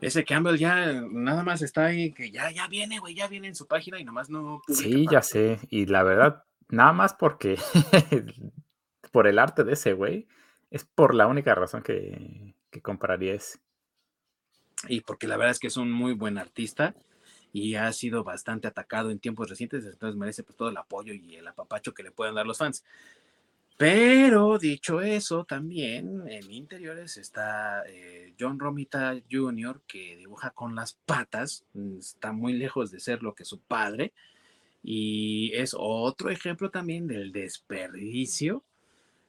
Ese 0.00 0.24
Campbell 0.24 0.56
ya 0.56 0.92
nada 1.10 1.42
más 1.42 1.62
está 1.62 1.86
ahí, 1.86 2.12
que 2.12 2.30
ya, 2.30 2.50
ya 2.50 2.68
viene, 2.68 2.98
güey, 2.98 3.14
ya 3.14 3.28
viene 3.28 3.48
en 3.48 3.54
su 3.54 3.66
página 3.66 3.98
y 3.98 4.04
nomás 4.04 4.30
no. 4.30 4.62
Sí, 4.68 5.06
ya 5.10 5.22
sé. 5.22 5.58
Y 5.70 5.86
la 5.86 6.02
verdad, 6.02 6.44
nada 6.68 6.92
más 6.92 7.14
porque 7.14 7.58
por 9.12 9.26
el 9.26 9.38
arte 9.38 9.64
de 9.64 9.72
ese 9.72 9.92
güey, 9.92 10.26
es 10.70 10.84
por 10.84 11.14
la 11.14 11.26
única 11.26 11.54
razón 11.54 11.82
que, 11.82 12.54
que 12.70 12.82
compraría 12.82 13.34
ese. 13.34 13.58
Y 14.88 15.00
porque 15.00 15.26
la 15.26 15.36
verdad 15.36 15.52
es 15.52 15.58
que 15.58 15.68
es 15.68 15.76
un 15.76 15.90
muy 15.90 16.12
buen 16.12 16.38
artista 16.38 16.94
y 17.52 17.76
ha 17.76 17.90
sido 17.92 18.22
bastante 18.24 18.68
atacado 18.68 19.10
en 19.10 19.18
tiempos 19.18 19.48
recientes, 19.48 19.84
entonces 19.86 20.16
merece 20.16 20.42
pues, 20.42 20.56
todo 20.56 20.68
el 20.68 20.76
apoyo 20.76 21.14
y 21.14 21.36
el 21.36 21.46
apapacho 21.48 21.94
que 21.94 22.02
le 22.02 22.10
puedan 22.10 22.34
dar 22.34 22.46
los 22.46 22.58
fans. 22.58 22.84
Pero 23.76 24.58
dicho 24.58 25.02
eso, 25.02 25.44
también 25.44 26.26
en 26.28 26.50
interiores 26.50 27.18
está 27.18 27.82
eh, 27.86 28.32
John 28.40 28.58
Romita 28.58 29.14
Jr., 29.30 29.82
que 29.86 30.16
dibuja 30.16 30.50
con 30.50 30.74
las 30.74 30.94
patas, 31.04 31.64
mm, 31.74 31.98
está 31.98 32.32
muy 32.32 32.54
lejos 32.54 32.90
de 32.90 33.00
ser 33.00 33.22
lo 33.22 33.34
que 33.34 33.44
su 33.44 33.60
padre, 33.60 34.14
y 34.82 35.52
es 35.54 35.74
otro 35.78 36.30
ejemplo 36.30 36.70
también 36.70 37.06
del 37.06 37.32
desperdicio 37.32 38.62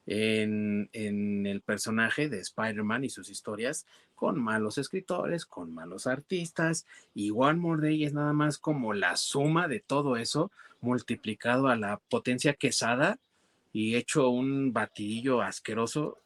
en, 0.06 0.88
en 0.94 1.46
el 1.46 1.60
personaje 1.60 2.30
de 2.30 2.40
Spider-Man 2.40 3.04
y 3.04 3.10
sus 3.10 3.28
historias 3.28 3.86
con 4.14 4.40
malos 4.40 4.78
escritores, 4.78 5.44
con 5.44 5.74
malos 5.74 6.06
artistas, 6.06 6.86
y 7.14 7.30
One 7.32 7.58
More 7.58 7.82
Day 7.82 8.04
es 8.04 8.14
nada 8.14 8.32
más 8.32 8.56
como 8.56 8.94
la 8.94 9.16
suma 9.16 9.68
de 9.68 9.80
todo 9.80 10.16
eso 10.16 10.50
multiplicado 10.80 11.68
a 11.68 11.76
la 11.76 11.98
potencia 12.08 12.54
quesada 12.54 13.18
y 13.72 13.96
hecho 13.96 14.30
un 14.30 14.72
batidillo 14.72 15.42
asqueroso 15.42 16.22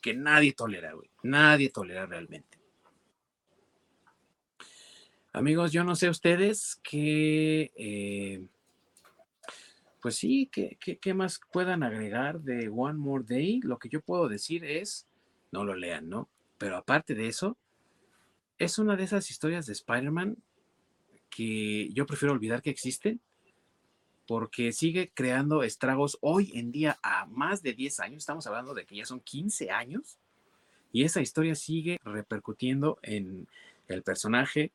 que 0.00 0.14
nadie 0.14 0.52
tolera, 0.52 0.92
güey. 0.92 1.10
Nadie 1.22 1.70
tolera 1.70 2.06
realmente. 2.06 2.58
Amigos, 5.32 5.72
yo 5.72 5.84
no 5.84 5.94
sé 5.94 6.08
ustedes 6.08 6.80
qué, 6.82 7.70
eh, 7.76 8.46
pues 10.00 10.16
sí, 10.16 10.50
qué, 10.50 11.14
más 11.14 11.40
puedan 11.52 11.82
agregar 11.82 12.40
de 12.40 12.68
One 12.68 12.98
More 12.98 13.24
Day. 13.28 13.60
Lo 13.62 13.78
que 13.78 13.88
yo 13.88 14.00
puedo 14.00 14.28
decir 14.28 14.64
es, 14.64 15.06
no 15.52 15.64
lo 15.64 15.74
lean, 15.74 16.08
¿no? 16.08 16.28
Pero 16.56 16.76
aparte 16.76 17.14
de 17.14 17.28
eso, 17.28 17.56
es 18.58 18.78
una 18.78 18.96
de 18.96 19.04
esas 19.04 19.30
historias 19.30 19.66
de 19.66 19.74
Spider-Man 19.74 20.38
que 21.30 21.90
yo 21.92 22.06
prefiero 22.06 22.32
olvidar 22.32 22.62
que 22.62 22.70
existen 22.70 23.20
porque 24.28 24.74
sigue 24.74 25.10
creando 25.14 25.62
estragos 25.62 26.18
hoy 26.20 26.52
en 26.54 26.70
día 26.70 26.98
a 27.02 27.24
más 27.24 27.62
de 27.62 27.72
10 27.72 27.98
años, 28.00 28.18
estamos 28.18 28.46
hablando 28.46 28.74
de 28.74 28.84
que 28.84 28.94
ya 28.94 29.06
son 29.06 29.20
15 29.20 29.70
años, 29.70 30.18
y 30.92 31.04
esa 31.04 31.22
historia 31.22 31.54
sigue 31.54 31.98
repercutiendo 32.04 32.98
en 33.00 33.48
el 33.88 34.02
personaje, 34.02 34.70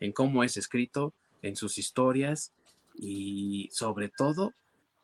en 0.00 0.12
cómo 0.12 0.42
es 0.42 0.56
escrito, 0.56 1.12
en 1.42 1.54
sus 1.54 1.76
historias 1.76 2.52
y 2.94 3.68
sobre 3.72 4.08
todo 4.08 4.54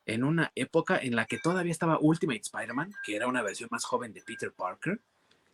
en 0.06 0.24
una 0.24 0.51
época 0.55 0.98
en 0.98 1.14
la 1.14 1.27
que 1.27 1.39
todavía 1.39 1.72
estaba 1.72 1.98
Ultimate 2.01 2.40
Spider-Man, 2.40 2.94
que 3.05 3.16
era 3.16 3.28
una 3.28 3.43
versión 3.43 3.68
más 3.70 3.85
joven 3.85 4.14
de 4.14 4.22
Peter 4.22 4.51
Parker, 4.51 4.98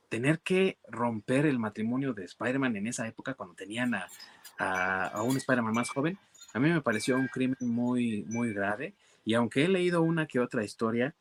tener 0.09 0.39
que 0.39 0.78
romper 0.86 1.47
el 1.47 1.59
matrimonio 1.59 2.14
de 2.14 2.24
Spider-Man 2.24 2.77
en 2.77 2.86
esa 2.86 3.09
época 3.09 3.35
cuando 3.35 3.56
tenían 3.56 3.93
a, 3.94 5.06
a 5.09 5.23
un 5.23 5.36
Spider-Man 5.36 5.74
más 5.74 5.90
joven, 5.90 6.16
a 6.57 6.59
mí 6.59 6.70
me 6.70 6.81
pareció 6.81 7.16
un 7.16 7.28
crimen 7.28 7.59
muy, 7.61 8.24
muy 8.31 8.55
grave 8.55 8.95
y 9.27 9.35
aunque 9.35 9.66
he 9.66 9.69
leído 9.69 10.01
una 10.01 10.27
que 10.27 10.41
otra 10.41 10.65
historia, 10.65 11.15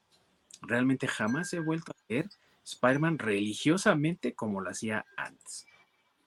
realmente 0.61 1.09
jamás 1.09 1.51
he 1.51 1.59
vuelto 1.59 1.91
a 1.91 1.95
leer 2.07 2.29
Spider-Man 2.63 3.19
religiosamente 3.19 4.33
como 4.33 4.61
lo 4.61 4.69
hacía 4.69 5.05
antes. 5.17 5.67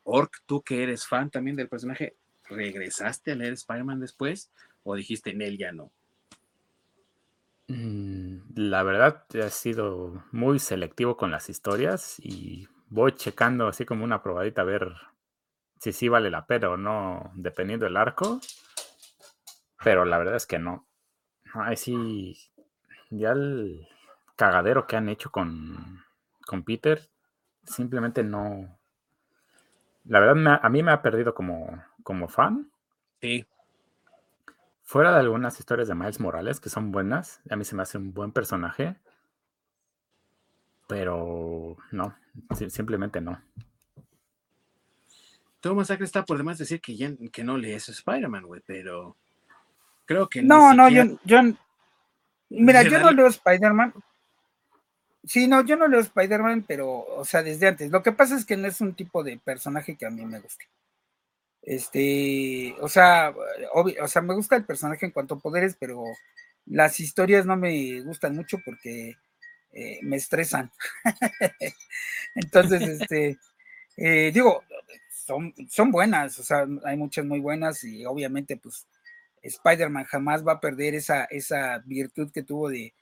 Ork, 0.05 0.43
tú 0.45 0.61
que 0.61 0.83
eres 0.83 1.07
fan 1.07 1.31
también 1.31 1.57
del 1.57 1.71
personaje, 1.71 2.17
¿regresaste 2.51 3.33
a 3.33 3.37
leer 3.37 3.55
Spider-Man 3.55 4.01
después 4.01 4.51
o 4.85 4.95
dijiste 4.95 5.31
en 5.31 5.41
él 5.41 5.57
ya 5.57 5.73
no? 5.73 5.91
Mm, 7.69 8.41
la 8.57 8.83
verdad, 8.83 9.25
he 9.33 9.49
sido 9.49 10.23
muy 10.33 10.59
selectivo 10.59 11.17
con 11.17 11.31
las 11.31 11.49
historias 11.49 12.21
y 12.21 12.69
voy 12.91 13.13
checando 13.13 13.69
así 13.69 13.87
como 13.87 14.05
una 14.05 14.23
probadita 14.23 14.61
a 14.61 14.67
ver 14.67 14.93
si 15.81 15.93
sí 15.93 16.09
vale 16.09 16.31
la 16.31 16.47
pena 16.47 16.71
o 16.71 16.77
no, 16.77 17.33
dependiendo 17.35 17.87
del 17.87 17.97
arco. 17.97 18.41
Pero 19.89 20.05
la 20.05 20.19
verdad 20.19 20.37
es 20.37 20.47
que 20.47 20.59
no. 20.59 20.87
Ay, 21.55 21.75
sí. 21.79 22.37
Ya 23.09 23.31
el 23.31 23.89
cagadero 24.37 24.87
que 24.87 24.97
han 24.97 25.09
hecho 25.09 25.31
con, 25.31 26.05
con 26.45 26.63
Peter, 26.63 27.09
simplemente 27.65 28.23
no. 28.23 28.79
La 30.05 30.21
verdad, 30.21 30.61
a 30.63 30.69
mí 30.69 30.83
me 30.83 30.93
ha 30.93 31.01
perdido 31.01 31.33
como, 31.33 31.83
como 32.03 32.29
fan. 32.29 32.71
Sí. 33.23 33.47
Fuera 34.83 35.11
de 35.13 35.21
algunas 35.21 35.59
historias 35.59 35.89
de 35.89 35.95
Miles 35.95 36.21
Morales 36.21 36.61
que 36.61 36.69
son 36.69 36.93
buenas, 36.93 37.41
a 37.49 37.57
mí 37.57 37.65
se 37.65 37.75
me 37.75 37.81
hace 37.81 37.97
un 37.97 38.13
buen 38.13 38.33
personaje. 38.33 38.95
Pero 40.87 41.79
no, 41.93 42.15
simplemente 42.69 43.23
no. 43.23 43.41
Todo 45.61 45.75
Masacre 45.75 46.05
está 46.05 46.27
por 46.27 46.37
demás 46.37 46.59
decir 46.59 46.79
que, 46.83 46.95
ya, 46.95 47.11
que 47.33 47.43
no 47.43 47.57
lees 47.57 47.89
Spider-Man, 47.89 48.45
güey, 48.45 48.61
pero 48.67 49.17
Creo 50.09 50.27
que 50.27 50.43
no. 50.43 50.73
No, 50.73 50.89
yo, 50.89 51.05
yo. 51.25 51.39
Mira, 52.49 52.83
yo 52.83 52.99
no 52.99 53.11
leo 53.11 53.27
Spider-Man. 53.27 53.93
Sí, 55.23 55.47
no, 55.47 55.63
yo 55.67 55.77
no 55.77 55.87
leo 55.87 56.01
Spider-Man, 56.01 56.65
pero, 56.67 56.89
o 56.89 57.27
sea, 57.27 57.43
desde 57.43 57.69
antes. 57.69 57.91
Lo 57.91 58.03
que 58.03 58.13
pasa 58.13 58.35
es 58.35 58.47
que 58.47 58.57
no 58.57 58.67
es 58.67 58.81
un 58.81 58.95
tipo 58.95 59.23
de 59.23 59.37
personaje 59.37 59.97
que 59.97 60.07
a 60.07 60.11
mí 60.11 60.25
me 60.25 60.41
guste. 60.41 60.65
Este, 61.61 62.75
o 62.81 62.89
sea, 62.89 63.35
obvio, 63.75 64.03
o 64.03 64.09
sea, 64.09 64.23
me 64.23 64.35
gusta 64.35 64.57
el 64.57 64.65
personaje 64.65 65.05
en 65.05 65.13
cuanto 65.13 65.35
a 65.35 65.41
poderes, 65.41 65.77
pero 65.79 66.03
las 66.65 66.99
historias 67.01 67.45
no 67.45 67.57
me 67.59 68.01
gustan 68.01 68.35
mucho 68.35 68.57
porque 68.65 69.15
eh, 69.73 69.99
me 70.01 70.17
estresan. 70.17 70.71
Entonces, 72.35 72.81
este, 72.81 73.39
eh, 73.99 74.31
digo, 74.33 74.65
son, 75.27 75.53
son 75.69 75.91
buenas, 75.91 76.39
o 76.39 76.43
sea, 76.43 76.67
hay 76.85 76.97
muchas 76.97 77.27
muy 77.27 77.41
buenas 77.41 77.85
y 77.85 78.07
obviamente, 78.07 78.57
pues, 78.57 78.87
Spider-Man 79.43 80.05
jamás 80.05 80.47
va 80.47 80.53
a 80.53 80.61
perder 80.61 80.95
esa, 80.95 81.25
esa 81.25 81.79
virtud 81.87 82.31
que 82.33 82.43
tuvo 82.43 82.69
de, 82.69 82.95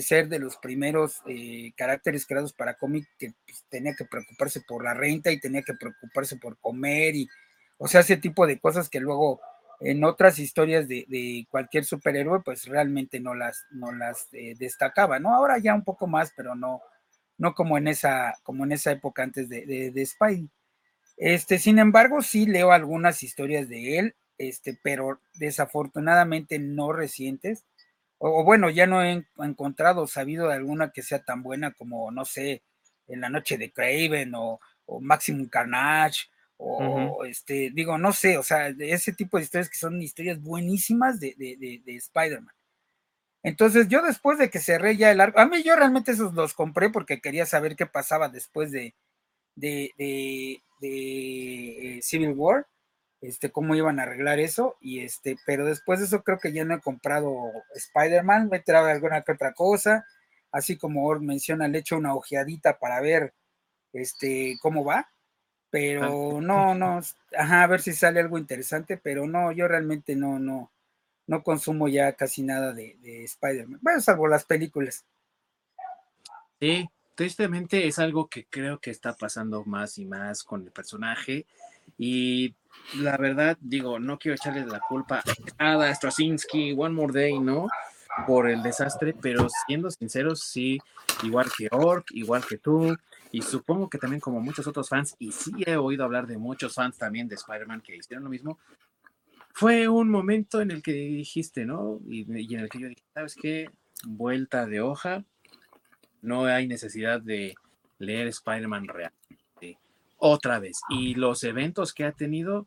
ser 0.00 0.28
de 0.28 0.38
los 0.38 0.56
primeros 0.56 1.22
eh, 1.26 1.72
caracteres 1.76 2.26
creados 2.26 2.52
para 2.52 2.74
cómic 2.74 3.06
que 3.18 3.34
pues, 3.44 3.64
tenía 3.68 3.94
que 3.94 4.04
preocuparse 4.04 4.60
por 4.60 4.84
la 4.84 4.94
renta 4.94 5.30
y 5.30 5.40
tenía 5.40 5.62
que 5.62 5.74
preocuparse 5.74 6.36
por 6.36 6.58
comer 6.58 7.16
y, 7.16 7.28
o 7.78 7.88
sea, 7.88 8.00
ese 8.00 8.16
tipo 8.16 8.46
de 8.46 8.58
cosas 8.58 8.88
que 8.88 9.00
luego 9.00 9.40
en 9.80 10.04
otras 10.04 10.38
historias 10.38 10.86
de, 10.86 11.46
cualquier 11.50 11.84
superhéroe, 11.84 12.40
pues 12.44 12.66
realmente 12.66 13.18
no 13.18 13.34
las, 13.34 13.66
no 13.70 13.92
las 13.92 14.28
eh, 14.32 14.54
destacaba, 14.56 15.18
¿no? 15.18 15.34
Ahora 15.34 15.58
ya 15.58 15.74
un 15.74 15.82
poco 15.82 16.06
más, 16.06 16.32
pero 16.36 16.54
no, 16.54 16.80
no 17.38 17.54
como 17.54 17.76
en 17.76 17.88
esa, 17.88 18.34
como 18.44 18.64
en 18.64 18.72
esa 18.72 18.92
época 18.92 19.24
antes 19.24 19.48
de, 19.48 19.66
de, 19.66 19.90
de 19.90 20.06
Spidey. 20.06 20.48
Este, 21.16 21.58
sin 21.58 21.78
embargo, 21.78 22.22
sí 22.22 22.46
leo 22.46 22.72
algunas 22.72 23.22
historias 23.22 23.68
de 23.68 23.98
él, 23.98 24.14
este, 24.48 24.78
pero 24.82 25.20
desafortunadamente 25.34 26.58
no 26.58 26.92
recientes. 26.92 27.64
O, 28.18 28.44
bueno, 28.44 28.70
ya 28.70 28.86
no 28.86 29.02
he 29.02 29.24
encontrado, 29.38 30.06
sabido 30.06 30.48
de 30.48 30.54
alguna 30.54 30.90
que 30.92 31.02
sea 31.02 31.24
tan 31.24 31.42
buena 31.42 31.72
como, 31.72 32.10
no 32.10 32.24
sé, 32.24 32.62
En 33.08 33.20
la 33.20 33.28
noche 33.28 33.58
de 33.58 33.72
Craven 33.72 34.34
o, 34.34 34.60
o 34.86 35.00
Maximum 35.00 35.48
Carnage 35.48 36.28
o 36.64 37.24
este, 37.24 37.70
digo, 37.74 37.98
no 37.98 38.12
sé, 38.12 38.38
o 38.38 38.42
sea, 38.42 38.72
de 38.72 38.92
ese 38.92 39.12
tipo 39.12 39.36
de 39.36 39.44
historias 39.44 39.68
que 39.68 39.78
son 39.78 40.00
historias 40.00 40.40
buenísimas 40.40 41.18
de, 41.18 41.34
de, 41.36 41.82
de, 41.84 41.96
Spider-Man. 41.96 42.54
Entonces, 43.42 43.88
yo 43.88 44.02
después 44.02 44.38
de 44.38 44.50
que 44.50 44.60
cerré 44.60 44.96
ya 44.96 45.10
el 45.10 45.20
arco, 45.20 45.40
a 45.40 45.46
mí 45.46 45.62
yo 45.64 45.74
realmente 45.74 46.12
esos 46.12 46.32
los 46.34 46.54
compré 46.54 46.90
porque 46.90 47.20
quería 47.20 47.46
saber 47.46 47.74
qué 47.74 47.86
pasaba 47.86 48.28
después 48.28 48.70
de, 48.70 48.94
de, 49.56 49.90
de, 50.80 52.00
Civil 52.02 52.34
War, 52.36 52.66
este, 53.22 53.52
cómo 53.52 53.76
iban 53.76 54.00
a 54.00 54.02
arreglar 54.02 54.40
eso, 54.40 54.76
y 54.80 55.00
este, 55.00 55.36
pero 55.46 55.64
después 55.64 56.00
de 56.00 56.06
eso 56.06 56.24
creo 56.24 56.38
que 56.38 56.52
ya 56.52 56.64
no 56.64 56.74
he 56.74 56.80
comprado 56.80 57.32
Spider-Man, 57.74 58.48
me 58.50 58.56
he 58.58 58.60
traído 58.60 58.88
alguna 58.88 59.22
que 59.22 59.32
otra 59.32 59.54
cosa, 59.54 60.04
así 60.50 60.76
como 60.76 61.08
menciona, 61.20 61.68
le 61.68 61.78
echo 61.78 61.96
una 61.96 62.14
ojeadita 62.14 62.80
para 62.80 63.00
ver 63.00 63.32
este, 63.92 64.58
cómo 64.60 64.84
va, 64.84 65.08
pero 65.70 66.40
no, 66.40 66.74
no, 66.74 67.00
ajá, 67.38 67.62
a 67.62 67.66
ver 67.68 67.80
si 67.80 67.92
sale 67.92 68.18
algo 68.18 68.38
interesante, 68.38 68.96
pero 68.96 69.26
no, 69.28 69.52
yo 69.52 69.68
realmente 69.68 70.16
no, 70.16 70.40
no, 70.40 70.72
no 71.28 71.44
consumo 71.44 71.86
ya 71.86 72.12
casi 72.14 72.42
nada 72.42 72.72
de, 72.72 72.96
Spider-Man, 73.24 73.78
bueno, 73.82 74.00
salvo 74.00 74.26
las 74.26 74.44
películas. 74.44 75.04
Sí, 76.58 76.90
tristemente 77.14 77.86
es 77.86 78.00
algo 78.00 78.28
que 78.28 78.46
creo 78.46 78.80
que 78.80 78.90
está 78.90 79.14
pasando 79.14 79.64
más 79.64 79.96
y 79.98 80.06
más 80.06 80.42
con 80.42 80.64
el 80.64 80.72
personaje 80.72 81.46
y 82.04 82.56
la 82.98 83.16
verdad, 83.16 83.56
digo, 83.60 84.00
no 84.00 84.18
quiero 84.18 84.34
echarle 84.34 84.66
la 84.66 84.80
culpa 84.80 85.22
a 85.56 85.70
Ada 85.70 85.94
Straczynski, 85.94 86.74
One 86.76 86.96
More 86.96 87.12
Day, 87.12 87.38
¿no? 87.38 87.68
Por 88.26 88.50
el 88.50 88.60
desastre, 88.60 89.14
pero 89.22 89.46
siendo 89.68 89.88
sinceros, 89.88 90.40
sí, 90.42 90.80
igual 91.22 91.46
que 91.56 91.68
Ork, 91.70 92.06
igual 92.10 92.44
que 92.44 92.58
tú, 92.58 92.98
y 93.30 93.42
supongo 93.42 93.88
que 93.88 93.98
también 93.98 94.18
como 94.18 94.40
muchos 94.40 94.66
otros 94.66 94.88
fans, 94.88 95.14
y 95.20 95.30
sí 95.30 95.52
he 95.64 95.76
oído 95.76 96.02
hablar 96.02 96.26
de 96.26 96.38
muchos 96.38 96.74
fans 96.74 96.98
también 96.98 97.28
de 97.28 97.36
Spider-Man 97.36 97.82
que 97.82 97.94
hicieron 97.94 98.24
lo 98.24 98.30
mismo, 98.30 98.58
fue 99.52 99.86
un 99.86 100.10
momento 100.10 100.60
en 100.60 100.72
el 100.72 100.82
que 100.82 100.90
dijiste, 100.90 101.64
¿no? 101.64 102.00
Y, 102.08 102.22
en 102.22 102.60
el 102.60 102.68
que 102.68 102.80
yo 102.80 102.88
dije, 102.88 103.04
¿sabes 103.14 103.36
qué? 103.40 103.70
Vuelta 104.04 104.66
de 104.66 104.80
hoja, 104.80 105.24
no 106.20 106.46
hay 106.46 106.66
necesidad 106.66 107.20
de 107.20 107.54
leer 108.00 108.26
Spider-Man 108.26 108.88
real. 108.88 109.12
Otra 110.24 110.60
vez. 110.60 110.80
Y 110.88 111.16
los 111.16 111.42
eventos 111.42 111.92
que 111.92 112.04
ha 112.04 112.12
tenido 112.12 112.66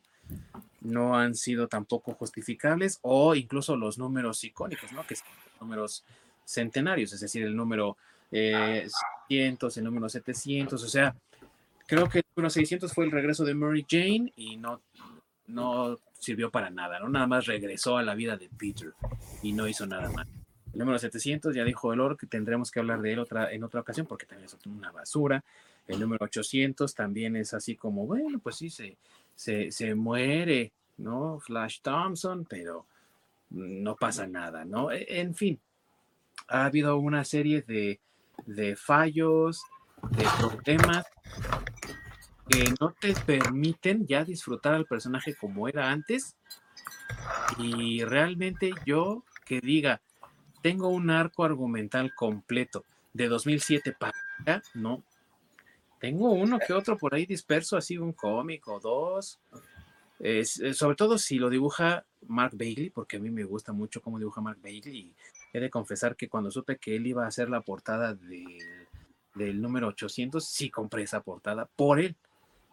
no 0.82 1.18
han 1.18 1.36
sido 1.36 1.70
tampoco 1.70 2.14
justificables 2.14 3.00
o 3.02 3.34
incluso 3.34 3.78
los 3.78 3.98
números 3.98 4.44
icónicos, 4.44 4.92
¿no? 4.92 5.08
Que 5.08 5.16
son 5.16 5.28
números 5.62 6.04
centenarios, 6.44 7.14
es 7.14 7.22
decir, 7.22 7.44
el 7.44 7.56
número 7.56 7.96
eh, 8.30 8.90
600, 9.30 9.78
el 9.78 9.84
número 9.86 10.10
700, 10.10 10.84
o 10.84 10.88
sea, 10.90 11.16
creo 11.88 12.10
que 12.10 12.18
el 12.18 12.26
número 12.36 12.50
600 12.50 12.92
fue 12.92 13.06
el 13.06 13.12
regreso 13.12 13.46
de 13.46 13.54
Mary 13.54 13.86
Jane 13.90 14.34
y 14.36 14.58
no, 14.58 14.82
no 15.48 15.98
sirvió 16.20 16.52
para 16.52 16.70
nada, 16.70 17.00
¿no? 17.00 17.08
Nada 17.08 17.26
más 17.26 17.46
regresó 17.46 17.98
a 17.98 18.04
la 18.04 18.16
vida 18.16 18.36
de 18.36 18.50
Peter 18.50 18.94
y 19.42 19.54
no 19.54 19.66
hizo 19.66 19.88
nada 19.88 20.10
más. 20.10 20.28
El 20.74 20.80
número 20.80 21.00
700, 21.00 21.56
ya 21.56 21.64
dijo 21.64 21.94
el 21.94 22.02
Oro 22.02 22.18
que 22.18 22.28
tendremos 22.28 22.70
que 22.70 22.82
hablar 22.82 23.02
de 23.02 23.14
él 23.14 23.20
otra, 23.20 23.50
en 23.54 23.64
otra 23.64 23.80
ocasión 23.80 24.06
porque 24.08 24.26
también 24.26 24.46
es 24.46 24.58
una 24.66 24.92
basura. 24.92 25.42
El 25.88 26.00
número 26.00 26.26
800 26.26 26.94
también 26.96 27.36
es 27.36 27.54
así 27.54 27.76
como, 27.76 28.06
bueno, 28.06 28.40
pues 28.40 28.58
sí, 28.58 28.70
se, 28.70 28.98
se, 29.36 29.72
se 29.72 29.96
muere, 29.96 30.72
¿no? 30.98 31.40
Flash 31.40 31.82
Thompson, 31.82 32.46
pero 32.46 32.86
no 33.52 33.96
pasa 33.96 34.28
nada, 34.28 34.66
¿no? 34.66 34.92
E, 34.92 35.20
en 35.20 35.36
fin, 35.36 35.60
ha 36.48 36.66
habido 36.66 36.98
una 36.98 37.24
serie 37.24 37.62
de, 37.62 38.00
de 38.46 38.76
fallos, 38.76 39.64
de 40.12 40.26
problemas 40.40 41.06
que 42.50 42.74
no 42.80 42.94
te 43.00 43.14
permiten 43.14 44.06
ya 44.06 44.24
disfrutar 44.24 44.74
al 44.74 44.86
personaje 44.86 45.36
como 45.36 45.68
era 45.68 45.92
antes. 45.92 46.36
Y 47.58 48.04
realmente 48.04 48.72
yo 48.86 49.24
que 49.46 49.62
diga, 49.62 50.02
tengo 50.62 50.90
un 50.90 51.10
arco 51.10 51.44
argumental 51.44 52.14
completo 52.14 52.86
de 53.14 53.28
2007 53.28 53.96
para 53.98 54.14
acá, 54.40 54.64
no. 54.74 55.04
Tengo 56.00 56.32
uno 56.32 56.60
que 56.60 56.74
otro 56.74 56.98
por 56.98 57.16
ahí 57.16 57.26
disperso, 57.26 57.78
así 57.78 57.98
un 57.98 58.14
cómic 58.14 58.68
o 58.68 58.80
dos. 58.80 59.40
Eh, 60.20 60.46
sobre 60.46 60.96
todo 60.96 61.18
si 61.18 61.38
lo 61.38 61.50
dibuja 61.50 62.06
Mark 62.28 62.54
Bailey, 62.56 62.90
porque 62.90 63.18
a 63.18 63.20
mí 63.20 63.30
me 63.30 63.44
gusta 63.44 63.74
mucho 63.74 64.02
cómo 64.02 64.18
dibuja 64.18 64.42
Mark 64.42 64.60
Bailey 64.62 65.14
he 65.56 65.60
de 65.60 65.70
confesar 65.70 66.16
que 66.16 66.28
cuando 66.28 66.52
supe 66.52 66.78
que 66.78 66.98
él 66.98 67.08
iba 67.08 67.24
a 67.24 67.28
hacer 67.28 67.50
la 67.50 67.62
portada 67.62 68.14
del 68.14 69.62
número 69.62 69.88
800, 69.88 70.46
sí 70.46 70.70
compré 70.70 71.04
esa 71.04 71.22
portada 71.22 71.66
por 71.78 72.00
él. 72.00 72.16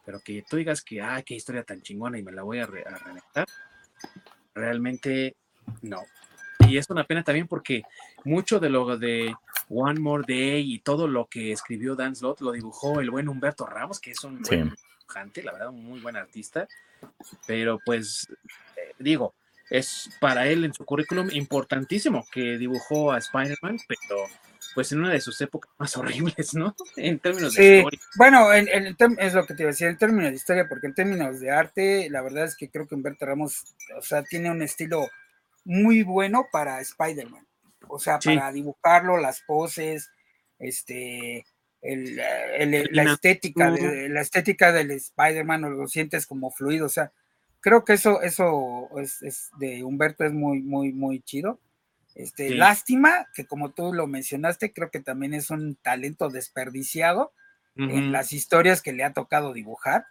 Pero 0.04 0.18
que 0.18 0.44
tú 0.48 0.56
digas 0.56 0.82
que, 0.82 1.00
ah, 1.00 1.22
qué 1.24 1.34
historia 1.34 1.62
tan 1.62 1.80
chingona 1.80 2.18
y 2.18 2.24
me 2.24 2.32
la 2.32 2.42
voy 2.42 2.58
a, 2.58 2.66
re 2.66 2.84
realmente 4.52 5.36
no. 5.82 6.02
Y 6.68 6.76
es 6.76 6.90
una 6.90 7.04
pena 7.04 7.22
también 7.22 7.46
porque 7.46 7.82
mucho 8.24 8.58
de 8.58 8.68
lo 8.68 8.96
de 8.98 9.32
One 9.72 10.00
More 10.00 10.24
Day 10.26 10.72
y 10.72 10.80
todo 10.80 11.08
lo 11.08 11.26
que 11.26 11.52
escribió 11.52 11.96
Dan 11.96 12.14
Slott 12.14 12.40
lo 12.40 12.52
dibujó 12.52 13.00
el 13.00 13.10
buen 13.10 13.28
Humberto 13.28 13.66
Ramos, 13.66 14.00
que 14.00 14.10
es 14.10 14.22
un 14.22 14.42
buen 14.42 14.74
dibujante, 15.00 15.42
la 15.42 15.52
verdad, 15.52 15.70
un 15.70 15.84
muy 15.84 16.00
buen 16.00 16.16
artista. 16.16 16.68
Pero 17.46 17.80
pues, 17.84 18.28
eh, 18.76 18.94
digo, 18.98 19.34
es 19.70 20.10
para 20.20 20.46
él 20.46 20.64
en 20.64 20.74
su 20.74 20.84
currículum 20.84 21.30
importantísimo 21.32 22.26
que 22.30 22.58
dibujó 22.58 23.12
a 23.12 23.18
Spider-Man, 23.18 23.78
pero 23.88 24.26
pues 24.74 24.92
en 24.92 25.00
una 25.00 25.10
de 25.10 25.20
sus 25.20 25.40
épocas 25.40 25.70
más 25.78 25.96
horribles, 25.96 26.54
¿no? 26.54 26.74
En 26.96 27.18
términos 27.18 27.54
de 27.54 27.78
historia. 27.78 28.00
Bueno, 28.16 28.52
en, 28.52 28.68
es 29.18 29.34
lo 29.34 29.46
que 29.46 29.54
te 29.54 29.62
iba 29.62 29.70
a 29.70 29.72
decir, 29.72 29.88
en 29.88 29.96
términos 29.96 30.30
de 30.30 30.36
historia, 30.36 30.68
porque 30.68 30.86
en 30.86 30.94
términos 30.94 31.40
de 31.40 31.50
arte, 31.50 32.08
la 32.10 32.22
verdad 32.22 32.44
es 32.44 32.56
que 32.56 32.68
creo 32.68 32.86
que 32.86 32.94
Humberto 32.94 33.26
Ramos, 33.26 33.64
o 33.96 34.02
sea, 34.02 34.22
tiene 34.22 34.50
un 34.50 34.62
estilo 34.62 35.08
muy 35.64 36.02
bueno 36.02 36.46
para 36.50 36.80
Spider-Man. 36.80 37.46
O 37.94 37.98
sea, 37.98 38.18
para 38.18 38.50
dibujarlo, 38.50 39.18
las 39.18 39.42
poses, 39.42 40.10
este, 40.58 41.44
la 41.82 43.02
estética, 43.02 43.70
de, 43.70 44.08
la 44.08 44.22
estética 44.22 44.72
del 44.72 44.92
Spider-Man, 44.92 45.76
lo 45.76 45.86
sientes 45.88 46.26
como 46.26 46.50
fluido, 46.50 46.86
o 46.86 46.88
sea, 46.88 47.12
creo 47.60 47.84
que 47.84 47.92
eso, 47.92 48.22
eso 48.22 48.88
es, 48.98 49.50
de 49.58 49.84
Humberto 49.84 50.24
es 50.24 50.32
muy, 50.32 50.62
muy, 50.62 50.92
muy 50.92 51.20
chido. 51.20 51.60
Este, 52.14 52.54
Lástima 52.54 53.28
que 53.34 53.44
como 53.44 53.72
tú 53.72 53.92
lo 53.92 54.06
mencionaste, 54.06 54.72
creo 54.72 54.90
que 54.90 55.00
también 55.00 55.34
es 55.34 55.50
un 55.50 55.76
talento 55.76 56.30
desperdiciado 56.30 57.32
en 57.76 58.12
las 58.12 58.32
historias 58.32 58.82
que 58.82 58.92
le 58.92 59.04
ha 59.04 59.12
tocado 59.12 59.52
dibujar. 59.52 60.06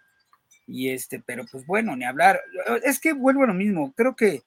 Y 0.68 0.90
este, 0.90 1.20
pero 1.20 1.46
pues 1.52 1.66
bueno, 1.66 1.96
ni 1.96 2.06
hablar. 2.06 2.42
Es 2.84 3.00
que 3.00 3.14
vuelvo 3.14 3.44
a 3.44 3.48
lo 3.48 3.54
mismo, 3.56 3.92
creo 3.96 4.16
que, 4.16 4.44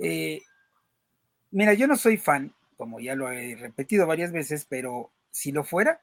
eh, 0.00 0.42
mira, 1.50 1.74
yo 1.74 1.86
no 1.86 1.96
soy 1.96 2.16
fan, 2.18 2.52
como 2.76 3.00
ya 3.00 3.14
lo 3.14 3.30
he 3.30 3.56
repetido 3.56 4.06
varias 4.06 4.32
veces, 4.32 4.66
pero 4.68 5.12
si 5.30 5.52
lo 5.52 5.64
fuera, 5.64 6.02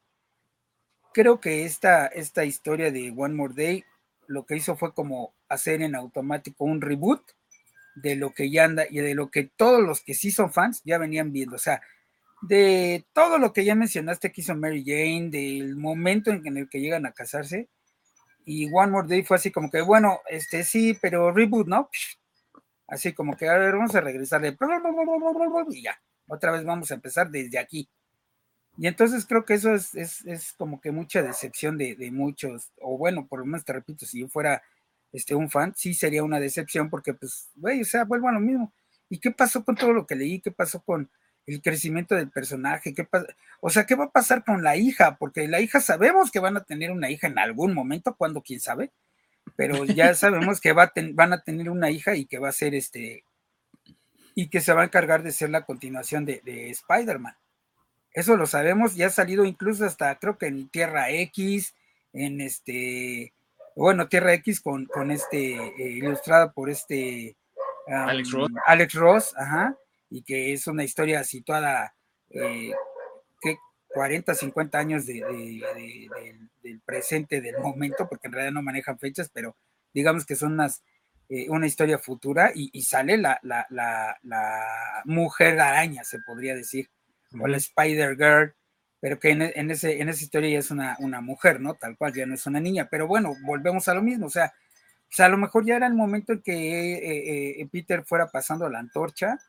creo 1.14 1.40
que 1.40 1.66
esta, 1.66 2.08
esta 2.08 2.46
historia 2.46 2.92
de 2.92 3.14
One 3.16 3.36
More 3.36 3.54
Day 3.56 3.84
lo 4.28 4.46
que 4.46 4.56
hizo 4.56 4.76
fue 4.76 4.94
como 4.94 5.34
hacer 5.48 5.82
en 5.82 5.96
automático 5.96 6.64
un 6.64 6.82
reboot 6.82 7.22
de 7.96 8.16
lo 8.16 8.32
que 8.32 8.50
ya 8.50 8.66
anda 8.66 8.86
y 8.90 9.00
de 9.00 9.16
lo 9.16 9.30
que 9.30 9.44
todos 9.44 9.82
los 9.82 10.02
que 10.02 10.14
sí 10.14 10.32
son 10.32 10.54
fans 10.54 10.82
ya 10.86 10.98
venían 10.98 11.32
viendo. 11.32 11.56
O 11.56 11.60
sea, 11.60 11.82
de 12.42 13.06
todo 13.14 13.38
lo 13.38 13.52
que 13.52 13.66
ya 13.66 13.76
mencionaste 13.76 14.32
que 14.32 14.42
hizo 14.42 14.56
Mary 14.56 14.84
Jane, 14.86 15.30
del 15.30 15.76
momento 15.76 16.32
en 16.32 16.58
el 16.58 16.70
que 16.70 16.80
llegan 16.80 17.06
a 17.06 17.12
casarse. 17.12 17.70
Y 18.46 18.72
One 18.72 18.92
More 18.92 19.08
Day 19.08 19.24
fue 19.24 19.38
así 19.38 19.52
como 19.52 19.70
que, 19.70 19.82
bueno, 19.82 20.22
este 20.30 20.64
sí, 20.64 20.98
pero 21.02 21.32
reboot, 21.32 21.68
¿no? 21.68 21.90
Así 22.88 23.14
como 23.14 23.36
que, 23.36 23.48
a 23.48 23.58
ver, 23.58 23.74
vamos 23.74 23.94
a 23.96 24.02
regresar 24.02 24.42
de... 24.42 24.58
Y 25.70 25.84
ya, 25.84 26.02
otra 26.30 26.52
vez 26.52 26.64
vamos 26.64 26.92
a 26.92 26.94
empezar 26.94 27.30
desde 27.30 27.60
aquí. 27.60 27.90
Y 28.78 28.88
entonces 28.88 29.26
creo 29.26 29.44
que 29.44 29.56
eso 29.56 29.74
es, 29.74 29.94
es, 29.96 30.54
como 30.54 30.80
que 30.80 30.92
mucha 30.92 31.22
decepción 31.22 31.78
de, 31.78 31.98
muchos, 32.14 32.72
o 32.80 32.98
bueno, 32.98 33.28
por 33.28 33.40
lo 33.40 33.46
menos 33.46 33.66
te 33.66 33.74
repito, 33.74 34.06
si 34.06 34.22
yo 34.22 34.30
fuera 34.30 34.64
este, 35.12 35.36
un 35.36 35.50
fan, 35.50 35.74
sí 35.76 35.94
sería 35.94 36.24
una 36.24 36.40
decepción 36.40 36.90
porque 36.90 37.14
pues, 37.14 37.50
güey, 37.56 37.82
o 37.82 37.86
sea, 37.86 38.06
vuelvo 38.06 38.30
a 38.30 38.32
lo 38.32 38.40
mismo. 38.40 38.72
¿Y 39.10 39.20
qué 39.20 39.32
pasó 39.32 39.66
con 39.66 39.76
todo 39.76 39.92
lo 39.92 40.08
que 40.08 40.16
leí? 40.16 40.40
¿Qué 40.40 40.52
pasó 40.52 40.82
con 40.82 41.10
el 41.46 41.62
crecimiento 41.62 42.16
del 42.16 42.30
personaje? 42.30 42.94
¿Qué 42.94 43.08
o 43.60 43.70
sea, 43.70 43.86
¿qué 43.86 43.96
va 43.96 44.06
a 44.06 44.12
pasar 44.12 44.46
con 44.46 44.64
la 44.64 44.78
hija? 44.78 45.18
Porque 45.18 45.48
la 45.48 45.60
hija 45.60 45.82
sabemos 45.82 46.32
que 46.32 46.40
van 46.40 46.56
a 46.56 46.64
tener 46.64 46.92
una 46.92 47.10
hija 47.10 47.28
en 47.28 47.40
algún 47.40 47.74
momento, 47.74 48.16
cuando 48.16 48.42
quién 48.42 48.60
sabe, 48.62 48.92
pero 49.58 49.84
ya 49.86 50.14
sabemos 50.16 50.62
que 50.62 50.74
va 50.74 50.94
van 51.14 51.34
a 51.34 51.42
tener 51.42 51.70
una 51.70 51.90
hija 51.90 52.16
y 52.16 52.26
que 52.26 52.40
va 52.40 52.50
a 52.50 52.54
ser 52.54 52.76
este, 52.76 53.24
y 54.40 54.48
que 54.48 54.62
se 54.62 54.72
va 54.72 54.84
a 54.84 54.86
encargar 54.86 55.22
de 55.22 55.34
ser 55.34 55.50
la 55.50 55.66
continuación 55.66 56.24
de, 56.24 56.42
de 56.46 56.70
Spider-Man. 56.70 57.36
Eso 58.14 58.38
lo 58.38 58.48
sabemos, 58.48 58.96
ya 58.96 59.08
ha 59.08 59.10
salido 59.10 59.44
incluso 59.44 59.86
hasta 59.86 60.18
creo 60.18 60.38
que 60.38 60.46
en 60.46 60.70
Tierra 60.70 61.10
X, 61.12 61.76
en 62.14 62.40
este, 62.40 63.34
bueno, 63.76 64.08
Tierra 64.08 64.34
X 64.36 64.62
con, 64.62 64.86
con 64.86 65.12
este, 65.12 65.56
eh, 65.56 65.90
ilustrada 65.90 66.54
por 66.54 66.70
este 66.70 67.36
Alex 67.86 68.32
Ross. 68.32 68.50
Alex 68.66 68.94
Ross, 68.94 69.34
ajá, 69.36 69.76
y 70.10 70.22
que 70.22 70.54
es 70.54 70.68
una 70.68 70.86
historia 70.86 71.26
situada, 71.26 71.94
eh, 72.30 72.72
que 73.42 73.58
40, 73.90 74.36
50 74.36 74.80
años 74.80 75.06
de, 75.06 75.16
de, 75.16 76.40
del 76.64 76.80
presente, 76.80 77.42
del 77.42 77.60
momento, 77.60 78.08
porque 78.08 78.28
en 78.28 78.34
realidad 78.34 78.54
no 78.54 78.62
manejan 78.62 78.98
fechas, 79.00 79.30
pero 79.34 79.58
digamos 79.94 80.26
que 80.26 80.38
son 80.38 80.54
unas, 80.54 80.82
eh, 81.30 81.50
una 81.50 81.68
historia 81.68 81.98
futura 82.00 82.52
y, 82.54 82.70
y 82.74 82.82
sale 82.82 83.18
la, 83.18 83.40
la, 83.44 83.66
la, 83.70 84.18
la, 84.24 85.02
mujer 85.06 85.60
araña, 85.60 86.04
se 86.04 86.20
podría 86.20 86.56
decir, 86.56 86.90
o 87.40 87.48
la 87.48 87.58
Spider 87.58 88.18
Girl, 88.18 88.54
pero 89.00 89.20
que 89.20 89.30
en, 89.30 89.42
en, 89.42 89.72
ese, 89.72 90.02
en 90.02 90.10
esa 90.10 90.24
historia 90.24 90.50
ya 90.50 90.60
es 90.60 90.72
una, 90.72 90.98
una 91.00 91.22
mujer, 91.22 91.62
¿no? 91.62 91.76
Tal 91.76 91.98
cual, 91.98 92.14
ya 92.14 92.26
no 92.26 92.34
es 92.34 92.46
una 92.46 92.60
niña, 92.60 92.90
pero 92.90 93.08
bueno, 93.08 93.36
volvemos 93.44 93.88
a 93.88 93.94
lo 93.94 94.02
mismo, 94.02 94.26
o 94.26 94.30
sea, 94.30 94.54
o 95.10 95.16
sea, 95.16 95.26
a 95.26 95.30
lo 95.30 95.38
mejor 95.38 95.66
ya 95.66 95.76
era 95.76 95.88
el 95.88 95.96
momento 95.96 96.34
en 96.34 96.42
que 96.42 96.54
eh, 96.54 97.62
eh, 97.62 97.68
Peter 97.72 98.04
fuera 98.04 98.28
pasando 98.28 98.70
la 98.70 98.78
antorcha 98.78 99.40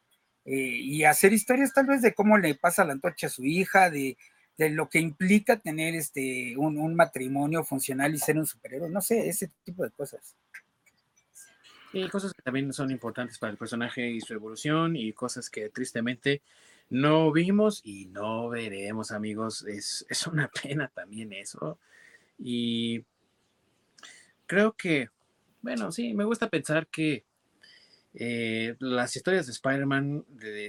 eh, 0.46 0.54
y 0.56 1.04
hacer 1.04 1.34
historias 1.34 1.74
tal 1.74 1.86
vez 1.86 2.00
de 2.00 2.14
cómo 2.14 2.38
le 2.38 2.54
pasa 2.54 2.84
la 2.84 2.92
antorcha 2.92 3.26
a 3.26 3.30
su 3.30 3.44
hija, 3.44 3.90
de, 3.90 4.16
de 4.56 4.70
lo 4.70 4.88
que 4.88 5.00
implica 5.00 5.58
tener 5.58 5.94
este 5.94 6.56
un, 6.56 6.78
un, 6.78 6.94
matrimonio 6.94 7.62
funcional 7.62 8.14
y 8.14 8.18
ser 8.18 8.38
un 8.38 8.46
superhéroe, 8.46 8.88
no 8.88 9.02
sé, 9.02 9.28
ese 9.28 9.50
tipo 9.62 9.84
de 9.84 9.90
cosas. 9.90 10.34
Y 11.92 12.08
cosas 12.08 12.32
que 12.32 12.42
también 12.42 12.72
son 12.72 12.90
importantes 12.90 13.38
para 13.38 13.52
el 13.52 13.58
personaje 13.58 14.08
y 14.10 14.20
su 14.20 14.34
evolución 14.34 14.96
y 14.96 15.12
cosas 15.12 15.50
que 15.50 15.70
tristemente 15.70 16.42
no 16.88 17.32
vimos 17.32 17.80
y 17.84 18.06
no 18.06 18.48
veremos, 18.48 19.10
amigos. 19.10 19.62
Es, 19.62 20.06
es 20.08 20.26
una 20.26 20.48
pena 20.62 20.88
también 20.94 21.32
eso. 21.32 21.78
Y 22.38 23.04
creo 24.46 24.72
que 24.72 25.08
bueno, 25.62 25.92
sí, 25.92 26.14
me 26.14 26.24
gusta 26.24 26.48
pensar 26.48 26.86
que 26.86 27.24
eh, 28.14 28.76
las 28.78 29.14
historias 29.14 29.46
de 29.46 29.52
Spider-Man 29.52 30.24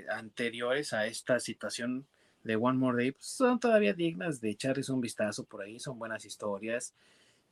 anteriores 0.09 0.93
a 0.93 1.07
esta 1.07 1.39
situación 1.39 2.05
de 2.43 2.55
One 2.57 2.77
More 2.77 2.97
Day 2.97 3.11
pues, 3.13 3.25
son 3.25 3.59
todavía 3.59 3.93
dignas 3.93 4.41
de 4.41 4.49
echarles 4.49 4.89
un 4.89 4.99
vistazo 4.99 5.45
por 5.45 5.61
ahí, 5.61 5.79
son 5.79 5.97
buenas 5.97 6.25
historias, 6.25 6.93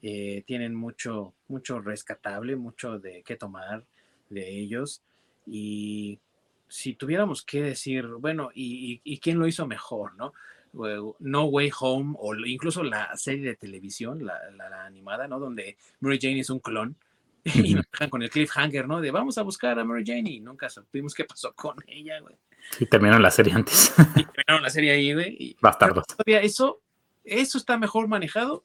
eh, 0.02 0.44
tienen 0.46 0.76
mucho, 0.76 1.34
mucho 1.48 1.80
rescatable, 1.80 2.56
mucho 2.56 3.00
de 3.00 3.24
qué 3.24 3.36
tomar 3.36 3.84
de 4.30 4.50
ellos 4.50 5.02
y 5.46 6.20
si 6.68 6.94
tuviéramos 6.94 7.44
que 7.44 7.64
decir, 7.64 8.06
bueno, 8.06 8.52
¿y, 8.54 9.02
y, 9.04 9.14
y 9.14 9.20
quién 9.20 9.40
lo 9.40 9.48
hizo 9.48 9.66
mejor, 9.68 10.16
no? 10.16 10.34
No 11.20 11.46
Way 11.46 11.72
Home 11.80 12.16
o 12.20 12.36
incluso 12.36 12.84
la 12.84 13.16
serie 13.18 13.44
de 13.44 13.56
televisión, 13.56 14.24
la, 14.24 14.40
la, 14.56 14.70
la 14.70 14.86
animada, 14.86 15.28
¿no? 15.28 15.40
Donde 15.40 15.78
Mary 16.00 16.20
Jane 16.22 16.42
es 16.42 16.50
un 16.52 16.60
clon 16.60 16.96
y 17.44 17.74
nos 17.74 17.86
dejan 17.92 18.10
con 18.10 18.22
el 18.22 18.30
cliffhanger, 18.30 18.88
¿no? 18.88 19.02
De 19.02 19.10
vamos 19.10 19.38
a 19.40 19.42
buscar 19.42 19.80
a 19.80 19.84
Mary 19.84 20.04
Jane 20.06 20.30
y 20.30 20.40
nunca 20.40 20.70
supimos 20.70 21.16
qué 21.16 21.26
pasó 21.26 21.54
con 21.54 21.76
ella, 21.88 22.20
güey. 22.20 22.36
Y 22.80 22.86
terminaron 22.86 23.24
la 23.24 23.32
serie 23.32 23.54
antes. 23.54 23.94
Y 24.16 24.26
terminaron 24.26 24.62
la 24.62 24.70
serie 24.70 24.92
ahí, 24.92 25.14
güey. 25.14 25.58
Bastardos. 25.60 26.06
Eso, 26.26 26.82
eso 27.24 27.58
está 27.58 27.78
mejor 27.78 28.08
manejado. 28.08 28.64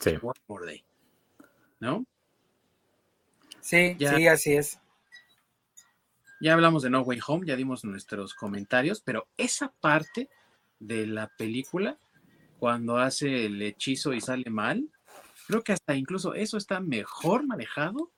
Sí. 0.00 0.10
One 0.22 0.40
More 0.46 0.66
Day. 0.66 0.84
¿No? 1.80 2.04
Sí, 3.60 3.96
ya, 3.98 4.14
sí, 4.16 4.26
así 4.26 4.52
es. 4.54 4.80
Ya 6.40 6.54
hablamos 6.54 6.82
de 6.82 6.90
No 6.90 7.02
Way 7.02 7.18
Home, 7.26 7.46
ya 7.46 7.56
dimos 7.56 7.84
nuestros 7.84 8.34
comentarios, 8.34 9.00
pero 9.00 9.26
esa 9.36 9.72
parte 9.80 10.28
de 10.78 11.06
la 11.06 11.28
película, 11.36 11.98
cuando 12.58 12.98
hace 12.98 13.46
el 13.46 13.60
hechizo 13.60 14.12
y 14.12 14.20
sale 14.20 14.48
mal, 14.48 14.88
creo 15.48 15.62
que 15.62 15.72
hasta 15.72 15.96
incluso 15.96 16.34
eso 16.34 16.56
está 16.56 16.80
mejor 16.80 17.46
manejado 17.46 18.10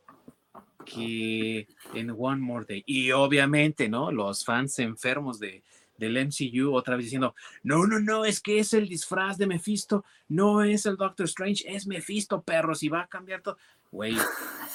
que 0.85 1.67
en 1.95 2.11
One 2.11 2.41
More 2.41 2.67
Day. 2.69 2.83
Y 2.87 3.11
obviamente, 3.13 3.89
¿no? 3.89 4.13
Los 4.13 4.45
fans 4.45 4.79
enfermos 4.79 5.39
de, 5.39 5.63
del 6.01 6.27
MCU 6.27 6.75
otra 6.75 6.97
vez 6.97 7.05
diciendo, 7.05 7.37
no, 7.63 7.87
no, 7.87 8.01
no, 8.01 8.25
es 8.25 8.41
que 8.41 8.59
es 8.59 8.75
el 8.75 8.89
disfraz 8.89 9.39
de 9.39 9.47
Mephisto, 9.47 10.05
no 10.27 10.65
es 10.65 10.87
el 10.87 10.97
Doctor 10.97 11.27
Strange, 11.27 11.63
es 11.69 11.87
Mephisto, 11.87 12.43
perros, 12.43 12.83
y 12.83 12.89
va 12.89 13.03
a 13.03 13.07
cambiar 13.07 13.43
todo. 13.43 13.59
Güey. 13.93 14.17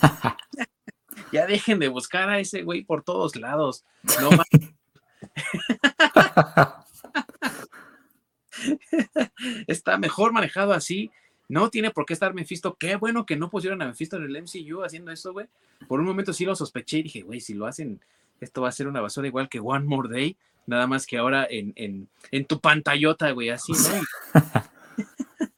ya 1.33 1.45
dejen 1.45 1.79
de 1.79 1.89
buscar 1.89 2.29
a 2.29 2.39
ese 2.39 2.63
güey 2.63 2.83
por 2.83 3.03
todos 3.03 3.35
lados. 3.35 3.83
No 4.21 4.31
más. 4.31 4.47
Está 9.67 9.97
mejor 9.97 10.31
manejado 10.31 10.71
así 10.71 11.11
no 11.47 11.69
tiene 11.69 11.91
por 11.91 12.05
qué 12.05 12.13
estar 12.13 12.33
Mephisto. 12.33 12.75
Qué 12.75 12.95
bueno 12.95 13.25
que 13.25 13.35
no 13.35 13.49
pusieron 13.49 13.81
a 13.81 13.87
Mephisto 13.87 14.17
en 14.17 14.23
el 14.23 14.41
MCU 14.41 14.83
haciendo 14.83 15.11
eso, 15.11 15.33
güey. 15.33 15.47
Por 15.87 15.99
un 15.99 16.05
momento 16.05 16.33
sí 16.33 16.45
lo 16.45 16.55
sospeché 16.55 16.99
y 16.99 17.03
dije, 17.03 17.21
güey, 17.21 17.39
si 17.39 17.53
lo 17.53 17.67
hacen, 17.67 18.01
esto 18.39 18.61
va 18.61 18.69
a 18.69 18.73
ser 18.73 18.87
una 18.87 19.01
basura 19.01 19.27
igual 19.27 19.49
que 19.49 19.59
One 19.59 19.85
More 19.85 20.09
Day. 20.09 20.37
Nada 20.65 20.87
más 20.87 21.05
que 21.05 21.17
ahora 21.17 21.47
en, 21.49 21.73
en, 21.75 22.09
en 22.31 22.45
tu 22.45 22.59
pantallota, 22.59 23.31
güey, 23.31 23.49
así, 23.49 23.73
¿no? 23.73 24.41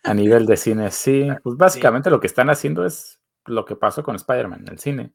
a 0.03 0.13
nivel 0.13 0.45
de 0.45 0.57
cine, 0.57 0.91
sí. 0.91 1.27
Pues 1.43 1.57
básicamente 1.57 2.09
sí. 2.09 2.11
lo 2.11 2.19
que 2.19 2.27
están 2.27 2.49
haciendo 2.49 2.85
es 2.85 3.19
lo 3.45 3.65
que 3.65 3.75
pasó 3.75 4.03
con 4.03 4.15
Spider-Man 4.15 4.61
en 4.61 4.73
el 4.73 4.79
cine. 4.79 5.13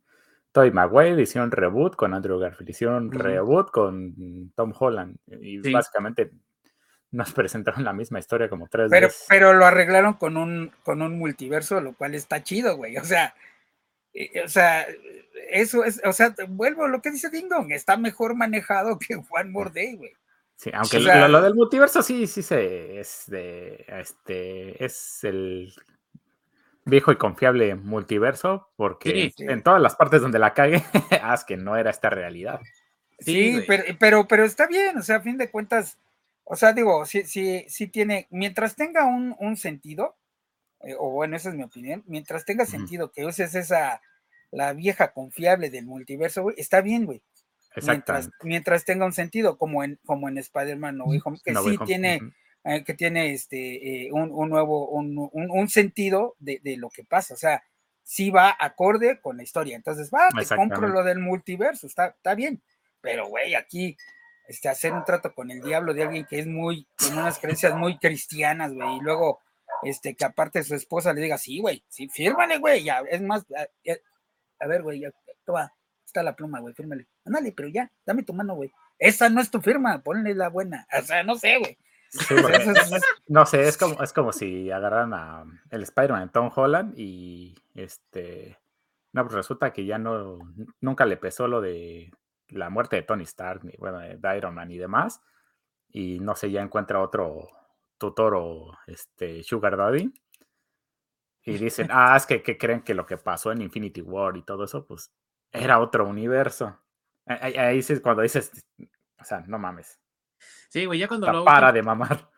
Tobey 0.53 0.71
Maguire 0.71 1.21
hicieron 1.21 1.51
reboot 1.51 1.97
con 1.97 2.13
Andrew 2.13 2.39
Garfield, 2.39 2.71
hicieron 2.71 3.07
uh 3.07 3.11
-huh. 3.11 3.19
reboot 3.19 3.71
con 3.71 4.53
Tom 4.55 4.73
Holland. 4.79 5.17
Y 5.41 5.63
sí. 5.63 5.73
básicamente 5.73 6.31
nos 7.11 7.33
presentaron 7.33 7.85
la 7.85 7.93
misma 7.93 8.19
historia 8.19 8.49
como 8.49 8.69
tres 8.69 8.89
pero, 8.91 9.07
veces. 9.07 9.27
Pero 9.29 9.55
lo 9.55 9.65
arreglaron 9.65 10.15
con 10.15 10.37
un, 10.37 10.73
con 10.83 11.01
un 11.01 11.19
multiverso, 11.19 11.81
lo 11.81 11.95
cual 11.95 12.15
está 12.15 12.43
chido, 12.43 12.77
güey. 12.77 12.97
O 12.99 13.05
sea, 13.05 13.35
o 14.45 14.49
sea, 14.49 14.87
eso 15.51 15.85
es, 15.85 16.01
o 16.05 16.13
sea, 16.13 16.35
vuelvo 16.49 16.85
a 16.85 16.89
lo 16.89 17.01
que 17.01 17.11
dice 17.11 17.31
Ding 17.31 17.49
Dong, 17.49 17.73
está 17.73 17.97
mejor 17.97 18.35
manejado 18.35 18.99
que 18.99 19.15
One 19.15 19.51
More 19.51 19.71
Day, 19.73 19.97
güey. 19.97 20.13
Sí, 20.57 20.71
aunque 20.73 20.99
o 20.99 21.01
sea, 21.01 21.27
lo, 21.27 21.29
lo, 21.29 21.43
del 21.43 21.55
multiverso 21.55 22.03
sí, 22.03 22.27
sí 22.27 22.43
se 22.43 23.01
es 23.01 23.25
de 23.27 23.85
este 23.89 24.85
es 24.85 25.25
el 25.25 25.75
viejo 26.85 27.13
y 27.13 27.17
confiable 27.17 27.75
multiverso, 27.75 28.71
porque 28.77 29.11
sí, 29.11 29.35
sí. 29.37 29.45
en 29.49 29.63
todas 29.63 29.81
las 29.81 29.97
partes 29.97 30.21
donde 30.21 30.39
la 30.39 30.55
cague, 30.55 30.83
haz 31.23 31.45
que 31.45 31.57
no 31.57 31.77
era 31.77 31.91
esta 31.91 32.11
realidad. 32.11 32.61
Sí, 33.19 33.61
sí 33.61 33.65
pero, 33.67 33.85
pero, 33.99 34.29
pero 34.29 34.45
está 34.45 34.67
bien, 34.67 34.99
o 34.99 35.03
sea, 35.03 35.17
a 35.17 35.21
fin 35.21 35.37
de 35.37 35.51
cuentas, 35.51 35.99
o 36.45 36.57
sea, 36.57 36.73
digo, 36.73 37.07
sí, 37.07 37.25
sí, 37.25 37.65
sí 37.69 37.89
tiene, 37.89 38.27
mientras 38.31 38.77
tenga 38.77 39.05
un, 39.05 39.35
un 39.39 39.57
sentido, 39.57 40.17
eh, 40.83 40.95
o 40.99 41.11
bueno, 41.11 41.37
esa 41.37 41.51
es 41.51 41.55
mi 41.55 41.63
opinión, 41.63 42.03
mientras 42.07 42.45
tenga 42.45 42.67
sentido 42.67 43.11
que 43.13 43.25
uses 43.25 43.55
esa, 43.55 44.01
la 44.51 44.73
vieja 44.73 45.13
confiable 45.13 45.71
del 45.71 45.87
multiverso, 45.87 46.43
güey, 46.43 46.57
está 46.59 46.81
bien, 46.81 47.07
güey. 47.07 47.23
Mientras, 47.87 48.29
mientras, 48.43 48.85
tenga 48.85 49.07
un 49.07 49.15
sentido, 49.15 49.57
como 49.57 49.83
en, 49.83 49.99
como 50.05 50.29
en 50.29 50.37
Spider-Man 50.37 50.99
No 50.99 51.05
Way 51.05 51.21
Home, 51.25 51.39
que 51.43 51.53
no 51.53 51.63
sí 51.63 51.77
home. 51.77 51.87
tiene, 51.87 52.19
uh 52.21 52.27
-huh. 52.27 52.33
eh, 52.65 52.85
que 52.85 52.93
tiene 52.93 53.33
este, 53.33 54.07
eh, 54.07 54.13
un, 54.13 54.31
un, 54.31 54.51
nuevo, 54.51 54.89
un, 54.89 55.17
un, 55.33 55.51
un 55.51 55.69
sentido 55.71 56.37
de, 56.39 56.61
de, 56.63 56.77
lo 56.77 56.91
que 56.91 57.03
pasa, 57.05 57.33
o 57.33 57.37
sea, 57.39 57.63
sí 58.03 58.31
va 58.31 58.55
acorde 58.61 59.21
con 59.23 59.39
la 59.39 59.43
historia, 59.43 59.75
entonces, 59.75 60.11
va, 60.11 60.29
te 60.39 60.55
compro 60.55 60.89
lo 60.89 61.03
del 61.03 61.19
multiverso, 61.19 61.87
está, 61.87 62.09
está 62.09 62.35
bien, 62.35 62.63
pero, 63.01 63.27
güey, 63.29 63.55
aquí 63.55 63.97
este, 64.49 64.69
hacer 64.69 64.93
un 64.93 65.05
trato 65.05 65.35
con 65.35 65.51
el 65.51 65.63
diablo 65.63 65.95
de 65.95 66.03
alguien 66.03 66.27
que 66.27 66.39
es 66.39 66.47
muy, 66.47 66.87
con 66.99 67.19
unas 67.19 67.39
creencias 67.39 67.75
muy 67.75 67.99
cristianas, 67.99 68.75
güey, 68.75 68.97
y 68.97 69.01
luego, 69.01 69.41
este, 69.83 70.15
que 70.15 70.25
aparte 70.25 70.63
su 70.63 70.75
esposa 70.75 71.13
le 71.13 71.23
diga, 71.23 71.39
sí, 71.39 71.61
güey, 71.61 71.83
sí, 71.89 72.09
fírmale, 72.09 72.59
güey, 72.59 72.85
ya, 72.85 73.01
es 73.09 73.21
más, 73.21 73.45
a, 73.57 73.67
a 74.65 74.67
ver, 74.67 74.83
güey, 74.83 75.01
ya, 75.01 75.11
toma, 75.45 75.73
está 76.05 76.23
la 76.23 76.37
pluma, 76.37 76.61
güey, 76.61 76.75
fírmale, 76.75 77.07
ándale, 77.25 77.53
pero 77.53 77.69
ya, 77.69 77.91
dame 78.05 78.23
tu 78.23 78.33
mano, 78.33 78.55
güey, 78.55 78.73
esa 78.99 79.29
no 79.29 79.41
es 79.41 79.51
tu 79.51 79.61
firma, 79.61 80.03
ponle 80.03 80.35
la 80.35 80.49
buena, 80.49 80.87
o 80.99 81.03
sea, 81.03 81.23
no 81.23 81.37
sé, 81.37 81.59
güey. 81.59 81.77
Sí, 82.11 82.35
no 83.29 83.47
sé, 83.47 83.67
es 83.67 83.79
como, 83.79 84.03
es 84.03 84.13
como 84.13 84.33
si 84.33 84.71
agarraran 84.71 85.15
a 85.15 85.45
el 85.71 85.83
Spider-Man 85.83 86.31
Tom 86.31 86.51
Holland 86.55 86.93
y 86.99 87.55
este, 87.75 88.59
no, 89.13 89.25
pues 89.25 89.35
resulta 89.35 89.73
que 89.73 89.87
ya 89.87 89.97
no, 89.97 90.39
nunca 90.83 91.07
le 91.07 91.17
pesó 91.17 91.49
lo 91.49 91.63
de 91.63 92.13
la 92.49 92.69
muerte 92.69 92.97
de 92.97 93.03
Tony 93.03 93.23
Stark, 93.23 93.65
ni, 93.65 93.73
bueno, 93.79 94.01
de 94.01 94.37
Iron 94.37 94.55
Man 94.55 94.71
y 94.71 94.77
demás, 94.77 95.23
y 95.89 96.21
no 96.21 96.37
sé, 96.37 96.51
ya 96.51 96.61
encuentra 96.61 97.01
otro 97.01 97.49
tutor 98.03 98.35
o 98.37 98.77
este 98.87 99.43
Sugar 99.45 99.77
Daddy, 99.77 100.13
y 101.45 101.59
dicen, 101.59 101.89
ah, 101.91 102.17
es 102.17 102.27
que, 102.27 102.43
que, 102.43 102.59
creen 102.59 102.83
que 102.83 102.95
lo 102.95 103.07
que 103.07 103.17
pasó 103.17 103.53
en 103.53 103.63
Infinity 103.63 104.01
War 104.01 104.37
y 104.37 104.43
todo 104.43 104.65
eso, 104.65 104.85
pues 104.85 105.13
era 105.53 105.81
otro 105.81 106.07
universo. 106.07 106.79
Ahí, 107.27 107.55
ahí 107.55 107.79
es 107.79 108.01
cuando 108.01 108.23
dices, 108.23 108.51
o 109.21 109.25
sea, 109.25 109.41
no 109.47 109.59
mames. 109.59 110.01
Sí, 110.69 110.85
güey, 110.87 110.99
ya 110.99 111.07
cuando 111.07 111.27
sea, 111.27 111.35
lo 111.35 111.45
Para 111.45 111.69
usan, 111.69 111.75
de 111.75 111.83
mamar. 111.83 112.31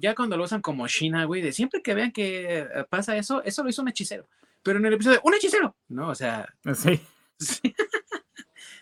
Ya 0.00 0.14
cuando 0.14 0.36
lo 0.36 0.44
usan 0.44 0.62
como 0.62 0.86
China, 0.86 1.24
güey, 1.24 1.42
de 1.42 1.52
siempre 1.52 1.82
que 1.82 1.94
vean 1.94 2.12
que 2.12 2.60
eh, 2.60 2.84
pasa 2.88 3.16
eso, 3.16 3.42
eso 3.42 3.62
lo 3.62 3.70
hizo 3.70 3.82
un 3.82 3.88
hechicero. 3.88 4.28
Pero 4.62 4.78
en 4.78 4.86
el 4.86 4.94
episodio, 4.94 5.20
¡un 5.24 5.34
hechicero! 5.34 5.76
No, 5.88 6.08
o 6.08 6.14
sea. 6.14 6.46
Sí. 6.74 7.00
sí. 7.38 7.74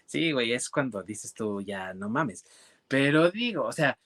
Sí, 0.05 0.31
güey, 0.33 0.53
es 0.53 0.69
cuando 0.69 1.03
dices 1.03 1.33
tú, 1.33 1.63
ya 1.63 1.95
no 1.95 2.11
mames. 2.11 2.45
Pero 2.87 3.31
digo, 3.31 3.65
o 3.65 3.73
sea, 3.73 3.99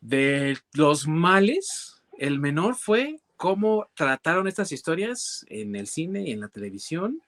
de 0.00 0.58
los 0.74 1.06
males, 1.06 2.02
el 2.18 2.38
menor 2.38 2.74
fue 2.74 3.20
cómo 3.36 3.88
trataron 3.94 4.48
estas 4.48 4.72
historias 4.72 5.44
en 5.48 5.76
el 5.76 5.86
cine 5.86 6.22
y 6.28 6.32
en 6.32 6.40
la 6.40 6.48
televisión. 6.48 7.22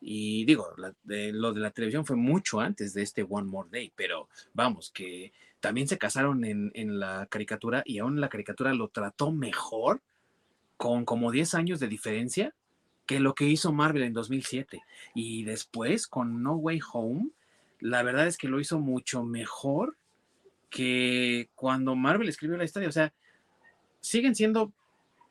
Y 0.00 0.44
digo, 0.44 0.74
lo 0.76 1.52
de 1.52 1.60
la 1.60 1.70
televisión 1.70 2.04
fue 2.06 2.16
mucho 2.16 2.60
antes 2.60 2.94
de 2.94 3.02
este 3.02 3.26
One 3.28 3.48
More 3.48 3.68
Day, 3.70 3.92
pero 3.96 4.28
vamos, 4.52 4.90
que 4.92 5.32
también 5.60 5.88
se 5.88 5.98
casaron 5.98 6.44
en, 6.44 6.70
en 6.74 7.00
la 7.00 7.26
caricatura 7.26 7.82
y 7.84 7.98
aún 7.98 8.20
la 8.20 8.28
caricatura 8.28 8.74
lo 8.74 8.88
trató 8.88 9.32
mejor, 9.32 10.00
con 10.76 11.04
como 11.04 11.32
10 11.32 11.54
años 11.54 11.80
de 11.80 11.88
diferencia, 11.88 12.54
que 13.06 13.18
lo 13.20 13.34
que 13.34 13.46
hizo 13.46 13.72
Marvel 13.72 14.02
en 14.02 14.12
2007. 14.12 14.82
Y 15.14 15.42
después, 15.44 16.06
con 16.06 16.42
No 16.42 16.54
Way 16.54 16.80
Home, 16.92 17.30
la 17.80 18.02
verdad 18.02 18.26
es 18.26 18.36
que 18.36 18.48
lo 18.48 18.60
hizo 18.60 18.78
mucho 18.78 19.24
mejor 19.24 19.96
que 20.70 21.48
cuando 21.54 21.94
Marvel 21.94 22.28
escribió 22.28 22.56
la 22.56 22.64
historia. 22.64 22.88
O 22.88 22.92
sea, 22.92 23.12
siguen 24.00 24.34
siendo 24.34 24.72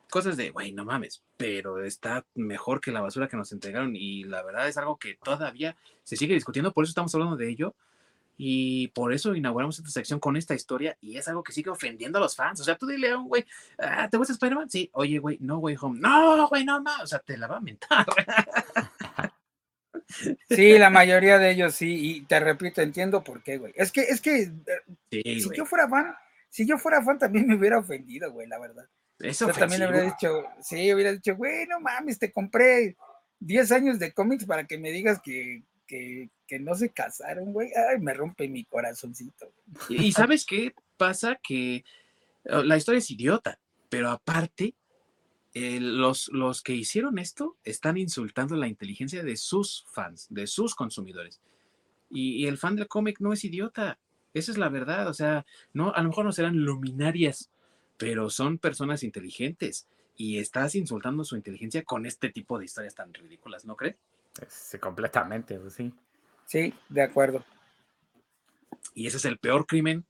cosas 0.09 0.37
de, 0.37 0.51
güey, 0.51 0.71
no 0.71 0.85
mames, 0.85 1.23
pero 1.35 1.83
está 1.83 2.25
mejor 2.35 2.79
que 2.79 2.91
la 2.91 3.01
basura 3.01 3.27
que 3.27 3.37
nos 3.37 3.51
entregaron 3.51 3.95
y 3.95 4.23
la 4.23 4.43
verdad 4.43 4.67
es 4.67 4.77
algo 4.77 4.97
que 4.97 5.15
todavía 5.15 5.75
se 6.03 6.15
sigue 6.15 6.33
discutiendo, 6.33 6.71
por 6.71 6.85
eso 6.85 6.91
estamos 6.91 7.13
hablando 7.13 7.35
de 7.35 7.49
ello 7.49 7.75
y 8.37 8.89
por 8.89 9.13
eso 9.13 9.35
inauguramos 9.35 9.79
esta 9.79 9.89
sección 9.89 10.19
con 10.19 10.37
esta 10.37 10.53
historia 10.53 10.95
y 11.01 11.17
es 11.17 11.27
algo 11.27 11.43
que 11.43 11.51
sigue 11.51 11.71
ofendiendo 11.71 12.19
a 12.19 12.21
los 12.21 12.35
fans. 12.35 12.61
O 12.61 12.63
sea, 12.63 12.77
tú 12.77 12.85
dile 12.85 13.11
a 13.11 13.17
un 13.17 13.27
güey, 13.27 13.45
ah, 13.79 14.07
¿te 14.09 14.17
gusta 14.17 14.33
Spider-Man? 14.33 14.69
Sí, 14.69 14.89
oye, 14.93 15.17
güey, 15.17 15.37
no, 15.41 15.57
güey, 15.57 15.75
home. 15.79 15.99
No, 15.99 16.47
güey, 16.47 16.63
no, 16.63 16.79
no, 16.79 16.91
o 17.01 17.07
sea, 17.07 17.19
te 17.19 17.35
la 17.35 17.47
va 17.47 17.57
a 17.57 17.61
mentar. 17.61 18.05
Sí, 20.49 20.77
la 20.77 20.89
mayoría 20.89 21.37
de 21.37 21.51
ellos 21.51 21.75
sí, 21.75 21.97
y 21.99 22.21
te 22.21 22.39
repito, 22.39 22.81
entiendo 22.81 23.23
por 23.23 23.43
qué, 23.43 23.57
güey. 23.57 23.73
Es 23.75 23.91
que, 23.91 24.01
es 24.01 24.21
que, 24.21 24.51
eh, 25.11 25.39
si 25.41 25.49
yo 25.55 25.65
fuera 25.65 25.87
fan, 25.87 26.15
si 26.49 26.65
yo 26.65 26.77
fuera 26.77 27.03
fan 27.03 27.19
también 27.19 27.47
me 27.47 27.55
hubiera 27.55 27.79
ofendido, 27.79 28.31
güey, 28.31 28.47
la 28.47 28.59
verdad. 28.59 28.87
Eso 29.19 29.47
también 29.47 29.81
le 29.81 29.89
hubiera 29.89 30.05
dicho, 30.05 30.45
sí, 30.61 30.93
hubiera 30.93 31.11
dicho, 31.11 31.35
güey, 31.35 31.65
no 31.67 31.79
mames, 31.79 32.19
te 32.19 32.31
compré 32.31 32.95
10 33.39 33.71
años 33.71 33.99
de 33.99 34.13
cómics 34.13 34.45
para 34.45 34.65
que 34.65 34.77
me 34.77 34.91
digas 34.91 35.19
que, 35.21 35.63
que, 35.85 36.29
que 36.45 36.59
no 36.59 36.75
se 36.75 36.89
casaron, 36.89 37.51
güey. 37.51 37.71
Ay, 37.75 37.99
me 37.99 38.13
rompe 38.13 38.47
mi 38.47 38.63
corazoncito. 38.65 39.51
Y 39.89 40.11
sabes 40.11 40.45
qué 40.45 40.73
pasa? 40.97 41.39
Que 41.41 41.83
oh, 42.45 42.63
la 42.63 42.77
historia 42.77 42.99
es 42.99 43.11
idiota, 43.11 43.59
pero 43.89 44.09
aparte, 44.09 44.75
eh, 45.57 45.79
los, 45.79 46.29
los 46.29 46.61
que 46.61 46.73
hicieron 46.73 47.19
esto 47.19 47.57
están 47.63 47.97
insultando 47.97 48.55
la 48.55 48.67
inteligencia 48.67 49.23
de 49.23 49.37
sus 49.37 49.85
fans, 49.91 50.27
de 50.29 50.47
sus 50.47 50.75
consumidores. 50.75 51.41
Y, 52.09 52.43
y 52.43 52.47
el 52.47 52.57
fan 52.57 52.75
del 52.75 52.87
cómic 52.87 53.19
no 53.19 53.33
es 53.33 53.43
idiota. 53.43 53.99
Esa 54.33 54.51
es 54.51 54.57
la 54.57 54.69
verdad. 54.69 55.07
O 55.07 55.13
sea, 55.13 55.45
no, 55.73 55.93
a 55.93 56.01
lo 56.01 56.09
mejor 56.09 56.25
no 56.25 56.31
serán 56.31 56.57
luminarias 56.57 57.49
pero 57.97 58.29
son 58.29 58.59
personas 58.59 59.03
inteligentes 59.03 59.87
y 60.15 60.39
estás 60.39 60.75
insultando 60.75 61.23
su 61.23 61.35
inteligencia 61.35 61.83
con 61.83 62.05
este 62.05 62.29
tipo 62.29 62.57
de 62.57 62.65
historias 62.65 62.95
tan 62.95 63.13
ridículas, 63.13 63.65
¿no 63.65 63.75
crees? 63.75 63.95
Sí, 64.47 64.77
completamente, 64.77 65.59
pues 65.59 65.73
sí. 65.73 65.91
Sí, 66.45 66.73
de 66.89 67.01
acuerdo. 67.01 67.43
Y 68.93 69.07
ese 69.07 69.17
es 69.17 69.25
el 69.25 69.37
peor 69.37 69.65
crimen 69.65 70.05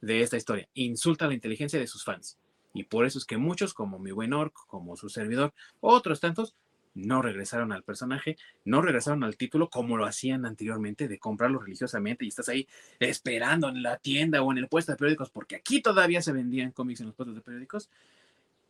de 0.00 0.22
esta 0.22 0.36
historia. 0.36 0.68
Insulta 0.74 1.26
la 1.26 1.34
inteligencia 1.34 1.78
de 1.78 1.86
sus 1.86 2.04
fans. 2.04 2.38
Y 2.72 2.84
por 2.84 3.04
eso 3.04 3.18
es 3.18 3.24
que 3.24 3.36
muchos, 3.36 3.74
como 3.74 3.98
mi 3.98 4.12
buen 4.12 4.32
Orc, 4.32 4.54
como 4.66 4.96
su 4.96 5.08
servidor, 5.08 5.52
otros 5.80 6.20
tantos, 6.20 6.54
no 6.94 7.22
regresaron 7.22 7.72
al 7.72 7.84
personaje, 7.84 8.36
no 8.64 8.82
regresaron 8.82 9.22
al 9.24 9.36
título 9.36 9.70
como 9.70 9.96
lo 9.96 10.06
hacían 10.06 10.44
anteriormente 10.44 11.08
de 11.08 11.18
comprarlo 11.18 11.60
religiosamente 11.60 12.24
y 12.24 12.28
estás 12.28 12.48
ahí 12.48 12.66
esperando 12.98 13.68
en 13.68 13.82
la 13.82 13.96
tienda 13.98 14.42
o 14.42 14.50
en 14.50 14.58
el 14.58 14.68
puesto 14.68 14.92
de 14.92 14.98
periódicos, 14.98 15.30
porque 15.30 15.56
aquí 15.56 15.80
todavía 15.80 16.20
se 16.22 16.32
vendían 16.32 16.72
cómics 16.72 17.00
en 17.00 17.06
los 17.06 17.14
puestos 17.14 17.36
de 17.36 17.42
periódicos, 17.42 17.88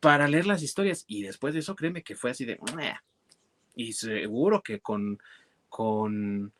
para 0.00 0.28
leer 0.28 0.46
las 0.46 0.62
historias. 0.62 1.04
Y 1.06 1.22
después 1.22 1.54
de 1.54 1.60
eso, 1.60 1.76
créeme 1.76 2.02
que 2.02 2.16
fue 2.16 2.30
así 2.30 2.44
de... 2.44 2.58
Y 3.74 3.92
seguro 3.92 4.62
que 4.62 4.80
con, 4.80 5.18
con, 5.68 6.52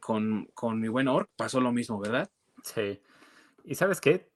con, 0.00 0.46
con 0.54 0.80
mi 0.80 0.88
buen 0.88 1.08
Orc 1.08 1.30
pasó 1.36 1.60
lo 1.60 1.72
mismo, 1.72 1.98
¿verdad? 1.98 2.30
Sí. 2.62 3.00
¿Y 3.64 3.74
sabes 3.74 4.00
qué? 4.00 4.28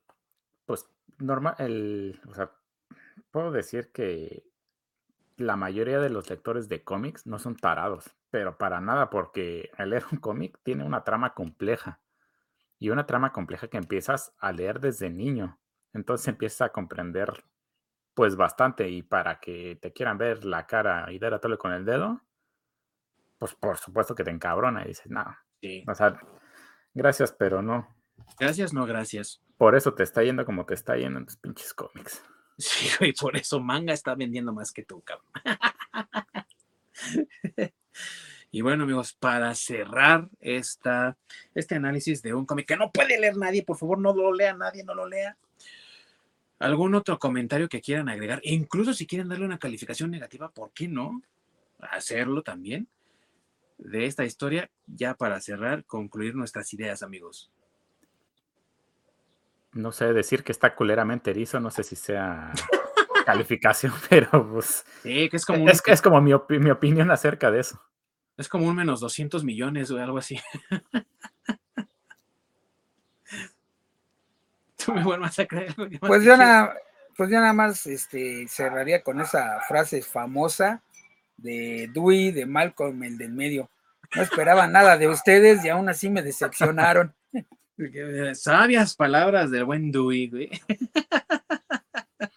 Pues 0.67 0.87
normal, 1.19 1.55
el, 1.59 2.21
o 2.29 2.35
sea, 2.35 2.53
puedo 3.31 3.51
decir 3.51 3.91
que 3.93 4.45
la 5.37 5.57
mayoría 5.57 5.99
de 5.99 6.11
los 6.11 6.29
lectores 6.31 6.69
de 6.69 6.85
cómics 6.85 7.27
no 7.27 7.39
son 7.39 7.57
tarados, 7.57 8.17
pero 8.31 8.59
para 8.59 8.81
nada, 8.81 9.11
porque 9.11 9.71
al 9.77 9.91
leer 9.91 10.05
un 10.13 10.19
cómic 10.19 10.59
tiene 10.63 10.85
una 10.85 11.05
trama 11.05 11.35
compleja 11.35 12.01
y 12.79 12.91
una 12.91 13.07
trama 13.07 13.33
compleja 13.33 13.69
que 13.69 13.79
empiezas 13.79 14.35
a 14.39 14.53
leer 14.53 14.81
desde 14.81 15.11
niño. 15.11 15.59
Entonces 15.93 16.29
empiezas 16.29 16.63
a 16.63 16.73
comprender 16.73 17.45
pues 18.15 18.37
bastante 18.37 18.89
y 18.89 19.03
para 19.03 19.41
que 19.41 19.79
te 19.81 19.93
quieran 19.93 20.19
ver 20.19 20.45
la 20.45 20.67
cara 20.67 21.11
y 21.11 21.19
dar 21.19 21.35
a 21.35 21.41
tole 21.41 21.57
con 21.57 21.73
el 21.73 21.85
dedo, 21.85 22.23
pues 23.39 23.55
por 23.55 23.79
supuesto 23.79 24.15
que 24.15 24.25
te 24.25 24.31
encabrona 24.31 24.85
y 24.85 24.89
dices, 24.89 25.11
no, 25.11 25.25
o 25.87 25.95
sea, 25.95 26.21
gracias, 26.95 27.33
pero 27.33 27.63
no. 27.63 27.89
Gracias, 28.39 28.73
no 28.73 28.85
gracias. 28.85 29.43
Por 29.63 29.77
eso 29.77 29.95
te 29.95 30.03
está 30.03 30.25
yendo 30.25 30.45
como 30.45 30.67
te 30.67 30.75
está 30.75 30.97
yendo 30.97 31.21
en 31.21 31.27
tus 31.27 31.37
pinches 31.37 31.73
cómics. 31.73 32.21
Sí, 32.59 32.89
güey, 32.99 33.13
por 33.13 33.37
eso 33.37 33.61
manga 33.61 33.93
está 33.93 34.17
vendiendo 34.17 34.53
más 34.53 34.73
que 34.73 34.83
tú, 34.83 35.03
cabrón. 35.03 35.25
y 38.51 38.61
bueno, 38.61 38.83
amigos, 38.83 39.13
para 39.13 39.55
cerrar 39.55 40.29
esta, 40.41 41.17
este 41.55 41.77
análisis 41.77 42.23
de 42.23 42.35
un 42.35 42.45
cómic 42.45 42.67
que 42.67 42.77
no 42.77 42.91
puede 42.91 43.21
leer 43.21 43.37
nadie, 43.37 43.63
por 43.63 43.79
favor, 43.79 44.01
no 44.01 44.13
lo 44.13 44.33
lea 44.33 44.53
nadie, 44.53 44.83
no 44.83 44.95
lo 44.95 45.09
lea. 45.09 45.37
¿Algún 46.59 46.97
otro 46.97 47.21
comentario 47.21 47.69
que 47.69 47.81
quieran 47.81 48.09
agregar? 48.09 48.41
Incluso 48.43 48.93
si 48.93 49.07
quieren 49.07 49.29
darle 49.29 49.47
una 49.47 49.59
calificación 49.59 50.11
negativa, 50.11 50.51
¿por 50.51 50.73
qué 50.73 50.89
no? 50.89 51.23
Hacerlo 51.79 52.43
también 52.43 52.89
de 53.79 54.07
esta 54.07 54.25
historia, 54.25 54.71
ya 54.87 55.15
para 55.15 55.41
cerrar, 55.41 55.85
concluir 55.85 56.35
nuestras 56.35 56.75
ideas, 56.75 57.05
amigos 57.05 57.53
no 59.73 59.93
sé, 59.93 60.13
decir 60.13 60.45
que 60.45 60.53
está 60.53 60.75
culeramente 60.75 61.31
erizo, 61.31 61.61
no 61.61 61.71
sé 61.71 61.83
si 61.83 61.97
sea 61.97 62.53
calificación, 63.25 63.93
pero 64.09 64.51
pues. 64.53 64.85
Sí, 65.03 65.29
que 65.29 65.37
es 65.37 65.45
como. 65.47 65.69
Es, 65.69 65.83
es 65.87 66.03
como 66.03 66.21
mi, 66.21 66.33
mi, 66.49 66.71
opinión 66.71 67.11
acerca 67.11 67.51
de 67.51 67.61
eso. 67.61 67.83
Es 68.37 68.49
como 68.49 68.67
un 68.67 68.77
menos 68.77 69.01
200 69.01 69.45
millones 69.45 69.91
o 69.91 69.99
algo 69.99 70.19
así. 70.19 70.39
Tú 74.85 74.93
me 74.93 75.05
vuelvas 75.05 75.39
a 75.39 75.47
creer. 75.47 75.75
Pues 76.01 76.25
yo, 76.25 76.37
nada, 76.37 76.75
pues 77.17 77.31
yo 77.31 77.39
nada 77.39 77.53
más 77.53 77.87
este, 77.87 78.49
cerraría 78.49 79.03
con 79.03 79.21
esa 79.21 79.61
frase 79.69 80.03
famosa 80.03 80.83
de 81.37 81.89
Dewey, 81.93 82.33
de 82.33 82.47
Malcolm, 82.47 83.05
el 83.05 83.17
del 83.17 83.33
medio. 83.33 83.71
No 84.15 84.23
esperaba 84.23 84.67
nada 84.67 84.97
de 84.97 85.09
ustedes 85.09 85.65
y 85.65 85.69
aún 85.69 85.89
así 85.89 86.11
me 86.11 86.23
decepcionaron. 86.23 87.15
Sabias 88.35 88.95
palabras 88.95 89.51
del 89.51 89.65
buen 89.65 89.91
Dewey, 89.91 90.29
güey. 90.29 90.51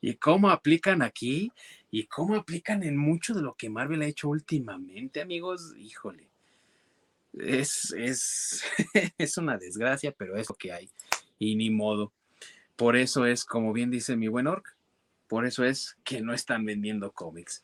y 0.00 0.14
cómo 0.14 0.50
aplican 0.50 1.02
aquí 1.02 1.52
y 1.90 2.06
cómo 2.06 2.36
aplican 2.36 2.82
en 2.82 2.96
mucho 2.96 3.34
de 3.34 3.42
lo 3.42 3.54
que 3.54 3.70
Marvel 3.70 4.02
ha 4.02 4.06
hecho 4.06 4.28
últimamente, 4.28 5.20
amigos. 5.20 5.74
Híjole. 5.76 6.28
Es, 7.32 7.92
es, 7.96 8.64
es 9.18 9.36
una 9.36 9.58
desgracia, 9.58 10.12
pero 10.12 10.36
es 10.36 10.48
lo 10.48 10.54
que 10.54 10.72
hay. 10.72 10.90
Y 11.38 11.56
ni 11.56 11.70
modo. 11.70 12.12
Por 12.76 12.96
eso 12.96 13.26
es, 13.26 13.44
como 13.44 13.72
bien 13.72 13.90
dice 13.90 14.16
mi 14.16 14.28
buen 14.28 14.46
Orc, 14.46 14.76
por 15.28 15.46
eso 15.46 15.64
es 15.64 15.96
que 16.04 16.20
no 16.20 16.34
están 16.34 16.64
vendiendo 16.64 17.12
cómics 17.12 17.62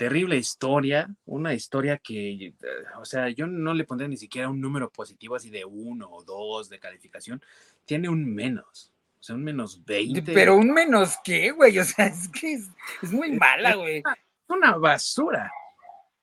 terrible 0.00 0.34
historia, 0.34 1.14
una 1.26 1.52
historia 1.52 1.98
que, 1.98 2.46
eh, 2.46 2.54
o 2.98 3.04
sea, 3.04 3.28
yo 3.28 3.46
no 3.46 3.74
le 3.74 3.84
pondré 3.84 4.08
ni 4.08 4.16
siquiera 4.16 4.48
un 4.48 4.58
número 4.58 4.90
positivo 4.90 5.36
así 5.36 5.50
de 5.50 5.62
uno 5.66 6.08
o 6.10 6.24
dos 6.24 6.70
de 6.70 6.78
calificación, 6.78 7.42
tiene 7.84 8.08
un 8.08 8.34
menos, 8.34 8.94
o 9.18 9.22
sea, 9.22 9.36
un 9.36 9.44
menos 9.44 9.84
20. 9.84 10.32
Pero 10.32 10.56
un 10.56 10.72
menos 10.72 11.18
qué, 11.22 11.50
güey, 11.50 11.78
o 11.78 11.84
sea, 11.84 12.06
es 12.06 12.28
que 12.28 12.54
es, 12.54 13.12
muy 13.12 13.32
mala, 13.32 13.74
güey. 13.74 13.98
Es 13.98 14.04
una 14.48 14.74
basura. 14.78 15.52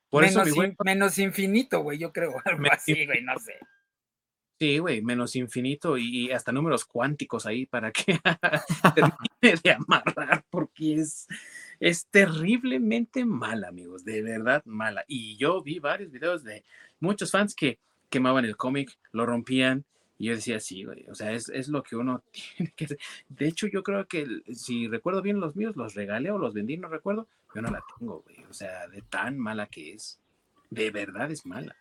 Por 0.09 0.25
menos, 0.25 0.47
eso, 0.47 0.59
menos 0.83 1.19
infinito, 1.19 1.81
güey, 1.81 1.99
yo 1.99 2.11
creo, 2.11 2.33
algo 2.45 2.63
así, 2.71 3.05
güey, 3.05 3.21
no 3.21 3.37
sé. 3.37 3.59
Sí, 4.59 4.79
güey, 4.79 5.03
menos 5.03 5.35
infinito 5.35 5.99
y 5.99 6.31
hasta 6.31 6.51
números 6.51 6.83
cuánticos 6.83 7.45
ahí 7.45 7.67
para 7.67 7.91
que 7.91 8.19
termine 8.95 9.61
de 9.63 9.71
amarrar, 9.71 10.43
porque 10.49 10.95
es, 10.95 11.27
es 11.79 12.07
terriblemente 12.07 13.25
mala, 13.25 13.67
amigos, 13.67 14.03
de 14.03 14.21
verdad 14.21 14.63
mala. 14.65 15.03
Y 15.07 15.37
yo 15.37 15.61
vi 15.61 15.79
varios 15.79 16.11
videos 16.11 16.43
de 16.43 16.63
muchos 16.99 17.31
fans 17.31 17.55
que 17.55 17.79
quemaban 18.09 18.45
el 18.45 18.57
cómic, 18.57 18.97
lo 19.11 19.25
rompían, 19.25 19.85
y 20.19 20.27
yo 20.27 20.35
decía, 20.35 20.59
sí, 20.59 20.83
güey, 20.83 21.05
o 21.09 21.15
sea, 21.15 21.31
es, 21.31 21.49
es, 21.49 21.67
lo 21.67 21.83
que 21.83 21.95
uno 21.95 22.23
tiene 22.57 22.73
que 22.75 22.85
hacer. 22.85 22.97
De 23.29 23.47
hecho, 23.47 23.67
yo 23.67 23.83
creo 23.83 24.07
que, 24.07 24.25
si 24.53 24.87
recuerdo 24.87 25.21
bien 25.21 25.39
los 25.39 25.55
míos, 25.55 25.75
los 25.75 25.93
regalé 25.93 26.31
o 26.31 26.37
los 26.37 26.53
vendí, 26.53 26.77
no 26.77 26.89
recuerdo, 26.89 27.27
yo 27.53 27.61
no 27.61 27.69
la 27.69 27.83
tengo, 27.97 28.21
güey, 28.21 28.43
o 28.49 28.53
sea, 28.53 28.87
de 28.87 29.01
tan 29.03 29.37
mala 29.37 29.67
que 29.67 29.93
es. 29.93 30.19
De 30.69 30.91
verdad 30.91 31.31
es 31.31 31.45
mala. 31.45 31.75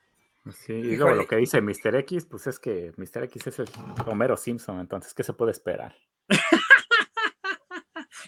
Sí, 0.53 0.75
y 0.75 0.97
luego 0.97 1.15
lo 1.17 1.27
que 1.27 1.37
dice 1.37 1.61
Mr. 1.61 1.97
X, 1.97 2.27
pues 2.27 2.47
es 2.47 2.61
que 2.61 2.93
Mr. 2.97 3.25
X 3.25 3.49
es 3.49 3.59
el 3.59 3.69
Homero 4.07 4.37
Simpson, 4.37 4.79
entonces, 4.79 5.13
¿qué 5.13 5.25
se 5.25 5.33
puede 5.33 5.51
esperar? 5.51 5.97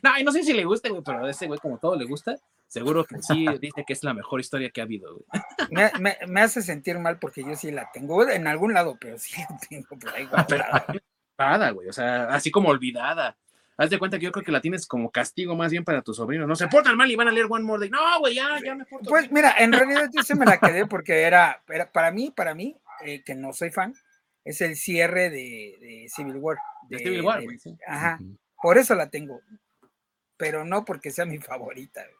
No, 0.03 0.19
y 0.19 0.25
no 0.25 0.33
sé 0.33 0.43
si 0.43 0.53
le 0.53 0.65
gusta, 0.65 0.89
güey, 0.89 1.03
pero 1.05 1.25
a 1.25 1.31
ese 1.31 1.47
güey, 1.47 1.59
como 1.61 1.79
todo 1.79 1.97
le 1.97 2.05
gusta, 2.05 2.37
seguro 2.67 3.05
que 3.05 3.23
sí 3.23 3.47
dice 3.61 3.85
que 3.87 3.93
es 3.93 4.05
la 4.05 4.15
mejor 4.15 4.41
historia 4.41 4.71
que 4.71 4.81
ha 4.81 4.85
habido, 4.85 5.15
güey. 5.15 5.43
Me, 5.71 5.91
me- 6.01 6.19
me 6.27 6.41
hace 6.43 6.63
sentir 6.63 6.99
mal 6.99 7.19
porque 7.19 7.43
yo 7.45 7.55
sí 7.57 7.71
la 7.71 7.91
tengo 7.93 8.29
en 8.29 8.47
algún 8.47 8.73
lado, 8.75 8.97
pero 9.01 9.19
sí 9.19 9.35
la 9.41 9.59
tengo 9.69 9.99
por 9.99 10.11
ahí 10.15 10.27
guardada. 10.27 10.87
Nada, 11.39 11.71
güey, 11.71 11.89
o 11.89 11.93
sea, 11.93 12.25
así 12.31 12.51
como 12.51 12.69
olvidada. 12.69 13.37
Haz 13.81 13.91
de 13.91 13.99
cuenta 14.01 14.19
que 14.19 14.25
yo 14.25 14.33
creo 14.33 14.45
que 14.45 14.51
la 14.51 14.61
tienes 14.61 14.89
como 14.89 15.09
castigo 15.09 15.55
más 15.55 15.71
bien 15.71 15.85
para 15.85 16.03
tu 16.03 16.13
sobrino. 16.13 16.49
No 16.49 16.57
se 16.57 16.67
portan 16.67 16.97
mal 16.97 17.09
y 17.09 17.15
van 17.15 17.29
a 17.29 17.31
leer 17.31 17.47
One 17.49 17.63
More 17.63 17.79
Day. 17.79 17.91
No, 17.91 18.19
güey, 18.19 18.35
ya, 18.35 18.59
ya 18.65 18.75
me 18.75 18.85
porto 18.85 19.09
Pues 19.09 19.23
bien. 19.23 19.35
mira, 19.35 19.55
en 19.57 19.73
realidad 19.73 20.11
yo 20.13 20.25
se 20.25 20.35
me 20.35 20.45
la 20.45 20.59
quedé 20.59 20.85
porque 20.87 21.23
era, 21.23 21.63
era 21.69 21.89
para 21.93 22.11
mí, 22.11 22.33
para 22.35 22.57
mí, 22.57 22.77
eh, 23.05 23.23
que 23.23 23.37
no 23.37 23.53
soy 23.53 23.71
fan, 23.71 23.95
es 24.45 24.61
el 24.63 24.75
cierre 24.75 25.31
de, 25.31 25.77
de 25.81 26.07
Civil 26.09 26.39
War. 26.39 26.57
De 26.89 26.99
Civil 26.99 27.23
War, 27.23 27.41
güey, 27.45 27.57
sí. 27.61 27.77
Ajá, 27.87 28.19
por 28.61 28.79
eso 28.79 28.97
la 28.97 29.11
tengo, 29.11 29.41
pero 30.39 30.65
no 30.65 30.85
porque 30.87 31.11
sea 31.11 31.27
mi 31.27 31.37
favorita. 31.39 32.01
güey. 32.03 32.15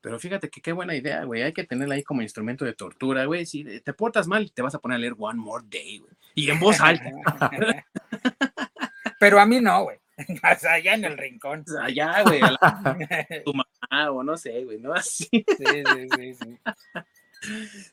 Pero 0.00 0.20
fíjate 0.20 0.48
que 0.48 0.60
qué 0.60 0.70
buena 0.72 0.94
idea, 0.94 1.24
güey. 1.24 1.42
Hay 1.42 1.52
que 1.52 1.64
tenerla 1.64 1.96
ahí 1.96 2.04
como 2.04 2.22
instrumento 2.22 2.64
de 2.64 2.74
tortura, 2.74 3.24
güey. 3.24 3.44
Si 3.46 3.64
te 3.80 3.92
portas 3.92 4.28
mal, 4.28 4.52
te 4.52 4.62
vas 4.62 4.74
a 4.76 4.78
poner 4.78 4.96
a 4.96 4.98
leer 5.00 5.14
One 5.18 5.40
More 5.40 5.64
Day, 5.68 5.98
güey. 5.98 6.12
Y 6.36 6.50
en 6.50 6.60
voz 6.60 6.80
alta. 6.80 7.10
pero 9.18 9.40
a 9.40 9.46
mí 9.46 9.60
no, 9.60 9.82
güey. 9.84 9.98
O 10.28 10.58
sea, 10.58 10.72
allá 10.74 10.94
en 10.94 11.04
el 11.04 11.16
rincón. 11.16 11.64
Allá, 11.80 12.22
güey, 12.22 12.40
a 12.42 12.50
la- 12.52 12.98
tu 13.44 13.52
mamá 13.54 14.10
o 14.10 14.22
no 14.22 14.36
sé, 14.36 14.64
güey, 14.64 14.78
¿no? 14.78 14.92
Así. 14.92 15.28
Sí, 15.30 15.44
sí, 15.58 16.08
sí, 16.16 16.34
sí. 16.34 16.58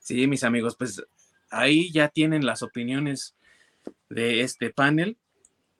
Sí, 0.01 0.27
mis 0.27 0.43
amigos, 0.43 0.75
pues 0.75 1.03
ahí 1.51 1.91
ya 1.91 2.07
tienen 2.09 2.45
las 2.45 2.63
opiniones 2.63 3.35
de 4.09 4.41
este 4.41 4.71
panel. 4.71 5.17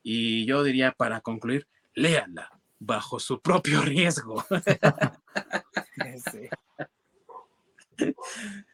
Y 0.03 0.45
yo 0.45 0.63
diría, 0.63 0.91
para 0.91 1.21
concluir, 1.21 1.67
léanla 1.95 2.51
bajo 2.79 3.19
su 3.19 3.39
propio 3.41 3.81
riesgo. 3.81 4.43
Sí. 6.31 6.49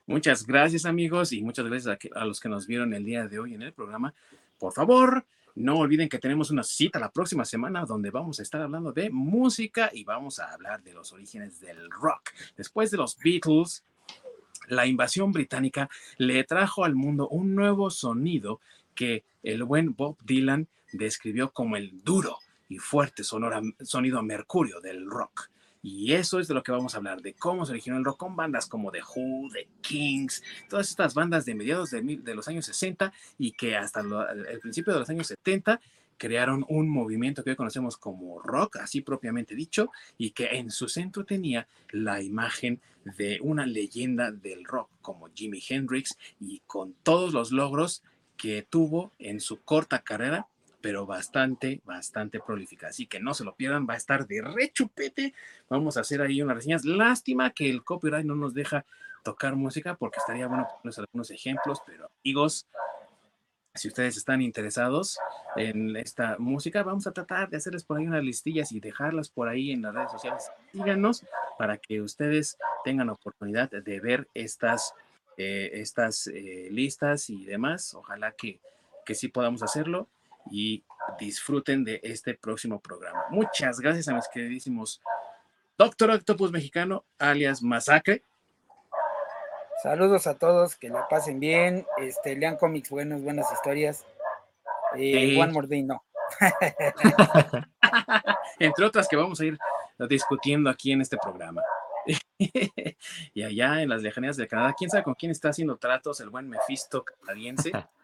Muchas 0.07 0.45
gracias 0.45 0.85
amigos 0.85 1.31
y 1.31 1.41
muchas 1.43 1.65
gracias 1.65 1.93
a, 1.93 1.97
que- 1.97 2.09
a 2.15 2.25
los 2.25 2.39
que 2.39 2.49
nos 2.49 2.65
vieron 2.67 2.93
el 2.93 3.05
día 3.05 3.27
de 3.27 3.39
hoy 3.39 3.53
en 3.53 3.61
el 3.61 3.73
programa. 3.73 4.13
Por 4.57 4.73
favor, 4.73 5.25
no 5.55 5.77
olviden 5.77 6.09
que 6.09 6.17
tenemos 6.19 6.49
una 6.49 6.63
cita 6.63 6.99
la 6.99 7.11
próxima 7.11 7.45
semana 7.45 7.85
donde 7.85 8.09
vamos 8.09 8.39
a 8.39 8.43
estar 8.43 8.61
hablando 8.61 8.91
de 8.91 9.09
música 9.09 9.89
y 9.93 10.03
vamos 10.03 10.39
a 10.39 10.51
hablar 10.51 10.81
de 10.81 10.93
los 10.93 11.11
orígenes 11.11 11.59
del 11.59 11.89
rock. 11.91 12.31
Después 12.57 12.89
de 12.91 12.97
los 12.97 13.17
Beatles, 13.17 13.83
la 14.67 14.85
invasión 14.87 15.31
británica 15.31 15.89
le 16.17 16.43
trajo 16.43 16.83
al 16.85 16.95
mundo 16.95 17.27
un 17.29 17.53
nuevo 17.55 17.89
sonido 17.91 18.59
que 18.95 19.23
el 19.43 19.63
buen 19.63 19.95
Bob 19.95 20.17
Dylan 20.23 20.67
describió 20.93 21.51
como 21.51 21.77
el 21.77 22.03
duro 22.03 22.37
y 22.71 22.77
fuerte 22.79 23.23
sonido 23.23 24.19
a 24.19 24.23
mercurio 24.23 24.79
del 24.79 25.05
rock. 25.05 25.49
Y 25.83 26.13
eso 26.13 26.39
es 26.39 26.47
de 26.47 26.53
lo 26.53 26.63
que 26.63 26.71
vamos 26.71 26.93
a 26.93 26.97
hablar, 26.97 27.21
de 27.21 27.33
cómo 27.33 27.65
se 27.65 27.71
originó 27.71 27.97
el 27.97 28.05
rock 28.05 28.17
con 28.17 28.35
bandas 28.35 28.67
como 28.67 28.91
The 28.91 29.01
Who, 29.01 29.49
The 29.51 29.67
Kings, 29.81 30.43
todas 30.69 30.89
estas 30.89 31.13
bandas 31.13 31.43
de 31.45 31.55
mediados 31.55 31.89
de, 31.91 32.35
los 32.35 32.47
años 32.47 32.65
60 32.65 33.11
y 33.39 33.51
que 33.51 33.75
hasta 33.75 34.01
el 34.01 34.59
principio 34.59 34.93
de 34.93 34.99
los 34.99 35.09
años 35.09 35.27
70 35.27 35.81
crearon 36.17 36.63
un 36.69 36.87
movimiento 36.87 37.43
que 37.43 37.49
hoy 37.49 37.55
conocemos 37.55 37.97
como 37.97 38.39
rock, 38.41 38.77
así 38.77 39.01
propiamente 39.01 39.55
dicho, 39.55 39.91
y 40.19 40.31
que 40.31 40.49
en 40.51 40.69
su 40.69 40.87
centro 40.87 41.25
tenía 41.25 41.67
la 41.89 42.21
imagen 42.21 42.79
de 43.17 43.39
una 43.41 43.65
leyenda 43.65 44.31
del 44.31 44.63
rock 44.63 44.87
como 45.01 45.29
Jimi 45.33 45.61
Hendrix 45.67 46.15
y 46.39 46.61
con 46.67 46.93
todos 47.01 47.33
los 47.33 47.51
logros 47.51 48.03
que 48.37 48.61
tuvo 48.61 49.11
en 49.17 49.39
su 49.39 49.61
corta 49.61 50.03
carrera, 50.03 50.47
pero 50.81 51.05
bastante, 51.05 51.81
bastante 51.85 52.39
prolífica. 52.39 52.87
Así 52.87 53.07
que 53.07 53.19
no 53.19 53.33
se 53.33 53.43
lo 53.43 53.55
pierdan, 53.55 53.87
va 53.89 53.93
a 53.93 53.97
estar 53.97 54.27
de 54.27 54.41
rechupete. 54.41 55.33
Vamos 55.69 55.97
a 55.97 56.01
hacer 56.01 56.21
ahí 56.21 56.41
unas 56.41 56.57
reseñas. 56.57 56.85
Lástima 56.85 57.51
que 57.51 57.69
el 57.69 57.83
copyright 57.83 58.25
no 58.25 58.35
nos 58.35 58.53
deja 58.53 58.85
tocar 59.23 59.55
música 59.55 59.95
porque 59.95 60.19
estaría 60.19 60.47
bueno 60.47 60.67
ponerles 60.67 60.99
algunos 60.99 61.29
ejemplos, 61.31 61.79
pero 61.85 62.09
amigos, 62.23 62.67
si 63.75 63.87
ustedes 63.87 64.17
están 64.17 64.41
interesados 64.41 65.17
en 65.55 65.95
esta 65.95 66.37
música, 66.39 66.83
vamos 66.83 67.07
a 67.07 67.11
tratar 67.11 67.49
de 67.49 67.57
hacerles 67.57 67.83
por 67.83 67.97
ahí 67.97 68.07
unas 68.07 68.23
listillas 68.23 68.71
y 68.71 68.79
dejarlas 68.79 69.29
por 69.29 69.47
ahí 69.47 69.71
en 69.71 69.83
las 69.83 69.93
redes 69.93 70.11
sociales. 70.11 70.51
Síganos 70.71 71.23
para 71.57 71.77
que 71.77 72.01
ustedes 72.01 72.57
tengan 72.83 73.09
oportunidad 73.09 73.69
de 73.69 73.99
ver 73.99 74.27
estas, 74.33 74.93
eh, 75.37 75.69
estas 75.73 76.27
eh, 76.27 76.67
listas 76.71 77.29
y 77.29 77.45
demás. 77.45 77.93
Ojalá 77.93 78.33
que, 78.33 78.59
que 79.05 79.15
sí 79.15 79.29
podamos 79.29 79.63
hacerlo 79.63 80.09
y 80.49 80.83
disfruten 81.19 81.83
de 81.83 81.99
este 82.03 82.33
próximo 82.33 82.79
programa. 82.79 83.25
Muchas 83.29 83.79
gracias 83.79 84.07
a 84.07 84.13
mis 84.13 84.27
queridísimos 84.27 85.01
Doctor 85.77 86.11
Octopus 86.11 86.51
Mexicano, 86.51 87.05
alias 87.17 87.61
Masacre. 87.61 88.23
Saludos 89.81 90.27
a 90.27 90.37
todos, 90.37 90.75
que 90.75 90.89
la 90.89 91.07
pasen 91.07 91.39
bien, 91.39 91.87
este, 91.97 92.35
lean 92.35 92.57
cómics 92.57 92.89
buenos, 92.89 93.21
buenas 93.21 93.51
historias. 93.51 94.05
Eh, 94.95 95.31
Sí. 95.31 95.39
One 95.39 95.53
More 95.53 95.67
Day 95.67 95.83
no. 95.83 96.03
entre 98.59 98.85
otras 98.85 99.07
que 99.07 99.15
vamos 99.15 99.39
a 99.39 99.45
ir 99.45 99.57
discutiendo 100.09 100.69
aquí 100.69 100.91
en 100.91 101.01
este 101.01 101.17
programa. 101.17 101.61
y 103.33 103.43
allá 103.43 103.81
en 103.81 103.89
las 103.89 104.01
lejanías 104.01 104.37
del 104.37 104.47
Canadá, 104.47 104.75
quién 104.77 104.89
sabe 104.89 105.03
con 105.03 105.15
quién 105.15 105.31
está 105.31 105.49
haciendo 105.49 105.77
tratos 105.77 106.19
el 106.19 106.29
buen 106.29 106.49
Mephisto 106.49 107.03
canadiense. 107.03 107.71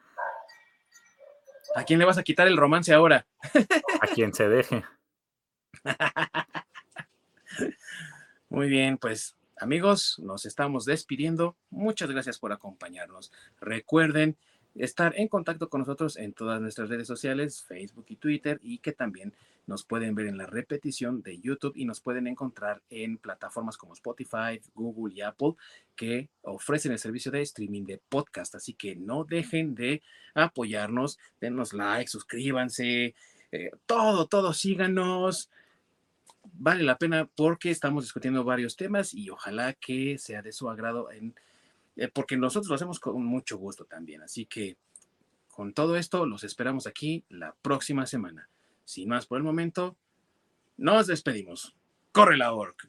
¿A 1.76 1.84
quién 1.84 2.00
le 2.00 2.06
vas 2.06 2.18
a 2.18 2.24
quitar 2.24 2.48
el 2.48 2.58
romance 2.58 2.94
ahora? 2.94 3.28
A 4.02 4.08
quien 4.08 4.34
se 4.34 4.48
deje. 4.48 4.84
Muy 8.50 8.70
bien, 8.70 8.98
pues 8.98 9.36
amigos, 9.58 10.20
nos 10.20 10.46
estamos 10.46 10.86
despidiendo. 10.86 11.56
Muchas 11.70 12.10
gracias 12.12 12.40
por 12.40 12.54
acompañarnos. 12.54 13.32
Recuerden 13.60 14.38
estar 14.78 15.14
en 15.18 15.28
contacto 15.28 15.70
con 15.70 15.82
nosotros 15.82 16.18
en 16.18 16.34
todas 16.34 16.62
nuestras 16.62 16.90
redes 16.90 17.08
sociales, 17.08 17.64
Facebook 17.64 18.06
y 18.10 18.16
Twitter, 18.16 18.60
y 18.62 18.80
que 18.80 18.92
también 18.92 19.34
nos 19.66 19.84
pueden 19.84 20.16
ver 20.16 20.28
en 20.28 20.38
la 20.38 20.46
repetición 20.46 21.22
de 21.22 21.40
YouTube 21.40 21.74
y 21.76 21.86
nos 21.86 22.00
pueden 22.00 22.28
encontrar 22.28 22.82
en 22.90 23.18
plataformas 23.18 23.78
como 23.78 23.94
Spotify, 23.94 24.62
Google 24.74 25.14
y 25.14 25.22
Apple 25.22 25.56
que 25.96 26.30
ofrecen 26.42 26.94
el 26.94 27.00
servicio 27.00 27.32
de 27.32 27.42
streaming 27.42 27.84
de 27.84 27.98
podcast. 27.98 28.56
Así 28.56 28.74
que 28.74 28.96
no 28.96 29.26
dejen 29.26 29.76
de 29.76 30.02
apoyarnos, 30.34 31.20
denos 31.42 31.74
like, 31.74 32.10
suscríbanse, 32.10 33.14
eh, 33.52 33.72
todo, 33.86 34.28
todo, 34.28 34.54
síganos 34.54 35.50
vale 36.54 36.84
la 36.84 36.98
pena 36.98 37.30
porque 37.36 37.72
estamos 37.72 38.04
discutiendo 38.04 38.44
varios 38.44 38.76
temas 38.76 39.14
y 39.14 39.30
ojalá 39.30 39.74
que 39.74 40.18
sea 40.18 40.42
de 40.42 40.52
su 40.52 40.70
agrado 40.70 41.12
en, 41.12 41.36
eh, 41.98 42.10
porque 42.14 42.38
nosotros 42.38 42.70
lo 42.70 42.76
hacemos 42.76 43.00
con 43.00 43.26
mucho 43.26 43.58
gusto 43.58 43.86
también. 43.86 44.22
Así 44.22 44.46
que 44.46 44.78
con 45.48 45.74
todo 45.74 45.98
esto 45.98 46.26
los 46.26 46.44
esperamos 46.44 46.88
aquí 46.88 47.26
la 47.30 47.56
próxima 47.62 48.06
semana. 48.06 48.50
Sin 48.86 49.10
más 49.10 49.26
por 49.26 49.40
el 49.40 49.44
momento, 49.44 49.98
nos 50.78 51.08
despedimos. 51.08 51.76
Corre 52.12 52.38
la 52.38 52.54
orc. 52.54 52.88